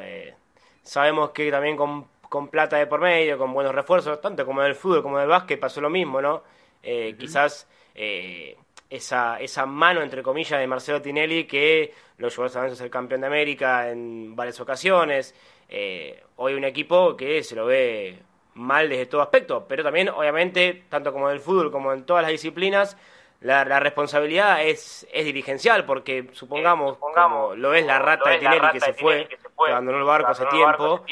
sabemos 0.83 1.31
que 1.31 1.51
también 1.51 1.77
con, 1.77 2.07
con, 2.29 2.49
plata 2.49 2.77
de 2.77 2.87
por 2.87 3.01
medio, 3.01 3.39
con 3.39 3.53
buenos 3.53 3.75
refuerzos, 3.75 4.21
tanto 4.21 4.45
como 4.45 4.63
del 4.63 4.75
fútbol 4.75 5.03
como 5.03 5.19
del 5.19 5.29
básquet, 5.29 5.59
pasó 5.59 5.81
lo 5.81 5.91
mismo, 5.91 6.21
¿no? 6.21 6.43
Quizás 6.83 7.67
eh, 7.95 8.57
esa, 8.95 9.41
esa 9.41 9.67
mano, 9.67 10.03
entre 10.03 10.23
comillas, 10.23 10.61
de 10.61 10.67
Marcelo 10.67 11.03
Tinelli 11.03 11.45
que 11.45 11.93
lo 12.19 12.29
llevó 12.29 12.45
a 12.45 12.49
ser 12.49 12.91
campeón 12.91 13.23
de 13.23 13.27
América 13.27 13.91
en 13.91 14.37
varias 14.37 14.61
ocasiones. 14.61 15.35
Eh, 15.69 16.23
hoy 16.37 16.55
un 16.55 16.65
equipo 16.65 17.17
que 17.17 17.43
se 17.43 17.57
lo 17.57 17.67
ve 17.67 18.19
mal 18.55 18.89
desde 18.89 19.07
todo 19.07 19.23
aspecto, 19.23 19.67
pero 19.69 19.83
también, 19.83 20.09
obviamente, 20.11 20.85
tanto 20.89 21.13
como 21.13 21.29
en 21.29 21.35
el 21.35 21.41
fútbol 21.41 21.73
como 21.73 21.93
en 21.93 22.05
todas 22.05 22.23
las 22.23 22.31
disciplinas, 22.31 22.97
la, 23.41 23.65
responsabilidad 23.81 24.63
es, 24.63 25.07
es 25.13 25.25
dirigencial, 25.25 25.85
porque 25.85 26.31
supongamos, 26.33 26.97
como 26.97 27.55
lo 27.57 27.75
es 27.75 27.85
la 27.85 27.99
rata 27.99 28.31
de 28.31 28.39
Tinelli 28.39 28.71
que, 28.73 28.81
se 28.81 28.95
fue, 28.95 29.27
que 29.29 29.39
abandonó 29.71 29.99
el 29.99 30.05
barco 30.05 30.31
hace 30.31 30.47
tiempo, 30.47 31.05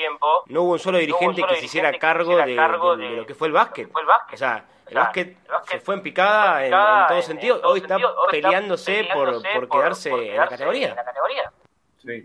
no 0.47 0.63
hubo 0.63 0.73
un 0.73 0.79
solo 0.79 0.99
dirigente 0.99 1.43
que 1.43 1.57
se 1.57 1.65
hiciera 1.67 1.93
cargo, 1.99 2.37
de, 2.37 3.11
lo 3.17 3.27
que 3.27 3.35
fue 3.35 3.49
el 3.49 3.53
básquet. 3.53 3.91
O 4.33 4.37
sea, 4.37 4.65
el 4.93 4.99
básquet, 4.99 5.37
se 5.71 5.81
fue 5.81 5.95
en 5.95 6.03
picada, 6.03 6.67
en, 6.67 7.09
todo 7.09 7.23
sentido. 7.23 7.61
Hoy 7.65 7.81
está 7.81 7.97
peleándose, 8.31 9.07
por, 9.13 9.43
por, 9.55 9.69
quedarse, 9.69 10.11
en 10.11 10.37
la 10.37 10.49
categoría. 10.49 10.97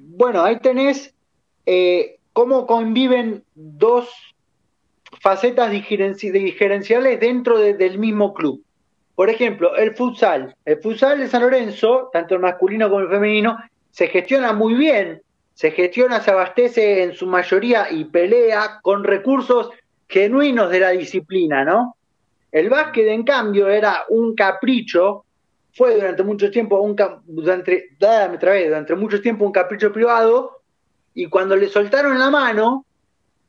Bueno, 0.01 0.43
ahí 0.43 0.59
tenés 0.59 1.13
eh, 1.65 2.19
cómo 2.33 2.67
conviven 2.67 3.43
dos 3.55 4.09
facetas 5.21 5.71
diferenciales 5.71 7.19
dentro 7.19 7.57
del 7.59 7.97
mismo 7.97 8.33
club. 8.33 8.63
Por 9.15 9.29
ejemplo, 9.29 9.75
el 9.75 9.95
futsal. 9.95 10.55
El 10.65 10.79
futsal 10.79 11.19
de 11.19 11.27
San 11.27 11.41
Lorenzo, 11.41 12.09
tanto 12.13 12.35
el 12.35 12.41
masculino 12.41 12.89
como 12.89 13.01
el 13.01 13.09
femenino, 13.09 13.57
se 13.89 14.07
gestiona 14.07 14.53
muy 14.53 14.75
bien. 14.75 15.21
Se 15.53 15.71
gestiona, 15.71 16.21
se 16.21 16.29
abastece 16.29 17.01
en 17.01 17.15
su 17.15 17.25
mayoría 17.25 17.87
y 17.89 18.05
pelea 18.05 18.79
con 18.83 19.03
recursos 19.03 19.71
genuinos 20.07 20.69
de 20.69 20.79
la 20.79 20.91
disciplina, 20.91 21.65
¿no? 21.65 21.96
El 22.57 22.69
básquet, 22.69 23.07
en 23.07 23.23
cambio, 23.23 23.69
era 23.69 24.05
un 24.09 24.35
capricho, 24.35 25.25
fue 25.73 25.95
durante 25.95 26.23
mucho 26.23 26.49
tiempo 26.49 26.79
un 26.79 26.95
durante, 27.25 27.89
durante 27.99 28.95
mucho 28.95 29.21
tiempo 29.21 29.45
un 29.45 29.51
capricho 29.51 29.91
privado, 29.91 30.61
y 31.13 31.27
cuando 31.27 31.55
le 31.55 31.67
soltaron 31.67 32.17
la 32.17 32.29
mano, 32.29 32.85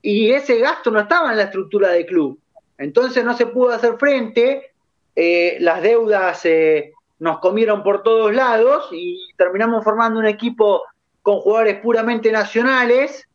y 0.02 0.30
ese 0.30 0.58
gasto 0.58 0.90
no 0.90 1.00
estaba 1.00 1.30
en 1.30 1.38
la 1.38 1.44
estructura 1.44 1.90
del 1.90 2.06
club. 2.06 2.38
Entonces 2.76 3.24
no 3.24 3.36
se 3.36 3.46
pudo 3.46 3.70
hacer 3.70 3.96
frente, 3.98 4.72
eh, 5.16 5.56
las 5.60 5.82
deudas 5.82 6.44
eh, 6.44 6.92
nos 7.18 7.40
comieron 7.40 7.82
por 7.82 8.02
todos 8.02 8.32
lados 8.34 8.88
y 8.92 9.18
terminamos 9.36 9.82
formando 9.82 10.20
un 10.20 10.26
equipo 10.26 10.82
con 11.22 11.40
jugadores 11.40 11.80
puramente 11.80 12.30
nacionales 12.30 13.26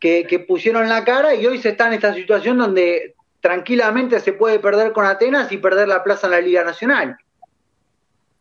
que, 0.00 0.26
que, 0.26 0.38
pusieron 0.40 0.88
la 0.88 1.04
cara 1.04 1.34
y 1.34 1.46
hoy 1.46 1.58
se 1.58 1.70
está 1.70 1.86
en 1.86 1.94
esta 1.94 2.12
situación 2.12 2.58
donde 2.58 3.11
tranquilamente 3.42 4.20
se 4.20 4.32
puede 4.32 4.60
perder 4.60 4.92
con 4.92 5.04
Atenas 5.04 5.50
y 5.50 5.58
perder 5.58 5.88
la 5.88 6.04
plaza 6.04 6.28
en 6.28 6.30
la 6.30 6.40
Liga 6.40 6.62
Nacional. 6.62 7.18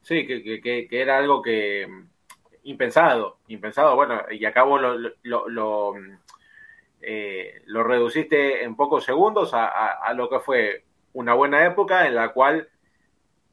Sí, 0.03 0.27
que, 0.27 0.61
que, 0.61 0.87
que 0.87 1.01
era 1.01 1.17
algo 1.17 1.41
que 1.41 1.87
impensado, 2.63 3.39
impensado, 3.47 3.95
bueno, 3.95 4.21
y 4.29 4.45
acabo 4.45 4.77
lo, 4.77 4.95
lo, 5.23 5.93
eh, 7.01 7.61
lo, 7.65 7.83
reduciste 7.83 8.63
en 8.63 8.75
pocos 8.75 9.03
segundos 9.03 9.51
a, 9.55 10.13
lo 10.13 10.29
que 10.29 10.39
fue 10.39 10.85
una 11.13 11.33
buena 11.33 11.65
época 11.65 12.05
en 12.05 12.13
la 12.13 12.29
cual 12.29 12.69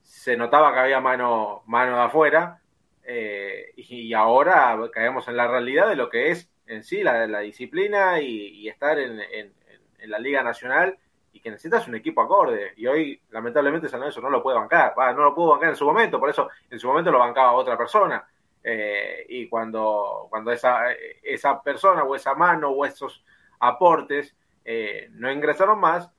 se 0.03 0.37
notaba 0.37 0.75
que 0.75 0.81
había 0.81 1.01
mano, 1.01 1.63
mano 1.67 1.97
de 1.97 2.03
afuera 2.03 2.61
eh, 3.05 3.73
y, 3.77 4.13
ahora 4.13 4.79
caemos 4.93 5.27
en 5.29 5.37
la 5.37 5.49
realidad 5.49 5.89
de 5.89 5.97
lo 5.97 6.11
que 6.11 6.31
es 6.31 6.51
en 6.67 6.85
sí 6.85 7.03
la, 7.03 7.27
disciplina 7.41 8.21
y, 8.21 8.69
estar 8.69 8.99
en, 8.99 9.19
en 9.21 10.11
la 10.11 10.19
Liga 10.19 10.43
Nacional 10.43 10.99
y 11.39 11.41
que 11.41 11.51
necesitas 11.51 11.87
un 11.87 11.95
equipo 11.95 12.21
acorde. 12.21 12.73
Y 12.77 12.87
hoy, 12.87 13.21
lamentablemente, 13.31 13.89
San 13.89 14.01
Lorenzo 14.01 14.21
no 14.21 14.29
lo 14.29 14.43
puede 14.43 14.59
bancar. 14.59 14.93
no 15.15 15.23
lo 15.23 15.35
pudo 15.35 15.53
bancar 15.53 15.71
en 15.71 15.77
su 15.77 15.85
momento, 15.85 16.19
por 16.19 16.31
eso 16.31 16.49
en 16.69 16.79
su 16.79 16.89
momento 16.89 17.13
lo 17.13 17.21
bancaba 17.21 17.53
otra 17.53 17.79
persona. 17.79 18.27
Eh, 18.63 19.25
y 19.29 19.49
cuando, 19.49 20.27
cuando 20.29 20.51
esa, 20.51 20.93
esa 21.23 21.63
persona 21.63 22.03
o 22.03 22.17
esa 22.17 22.35
mano 22.35 22.71
o 22.71 22.85
esos 22.85 23.25
aportes 23.61 24.35
eh, 24.65 25.09
no 25.13 25.31
ingresaron 25.31 25.79
más, 25.79 26.11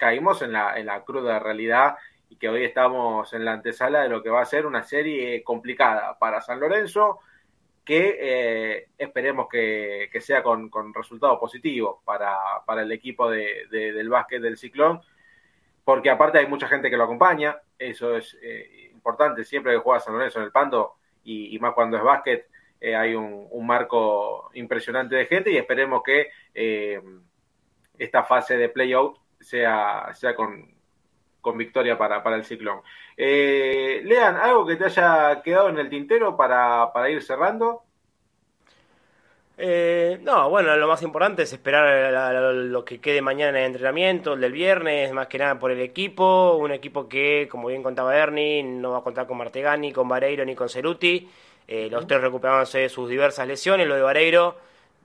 caímos 0.00 0.42
en 0.42 0.52
la, 0.52 0.76
en 0.76 0.86
la 0.86 1.04
cruda 1.04 1.38
realidad 1.38 1.96
y 2.28 2.36
que 2.36 2.48
hoy 2.48 2.64
estamos 2.64 3.32
en 3.34 3.44
la 3.44 3.52
antesala 3.52 4.02
de 4.02 4.08
lo 4.08 4.20
que 4.22 4.30
va 4.30 4.42
a 4.42 4.46
ser 4.46 4.66
una 4.66 4.82
serie 4.82 5.44
complicada 5.44 6.18
para 6.18 6.40
San 6.40 6.58
Lorenzo, 6.58 7.20
que 7.86 8.18
eh, 8.20 8.88
esperemos 8.98 9.46
que, 9.48 10.10
sea 10.20 10.42
con, 10.42 10.68
con 10.68 10.92
resultados 10.92 11.38
positivos 11.38 11.98
para, 12.04 12.36
para 12.66 12.82
el 12.82 12.90
equipo 12.90 13.30
de, 13.30 13.68
del 13.70 14.08
básquet 14.08 14.42
del 14.42 14.58
Ciclón, 14.58 15.00
porque 15.84 16.10
aparte 16.10 16.38
hay 16.38 16.48
mucha 16.48 16.66
gente 16.66 16.90
que 16.90 16.96
lo 16.96 17.04
acompaña, 17.04 17.56
eso 17.78 18.16
es 18.16 18.36
eh, 18.42 18.90
importante, 18.92 19.44
siempre 19.44 19.72
que 19.72 19.78
juega 19.78 20.00
San 20.00 20.14
Lorenzo 20.14 20.40
en 20.40 20.46
el 20.46 20.50
Pando, 20.50 20.96
y, 21.22 21.56
más 21.60 21.74
cuando 21.74 21.96
es 21.96 22.02
básquet, 22.02 22.48
eh, 22.80 22.96
hay 22.96 23.14
un, 23.14 23.48
marco 23.64 24.50
impresionante 24.54 25.14
de 25.14 25.26
gente 25.26 25.50
y 25.52 25.56
esperemos 25.56 26.02
que 26.04 26.30
esta 27.98 28.24
fase 28.24 28.56
de 28.56 28.68
playout 28.68 29.16
sea, 29.40 30.12
sea 30.14 30.34
con, 30.34 30.74
con 31.40 31.56
victoria 31.56 31.96
para, 31.96 32.20
para 32.24 32.34
el 32.34 32.44
Ciclón. 32.44 32.80
Eh, 33.16 34.02
Lean, 34.04 34.36
¿algo 34.36 34.66
que 34.66 34.76
te 34.76 34.84
haya 34.84 35.40
quedado 35.42 35.70
en 35.70 35.78
el 35.78 35.88
tintero 35.88 36.36
para, 36.36 36.92
para 36.92 37.08
ir 37.10 37.22
cerrando? 37.22 37.82
Eh, 39.58 40.18
no, 40.20 40.50
bueno, 40.50 40.76
lo 40.76 40.86
más 40.86 41.00
importante 41.02 41.44
es 41.44 41.52
esperar 41.52 42.12
lo 42.52 42.84
que 42.84 43.00
quede 43.00 43.22
mañana 43.22 43.50
en 43.50 43.56
el 43.56 43.64
entrenamiento, 43.68 44.34
el 44.34 44.40
del 44.42 44.52
viernes, 44.52 45.10
más 45.12 45.28
que 45.28 45.38
nada 45.38 45.58
por 45.58 45.70
el 45.70 45.80
equipo, 45.80 46.56
un 46.56 46.72
equipo 46.72 47.08
que, 47.08 47.48
como 47.50 47.68
bien 47.68 47.82
contaba 47.82 48.14
Ernie, 48.14 48.62
no 48.62 48.90
va 48.90 48.98
a 48.98 49.02
contar 49.02 49.26
con 49.26 49.38
Martegani, 49.38 49.92
con 49.92 50.08
Vareiro 50.08 50.44
ni 50.44 50.54
con 50.54 50.68
Ceruti, 50.68 51.26
eh, 51.66 51.88
los 51.90 52.06
tres 52.06 52.20
recuperándose 52.20 52.80
de 52.80 52.88
sus 52.90 53.08
diversas 53.08 53.48
lesiones, 53.48 53.88
lo 53.88 53.94
de 53.94 54.02
Vareiro 54.02 54.58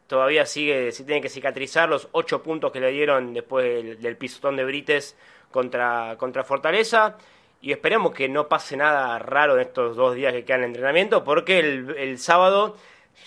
todavía 0.07 0.45
sigue, 0.45 0.91
si 0.91 1.05
tiene 1.05 1.21
que 1.21 1.29
cicatrizar 1.29 1.87
los 1.87 2.09
ocho 2.11 2.43
puntos 2.43 2.73
que 2.73 2.81
le 2.81 2.91
dieron 2.91 3.33
después 3.33 3.63
del, 3.63 4.01
del 4.01 4.17
pisotón 4.17 4.57
de 4.57 4.65
Brites 4.65 5.17
contra, 5.49 6.17
contra 6.17 6.43
Fortaleza. 6.43 7.15
Y 7.61 7.71
esperemos 7.71 8.11
que 8.11 8.27
no 8.27 8.47
pase 8.47 8.75
nada 8.75 9.19
raro 9.19 9.55
en 9.55 9.61
estos 9.61 9.95
dos 9.95 10.15
días 10.15 10.33
que 10.33 10.43
quedan 10.43 10.61
de 10.61 10.67
entrenamiento, 10.67 11.23
porque 11.23 11.59
el, 11.59 12.17
sábado 12.17 12.75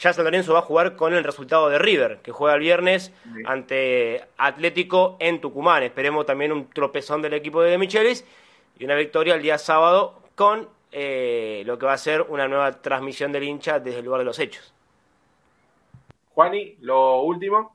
ya 0.00 0.12
San 0.12 0.24
Lorenzo 0.24 0.52
va 0.54 0.58
a 0.58 0.62
jugar 0.62 0.96
con 0.96 1.14
el 1.14 1.22
resultado 1.22 1.68
de 1.68 1.78
River, 1.78 2.18
que 2.22 2.32
juega 2.32 2.54
el 2.54 2.60
viernes 2.60 3.12
ante 3.46 4.24
Atlético 4.36 5.16
en 5.20 5.40
Tucumán. 5.40 5.84
Esperemos 5.84 6.26
también 6.26 6.50
un 6.50 6.68
tropezón 6.68 7.22
del 7.22 7.34
equipo 7.34 7.62
de 7.62 7.78
Michelis 7.78 8.24
y 8.78 8.84
una 8.84 8.96
victoria 8.96 9.36
el 9.36 9.42
día 9.42 9.56
sábado 9.56 10.20
con 10.34 10.68
eh, 10.90 11.62
lo 11.66 11.78
que 11.78 11.86
va 11.86 11.92
a 11.92 11.98
ser 11.98 12.22
una 12.22 12.48
nueva 12.48 12.80
transmisión 12.80 13.30
del 13.30 13.44
hincha 13.44 13.78
desde 13.78 14.00
el 14.00 14.04
lugar 14.04 14.20
de 14.20 14.24
los 14.24 14.38
hechos. 14.38 14.74
Juani, 16.34 16.76
lo 16.80 17.22
último. 17.22 17.74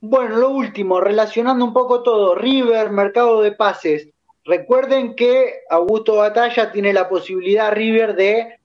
Bueno, 0.00 0.36
lo 0.36 0.48
último, 0.48 1.00
relacionando 1.00 1.62
un 1.62 1.74
poco 1.74 2.02
todo, 2.02 2.34
River, 2.34 2.90
mercado 2.90 3.42
de 3.42 3.52
pases. 3.52 4.08
Recuerden 4.44 5.14
que 5.14 5.60
Augusto 5.68 6.16
Batalla 6.16 6.72
tiene 6.72 6.92
la 6.92 7.08
posibilidad, 7.08 7.72
River, 7.72 8.14
de 8.14 8.58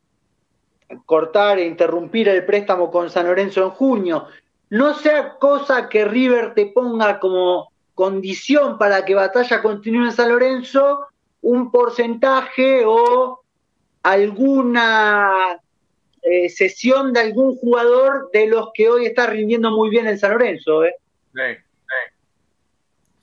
cortar 1.05 1.59
e 1.59 1.65
interrumpir 1.65 2.29
el 2.29 2.45
préstamo 2.45 2.91
con 2.91 3.09
San 3.09 3.27
Lorenzo 3.27 3.63
en 3.63 3.69
junio. 3.71 4.27
No 4.69 4.93
sea 4.93 5.35
cosa 5.39 5.89
que 5.89 6.05
River 6.05 6.53
te 6.53 6.67
ponga 6.67 7.19
como 7.19 7.71
condición 7.93 8.77
para 8.77 9.05
que 9.05 9.15
Batalla 9.15 9.61
continúe 9.61 10.05
en 10.05 10.11
San 10.11 10.29
Lorenzo 10.29 11.07
un 11.41 11.71
porcentaje 11.71 12.83
o 12.85 13.41
alguna 14.03 15.59
eh, 16.21 16.49
sesión 16.49 17.13
de 17.13 17.19
algún 17.19 17.55
jugador 17.55 18.29
de 18.33 18.47
los 18.47 18.69
que 18.73 18.89
hoy 18.89 19.05
está 19.05 19.27
rindiendo 19.27 19.71
muy 19.71 19.89
bien 19.89 20.07
en 20.07 20.17
San 20.17 20.31
Lorenzo. 20.31 20.83
¿eh? 20.83 20.95
Sí, 21.33 21.41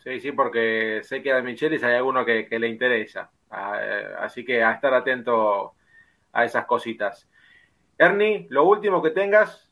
sí. 0.03 0.33
porque 0.33 1.01
sé 1.03 1.23
que 1.23 1.33
a 1.33 1.43
Michelis 1.43 1.83
hay 1.83 1.95
alguno 1.95 2.25
que, 2.25 2.47
le 2.51 2.69
interesa. 2.69 3.31
Ah, 3.51 3.79
eh, 3.81 4.07
así 4.19 4.45
que 4.45 4.63
a 4.63 4.73
estar 4.73 4.93
atento 4.95 5.75
a 6.33 6.45
esas 6.45 6.65
cositas. 6.67 7.29
Ernie, 7.99 8.47
lo 8.51 8.65
último 8.65 9.03
que 9.03 9.11
tengas. 9.11 9.71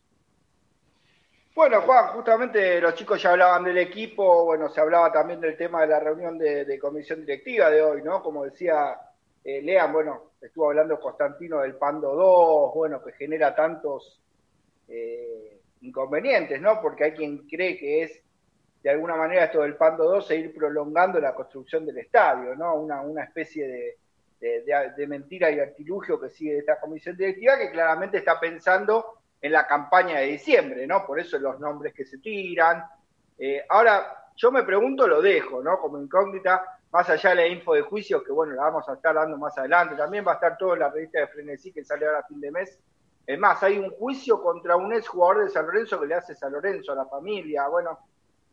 Bueno, 1.54 1.82
Juan, 1.82 2.08
justamente 2.14 2.80
los 2.80 2.94
chicos 2.94 3.20
ya 3.20 3.32
hablaban 3.32 3.64
del 3.64 3.78
equipo, 3.78 4.44
bueno, 4.44 4.68
se 4.68 4.80
hablaba 4.80 5.10
también 5.10 5.40
del 5.40 5.56
tema 5.56 5.80
de 5.82 5.88
la 5.88 6.00
reunión 6.00 6.38
de, 6.38 6.78
comisión 6.78 7.20
directiva 7.20 7.68
de 7.70 7.82
hoy, 7.82 8.02
¿no? 8.02 8.22
Como 8.22 8.44
decía 8.44 8.96
eh, 9.42 9.60
Lean, 9.60 9.92
bueno, 9.92 10.32
estuvo 10.40 10.68
hablando 10.68 11.00
Constantino 11.00 11.60
del 11.60 11.74
Pando 11.74 12.14
2, 12.14 12.74
bueno, 12.74 13.02
que 13.02 13.12
genera 13.12 13.54
tantos 13.54 14.22
eh, 14.88 15.60
inconvenientes, 15.80 16.60
¿no? 16.60 16.80
Porque 16.80 17.04
hay 17.04 17.12
quien 17.12 17.48
cree 17.48 17.76
que 17.76 18.04
es 18.04 18.22
de 18.82 18.90
alguna 18.90 19.14
manera 19.16 19.44
esto 19.44 19.60
del 19.60 19.76
Pando 19.76 20.04
2 20.04 20.26
seguir 20.26 20.54
prolongando 20.54 21.20
la 21.20 21.34
construcción 21.34 21.84
del 21.84 21.98
estadio, 21.98 22.54
¿no? 22.54 22.74
Una, 22.76 23.02
una 23.02 23.24
especie 23.24 23.66
de, 23.68 23.98
de, 24.40 25.06
mentira 25.06 25.50
y 25.50 25.60
artilugio 25.60 26.18
que 26.18 26.30
sigue 26.30 26.58
esta 26.58 26.80
comisión 26.80 27.16
directiva 27.16 27.58
que 27.58 27.70
claramente 27.70 28.18
está 28.18 28.40
pensando 28.40 29.18
en 29.40 29.52
la 29.52 29.66
campaña 29.66 30.18
de 30.18 30.26
diciembre, 30.26 30.86
¿no? 30.86 31.06
Por 31.06 31.20
eso 31.20 31.38
los 31.38 31.60
nombres 31.60 31.92
que 31.92 32.04
se 32.04 32.18
tiran. 32.18 32.82
Eh, 33.38 33.64
ahora, 33.68 34.30
yo 34.36 34.50
me 34.50 34.62
pregunto, 34.62 35.06
lo 35.06 35.20
dejo, 35.20 35.62
¿no? 35.62 35.78
Como 35.78 36.00
incógnita, 36.00 36.80
más 36.90 37.08
allá 37.10 37.30
de 37.30 37.36
la 37.36 37.46
info 37.46 37.74
de 37.74 37.82
juicio, 37.82 38.24
que 38.24 38.32
bueno, 38.32 38.54
la 38.54 38.62
vamos 38.62 38.88
a 38.88 38.94
estar 38.94 39.14
dando 39.14 39.36
más 39.36 39.56
adelante, 39.58 39.94
también 39.94 40.24
va 40.26 40.32
a 40.32 40.34
estar 40.36 40.56
todo 40.56 40.74
la 40.74 40.90
revista 40.90 41.20
de 41.20 41.28
Frenesí 41.28 41.72
que 41.72 41.84
sale 41.84 42.06
ahora 42.06 42.20
a 42.20 42.26
fin 42.26 42.40
de 42.40 42.50
mes. 42.50 42.78
Es 43.26 43.38
más, 43.38 43.62
hay 43.62 43.78
un 43.78 43.90
juicio 43.90 44.42
contra 44.42 44.76
un 44.76 44.92
ex 44.92 45.06
jugador 45.06 45.44
de 45.44 45.50
San 45.50 45.66
Lorenzo 45.66 46.00
que 46.00 46.06
le 46.06 46.14
hace 46.14 46.34
San 46.34 46.52
Lorenzo 46.52 46.92
a 46.92 46.96
la 46.96 47.06
familia, 47.06 47.68
bueno, 47.68 47.98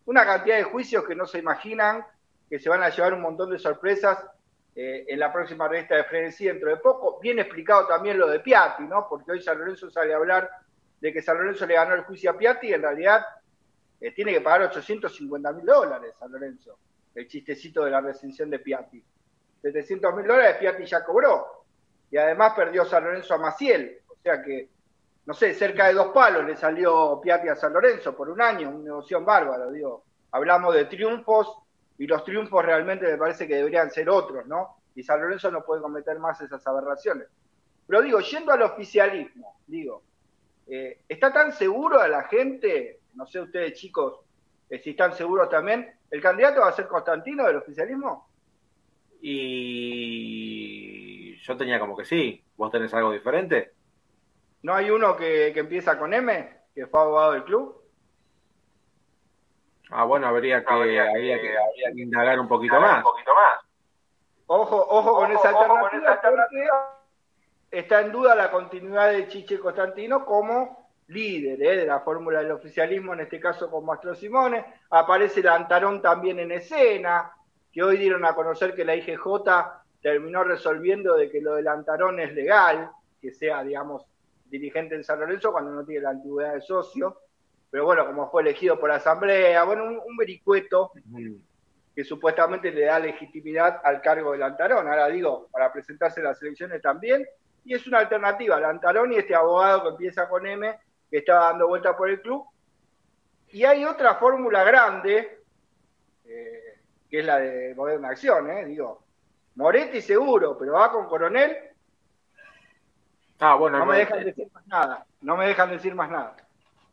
una 0.08 0.26
cantidad 0.26 0.58
de 0.58 0.64
juicios 0.64 1.04
que 1.06 1.16
no 1.16 1.26
se 1.26 1.40
imaginan, 1.40 2.06
que 2.50 2.60
se 2.60 2.70
van 2.70 2.82
a 2.82 2.90
llevar 2.90 3.14
un 3.14 3.22
montón 3.22 3.52
de 3.52 3.60
sorpresas 3.60 4.26
eh, 4.74 5.06
en 5.08 5.20
la 5.20 5.32
próxima 5.34 5.68
revista 5.68 5.96
de 5.96 6.06
Frenesí 6.06 6.46
dentro 6.46 6.70
de 6.70 6.78
poco. 6.78 7.20
Bien 7.20 7.40
explicado 7.40 7.88
también 7.88 8.18
lo 8.18 8.28
de 8.28 8.40
Piatti, 8.40 8.84
¿no? 8.84 9.06
Porque 9.10 9.34
hoy 9.34 9.42
San 9.42 9.60
Lorenzo 9.60 9.90
sale 9.90 10.14
a 10.14 10.18
hablar 10.18 10.50
de 11.02 11.12
que 11.12 11.22
San 11.22 11.38
Lorenzo 11.38 11.66
le 11.66 11.74
ganó 11.74 11.94
el 11.94 12.04
juicio 12.04 12.32
a 12.32 12.38
Piatti 12.38 12.68
y 12.68 12.74
en 12.74 12.82
realidad 12.84 13.26
eh, 14.00 14.12
tiene 14.12 14.32
que 14.32 14.42
pagar 14.42 14.70
850 14.70 15.52
mil 15.52 15.66
dólares 15.66 16.14
San 16.18 16.32
Lorenzo. 16.32 16.80
El 17.14 17.28
chistecito 17.28 17.84
de 17.84 17.92
la 17.92 18.00
recensión 18.00 18.50
de 18.50 18.60
Piatti. 18.60 19.04
700 19.62 20.16
mil 20.16 20.26
dólares 20.26 20.56
Piatti 20.58 20.86
ya 20.86 21.04
cobró. 21.04 21.66
Y 22.10 22.16
además 22.16 22.54
perdió 22.56 22.86
San 22.86 23.04
Lorenzo 23.04 23.34
a 23.34 23.40
Maciel. 23.40 24.00
O 24.08 24.16
sea 24.24 24.42
que 24.42 24.70
no 25.28 25.34
sé, 25.34 25.54
cerca 25.54 25.88
de 25.88 25.94
dos 25.94 26.08
palos 26.14 26.46
le 26.46 26.56
salió 26.56 27.20
Piatti 27.22 27.50
a 27.50 27.56
San 27.58 27.74
Lorenzo 27.74 28.16
por 28.16 28.30
un 28.30 28.42
año, 28.42 28.70
un 28.70 28.86
negocio 28.86 29.22
bárbaro, 29.26 29.70
digo. 29.72 30.06
Hablamos 30.32 30.74
de 30.74 30.86
triunfos 30.86 31.54
y 31.98 32.08
los 32.08 32.24
triunfos 32.24 32.64
realmente 32.64 33.06
me 33.06 33.18
parece 33.18 33.46
que 33.46 33.56
deberían 33.56 33.92
ser 33.92 34.10
otros, 34.10 34.48
¿no? 34.48 34.78
Y 34.96 35.04
San 35.04 35.20
Lorenzo 35.20 35.52
no 35.52 35.66
puede 35.66 35.82
cometer 35.82 36.18
más 36.18 36.40
esas 36.40 36.66
aberraciones. 36.66 37.28
Pero 37.86 38.02
digo, 38.02 38.22
yendo 38.22 38.54
al 38.54 38.62
oficialismo, 38.62 39.60
digo, 39.68 40.02
eh, 40.66 41.02
¿está 41.10 41.34
tan 41.34 41.52
seguro 41.52 42.00
a 42.00 42.08
la 42.08 42.24
gente, 42.24 43.02
no 43.16 43.28
sé 43.28 43.42
ustedes 43.42 43.74
chicos, 43.74 44.22
eh, 44.70 44.80
si 44.80 44.92
están 44.92 45.14
seguros 45.14 45.50
también, 45.50 45.94
el 46.10 46.22
candidato 46.22 46.62
va 46.62 46.70
a 46.70 46.74
ser 46.74 46.88
Constantino 46.88 47.46
del 47.46 47.58
oficialismo? 47.58 48.30
Y 49.22 50.88
yo 51.36 51.58
tenía 51.58 51.82
como 51.82 51.98
que 51.98 52.06
sí. 52.06 52.42
¿Vos 52.56 52.72
tenés 52.72 52.94
algo 52.94 53.12
diferente? 53.12 53.74
¿No 54.64 54.74
hay 54.74 54.90
uno 54.90 55.16
que, 55.16 55.48
empieza 55.50 55.98
con 55.98 56.14
M, 56.14 56.62
que 56.74 56.88
fue 56.88 57.02
abogado 57.02 57.32
del 57.34 57.44
club? 57.44 57.82
Ah, 59.90 60.04
bueno, 60.04 60.28
habría 60.28 60.64
que, 60.64 60.74
habría 60.74 61.40
que, 61.40 62.02
indagar 62.02 62.40
un 62.40 62.48
poquito 62.48 62.80
más. 62.80 62.98
Un 62.98 63.04
poquito 63.04 63.34
más. 63.34 63.66
Ojo, 64.48 64.86
ojo, 64.90 65.16
con, 65.16 65.32
esa 65.32 65.50
alternativa, 65.50 67.00
está 67.70 68.02
en 68.02 68.12
duda 68.12 68.36
la 68.36 68.50
continuidad 68.50 69.12
de 69.12 69.28
Chiche 69.28 69.60
Constantino 69.60 70.26
como 70.26 70.88
líder 71.08 71.62
¿eh? 71.62 71.78
de 71.78 71.86
la 71.86 72.00
fórmula 72.02 72.40
del 72.40 72.52
oficialismo, 72.52 73.14
en 73.14 73.22
este 73.22 73.40
caso 73.40 73.70
con 73.70 73.86
Mastro 73.86 74.16
Simone. 74.16 74.66
Aparece 74.90 75.42
Lantarón 75.42 76.02
también 76.02 76.40
en 76.40 76.52
escena, 76.52 77.32
que 77.72 77.84
hoy 77.84 77.98
dieron 77.98 78.26
a 78.26 78.36
conocer 78.36 78.74
que 78.74 78.86
la 78.86 78.96
IGJ 78.96 79.26
terminó 80.02 80.44
resolviendo 80.44 81.16
de 81.16 81.30
que 81.30 81.42
lo 81.42 81.56
de 81.56 81.64
Lantarón 81.64 82.20
es 82.20 82.34
legal, 82.34 82.92
que 83.22 83.32
sea, 83.32 83.64
digamos, 83.64 84.06
dirigente 84.50 84.96
en 84.96 85.04
San 85.04 85.20
Lorenzo 85.20 85.52
cuando 85.52 85.72
no 85.72 85.86
tiene 85.86 86.02
la 86.02 86.12
antigüedad 86.12 86.54
de 86.54 86.62
socio. 86.62 87.22
Pero 87.70 87.86
bueno, 87.86 88.06
como 88.06 88.30
fue 88.30 88.42
elegido 88.42 88.80
por 88.80 88.92
asamblea, 88.92 89.64
bueno, 89.64 89.84
un, 89.84 90.18
vericueto 90.18 90.92
que 91.94 92.04
supuestamente 92.04 92.72
le 92.72 92.86
da 92.86 93.00
legitimidad 93.00 93.82
al 93.84 94.02
cargo 94.02 94.32
de 94.32 94.38
Lantarón. 94.38 94.88
Ahora 94.88 95.08
digo, 95.08 95.48
para 95.52 95.72
presentarse 95.74 96.20
en 96.20 96.28
las 96.28 96.42
elecciones 96.42 96.82
también, 96.82 97.26
y 97.66 97.74
es 97.74 97.86
una 97.86 98.00
alternativa, 98.00 98.60
Lantarón 98.60 99.12
y 99.12 99.18
este 99.18 99.36
abogado 99.36 99.84
que 99.84 99.90
empieza 99.90 100.30
con 100.30 100.46
M, 100.48 100.80
que 101.10 101.18
está 101.18 101.36
dando 101.36 101.68
vuelta 101.68 101.98
por 101.98 102.10
el 102.10 102.22
club. 102.22 102.46
Y 103.50 103.64
hay 103.66 103.84
otra 103.84 104.16
fórmula 104.16 104.64
grande, 104.64 105.42
eh, 106.26 106.80
que 107.10 107.20
es 107.20 107.26
la 107.26 107.40
de 107.40 107.76
Moderna 107.76 108.10
Acción, 108.10 108.50
eh, 108.50 108.66
digo, 108.66 109.04
Moretti 109.56 110.02
seguro, 110.02 110.58
pero 110.58 110.74
va 110.74 110.92
con 110.92 111.08
Coronel. 111.08 111.58
Ah, 113.40 113.56
bueno, 113.56 113.80
no 113.80 113.86
me 113.86 113.98
dejan 113.98 114.24
decir 114.24 114.48
más 114.54 114.68
nada, 114.68 115.06
no 115.22 115.38
me 115.38 115.48
dejan 115.48 115.70
decir 115.70 115.96
más 115.96 116.10
nada. 116.10 116.36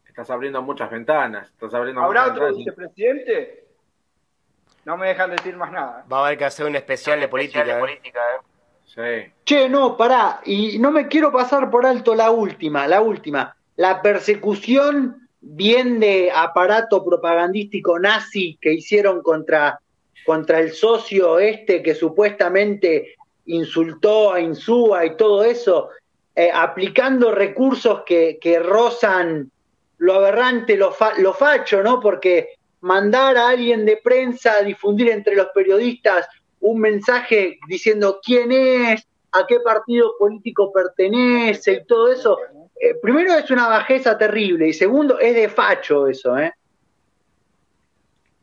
Estás 0.06 0.30
abriendo 0.30 0.62
muchas 0.62 0.90
ventanas, 0.90 1.48
estás 1.48 1.74
abriendo 1.74 2.02
¿Habrá 2.02 2.26
otro 2.26 2.54
vicepresidente? 2.54 3.64
No 4.84 4.96
me 4.96 5.08
dejan 5.08 5.30
decir 5.30 5.56
más 5.56 5.72
nada. 5.72 6.04
Va 6.12 6.18
a 6.18 6.26
haber 6.26 6.38
que 6.38 6.44
hacer 6.44 6.66
un 6.66 6.76
especial 6.76 7.18
de 7.18 7.28
política. 7.28 7.64
De 7.64 7.80
política 7.80 8.20
eh. 8.96 9.32
Che, 9.44 9.68
no, 9.68 9.96
pará, 9.96 10.40
y 10.44 10.78
no 10.78 10.90
me 10.90 11.08
quiero 11.08 11.32
pasar 11.32 11.70
por 11.70 11.86
alto 11.86 12.14
la 12.14 12.30
última, 12.30 12.86
la 12.86 13.00
última. 13.00 13.56
La 13.76 14.02
persecución 14.02 15.28
bien 15.40 16.00
de 16.00 16.30
aparato 16.32 17.04
propagandístico 17.04 17.98
nazi 17.98 18.56
que 18.60 18.72
hicieron 18.72 19.22
contra, 19.22 19.80
contra 20.24 20.60
el 20.60 20.72
socio 20.72 21.38
este 21.38 21.82
que 21.82 21.94
supuestamente 21.94 23.16
insultó 23.46 24.32
a 24.32 24.40
Insúa 24.40 25.04
y 25.04 25.16
todo 25.16 25.44
eso, 25.44 25.90
eh, 26.34 26.50
aplicando 26.52 27.32
recursos 27.32 28.02
que, 28.04 28.38
que 28.40 28.58
rozan 28.58 29.50
lo 29.98 30.14
aberrante, 30.14 30.76
lo, 30.76 30.94
lo 31.18 31.32
facho, 31.32 31.82
¿no? 31.82 32.00
Porque 32.00 32.50
mandar 32.80 33.36
a 33.36 33.48
alguien 33.48 33.86
de 33.86 33.96
prensa 33.96 34.54
a 34.58 34.62
difundir 34.62 35.10
entre 35.10 35.36
los 35.36 35.48
periodistas 35.54 36.28
un 36.60 36.80
mensaje 36.80 37.58
diciendo 37.68 38.20
quién 38.22 38.50
es, 38.52 39.06
a 39.32 39.46
qué 39.46 39.60
partido 39.60 40.14
político 40.18 40.72
pertenece 40.72 41.72
y 41.72 41.84
todo 41.84 42.12
eso. 42.12 42.38
Eh, 42.80 42.94
primero 43.00 43.34
es 43.34 43.50
una 43.50 43.68
bajeza 43.68 44.16
terrible 44.16 44.68
y 44.68 44.72
segundo 44.72 45.18
es 45.18 45.34
de 45.34 45.48
facho 45.48 46.06
eso, 46.08 46.38
¿eh? 46.38 46.52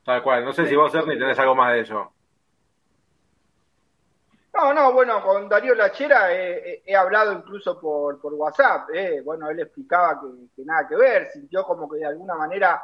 Tal 0.04 0.24
cual, 0.24 0.44
no 0.44 0.54
sé 0.54 0.68
si 0.68 0.76
vos, 0.76 0.94
Ernie, 0.96 1.18
tenés 1.18 1.38
algo 1.38 1.56
más 1.56 1.74
de 1.74 1.82
eso. 1.82 2.12
No, 4.62 4.76
no, 4.76 4.94
bueno, 4.94 5.24
con 5.24 5.50
Darío 5.50 5.74
Lachera 5.74 6.32
he, 6.32 6.96
hablado 6.96 7.34
incluso 7.34 7.80
por, 7.80 8.20
WhatsApp. 8.22 8.90
Eh. 8.94 9.22
Bueno, 9.26 9.50
él 9.50 9.60
explicaba 9.60 10.22
que, 10.22 10.64
nada 10.64 10.88
que 10.88 10.96
ver, 10.96 11.32
sintió 11.32 11.64
como 11.64 11.90
que 11.90 11.98
de 11.98 12.06
alguna 12.06 12.36
manera 12.36 12.80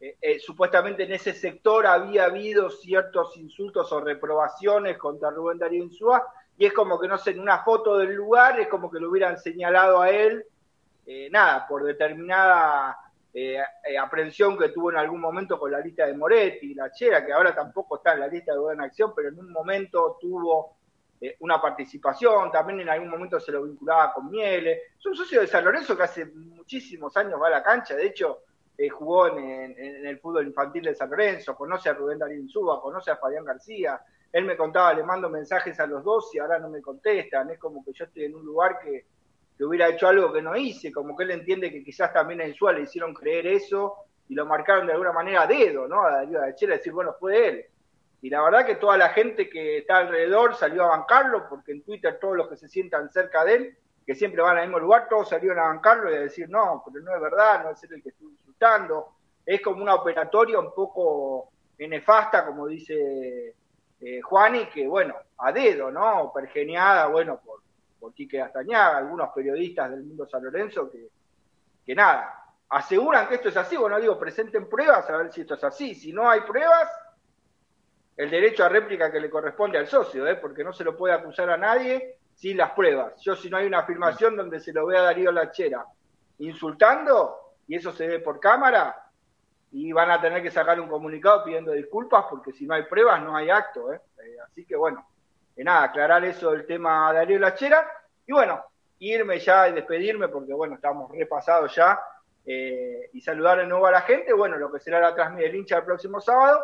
eh, 0.00 0.16
eh, 0.22 0.38
supuestamente 0.38 1.02
en 1.02 1.12
ese 1.12 1.32
sector 1.32 1.88
había 1.88 2.26
habido 2.26 2.70
ciertos 2.70 3.36
insultos 3.36 3.90
o 3.90 4.00
reprobaciones 4.00 4.96
contra 4.96 5.30
Rubén 5.30 5.58
Darío 5.58 5.82
Insúa, 5.82 6.24
y 6.56 6.66
es 6.66 6.72
como 6.72 7.00
que, 7.00 7.08
no 7.08 7.18
sé, 7.18 7.32
en 7.32 7.40
una 7.40 7.64
foto 7.64 7.98
del 7.98 8.14
lugar 8.14 8.60
es 8.60 8.68
como 8.68 8.88
que 8.88 9.00
lo 9.00 9.10
hubieran 9.10 9.40
señalado 9.40 10.00
a 10.00 10.10
él, 10.10 10.46
eh, 11.04 11.28
nada, 11.32 11.66
por 11.66 11.82
determinada 11.82 12.96
aprehensión 14.00 14.56
que 14.56 14.70
tuvo 14.70 14.90
en 14.90 14.98
algún 14.98 15.20
momento 15.20 15.58
con 15.58 15.70
la 15.70 15.80
lista 15.80 16.06
de 16.06 16.14
Moretti 16.14 16.72
y 16.72 16.74
la 16.74 16.90
Chera, 16.92 17.24
que 17.24 17.32
ahora 17.32 17.54
tampoco 17.54 17.96
está 17.96 18.14
en 18.14 18.20
la 18.20 18.28
lista 18.28 18.52
de 18.52 18.58
Buena 18.58 18.84
Acción, 18.84 19.12
pero 19.14 19.28
en 19.28 19.38
un 19.38 19.52
momento 19.52 20.16
tuvo 20.20 20.77
una 21.40 21.60
participación, 21.60 22.50
también 22.50 22.80
en 22.80 22.88
algún 22.88 23.08
momento 23.08 23.40
se 23.40 23.52
lo 23.52 23.64
vinculaba 23.64 24.12
con 24.12 24.30
Miele. 24.30 24.82
Es 24.98 25.06
un 25.06 25.16
socio 25.16 25.40
de 25.40 25.46
San 25.46 25.64
Lorenzo 25.64 25.96
que 25.96 26.02
hace 26.04 26.26
muchísimos 26.26 27.16
años 27.16 27.40
va 27.40 27.48
a 27.48 27.50
la 27.50 27.62
cancha, 27.62 27.94
de 27.94 28.06
hecho 28.06 28.42
eh, 28.80 28.88
jugó 28.88 29.26
en, 29.36 29.74
el 30.06 30.20
fútbol 30.20 30.46
infantil 30.46 30.84
de 30.84 30.94
San 30.94 31.10
Lorenzo, 31.10 31.56
conoce 31.56 31.88
a 31.88 31.94
Rubén 31.94 32.16
Darín 32.16 32.48
Suba, 32.48 32.80
conoce 32.80 33.10
a 33.10 33.16
Fabián 33.16 33.44
García. 33.44 34.00
Él 34.32 34.44
me 34.44 34.56
contaba, 34.56 34.94
le 34.94 35.02
mando 35.02 35.28
mensajes 35.28 35.80
a 35.80 35.86
los 35.86 36.04
dos 36.04 36.32
y 36.32 36.38
ahora 36.38 36.60
no 36.60 36.68
me 36.68 36.80
contestan. 36.80 37.50
Es 37.50 37.58
como 37.58 37.84
que 37.84 37.92
yo 37.92 38.04
estoy 38.04 38.24
en 38.24 38.36
un 38.36 38.44
lugar 38.44 38.78
que, 38.78 39.06
hubiera 39.64 39.88
hecho 39.88 40.06
algo 40.06 40.32
que 40.32 40.40
no 40.40 40.56
hice, 40.56 40.92
como 40.92 41.16
que 41.16 41.24
él 41.24 41.32
entiende 41.32 41.72
que 41.72 41.82
quizás 41.82 42.12
también 42.12 42.40
a 42.40 42.46
Insúa 42.46 42.72
le 42.72 42.82
hicieron 42.82 43.12
creer 43.12 43.48
eso 43.48 44.04
y 44.28 44.34
lo 44.36 44.46
marcaron 44.46 44.86
de 44.86 44.92
alguna 44.92 45.10
manera 45.10 45.42
a 45.42 45.46
dedo, 45.48 45.88
¿no? 45.88 46.04
A 46.04 46.12
Darío 46.12 46.40
de 46.40 46.54
Chela, 46.54 46.76
decir, 46.76 46.92
bueno, 46.92 47.16
fue 47.18 47.48
él. 47.48 47.66
Y 48.20 48.30
la 48.30 48.42
verdad 48.42 48.66
que 48.66 48.76
toda 48.76 48.96
la 48.96 49.10
gente 49.10 49.48
que 49.48 49.78
está 49.78 49.98
alrededor 49.98 50.54
salió 50.54 50.84
a 50.84 50.96
bancarlo, 50.96 51.48
porque 51.48 51.72
en 51.72 51.82
Twitter 51.82 52.18
todos 52.20 52.36
los 52.36 52.48
que 52.48 52.56
se 52.56 52.68
sientan 52.68 53.10
cerca 53.10 53.44
de 53.44 53.54
él, 53.54 53.78
que 54.04 54.14
siempre 54.14 54.42
van 54.42 54.56
al 54.56 54.64
mismo 54.64 54.80
lugar, 54.80 55.06
todos 55.08 55.28
salieron 55.28 55.58
a 55.58 55.68
bancarlo 55.68 56.10
y 56.10 56.16
a 56.16 56.20
decir, 56.20 56.48
no, 56.48 56.82
pero 56.84 57.04
no 57.04 57.14
es 57.14 57.20
verdad, 57.20 57.64
no 57.64 57.70
es 57.70 57.82
el 57.84 58.02
que 58.02 58.08
estuvo 58.08 58.30
es 59.46 59.62
como 59.62 59.82
una 59.82 59.94
operatoria 59.94 60.58
un 60.58 60.74
poco 60.74 61.50
nefasta, 61.78 62.44
como 62.44 62.66
dice 62.66 63.54
eh, 64.00 64.20
Juani, 64.20 64.66
que 64.66 64.86
bueno, 64.86 65.14
a 65.38 65.52
dedo, 65.52 65.90
¿no? 65.90 66.32
Pergeniada, 66.34 67.06
bueno, 67.06 67.40
por, 67.42 67.62
por 67.98 68.12
Quique 68.12 68.42
Astañaga, 68.42 68.98
algunos 68.98 69.30
periodistas 69.32 69.90
del 69.90 70.02
mundo 70.02 70.26
San 70.26 70.44
Lorenzo 70.44 70.90
que, 70.90 71.08
que 71.86 71.94
nada, 71.94 72.44
aseguran 72.68 73.28
que 73.28 73.36
esto 73.36 73.48
es 73.48 73.56
así, 73.56 73.76
bueno, 73.76 73.98
digo, 73.98 74.18
presenten 74.18 74.68
pruebas 74.68 75.08
a 75.08 75.16
ver 75.16 75.32
si 75.32 75.42
esto 75.42 75.54
es 75.54 75.64
así. 75.64 75.94
Si 75.94 76.12
no 76.12 76.28
hay 76.28 76.40
pruebas, 76.42 76.90
el 78.18 78.30
derecho 78.30 78.64
a 78.64 78.68
réplica 78.68 79.12
que 79.12 79.20
le 79.20 79.30
corresponde 79.30 79.78
al 79.78 79.86
socio, 79.86 80.26
¿eh? 80.26 80.34
porque 80.34 80.64
no 80.64 80.72
se 80.72 80.82
lo 80.82 80.96
puede 80.96 81.14
acusar 81.14 81.48
a 81.50 81.56
nadie 81.56 82.16
sin 82.34 82.56
las 82.56 82.72
pruebas. 82.72 83.14
Yo 83.20 83.36
si 83.36 83.48
no 83.48 83.56
hay 83.56 83.66
una 83.66 83.78
afirmación 83.78 84.36
donde 84.36 84.58
se 84.58 84.72
lo 84.72 84.86
vea 84.86 85.00
a 85.00 85.04
Darío 85.04 85.30
Lachera 85.30 85.86
insultando, 86.40 87.54
y 87.68 87.76
eso 87.76 87.92
se 87.92 88.08
ve 88.08 88.18
por 88.18 88.40
cámara 88.40 89.04
y 89.70 89.92
van 89.92 90.10
a 90.10 90.20
tener 90.20 90.42
que 90.42 90.50
sacar 90.50 90.80
un 90.80 90.88
comunicado 90.88 91.44
pidiendo 91.44 91.72
disculpas 91.72 92.24
porque 92.28 92.52
si 92.52 92.66
no 92.66 92.74
hay 92.74 92.82
pruebas 92.84 93.22
no 93.22 93.36
hay 93.36 93.50
acto. 93.50 93.92
¿eh? 93.92 94.00
Eh, 94.18 94.36
así 94.44 94.64
que 94.64 94.74
bueno, 94.74 95.06
de 95.54 95.62
nada, 95.62 95.84
aclarar 95.84 96.24
eso 96.24 96.50
del 96.50 96.66
tema 96.66 97.10
Ariel 97.10 97.40
Lachera 97.40 97.88
y 98.26 98.32
bueno, 98.32 98.64
irme 98.98 99.38
ya 99.38 99.68
y 99.68 99.74
despedirme 99.74 100.26
porque 100.26 100.52
bueno, 100.54 100.74
estamos 100.74 101.08
repasados 101.12 101.72
ya 101.72 102.00
eh, 102.44 103.10
y 103.12 103.20
saludar 103.20 103.58
de 103.58 103.66
nuevo 103.66 103.86
a 103.86 103.92
la 103.92 104.00
gente. 104.00 104.32
Bueno, 104.32 104.56
lo 104.56 104.72
que 104.72 104.80
será 104.80 104.98
la 104.98 105.14
transmisión 105.14 105.52
del 105.52 105.60
hincha 105.60 105.78
el 105.78 105.84
próximo 105.84 106.20
sábado. 106.20 106.60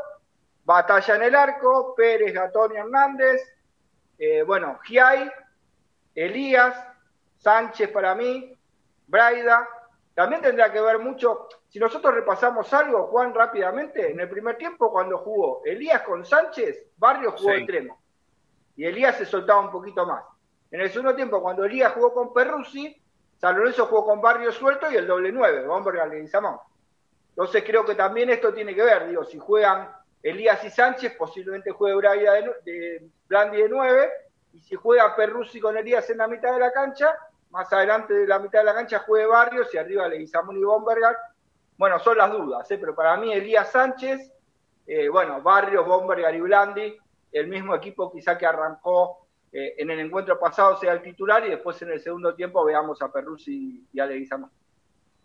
Batalla 0.65 1.17
en 1.17 1.23
el 1.23 1.35
arco, 1.35 1.95
Pérez, 1.95 2.33
Gatón 2.33 2.73
y 2.73 2.77
Hernández. 2.77 3.43
bueno, 4.47 4.79
Giai, 4.85 5.31
Elías, 6.15 6.75
Sánchez 7.39 7.91
para 7.91 8.15
mí, 8.15 8.57
Braida, 9.07 9.69
también 10.15 10.41
tendrá 10.41 10.73
que 10.73 10.81
ver 10.81 10.99
mucho, 11.01 11.49
si 11.69 11.79
nosotros 11.81 12.15
repasamos 12.15 12.73
algo, 12.73 13.09
Juan, 13.09 13.35
rápidamente, 13.35 14.13
en 14.13 14.21
el 14.21 14.29
primer 14.29 14.57
tiempo 14.57 14.93
cuando 14.93 15.19
jugó 15.19 15.63
Elías 15.65 16.03
con 16.03 16.25
Sánchez, 16.25 16.87
Barrio 16.97 17.33
jugó 17.33 17.53
extremo. 17.53 18.01
Y 18.77 18.85
Elías 18.85 19.17
se 19.17 19.27
soltaba 19.27 19.61
un 19.61 19.73
poquito 19.73 20.07
más. 20.07 20.25
En 20.71 20.81
el 20.81 20.91
segundo 20.91 21.15
tiempo, 21.15 21.43
cuando 21.43 21.65
Elías 21.65 21.93
jugó 21.93 22.15
con 22.15 22.33
Perruzzi, 22.33 22.97
San 23.39 23.57
Lorenzo 23.57 23.87
jugó 23.87 24.07
con 24.07 24.21
Barrio 24.21 24.53
suelto 24.53 24.91
y 24.91 24.97
el 24.97 25.07
doble 25.07 25.33
nueve, 25.33 25.67
vamos 25.67 25.87
a 25.87 25.91
organizamos. 25.91 26.61
Entonces 27.31 27.65
creo 27.65 27.85
que 27.85 27.97
también 27.97 28.31
esto 28.31 28.55
tiene 28.55 28.75
que 28.75 28.83
ver, 28.83 29.09
digo, 29.09 29.25
si 29.25 29.39
juegan 29.39 29.89
Elías 30.25 30.65
y 30.65 30.71
Sánchez, 30.71 31.17
posiblemente 31.19 31.71
juegue 31.71 31.97
Braida 31.97 32.33
de, 32.33 32.55
de 32.65 33.11
de 33.29 33.69
nueve, 33.69 34.11
y 34.55 34.61
si 34.61 34.75
juega 34.75 35.15
Perruzzi 35.15 35.61
con 35.61 35.77
Elías 35.77 36.09
en 36.09 36.17
la 36.17 36.27
mitad 36.27 36.55
de 36.55 36.61
la 36.61 36.73
cancha, 36.73 37.15
más 37.51 37.71
adelante 37.71 38.15
de 38.15 38.27
la 38.27 38.39
mitad 38.39 38.61
de 38.61 38.65
la 38.65 38.75
cancha 38.75 39.01
juegue 39.01 39.27
Barrios 39.27 39.73
y 39.75 39.77
arriba 39.77 40.09
Leguizamón 40.09 40.57
y 40.57 40.65
Bombergar. 40.65 41.15
Bueno, 41.77 41.99
son 41.99 42.17
las 42.17 42.33
dudas, 42.33 42.71
¿eh? 42.71 42.79
pero 42.79 42.95
para 42.95 43.19
mí 43.19 43.35
Elías 43.35 43.71
Sánchez, 43.71 44.33
eh, 44.87 45.11
bueno, 45.11 45.43
Barrios, 45.43 45.87
Bombergar 45.87 46.35
y 46.35 46.41
Blandi, 46.41 46.99
el 47.31 47.47
mismo 47.49 47.75
equipo 47.75 48.11
quizá 48.11 48.39
que 48.39 48.47
arrancó 48.47 49.27
eh, 49.53 49.75
en 49.77 49.91
el 49.91 50.01
encuentro 50.01 50.39
pasado 50.39 50.79
sea 50.79 50.95
el 50.95 51.03
titular 51.03 51.45
y 51.45 51.51
después 51.51 51.81
en 51.83 51.91
el 51.91 52.01
segundo 52.01 52.35
tiempo 52.35 52.65
veamos 52.65 53.03
a 53.03 53.13
Perruzzi 53.13 53.87
y 53.93 54.01
a 54.01 54.07
Leguizamón. 54.07 54.51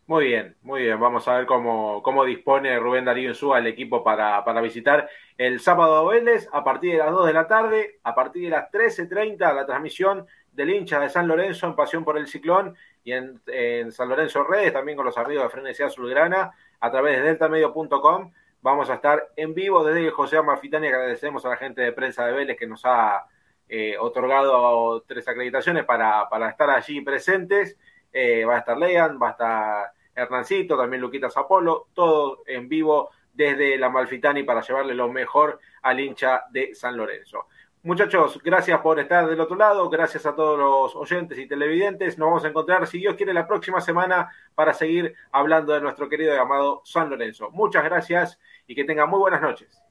Muy 0.10 0.26
bien, 0.26 0.58
muy 0.64 0.82
bien. 0.82 1.00
Vamos 1.00 1.28
a 1.28 1.38
ver 1.38 1.46
cómo, 1.46 2.02
cómo 2.02 2.26
dispone 2.26 2.80
Rubén 2.80 3.06
Darío 3.06 3.30
Insúa 3.30 3.60
el 3.60 3.68
equipo 3.68 4.04
para, 4.04 4.44
para 4.44 4.60
visitar 4.60 5.08
el 5.38 5.60
sábado 5.60 5.98
a 5.98 6.12
Vélez 6.12 6.50
a 6.52 6.64
partir 6.64 6.94
de 6.94 6.98
las 6.98 7.12
2 7.12 7.28
de 7.28 7.34
la 7.34 7.46
tarde, 7.46 8.00
a 8.02 8.16
partir 8.16 8.46
de 8.46 8.50
las 8.50 8.72
13.30 8.72 9.54
la 9.54 9.68
transmisión 9.68 10.26
del 10.52 10.72
hincha 10.72 11.00
de 11.00 11.10
San 11.10 11.28
Lorenzo 11.28 11.68
en 11.68 11.76
Pasión 11.76 12.04
por 12.04 12.18
el 12.18 12.26
Ciclón 12.26 12.76
y 13.04 13.12
en, 13.12 13.40
en 13.46 13.92
San 13.92 14.10
Lorenzo 14.10 14.44
Redes, 14.44 14.74
también 14.74 14.96
con 14.96 15.06
los 15.06 15.16
amigos 15.16 15.44
de 15.44 15.50
Frenesía 15.52 15.86
Azulgrana, 15.86 16.54
a 16.80 16.90
través 16.90 17.18
de 17.18 17.28
deltamedio.com. 17.28 18.32
Vamos 18.64 18.90
a 18.90 18.96
estar 18.96 19.30
en 19.36 19.54
vivo 19.54 19.84
desde 19.84 20.10
José 20.10 20.38
Amalfitani. 20.38 20.88
Agradecemos 20.88 21.46
a 21.46 21.50
la 21.50 21.58
gente 21.58 21.84
de 21.84 21.92
prensa 21.92 22.26
de 22.26 22.34
Vélez 22.34 22.58
que 22.58 22.66
nos 22.66 22.82
ha 22.84 23.28
eh, 23.68 23.96
otorgado 24.00 25.04
tres 25.04 25.28
acreditaciones 25.28 25.86
para, 25.86 26.28
para 26.30 26.50
estar 26.50 26.72
allí 26.72 27.00
presentes. 27.02 27.78
Eh, 28.12 28.44
va 28.44 28.56
a 28.56 28.60
estar 28.60 28.76
Lean, 28.76 29.20
va 29.22 29.28
a 29.28 29.32
estar 29.34 29.99
Hernancito, 30.20 30.78
también 30.78 31.02
Luquita 31.02 31.30
Zapolo, 31.30 31.88
todo 31.94 32.44
en 32.46 32.70
vivo 32.70 33.10
desde 33.34 33.78
la 33.78 33.90
Malfitani 33.90 34.44
para 34.44 34.62
llevarle 34.62 34.94
lo 34.94 35.10
mejor 35.10 35.60
al 35.82 36.00
hincha 36.00 36.44
de 36.52 36.76
San 36.76 36.98
Lorenzo. 36.98 37.48
Muchachos, 37.82 38.42
gracias 38.44 38.78
por 38.82 39.00
estar 39.00 39.26
del 39.26 39.40
otro 39.40 39.56
lado, 39.56 39.90
gracias 39.90 40.26
a 40.26 40.36
todos 40.36 40.60
los 40.60 40.96
oyentes 40.98 41.40
y 41.40 41.48
televidentes. 41.48 42.18
Nos 42.18 42.28
vamos 42.28 42.44
a 42.44 42.50
encontrar, 42.50 42.86
si 42.86 42.98
Dios 42.98 43.16
quiere, 43.16 43.34
la 43.34 43.48
próxima 43.48 43.80
semana 43.80 44.30
para 44.54 44.74
seguir 44.74 45.16
hablando 45.32 45.74
de 45.74 45.80
nuestro 45.80 46.10
querido 46.10 46.36
y 46.36 46.38
amado 46.38 46.82
San 46.84 47.10
Lorenzo. 47.10 47.50
Muchas 47.52 47.86
gracias 47.86 48.38
y 48.68 48.76
que 48.76 48.84
tengan 48.84 49.10
muy 49.10 49.20
buenas 49.20 49.42
noches. 49.42 49.82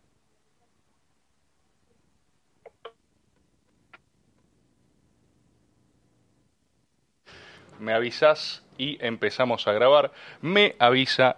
Me 7.79 7.95
avisas 7.95 8.68
y 8.79 8.97
empezamos 9.05 9.67
a 9.69 9.73
grabar. 9.73 10.13
Me 10.41 10.77
avisa. 10.79 11.37